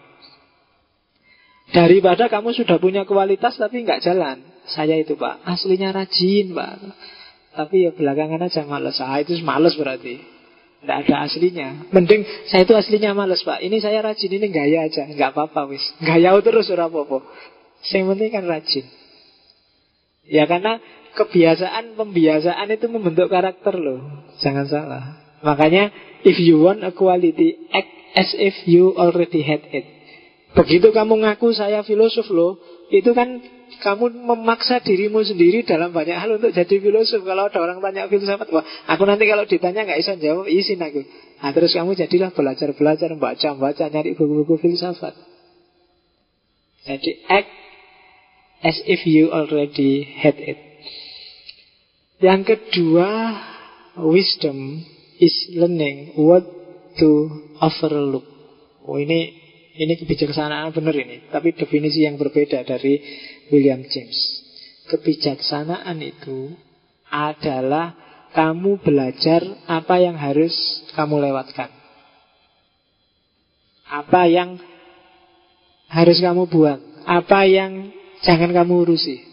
Daripada 1.68 2.32
kamu 2.32 2.56
sudah 2.56 2.80
punya 2.80 3.04
kualitas 3.04 3.58
tapi 3.60 3.84
nggak 3.84 4.00
jalan. 4.00 4.40
Saya 4.68 5.00
itu 5.00 5.16
pak, 5.20 5.44
aslinya 5.44 5.92
rajin 5.92 6.56
pak. 6.56 6.80
Tapi 7.56 7.88
ya 7.88 7.90
belakangan 7.92 8.40
aja 8.40 8.64
males. 8.64 8.96
Ah 9.04 9.20
itu 9.20 9.36
males 9.44 9.76
berarti. 9.76 10.16
Tidak 10.80 10.96
ada 11.04 11.28
aslinya. 11.28 11.92
Mending 11.92 12.24
saya 12.48 12.64
itu 12.64 12.72
aslinya 12.72 13.12
males 13.12 13.44
pak. 13.44 13.60
Ini 13.60 13.84
saya 13.84 14.00
rajin, 14.00 14.32
ini 14.32 14.48
gaya 14.48 14.88
aja. 14.88 15.12
Nggak 15.12 15.36
apa-apa 15.36 15.68
wis. 15.68 15.84
Gaya 16.00 16.32
terus 16.40 16.72
apa-apa. 16.72 17.20
Yang 17.84 18.04
penting 18.16 18.30
kan 18.32 18.44
rajin 18.48 18.86
Ya 20.28 20.44
karena 20.44 20.78
kebiasaan, 21.16 21.96
pembiasaan 21.96 22.68
itu 22.68 22.86
membentuk 22.92 23.32
karakter 23.32 23.74
loh 23.74 24.28
Jangan 24.44 24.66
salah 24.68 25.05
Makanya 25.40 25.90
if 26.22 26.36
you 26.36 26.60
want 26.60 26.84
a 26.84 26.92
quality 26.92 27.68
Act 27.72 27.92
as 28.14 28.30
if 28.36 28.55
you 28.68 28.92
already 28.94 29.40
had 29.40 29.64
it 29.72 29.86
Begitu 30.52 30.92
kamu 30.92 31.24
ngaku 31.24 31.56
saya 31.56 31.80
filosof 31.80 32.28
loh 32.28 32.60
Itu 32.92 33.16
kan 33.16 33.40
kamu 33.78 34.24
memaksa 34.24 34.80
dirimu 34.80 35.22
sendiri 35.22 35.62
dalam 35.62 35.92
banyak 35.92 36.16
hal 36.16 36.40
untuk 36.40 36.50
jadi 36.50 36.76
filosof. 36.80 37.22
Kalau 37.22 37.46
ada 37.46 37.59
orang 37.60 37.78
tanya 37.84 38.09
filsafat, 38.10 38.48
wah, 38.50 38.64
aku 38.64 39.02
nanti 39.06 39.28
kalau 39.28 39.44
ditanya 39.46 39.86
nggak 39.86 40.00
bisa 40.00 40.14
jawab, 40.18 40.48
izin 40.48 40.82
aku. 40.82 41.05
Nah, 41.38 41.50
terus 41.55 41.70
kamu 41.76 41.94
jadilah 41.94 42.30
belajar-belajar, 42.34 43.14
baca-baca, 43.14 43.84
nyari 43.92 44.18
buku-buku 44.18 44.59
filsafat. 44.59 45.14
Jadi 46.88 47.10
act 47.28 47.52
as 48.62 48.76
if 48.86 49.06
you 49.06 49.30
already 49.30 50.02
had 50.18 50.35
it. 50.39 50.59
Yang 52.18 52.59
kedua, 52.59 53.10
wisdom 54.02 54.82
is 55.22 55.35
learning 55.55 56.18
what 56.18 56.43
to 56.98 57.10
overlook. 57.62 58.26
Oh 58.82 58.98
ini 58.98 59.35
ini 59.78 59.94
kebijaksanaan 59.94 60.74
benar 60.74 60.94
ini, 60.98 61.30
tapi 61.30 61.55
definisi 61.55 62.02
yang 62.02 62.18
berbeda 62.18 62.66
dari 62.66 62.98
William 63.55 63.86
James. 63.86 64.18
Kebijaksanaan 64.90 66.02
itu 66.02 66.59
adalah 67.06 67.94
kamu 68.35 68.82
belajar 68.82 69.47
apa 69.70 70.02
yang 70.02 70.18
harus 70.18 70.52
kamu 70.98 71.22
lewatkan. 71.30 71.70
Apa 73.89 74.26
yang 74.26 74.59
harus 75.89 76.18
kamu 76.20 76.51
buang. 76.51 76.82
Apa 77.09 77.48
yang 77.48 77.97
jangan 78.28 78.52
kamu 78.52 78.84
urusi. 78.84 79.24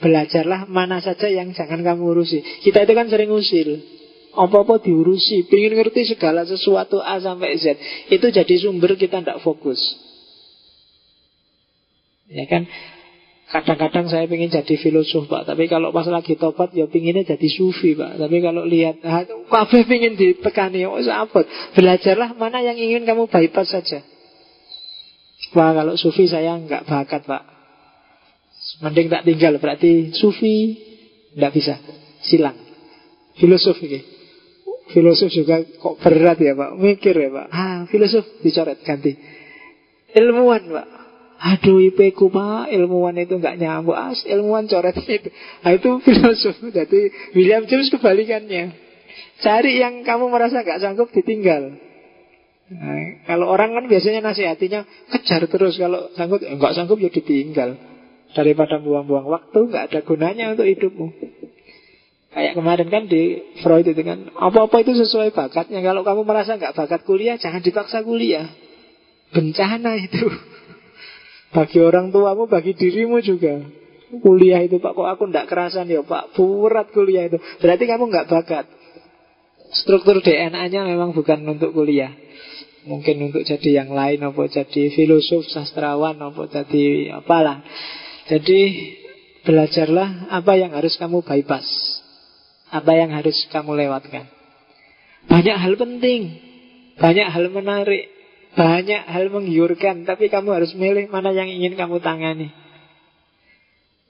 Belajarlah 0.00 0.64
mana 0.72 1.04
saja 1.04 1.28
yang 1.28 1.52
jangan 1.52 1.84
kamu 1.84 2.16
urusi. 2.16 2.40
Kita 2.64 2.88
itu 2.88 2.92
kan 2.96 3.12
sering 3.12 3.28
usil. 3.28 4.00
Apa-apa 4.32 4.80
diurusi, 4.80 5.44
ingin 5.44 5.76
ngerti 5.76 6.16
segala 6.16 6.48
sesuatu 6.48 7.02
A 7.04 7.20
sampai 7.20 7.60
Z. 7.60 7.76
Itu 8.08 8.32
jadi 8.32 8.54
sumber 8.56 8.96
kita 8.96 9.20
tidak 9.20 9.44
fokus. 9.44 9.76
Ya 12.30 12.48
kan? 12.48 12.64
Kadang-kadang 13.50 14.06
saya 14.06 14.30
ingin 14.30 14.46
jadi 14.46 14.78
filosof 14.78 15.26
Pak 15.26 15.42
Tapi 15.42 15.66
kalau 15.66 15.90
pas 15.90 16.06
lagi 16.06 16.38
topat 16.38 16.70
ya 16.70 16.86
pinginnya 16.86 17.26
jadi 17.26 17.48
sufi 17.50 17.98
Pak 17.98 18.22
Tapi 18.22 18.38
kalau 18.38 18.62
lihat 18.62 19.02
ah, 19.02 19.26
Kabeh 19.26 19.90
ingin 19.90 20.14
ditekani 20.14 20.86
Oh 20.86 21.02
sahabat 21.02 21.74
Belajarlah 21.74 22.38
mana 22.38 22.62
yang 22.62 22.78
ingin 22.78 23.02
kamu 23.02 23.26
bypass 23.26 23.74
saja 23.74 24.06
Wah 25.50 25.70
kalau 25.74 25.98
sufi 25.98 26.30
saya 26.30 26.54
nggak 26.58 26.86
bakat 26.86 27.26
Pak. 27.26 27.42
Mending 28.84 29.08
tak 29.10 29.24
tinggal 29.26 29.58
Berarti 29.58 30.14
sufi 30.14 30.78
nggak 31.34 31.52
bisa. 31.54 31.74
Silang. 32.22 32.58
Filosof 33.40 33.78
ini. 33.82 34.00
Filosof 34.90 35.30
juga 35.32 35.62
kok 35.62 35.98
berat 36.02 36.38
ya 36.38 36.52
Pak? 36.54 36.70
Mikir 36.76 37.14
ya 37.14 37.30
Pak. 37.32 37.46
Ah, 37.50 37.80
Filosof 37.88 38.26
dicoret 38.44 38.78
ganti. 38.82 39.16
Ilmuwan 40.14 40.64
Pak. 40.70 40.88
Aduh 41.40 41.80
IP 41.80 42.12
ku 42.12 42.28
pak. 42.28 42.68
Ilmuwan 42.68 43.16
itu 43.16 43.40
nggak 43.40 43.56
nyambung. 43.56 43.96
As 43.96 44.20
ilmuwan 44.28 44.68
coret 44.68 44.92
itu. 45.08 45.32
Nah, 45.64 45.72
itu 45.72 45.90
filosof. 46.04 46.56
Jadi 46.60 47.32
William 47.32 47.64
James 47.64 47.88
kebalikannya. 47.88 48.76
Cari 49.40 49.80
yang 49.80 50.04
kamu 50.04 50.28
merasa 50.28 50.60
nggak 50.60 50.84
sanggup 50.84 51.08
ditinggal. 51.16 51.89
Nah, 52.70 53.26
kalau 53.26 53.50
orang 53.50 53.74
kan 53.74 53.84
biasanya 53.90 54.22
nasihatinya 54.22 54.86
kejar 55.10 55.42
terus 55.50 55.74
kalau 55.74 56.06
sanggup 56.14 56.38
eh, 56.38 56.54
nggak 56.54 56.74
sanggup 56.78 57.02
ya 57.02 57.10
ditinggal 57.10 57.74
daripada 58.30 58.78
buang-buang 58.78 59.26
waktu 59.26 59.58
nggak 59.74 59.84
ada 59.90 60.00
gunanya 60.06 60.54
untuk 60.54 60.70
hidupmu. 60.70 61.06
Kayak 62.30 62.54
kemarin 62.54 62.86
kan 62.86 63.02
di 63.10 63.42
Freud 63.58 63.90
itu 63.90 64.02
kan 64.06 64.30
apa-apa 64.38 64.86
itu 64.86 64.94
sesuai 64.94 65.34
bakatnya. 65.34 65.82
Kalau 65.82 66.06
kamu 66.06 66.22
merasa 66.22 66.54
nggak 66.54 66.78
bakat 66.78 67.02
kuliah 67.02 67.34
jangan 67.42 67.58
dipaksa 67.58 68.06
kuliah. 68.06 68.46
Bencana 69.34 69.98
itu. 69.98 70.30
Bagi 71.54 71.82
orang 71.82 72.14
tuamu, 72.14 72.46
bagi 72.46 72.78
dirimu 72.78 73.18
juga. 73.26 73.58
Kuliah 74.22 74.62
itu 74.62 74.78
Pak, 74.78 74.94
kok 74.94 75.06
aku 75.06 75.26
tidak 75.30 75.50
kerasan 75.50 75.90
ya 75.90 76.06
Pak, 76.06 76.38
berat 76.38 76.94
kuliah 76.94 77.26
itu. 77.26 77.42
Berarti 77.58 77.90
kamu 77.90 78.06
nggak 78.06 78.26
bakat. 78.30 78.70
Struktur 79.70 80.22
DNA-nya 80.22 80.86
memang 80.86 81.10
bukan 81.10 81.42
untuk 81.46 81.74
kuliah. 81.74 82.14
Mungkin 82.90 83.30
untuk 83.30 83.46
jadi 83.46 83.86
yang 83.86 83.94
lain, 83.94 84.18
apa 84.26 84.50
jadi 84.50 84.90
filosof, 84.90 85.46
sastrawan, 85.46 86.18
apa 86.18 86.50
jadi 86.50 87.14
apalah. 87.22 87.62
Jadi 88.26 88.60
belajarlah 89.46 90.26
apa 90.26 90.58
yang 90.58 90.74
harus 90.74 90.98
kamu 90.98 91.22
bypass. 91.22 91.70
Apa 92.74 92.98
yang 92.98 93.14
harus 93.14 93.46
kamu 93.54 93.78
lewatkan. 93.86 94.26
Banyak 95.30 95.54
hal 95.54 95.78
penting, 95.78 96.42
banyak 96.98 97.30
hal 97.30 97.46
menarik, 97.54 98.10
banyak 98.58 99.02
hal 99.06 99.30
menggiurkan, 99.30 100.02
tapi 100.02 100.26
kamu 100.26 100.50
harus 100.50 100.74
milih 100.74 101.06
mana 101.14 101.30
yang 101.30 101.46
ingin 101.46 101.78
kamu 101.78 102.02
tangani. 102.02 102.50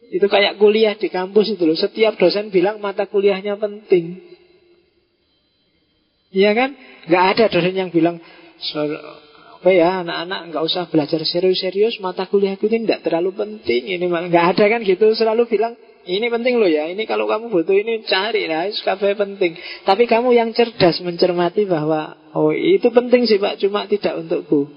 Itu 0.08 0.24
kayak 0.26 0.56
kuliah 0.56 0.96
di 0.96 1.12
kampus 1.12 1.52
itu 1.52 1.68
loh. 1.68 1.76
Setiap 1.76 2.16
dosen 2.16 2.48
bilang 2.48 2.80
mata 2.80 3.04
kuliahnya 3.04 3.60
penting. 3.60 4.24
Iya 6.32 6.56
kan? 6.56 6.70
Gak 7.06 7.24
ada 7.36 7.44
dosen 7.52 7.76
yang 7.76 7.92
bilang 7.92 8.18
apa 9.60 9.70
ya 9.76 10.00
anak-anak 10.04 10.40
nggak 10.52 10.64
usah 10.64 10.88
belajar 10.88 11.20
serius-serius 11.20 12.00
mata 12.00 12.24
kuliah 12.24 12.56
itu 12.56 12.68
tidak 12.68 13.04
terlalu 13.04 13.36
penting 13.36 13.92
ini 13.92 14.08
nggak 14.08 14.56
ada 14.56 14.64
kan 14.72 14.80
gitu 14.84 15.12
selalu 15.12 15.44
bilang 15.48 15.76
ini 16.08 16.32
penting 16.32 16.56
loh 16.56 16.70
ya 16.70 16.88
ini 16.88 17.04
kalau 17.04 17.28
kamu 17.28 17.52
butuh 17.52 17.76
ini 17.76 18.00
cari 18.08 18.48
lah 18.48 18.72
kafe 18.72 19.12
penting. 19.20 19.52
Tapi 19.84 20.08
kamu 20.08 20.32
yang 20.32 20.56
cerdas 20.56 20.96
mencermati 21.04 21.68
bahwa 21.68 22.16
oh 22.32 22.56
itu 22.56 22.88
penting 22.88 23.28
sih 23.28 23.36
pak 23.36 23.60
cuma 23.60 23.84
tidak 23.84 24.16
untukku. 24.16 24.72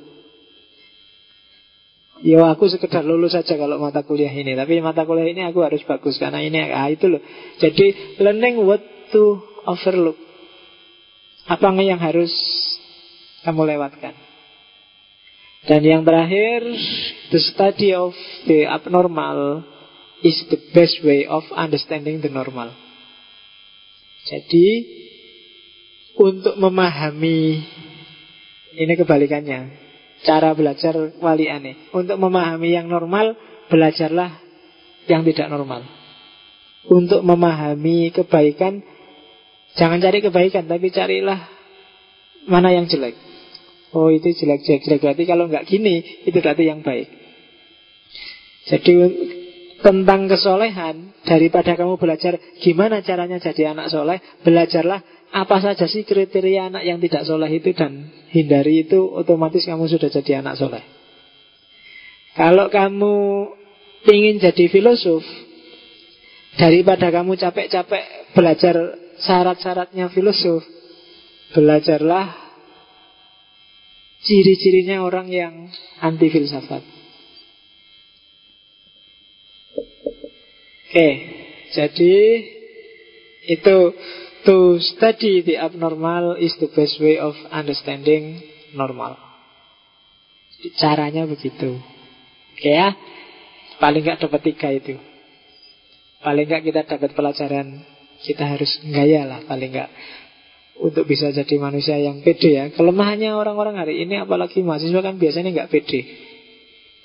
Ya 2.23 2.43
aku 2.51 2.67
sekedar 2.67 3.07
lulus 3.07 3.35
saja 3.35 3.59
kalau 3.59 3.83
mata 3.83 3.99
kuliah 3.99 4.31
ini 4.31 4.55
Tapi 4.55 4.79
mata 4.79 5.03
kuliah 5.03 5.27
ini 5.27 5.43
aku 5.43 5.59
harus 5.59 5.83
bagus 5.83 6.15
Karena 6.15 6.39
ini 6.39 6.71
ah, 6.71 6.87
itu 6.87 7.11
loh. 7.11 7.19
Jadi 7.59 8.19
learning 8.19 8.63
what 8.63 8.83
to 9.11 9.43
overlook. 9.67 10.15
Apa 11.47 11.75
yang 11.83 11.99
harus 11.99 12.31
kamu 13.43 13.75
lewatkan 13.75 14.15
dan 15.63 15.79
yang 15.79 16.03
terakhir, 16.03 16.59
the 17.31 17.39
study 17.39 17.95
of 17.95 18.11
the 18.51 18.67
abnormal 18.67 19.63
is 20.19 20.35
the 20.51 20.59
best 20.75 20.99
way 21.07 21.23
of 21.23 21.47
understanding 21.55 22.19
the 22.19 22.27
normal. 22.27 22.75
Jadi, 24.27 24.67
untuk 26.19 26.59
memahami 26.59 27.63
ini 28.75 28.93
kebalikannya. 28.99 29.83
Cara 30.23 30.51
belajar 30.55 30.95
wali 31.19 31.47
aneh. 31.47 31.91
Untuk 31.95 32.19
memahami 32.19 32.75
yang 32.75 32.91
normal, 32.91 33.35
belajarlah 33.71 34.39
yang 35.07 35.23
tidak 35.23 35.47
normal. 35.47 35.83
Untuk 36.91 37.23
memahami 37.23 38.11
kebaikan, 38.11 38.83
jangan 39.79 40.03
cari 40.03 40.19
kebaikan, 40.19 40.67
tapi 40.67 40.91
carilah 40.91 41.39
mana 42.51 42.75
yang 42.75 42.87
jelek. 42.87 43.32
Oh 43.93 44.09
itu 44.09 44.33
jelek-jelek. 44.33 44.99
Berarti 44.99 45.23
kalau 45.29 45.45
nggak 45.45 45.69
gini 45.69 46.25
Itu 46.25 46.41
berarti 46.41 46.65
yang 46.65 46.81
baik. 46.81 47.07
Jadi 48.67 48.93
tentang 49.85 50.25
kesolehan 50.25 51.13
Daripada 51.21 51.77
kamu 51.77 52.01
belajar 52.01 52.39
Gimana 52.57 53.05
caranya 53.05 53.37
jadi 53.37 53.77
anak 53.77 53.93
soleh 53.93 54.17
Belajarlah 54.41 55.01
apa 55.33 55.57
saja 55.65 55.89
sih 55.89 56.05
kriteria 56.05 56.69
anak 56.69 56.85
yang 56.85 57.01
tidak 57.01 57.25
soleh 57.25 57.49
itu 57.49 57.73
Dan 57.73 58.09
hindari 58.33 58.85
itu 58.85 59.01
Otomatis 59.13 59.65
kamu 59.65 59.89
sudah 59.89 60.09
jadi 60.09 60.41
anak 60.45 60.57
soleh. 60.57 60.83
Kalau 62.33 62.69
kamu 62.73 63.15
ingin 64.09 64.41
jadi 64.41 64.65
filosof 64.73 65.21
Daripada 66.57 67.09
kamu 67.13 67.37
capek-capek 67.37 68.33
belajar 68.33 68.75
syarat-syaratnya 69.21 70.09
filosof 70.09 70.65
Belajarlah 71.53 72.42
Ciri-cirinya 74.23 75.03
orang 75.03 75.27
yang 75.27 75.67
anti 75.99 76.31
filsafat. 76.31 76.83
Oke, 80.87 81.09
jadi 81.73 82.15
itu 83.49 83.77
to 84.47 84.79
study 84.79 85.43
the 85.43 85.59
abnormal 85.59 86.39
is 86.39 86.55
the 86.63 86.69
best 86.71 87.01
way 87.03 87.19
of 87.19 87.35
understanding 87.51 88.39
normal. 88.71 89.19
Caranya 90.79 91.27
begitu. 91.27 91.81
Oke 92.53 92.71
ya, 92.71 92.95
paling 93.81 94.07
nggak 94.07 94.23
dapat 94.23 94.41
tiga 94.53 94.71
itu. 94.71 94.95
Paling 96.23 96.45
nggak 96.47 96.63
kita 96.63 96.81
dapat 96.87 97.11
pelajaran 97.11 97.83
kita 98.23 98.55
harus 98.55 98.71
gaya 98.87 99.27
lah 99.27 99.43
paling 99.43 99.75
nggak 99.75 99.91
untuk 100.79 101.05
bisa 101.05 101.29
jadi 101.29 101.55
manusia 101.61 101.99
yang 102.01 102.25
pede 102.25 102.49
ya. 102.49 102.65
Kelemahannya 102.73 103.33
orang-orang 103.37 103.77
hari 103.77 104.01
ini 104.01 104.17
apalagi 104.17 104.65
mahasiswa 104.65 105.01
kan 105.05 105.21
biasanya 105.21 105.53
nggak 105.53 105.69
pede. 105.69 106.01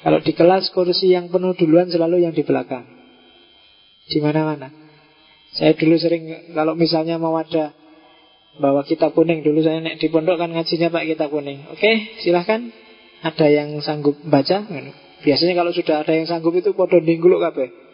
Kalau 0.01 0.23
di 0.23 0.33
kelas 0.33 0.71
kursi 0.73 1.13
yang 1.13 1.29
penuh 1.29 1.53
duluan 1.59 1.91
selalu 1.91 2.25
yang 2.25 2.33
di 2.33 2.47
belakang. 2.47 2.87
Di 4.09 4.19
mana-mana. 4.25 4.73
Saya 5.53 5.75
dulu 5.75 5.99
sering 5.99 6.55
kalau 6.55 6.79
misalnya 6.79 7.21
mau 7.21 7.37
ada 7.37 7.75
bawa 8.57 8.87
kitab 8.87 9.13
kuning 9.13 9.45
dulu 9.45 9.61
saya 9.61 9.81
naik 9.85 10.01
di 10.01 10.09
pondok 10.09 10.41
kan 10.41 10.55
ngajinya 10.55 10.89
Pak 10.89 11.05
kitab 11.05 11.29
kuning. 11.29 11.69
Oke, 11.75 12.21
silahkan. 12.25 12.73
Ada 13.19 13.51
yang 13.51 13.83
sanggup 13.83 14.15
baca? 14.31 14.63
Biasanya 15.27 15.59
kalau 15.59 15.75
sudah 15.75 16.07
ada 16.07 16.15
yang 16.15 16.31
sanggup 16.31 16.55
itu 16.55 16.71
podo 16.79 17.03
ningguluk 17.03 17.43
kabeh 17.43 17.88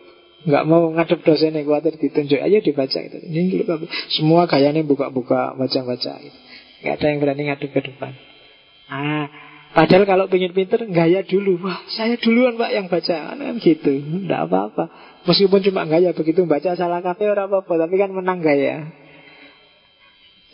nggak 0.45 0.65
mau 0.69 0.93
ngadep 0.93 1.25
dosennya 1.25 1.65
khawatir 1.65 1.97
ditunjuk 1.97 2.41
aja 2.41 2.59
dibaca 2.61 2.99
gitu. 3.01 3.16
Ini 3.16 3.65
semua 4.12 4.45
gayanya 4.45 4.85
buka-buka 4.85 5.57
baca-baca 5.57 6.12
gitu. 6.21 6.39
Nggak 6.85 6.95
ada 7.01 7.07
yang 7.09 7.19
berani 7.25 7.43
ngadep 7.49 7.71
ke 7.73 7.81
depan. 7.81 8.12
Ah, 8.93 9.27
padahal 9.73 10.05
kalau 10.05 10.25
pengen 10.29 10.53
pinter 10.53 10.85
gaya 10.93 11.25
dulu. 11.25 11.65
Wah, 11.65 11.81
saya 11.89 12.21
duluan 12.21 12.61
Pak 12.61 12.71
yang 12.77 12.87
baca. 12.93 13.16
Kan 13.33 13.57
gitu. 13.65 13.93
Nggak 14.29 14.41
apa-apa. 14.49 14.85
Meskipun 15.25 15.65
cuma 15.65 15.89
gaya 15.89 16.12
begitu 16.12 16.45
baca 16.45 16.77
salah 16.77 17.01
kafe 17.01 17.25
orang 17.25 17.49
apa-apa, 17.49 17.89
tapi 17.89 17.97
kan 17.97 18.12
menang 18.12 18.45
gaya. 18.45 18.93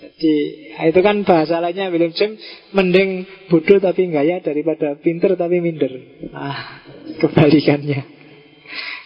Jadi 0.01 0.35
itu 0.81 1.01
kan 1.05 1.29
bahasa 1.29 1.61
lainnya 1.61 1.93
William 1.93 2.09
James 2.17 2.41
Mending 2.73 3.29
bodoh 3.53 3.77
tapi 3.85 4.09
gaya 4.09 4.41
daripada 4.41 4.97
pinter 4.97 5.37
tapi 5.37 5.61
minder 5.61 5.93
Ah, 6.33 6.81
kebalikannya 7.21 8.01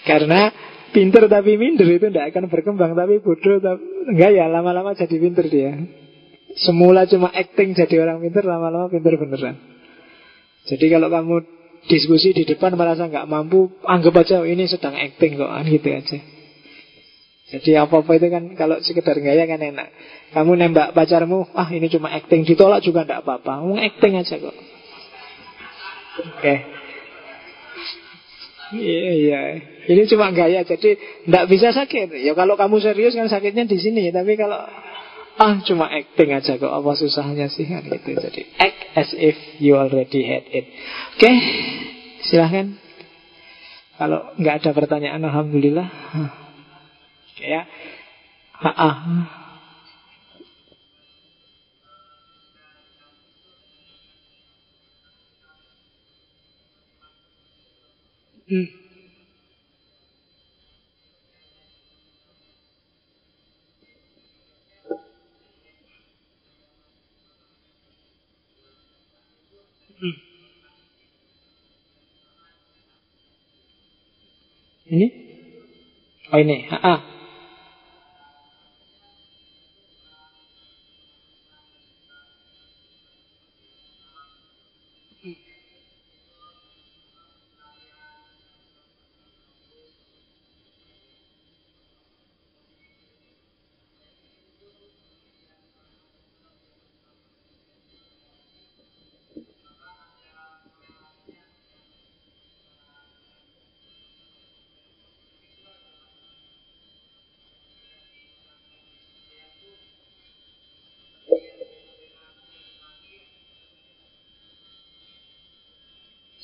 Karena 0.06 0.54
Pinter 0.94 1.26
tapi 1.26 1.58
minder 1.58 1.90
itu 1.90 2.06
tidak 2.06 2.30
akan 2.30 2.46
berkembang 2.46 2.94
Tapi 2.94 3.18
bodoh 3.18 3.58
tapi 3.58 3.82
Enggak 4.14 4.30
ya 4.30 4.46
lama-lama 4.46 4.94
jadi 4.94 5.16
pinter 5.18 5.50
dia 5.50 5.74
Semula 6.54 7.02
cuma 7.10 7.34
acting 7.34 7.74
jadi 7.74 8.06
orang 8.06 8.22
pinter 8.22 8.46
Lama-lama 8.46 8.86
pinter 8.86 9.18
beneran 9.18 9.58
Jadi 10.70 10.86
kalau 10.86 11.10
kamu 11.10 11.36
diskusi 11.84 12.32
di 12.32 12.48
depan 12.48 12.76
merasa 12.76 13.08
nggak 13.08 13.28
mampu, 13.28 13.68
anggap 13.84 14.24
aja 14.24 14.40
oh, 14.40 14.48
ini 14.48 14.64
sedang 14.64 14.96
acting 14.96 15.36
kok, 15.36 15.50
kan 15.50 15.64
gitu 15.68 15.88
aja. 15.92 16.18
Jadi 17.44 17.70
apa-apa 17.76 18.16
itu 18.16 18.26
kan 18.32 18.44
kalau 18.56 18.80
sekedar 18.80 19.20
gaya 19.20 19.44
kan 19.44 19.60
enak. 19.60 19.88
Kamu 20.32 20.56
nembak 20.56 20.96
pacarmu, 20.96 21.52
ah 21.52 21.68
ini 21.68 21.92
cuma 21.92 22.10
acting, 22.10 22.48
ditolak 22.48 22.80
juga 22.80 23.04
nggak 23.04 23.20
apa-apa. 23.20 23.52
Mau 23.62 23.76
acting 23.76 24.16
aja 24.16 24.34
kok. 24.40 24.56
Oke. 26.14 26.40
Okay. 26.40 26.58
Iya, 28.74 29.10
iya. 29.14 29.40
Ini 29.84 30.02
cuma 30.10 30.32
gaya, 30.34 30.66
jadi 30.66 30.96
nggak 31.28 31.44
bisa 31.46 31.70
sakit. 31.70 32.10
Ya 32.24 32.32
kalau 32.34 32.58
kamu 32.58 32.80
serius 32.80 33.14
kan 33.14 33.30
sakitnya 33.30 33.68
di 33.68 33.78
sini. 33.78 34.10
Tapi 34.10 34.34
kalau 34.34 34.58
ah 35.34 35.54
cuma 35.62 35.90
acting 35.90 36.34
aja 36.34 36.58
kok, 36.58 36.72
apa 36.72 36.90
susahnya 36.98 37.46
sih 37.52 37.68
kan 37.68 37.86
gitu. 37.86 38.16
Jadi 38.18 38.42
act 38.58 38.80
as 38.96 39.10
if 39.14 39.36
you 39.62 39.78
already 39.78 40.26
had 40.26 40.44
it. 40.50 40.66
Oke, 41.14 41.22
okay. 41.22 41.36
silahkan. 42.26 42.74
Kalau 43.94 44.34
nggak 44.40 44.64
ada 44.64 44.70
pertanyaan, 44.74 45.22
alhamdulillah. 45.22 45.88
Oke 47.30 47.44
ya. 47.46 47.62
Ha 48.58 48.72
-ha. 48.72 48.90
Ừ, 58.54 58.60
ừ, 70.00 70.08
Ini? 74.90 75.06
Oh 76.32 76.38
ini, 76.40 76.56
ha 76.70 76.76
-ha. 76.82 76.94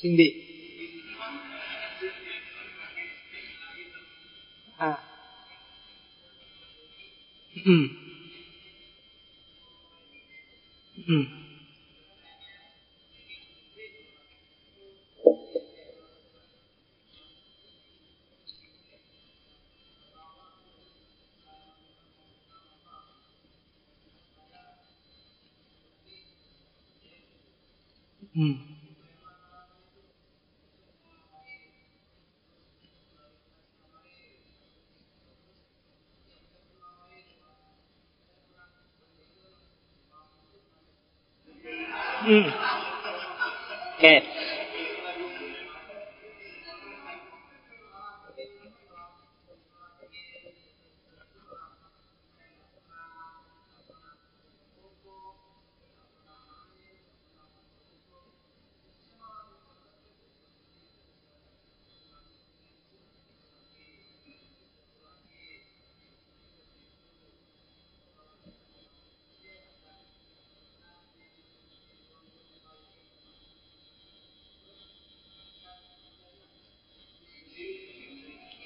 Cindy. 0.01 0.33
Ah. 4.79 4.99
Hmm. 7.63 7.85
Hmm. 11.05 11.23
Hmm. 28.33 28.53
Hmm. 28.53 28.70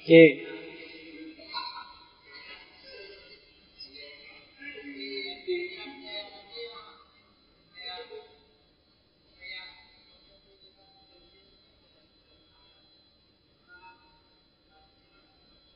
Oke. 0.06 0.38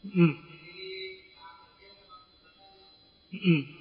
Hmm. 0.02 0.32
Hmm. 3.32 3.80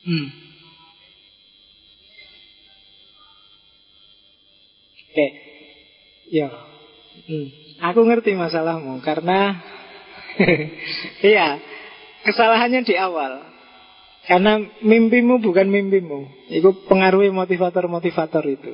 Hmm. 0.00 0.28
Oke, 5.10 5.12
okay. 5.12 5.30
ya, 6.30 6.48
hmm. 7.26 7.46
aku 7.82 8.00
ngerti 8.06 8.38
masalahmu 8.38 9.02
karena 9.02 9.58
iya 11.34 11.58
kesalahannya 12.24 12.86
di 12.86 12.94
awal. 12.94 13.50
Karena 14.20 14.62
mimpimu 14.84 15.42
bukan 15.42 15.66
mimpimu, 15.66 16.48
itu 16.52 16.70
pengaruhi 16.86 17.34
motivator-motivator 17.34 18.44
itu. 18.46 18.72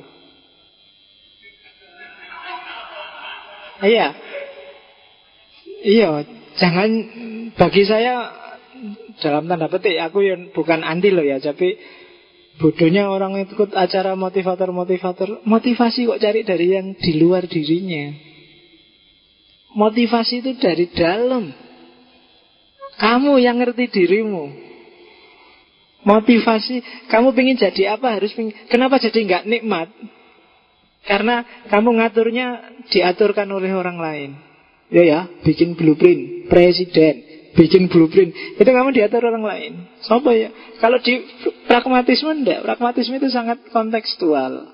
Iya, 3.81 4.07
iya, 5.81 6.09
jangan 6.61 6.89
bagi 7.57 7.83
saya 7.89 8.46
dalam 9.21 9.49
tanda 9.49 9.67
petik 9.67 9.97
aku 9.99 10.25
yang 10.25 10.53
bukan 10.53 10.81
anti 10.85 11.09
loh 11.09 11.25
ya, 11.25 11.41
tapi 11.41 11.77
bodohnya 12.57 13.09
orang 13.09 13.37
ikut 13.45 13.73
acara 13.73 14.17
motivator-motivator, 14.17 15.45
motivasi 15.45 16.09
kok 16.09 16.21
cari 16.21 16.41
dari 16.41 16.73
yang 16.73 16.97
di 16.97 17.11
luar 17.21 17.45
dirinya. 17.45 18.13
Motivasi 19.77 20.41
itu 20.41 20.51
dari 20.57 20.89
dalam. 20.89 21.53
Kamu 22.97 23.37
yang 23.37 23.61
ngerti 23.61 23.93
dirimu. 23.93 24.65
Motivasi, 26.01 26.81
kamu 27.11 27.35
pengen 27.35 27.59
jadi 27.61 27.99
apa 27.99 28.17
harus 28.17 28.33
pengen, 28.33 28.55
kenapa 28.71 28.97
jadi 28.97 29.21
nggak 29.27 29.45
nikmat? 29.45 29.91
Karena 31.03 31.45
kamu 31.67 31.99
ngaturnya 31.99 32.47
diaturkan 32.89 33.47
oleh 33.53 33.69
orang 33.75 33.97
lain. 33.99 34.31
Ya 34.87 35.03
ya, 35.03 35.19
bikin 35.43 35.75
blueprint, 35.75 36.47
presiden, 36.47 37.26
bikin 37.57 37.89
blueprint. 37.89 38.61
Itu 38.61 38.69
kamu 38.69 38.93
diatur 38.93 39.25
orang 39.25 39.41
lain. 39.41 39.71
Siapa 40.05 40.29
ya? 40.37 40.53
Kalau 40.77 41.01
di 41.01 41.25
pragmatisme 41.65 42.29
enggak 42.29 42.61
pragmatisme 42.61 43.17
itu 43.17 43.33
sangat 43.33 43.57
kontekstual. 43.73 44.69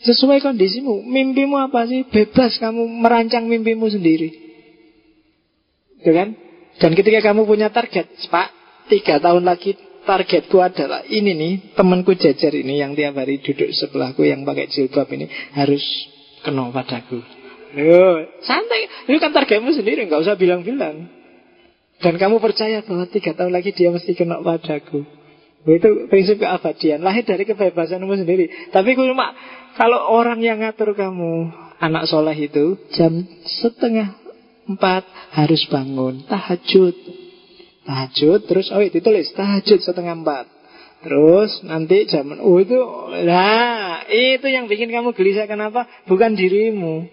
Sesuai 0.00 0.40
kondisimu. 0.40 1.04
Mimpimu 1.04 1.60
apa 1.60 1.84
sih? 1.84 2.08
Bebas 2.08 2.56
kamu 2.56 2.88
merancang 2.88 3.44
mimpimu 3.44 3.86
sendiri. 3.92 4.32
Itu 6.00 6.10
kan? 6.16 6.32
Dan 6.76 6.92
ketika 6.92 7.32
kamu 7.32 7.48
punya 7.48 7.72
target, 7.72 8.08
Pak, 8.28 8.48
tiga 8.92 9.16
tahun 9.16 9.48
lagi 9.48 9.76
targetku 10.04 10.60
adalah 10.60 11.02
ini 11.08 11.32
nih, 11.32 11.54
temanku 11.72 12.12
jajar 12.14 12.52
ini 12.52 12.78
yang 12.78 12.92
tiap 12.92 13.16
hari 13.16 13.40
duduk 13.40 13.72
sebelahku 13.72 14.22
yang 14.28 14.44
pakai 14.44 14.68
jilbab 14.68 15.08
ini 15.16 15.26
harus 15.56 15.82
kena 16.44 16.68
padaku. 16.68 17.24
Yo, 17.76 18.28
santai. 18.44 19.08
Itu 19.08 19.18
kan 19.18 19.32
targetmu 19.32 19.72
sendiri, 19.72 20.04
nggak 20.04 20.22
usah 20.28 20.36
bilang-bilang. 20.36 21.15
Dan 22.00 22.20
kamu 22.20 22.42
percaya 22.42 22.84
bahwa 22.84 23.08
tiga 23.08 23.32
tahun 23.32 23.52
lagi 23.56 23.72
dia 23.72 23.88
mesti 23.88 24.12
kena 24.12 24.44
padaku. 24.44 25.04
Itu 25.66 26.06
prinsip 26.12 26.38
keabadian. 26.38 27.02
Lahir 27.02 27.26
dari 27.26 27.42
kebebasanmu 27.42 28.14
sendiri. 28.14 28.70
Tapi 28.70 28.94
cuma 28.94 29.34
kalau 29.74 30.14
orang 30.14 30.38
yang 30.44 30.62
ngatur 30.62 30.94
kamu, 30.94 31.50
anak 31.82 32.06
soleh 32.06 32.36
itu 32.36 32.78
jam 32.94 33.26
setengah 33.64 34.26
Empat, 34.66 35.06
harus 35.30 35.62
bangun. 35.70 36.26
Tahajud. 36.26 36.96
Tahajud, 37.86 38.40
terus, 38.50 38.66
oh 38.74 38.82
ditulis, 38.82 39.30
tahajud 39.30 39.78
setengah 39.78 40.18
empat. 40.18 40.46
Terus 41.06 41.62
nanti 41.62 42.02
jam 42.10 42.26
oh 42.42 42.58
itu 42.58 42.74
nah 43.30 44.02
itu 44.10 44.42
yang 44.50 44.66
bikin 44.66 44.90
kamu 44.90 45.14
gelisah 45.14 45.46
kenapa? 45.46 45.86
Bukan 46.10 46.34
dirimu. 46.34 47.06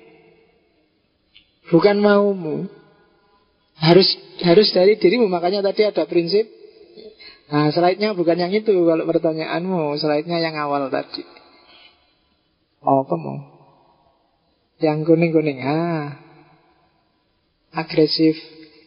Bukan 1.70 2.02
maumu. 2.02 2.66
Harus 3.84 4.08
harus 4.40 4.72
dari 4.72 4.96
dirimu. 4.96 5.28
Makanya 5.28 5.60
tadi 5.60 5.84
ada 5.84 6.08
prinsip. 6.08 6.48
Nah, 7.52 7.70
slide-nya 7.70 8.16
bukan 8.16 8.40
yang 8.40 8.56
itu 8.56 8.72
kalau 8.72 9.04
pertanyaanmu, 9.04 10.00
slide-nya 10.00 10.40
yang 10.40 10.56
awal 10.56 10.88
tadi. 10.88 11.28
Oh, 12.80 13.04
apa 13.04 13.16
mau? 13.20 13.38
Yang 14.80 15.12
kuning-kuning. 15.12 15.60
Ah, 15.62 16.24
agresif, 17.76 18.40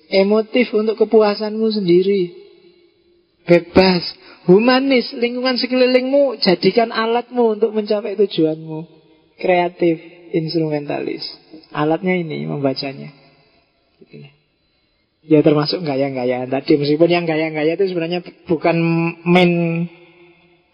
emotif 0.09 0.73
untuk 0.73 0.97
kepuasanmu 0.97 1.67
sendiri. 1.73 2.47
Bebas, 3.47 4.03
humanis, 4.51 5.15
lingkungan 5.15 5.55
sekelilingmu 5.61 6.43
jadikan 6.43 6.91
alatmu 6.91 7.61
untuk 7.61 7.71
mencapai 7.71 8.19
tujuanmu. 8.19 8.89
Kreatif, 9.39 10.01
instrumentalis. 10.35 11.23
Alatnya 11.71 12.19
ini 12.19 12.49
membacanya. 12.49 13.15
Ya 15.27 15.43
termasuk 15.43 15.83
gaya-gayaan 15.83 16.49
tadi 16.49 16.79
Meskipun 16.79 17.11
yang 17.11 17.27
gaya-gaya 17.27 17.75
itu 17.75 17.91
sebenarnya 17.91 18.23
bukan 18.47 18.77
main 19.27 19.53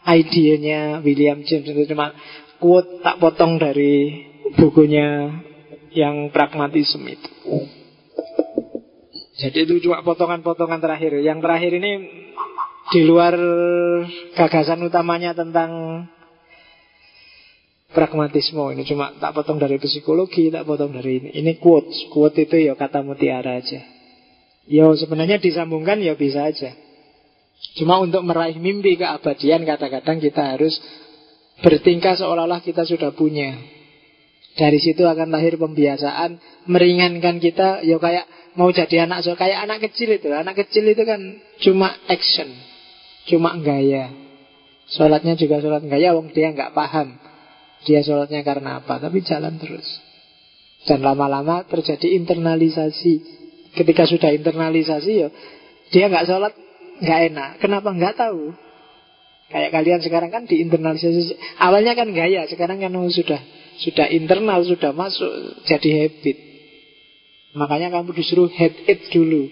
idenya 0.05 1.01
William 1.01 1.41
James 1.45 1.67
Itu 1.67 1.89
cuma 1.89 2.13
quote 2.61 3.01
tak 3.01 3.17
potong 3.19 3.57
dari 3.57 4.29
bukunya 4.61 5.33
yang 5.93 6.33
pragmatisme 6.33 7.05
itu 7.09 7.31
jadi 9.43 9.67
itu 9.67 9.91
cuma 9.91 10.07
potongan-potongan 10.07 10.79
terakhir. 10.79 11.19
Yang 11.19 11.43
terakhir 11.43 11.73
ini 11.83 11.93
di 12.95 13.01
luar 13.03 13.35
gagasan 14.39 14.87
utamanya 14.87 15.35
tentang 15.35 16.05
pragmatisme 17.91 18.63
ini 18.71 18.87
cuma 18.87 19.11
tak 19.19 19.35
potong 19.35 19.59
dari 19.59 19.83
psikologi, 19.83 20.47
tak 20.55 20.63
potong 20.63 20.95
dari 20.95 21.19
ini. 21.19 21.29
Ini 21.43 21.59
quote, 21.59 21.91
quote 22.15 22.47
itu 22.47 22.55
ya 22.55 22.79
kata 22.79 23.03
mutiara 23.03 23.59
aja. 23.59 23.83
Ya 24.71 24.87
sebenarnya 24.95 25.43
disambungkan 25.43 25.99
ya 25.99 26.15
bisa 26.15 26.47
aja. 26.47 26.75
Cuma 27.79 28.03
untuk 28.03 28.23
meraih 28.27 28.59
mimpi 28.59 28.99
keabadian 28.99 29.67
kadang-kadang 29.67 30.19
kita 30.19 30.43
harus 30.57 30.75
bertingkah 31.63 32.19
seolah-olah 32.19 32.63
kita 32.63 32.83
sudah 32.87 33.15
punya. 33.15 33.59
Dari 34.53 34.77
situ 34.77 35.09
akan 35.09 35.33
lahir 35.33 35.57
pembiasaan 35.57 36.37
meringankan 36.69 37.41
kita 37.41 37.81
ya 37.87 37.97
kayak 37.97 38.29
mau 38.59 38.69
jadi 38.69 39.09
anak 39.09 39.25
so 39.25 39.33
kayak 39.35 39.65
anak 39.65 39.81
kecil 39.91 40.13
itu. 40.13 40.29
Anak 40.29 40.61
kecil 40.61 40.85
itu 40.85 41.03
kan 41.09 41.21
cuma 41.65 41.97
action, 42.11 42.53
cuma 43.31 43.57
gaya. 43.63 44.13
Sholatnya 44.93 45.41
juga 45.41 45.65
sholat 45.65 45.89
gaya, 45.89 46.13
wong 46.13 46.37
dia 46.37 46.53
nggak 46.53 46.77
paham 46.77 47.17
dia 47.83 48.01
sholatnya 48.03 48.47
karena 48.47 48.79
apa, 48.83 49.03
tapi 49.03 49.23
jalan 49.27 49.59
terus. 49.59 49.87
Dan 50.87 51.03
lama-lama 51.03 51.67
terjadi 51.67 52.19
internalisasi. 52.19 53.42
Ketika 53.73 54.05
sudah 54.05 54.31
internalisasi 54.37 55.13
ya 55.13 55.29
dia 55.93 56.09
nggak 56.09 56.27
sholat 56.29 56.53
nggak 57.03 57.21
enak. 57.33 57.51
Kenapa 57.59 57.89
nggak 57.93 58.15
tahu? 58.17 58.53
Kayak 59.53 59.71
kalian 59.77 60.01
sekarang 60.01 60.31
kan 60.33 60.43
diinternalisasi. 60.49 61.37
Awalnya 61.61 61.93
kan 61.93 62.09
gaya, 62.17 62.49
sekarang 62.49 62.81
kan 62.81 62.93
sudah 63.13 63.41
sudah 63.85 64.07
internal, 64.09 64.65
sudah 64.65 64.97
masuk 64.97 65.65
jadi 65.69 66.09
habit. 66.09 66.37
Makanya 67.53 67.93
kamu 67.93 68.17
disuruh 68.17 68.49
head 68.49 68.73
it 68.89 69.13
dulu. 69.13 69.49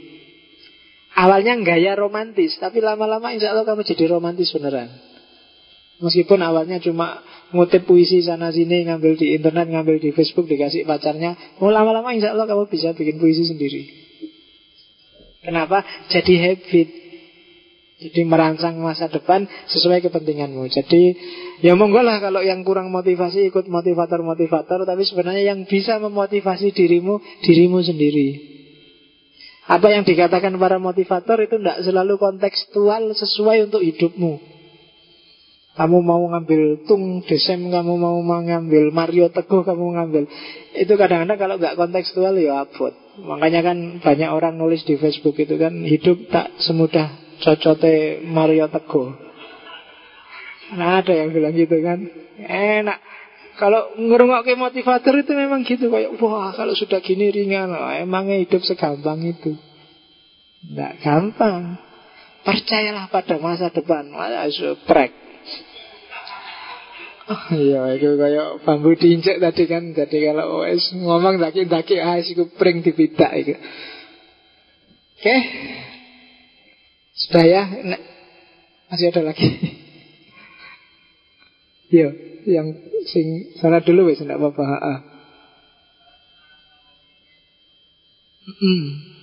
Awalnya 1.12 1.60
gaya 1.60 1.92
romantis, 1.98 2.56
tapi 2.56 2.80
lama-lama 2.80 3.28
insya 3.34 3.52
Allah 3.52 3.68
kamu 3.68 3.84
jadi 3.84 4.08
romantis 4.08 4.48
beneran. 4.56 4.88
Meskipun 6.00 6.40
awalnya 6.40 6.80
cuma 6.80 7.20
ngutip 7.52 7.84
puisi 7.84 8.24
sana 8.24 8.48
sini, 8.48 8.88
ngambil 8.88 9.20
di 9.20 9.36
internet, 9.36 9.68
ngambil 9.68 10.00
di 10.00 10.16
Facebook, 10.16 10.48
dikasih 10.48 10.88
pacarnya. 10.88 11.60
Mau 11.60 11.68
lama-lama 11.68 12.16
insya 12.16 12.32
Allah 12.32 12.48
kamu 12.48 12.72
bisa 12.72 12.96
bikin 12.96 13.20
puisi 13.20 13.44
sendiri. 13.44 14.09
Kenapa? 15.40 15.84
Jadi 16.12 16.34
habit. 16.36 16.88
Jadi 18.00 18.24
merancang 18.24 18.80
masa 18.80 19.12
depan 19.12 19.44
sesuai 19.68 20.00
kepentinganmu. 20.08 20.72
Jadi 20.72 21.02
ya 21.60 21.76
monggo 21.76 22.00
lah 22.00 22.16
kalau 22.16 22.40
yang 22.40 22.64
kurang 22.64 22.88
motivasi 22.88 23.52
ikut 23.52 23.68
motivator-motivator, 23.68 24.88
tapi 24.88 25.04
sebenarnya 25.04 25.52
yang 25.52 25.68
bisa 25.68 26.00
memotivasi 26.00 26.72
dirimu 26.72 27.20
dirimu 27.44 27.84
sendiri. 27.84 28.28
Apa 29.68 29.92
yang 29.92 30.08
dikatakan 30.08 30.56
para 30.56 30.80
motivator 30.80 31.44
itu 31.44 31.60
tidak 31.60 31.84
selalu 31.84 32.16
kontekstual 32.16 33.12
sesuai 33.12 33.68
untuk 33.68 33.84
hidupmu. 33.84 34.40
Kamu 35.76 35.98
mau 36.02 36.24
ngambil 36.24 36.88
Tung 36.88 37.22
Desem, 37.28 37.68
kamu 37.68 37.94
mau 38.00 38.16
ngambil 38.24 38.90
Mario 38.90 39.28
Teguh, 39.28 39.62
kamu 39.62 39.96
ngambil. 40.00 40.24
Itu 40.74 40.96
kadang-kadang 40.96 41.38
kalau 41.38 41.54
nggak 41.60 41.76
kontekstual 41.76 42.34
ya 42.40 42.64
abot. 42.64 42.96
Makanya 43.18 43.60
kan 43.66 43.98
banyak 43.98 44.30
orang 44.30 44.54
nulis 44.54 44.86
di 44.86 44.94
Facebook 44.94 45.34
itu 45.42 45.58
kan 45.58 45.82
hidup 45.82 46.30
tak 46.30 46.54
semudah 46.62 47.38
cocote 47.42 48.22
Mario 48.22 48.70
Teguh. 48.70 49.08
Nah 50.78 51.02
ada 51.02 51.10
yang 51.10 51.34
bilang 51.34 51.50
gitu 51.58 51.82
kan 51.82 51.98
Enak. 52.46 52.98
Kalau 53.58 53.92
ke 54.46 54.56
motivator 54.56 55.20
itu 55.20 55.36
memang 55.36 55.68
gitu 55.68 55.92
Kayak 55.92 56.16
wah 56.16 56.48
kalau 56.56 56.72
sudah 56.72 57.04
gini 57.04 57.28
ringan 57.28 57.68
oh, 57.68 57.92
Emangnya 57.92 58.40
hidup 58.40 58.62
segampang 58.64 59.20
itu? 59.26 59.58
Tidak 60.64 60.92
gampang. 61.04 61.76
Percayalah 62.40 63.12
pada 63.12 63.36
masa 63.36 63.68
depan. 63.68 64.08
Masa 64.08 64.48
prek 64.88 65.12
iya, 67.54 67.94
itu 67.94 68.18
kayak 68.18 68.66
bambu 68.66 68.98
diinjek 68.98 69.38
tadi 69.38 69.70
kan. 69.70 69.94
Jadi 69.94 70.26
kalau 70.26 70.66
OS 70.66 70.98
ngomong 70.98 71.38
daki-daki, 71.38 72.02
ah, 72.02 72.18
itu 72.18 72.50
pring 72.58 72.82
dipitak 72.82 73.30
itu. 73.38 73.54
Oke, 73.54 75.22
okay. 75.22 75.40
Sudah 77.14 77.44
ya? 77.46 77.62
Masih 78.90 79.14
ada 79.14 79.30
lagi. 79.30 79.46
Yo, 81.94 82.10
yang 82.46 82.70
sing 83.10 83.58
sana 83.58 83.82
dulu 83.82 84.10
wes 84.10 84.22
enggak 84.22 84.38
apa-apa. 84.38 84.62
Hmm. 88.46 88.50
Hmm. 88.50 89.19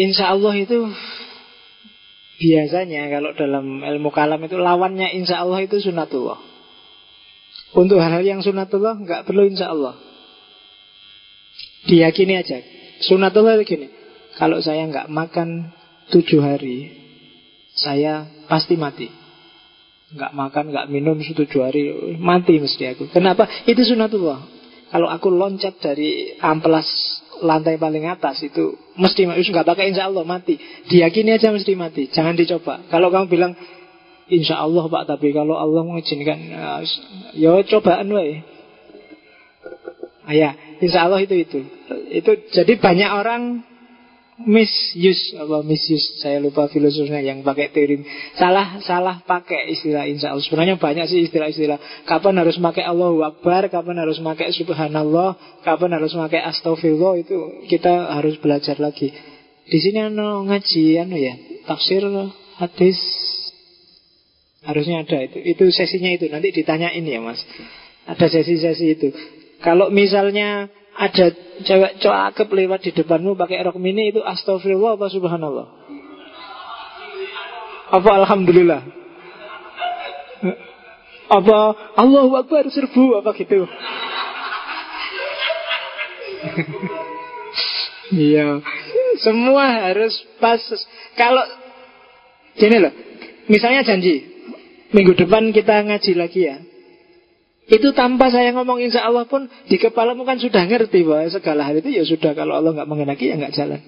Insya 0.00 0.32
Allah 0.32 0.54
itu 0.56 0.88
biasanya 2.40 3.12
kalau 3.12 3.36
dalam 3.36 3.84
ilmu 3.84 4.08
kalam 4.08 4.40
itu 4.40 4.56
lawannya 4.56 5.12
insya 5.12 5.44
Allah 5.44 5.60
itu 5.60 5.76
sunatullah. 5.76 6.40
Untuk 7.76 8.02
hal-hal 8.02 8.24
yang 8.26 8.40
sunatullah 8.40 8.98
nggak 9.04 9.28
perlu 9.28 9.46
insya 9.46 9.70
Allah. 9.70 9.94
Diyakini 11.86 12.34
aja. 12.40 12.58
Sunatullah 13.04 13.60
itu 13.60 13.76
gini. 13.76 13.86
Kalau 14.36 14.58
saya 14.64 14.88
nggak 14.88 15.12
makan 15.12 15.70
tujuh 16.10 16.40
hari, 16.40 16.90
saya 17.76 18.26
pasti 18.48 18.74
mati. 18.74 19.08
Nggak 20.10 20.32
makan, 20.34 20.64
nggak 20.74 20.86
minum 20.90 21.16
tujuh 21.22 21.60
hari, 21.62 21.82
mati 22.18 22.58
mesti 22.58 22.82
aku. 22.90 23.06
Kenapa? 23.14 23.46
Itu 23.68 23.86
sunatullah. 23.86 24.42
Kalau 24.90 25.06
aku 25.06 25.30
loncat 25.30 25.78
dari 25.78 26.34
amplas 26.42 26.88
lantai 27.40 27.80
paling 27.80 28.04
atas 28.06 28.40
itu 28.44 28.76
mesti 28.96 29.24
nggak 29.26 29.66
pakai 29.66 29.92
insya 29.92 30.08
Allah 30.08 30.24
mati. 30.24 30.60
Diyakini 30.88 31.36
aja 31.36 31.52
mesti 31.52 31.72
mati. 31.74 32.08
Jangan 32.12 32.36
dicoba. 32.36 32.84
Kalau 32.92 33.08
kamu 33.08 33.26
bilang 33.28 33.52
insya 34.30 34.62
Allah 34.62 34.86
pak, 34.86 35.04
tapi 35.10 35.34
kalau 35.34 35.58
Allah 35.58 35.82
mengizinkan, 35.82 36.38
ya, 36.38 36.80
ya 37.34 37.50
cobaan 37.66 38.08
wae. 38.14 38.46
Ah, 40.24 40.34
ya, 40.36 40.50
insya 40.78 41.10
Allah 41.10 41.18
itu 41.20 41.34
itu. 41.34 41.60
Itu 42.14 42.30
jadi 42.54 42.78
banyak 42.78 43.10
orang 43.10 43.42
misuse 44.46 45.36
apa 45.36 45.60
misuse 45.64 46.20
saya 46.20 46.40
lupa 46.40 46.68
filosofnya 46.68 47.20
yang 47.20 47.44
pakai 47.44 47.72
teori. 47.72 48.04
Salah 48.36 48.80
salah 48.84 49.20
pakai 49.24 49.72
istilah 49.76 50.08
insya 50.08 50.32
Allah 50.32 50.44
sebenarnya 50.44 50.76
banyak 50.80 51.04
sih 51.08 51.28
istilah-istilah. 51.28 52.06
Kapan 52.08 52.40
harus 52.40 52.56
pakai 52.56 52.84
Allahu 52.84 53.20
Akbar 53.24 53.68
kapan 53.68 54.00
harus 54.00 54.20
pakai 54.20 54.52
Subhanallah 54.56 55.60
kapan 55.64 55.90
harus 55.96 56.12
pakai 56.16 56.40
Astagfirullah 56.40 57.14
itu 57.20 57.36
kita 57.68 58.16
harus 58.16 58.40
belajar 58.40 58.80
lagi. 58.80 59.12
Di 59.70 59.78
sini 59.78 60.02
anu 60.02 60.48
ngaji 60.48 60.82
anu 60.98 61.16
ya 61.20 61.34
tafsir 61.68 62.02
hadis. 62.60 63.00
Harusnya 64.60 65.08
ada 65.08 65.24
itu. 65.24 65.40
Itu 65.40 65.64
sesinya 65.72 66.12
itu. 66.12 66.28
Nanti 66.28 66.52
ditanyain 66.52 67.00
ya 67.00 67.20
mas. 67.24 67.40
Ada 68.04 68.28
sesi-sesi 68.28 68.86
itu. 68.92 69.08
Kalau 69.64 69.88
misalnya 69.88 70.68
ada 71.00 71.32
cewek 71.64 71.96
cakep 72.04 72.48
lewat 72.52 72.84
di 72.84 72.92
depanmu 72.92 73.32
pakai 73.32 73.64
rok 73.64 73.80
mini 73.80 74.12
itu 74.12 74.20
astagfirullah 74.20 75.00
apa 75.00 75.08
subhanallah? 75.08 75.66
Apa 77.90 78.10
alhamdulillah? 78.20 78.84
Apa 81.30 81.58
Allahu 81.96 82.36
Akbar 82.36 82.68
serbu 82.68 83.24
apa 83.24 83.32
gitu? 83.32 83.64
Iya, 88.10 88.58
semua 89.22 89.86
harus 89.86 90.10
pas. 90.42 90.58
Kalau 91.14 91.46
gini 92.58 92.82
loh, 92.82 92.90
misalnya 93.46 93.86
janji 93.86 94.26
minggu 94.90 95.14
depan 95.14 95.54
kita 95.54 95.86
ngaji 95.86 96.18
lagi 96.18 96.40
ya. 96.42 96.58
Itu 97.70 97.94
tanpa 97.94 98.34
saya 98.34 98.50
ngomong 98.50 98.82
insya 98.82 99.06
Allah 99.06 99.30
pun 99.30 99.46
Di 99.70 99.78
kepalamu 99.78 100.26
kan 100.26 100.42
sudah 100.42 100.66
ngerti 100.66 101.06
bahwa 101.06 101.30
segala 101.30 101.62
hal 101.70 101.78
itu 101.78 101.94
ya 101.94 102.02
sudah. 102.02 102.34
Kalau 102.34 102.58
Allah 102.58 102.74
nggak 102.74 102.90
mengenaki 102.90 103.30
ya 103.30 103.38
nggak 103.38 103.54
jalan. 103.54 103.80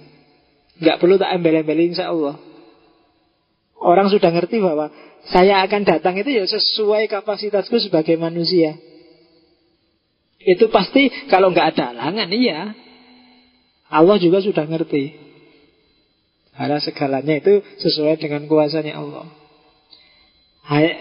Nggak 0.79 0.97
perlu 1.03 1.19
tak 1.19 1.35
embel-embel 1.35 1.91
insya 1.91 2.15
Allah. 2.15 2.39
Orang 3.83 4.07
sudah 4.15 4.31
ngerti 4.31 4.63
bahwa 4.63 4.95
Saya 5.23 5.63
akan 5.63 5.87
datang 5.87 6.19
itu 6.19 6.35
ya 6.35 6.43
sesuai 6.47 7.07
kapasitasku 7.07 7.79
sebagai 7.79 8.19
manusia. 8.19 8.75
Itu 10.43 10.67
pasti 10.71 11.11
kalau 11.31 11.55
nggak 11.55 11.79
ada 11.79 11.95
halangan 11.95 12.27
iya. 12.31 12.75
Allah 13.87 14.19
juga 14.19 14.43
sudah 14.43 14.67
ngerti. 14.67 15.15
Karena 16.59 16.79
segalanya 16.83 17.39
itu 17.39 17.63
sesuai 17.83 18.19
dengan 18.19 18.51
kuasanya 18.51 18.99
Allah 18.99 19.42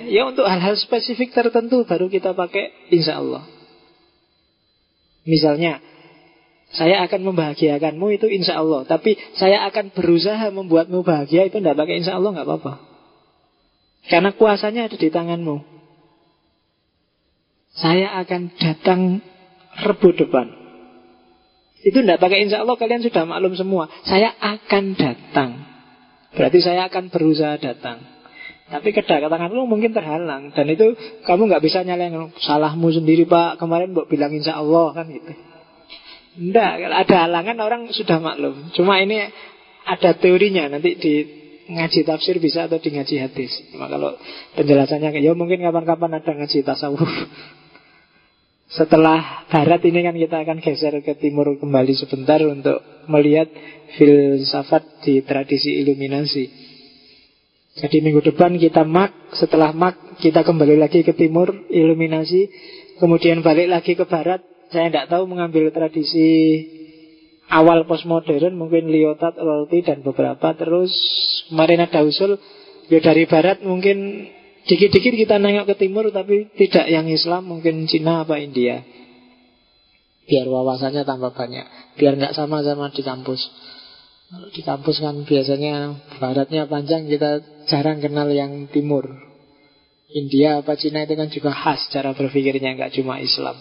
Ya 0.10 0.26
untuk 0.26 0.50
hal-hal 0.50 0.74
spesifik 0.74 1.38
tertentu 1.38 1.86
baru 1.86 2.10
kita 2.10 2.34
pakai 2.34 2.90
insya 2.90 3.22
Allah. 3.22 3.46
Misalnya, 5.22 5.78
saya 6.74 7.06
akan 7.06 7.30
membahagiakanmu 7.30 8.08
itu 8.18 8.26
insya 8.26 8.58
Allah. 8.58 8.90
Tapi 8.90 9.14
saya 9.38 9.70
akan 9.70 9.94
berusaha 9.94 10.50
membuatmu 10.50 11.06
bahagia 11.06 11.46
itu 11.46 11.62
tidak 11.62 11.78
pakai 11.78 12.02
insya 12.02 12.18
Allah 12.18 12.34
nggak 12.34 12.48
apa-apa. 12.48 12.74
Karena 14.10 14.34
kuasanya 14.34 14.90
ada 14.90 14.98
di 14.98 15.10
tanganmu. 15.14 15.58
Saya 17.78 18.18
akan 18.26 18.42
datang 18.58 19.22
rebut 19.86 20.18
depan. 20.18 20.48
Itu 21.86 22.02
tidak 22.02 22.18
pakai 22.18 22.50
insya 22.50 22.66
Allah 22.66 22.76
kalian 22.82 23.06
sudah 23.06 23.24
maklum 23.30 23.54
semua. 23.54 23.86
Saya 24.10 24.34
akan 24.42 24.84
datang. 24.98 25.52
Berarti 26.34 26.60
saya 26.66 26.90
akan 26.90 27.14
berusaha 27.14 27.62
datang. 27.62 28.11
Tapi 28.72 28.96
kedatangan 28.96 29.52
lu 29.52 29.68
mungkin 29.68 29.92
terhalang. 29.92 30.56
Dan 30.56 30.72
itu 30.72 30.96
kamu 31.28 31.52
nggak 31.52 31.64
bisa 31.64 31.84
nyalain 31.84 32.32
Salahmu 32.40 32.88
sendiri 32.88 33.28
pak. 33.28 33.60
Kemarin 33.60 33.92
buat 33.92 34.08
bilang 34.08 34.32
insya 34.32 34.64
Allah 34.64 34.96
kan 34.96 35.12
gitu. 35.12 35.32
Enggak, 36.40 36.80
ada 36.88 37.16
halangan 37.28 37.58
orang 37.60 37.82
sudah 37.92 38.24
maklum. 38.24 38.72
Cuma 38.72 39.04
ini 39.04 39.28
ada 39.84 40.16
teorinya. 40.16 40.72
Nanti 40.72 40.96
di 40.96 41.14
ngaji 41.68 42.08
tafsir 42.08 42.40
bisa 42.40 42.72
atau 42.72 42.80
di 42.80 42.96
ngaji 42.96 43.16
hadis. 43.20 43.52
Cuma 43.76 43.92
kalau 43.92 44.16
penjelasannya 44.56 45.20
Ya 45.20 45.36
mungkin 45.36 45.60
kapan-kapan 45.60 46.24
ada 46.24 46.32
ngaji 46.32 46.64
tasawuf. 46.64 47.12
Setelah 48.72 49.52
barat 49.52 49.84
ini 49.84 50.00
kan 50.00 50.16
kita 50.16 50.48
akan 50.48 50.64
geser 50.64 50.96
ke 51.04 51.20
timur 51.20 51.60
kembali 51.60 51.92
sebentar 51.92 52.40
Untuk 52.48 52.80
melihat 53.12 53.52
filsafat 54.00 55.04
di 55.04 55.20
tradisi 55.28 55.76
iluminasi 55.84 56.71
jadi 57.72 58.04
minggu 58.04 58.20
depan 58.20 58.60
kita 58.60 58.84
mak, 58.84 59.32
setelah 59.40 59.72
mak 59.72 60.20
kita 60.20 60.44
kembali 60.44 60.76
lagi 60.76 61.08
ke 61.08 61.16
timur, 61.16 61.56
iluminasi, 61.72 62.52
kemudian 63.00 63.40
balik 63.40 63.72
lagi 63.72 63.96
ke 63.96 64.04
barat. 64.04 64.44
Saya 64.72 64.92
tidak 64.92 65.08
tahu 65.12 65.28
mengambil 65.28 65.72
tradisi 65.72 66.32
awal 67.48 67.88
postmodern, 67.88 68.60
mungkin 68.60 68.92
Lyotard, 68.92 69.40
Rorty 69.40 69.88
dan 69.88 70.04
beberapa. 70.04 70.52
Terus 70.56 70.92
kemarin 71.48 71.88
ada 71.88 72.04
usul, 72.04 72.40
ya 72.92 73.00
dari 73.00 73.24
barat 73.28 73.64
mungkin 73.64 74.28
dikit-dikit 74.68 75.16
kita 75.16 75.40
nengok 75.40 75.72
ke 75.72 75.88
timur, 75.88 76.12
tapi 76.12 76.52
tidak 76.60 76.92
yang 76.92 77.08
Islam, 77.08 77.48
mungkin 77.48 77.88
Cina 77.88 78.28
apa 78.28 78.36
India. 78.40 78.84
Biar 80.28 80.48
wawasannya 80.48 81.08
tambah 81.08 81.32
banyak, 81.36 81.96
biar 82.00 82.20
nggak 82.20 82.36
sama-sama 82.36 82.92
di 82.92 83.04
kampus. 83.04 83.40
Kalau 84.32 84.48
di 84.48 84.64
kampus 84.64 85.04
kan 85.04 85.28
biasanya 85.28 85.92
baratnya 86.16 86.64
panjang 86.64 87.04
kita 87.04 87.44
jarang 87.68 88.00
kenal 88.00 88.32
yang 88.32 88.72
timur. 88.72 89.04
India 90.08 90.64
apa 90.64 90.80
Cina 90.80 91.04
itu 91.04 91.20
kan 91.20 91.28
juga 91.28 91.52
khas 91.52 91.92
cara 91.92 92.16
berpikirnya 92.16 92.80
nggak 92.80 92.96
cuma 92.96 93.20
Islam. 93.20 93.60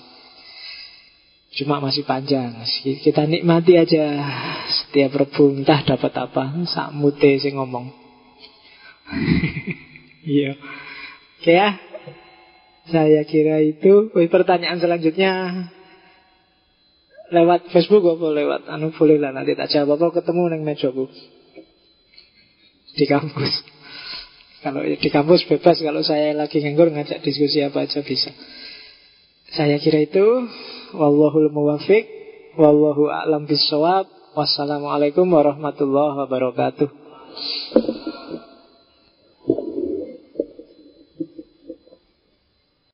Cuma 1.59 1.83
masih 1.83 2.07
panjang. 2.07 2.63
Kita 3.03 3.27
nikmati 3.27 3.75
aja 3.75 4.15
setiap 4.71 5.19
rebu 5.19 5.59
entah 5.59 5.83
dapat 5.83 6.15
apa. 6.15 6.63
Sak 6.71 6.95
mute 6.95 7.39
sih 7.43 7.51
ngomong. 7.51 7.91
Iya. 10.21 10.53
Oke 11.41 11.49
ya. 11.57 11.81
Saya 12.93 13.25
kira 13.25 13.65
itu. 13.65 14.13
pertanyaan 14.29 14.77
selanjutnya 14.77 15.33
lewat 17.31 17.71
Facebook 17.71 18.05
apa 18.07 18.27
lewat 18.31 18.61
anu 18.71 18.91
boleh 18.95 19.19
lah 19.19 19.31
nanti 19.35 19.55
tak 19.55 19.71
jawab. 19.71 19.99
Apa 19.99 20.23
ketemu 20.23 20.43
neng 20.51 20.63
meja 20.67 20.91
bu 20.91 21.07
di 22.95 23.05
kampus. 23.07 23.53
Kalau 24.67 24.85
di 24.85 25.09
kampus 25.09 25.49
bebas 25.49 25.81
kalau 25.81 26.05
saya 26.05 26.37
lagi 26.37 26.61
nganggur 26.61 26.93
ngajak 26.93 27.25
diskusi 27.25 27.65
apa 27.65 27.89
aja 27.89 28.05
bisa. 28.05 28.29
Saya 29.57 29.81
kira 29.81 30.05
itu. 30.05 30.21
Wallahul 30.93 31.49
muwafiq 31.49 32.05
wallahu 32.59 33.09
a'lam 33.09 33.47
bisawab 33.47 34.11
wassalamualaikum 34.35 35.27
warahmatullahi 35.27 36.27
wabarakatuh 36.27 36.89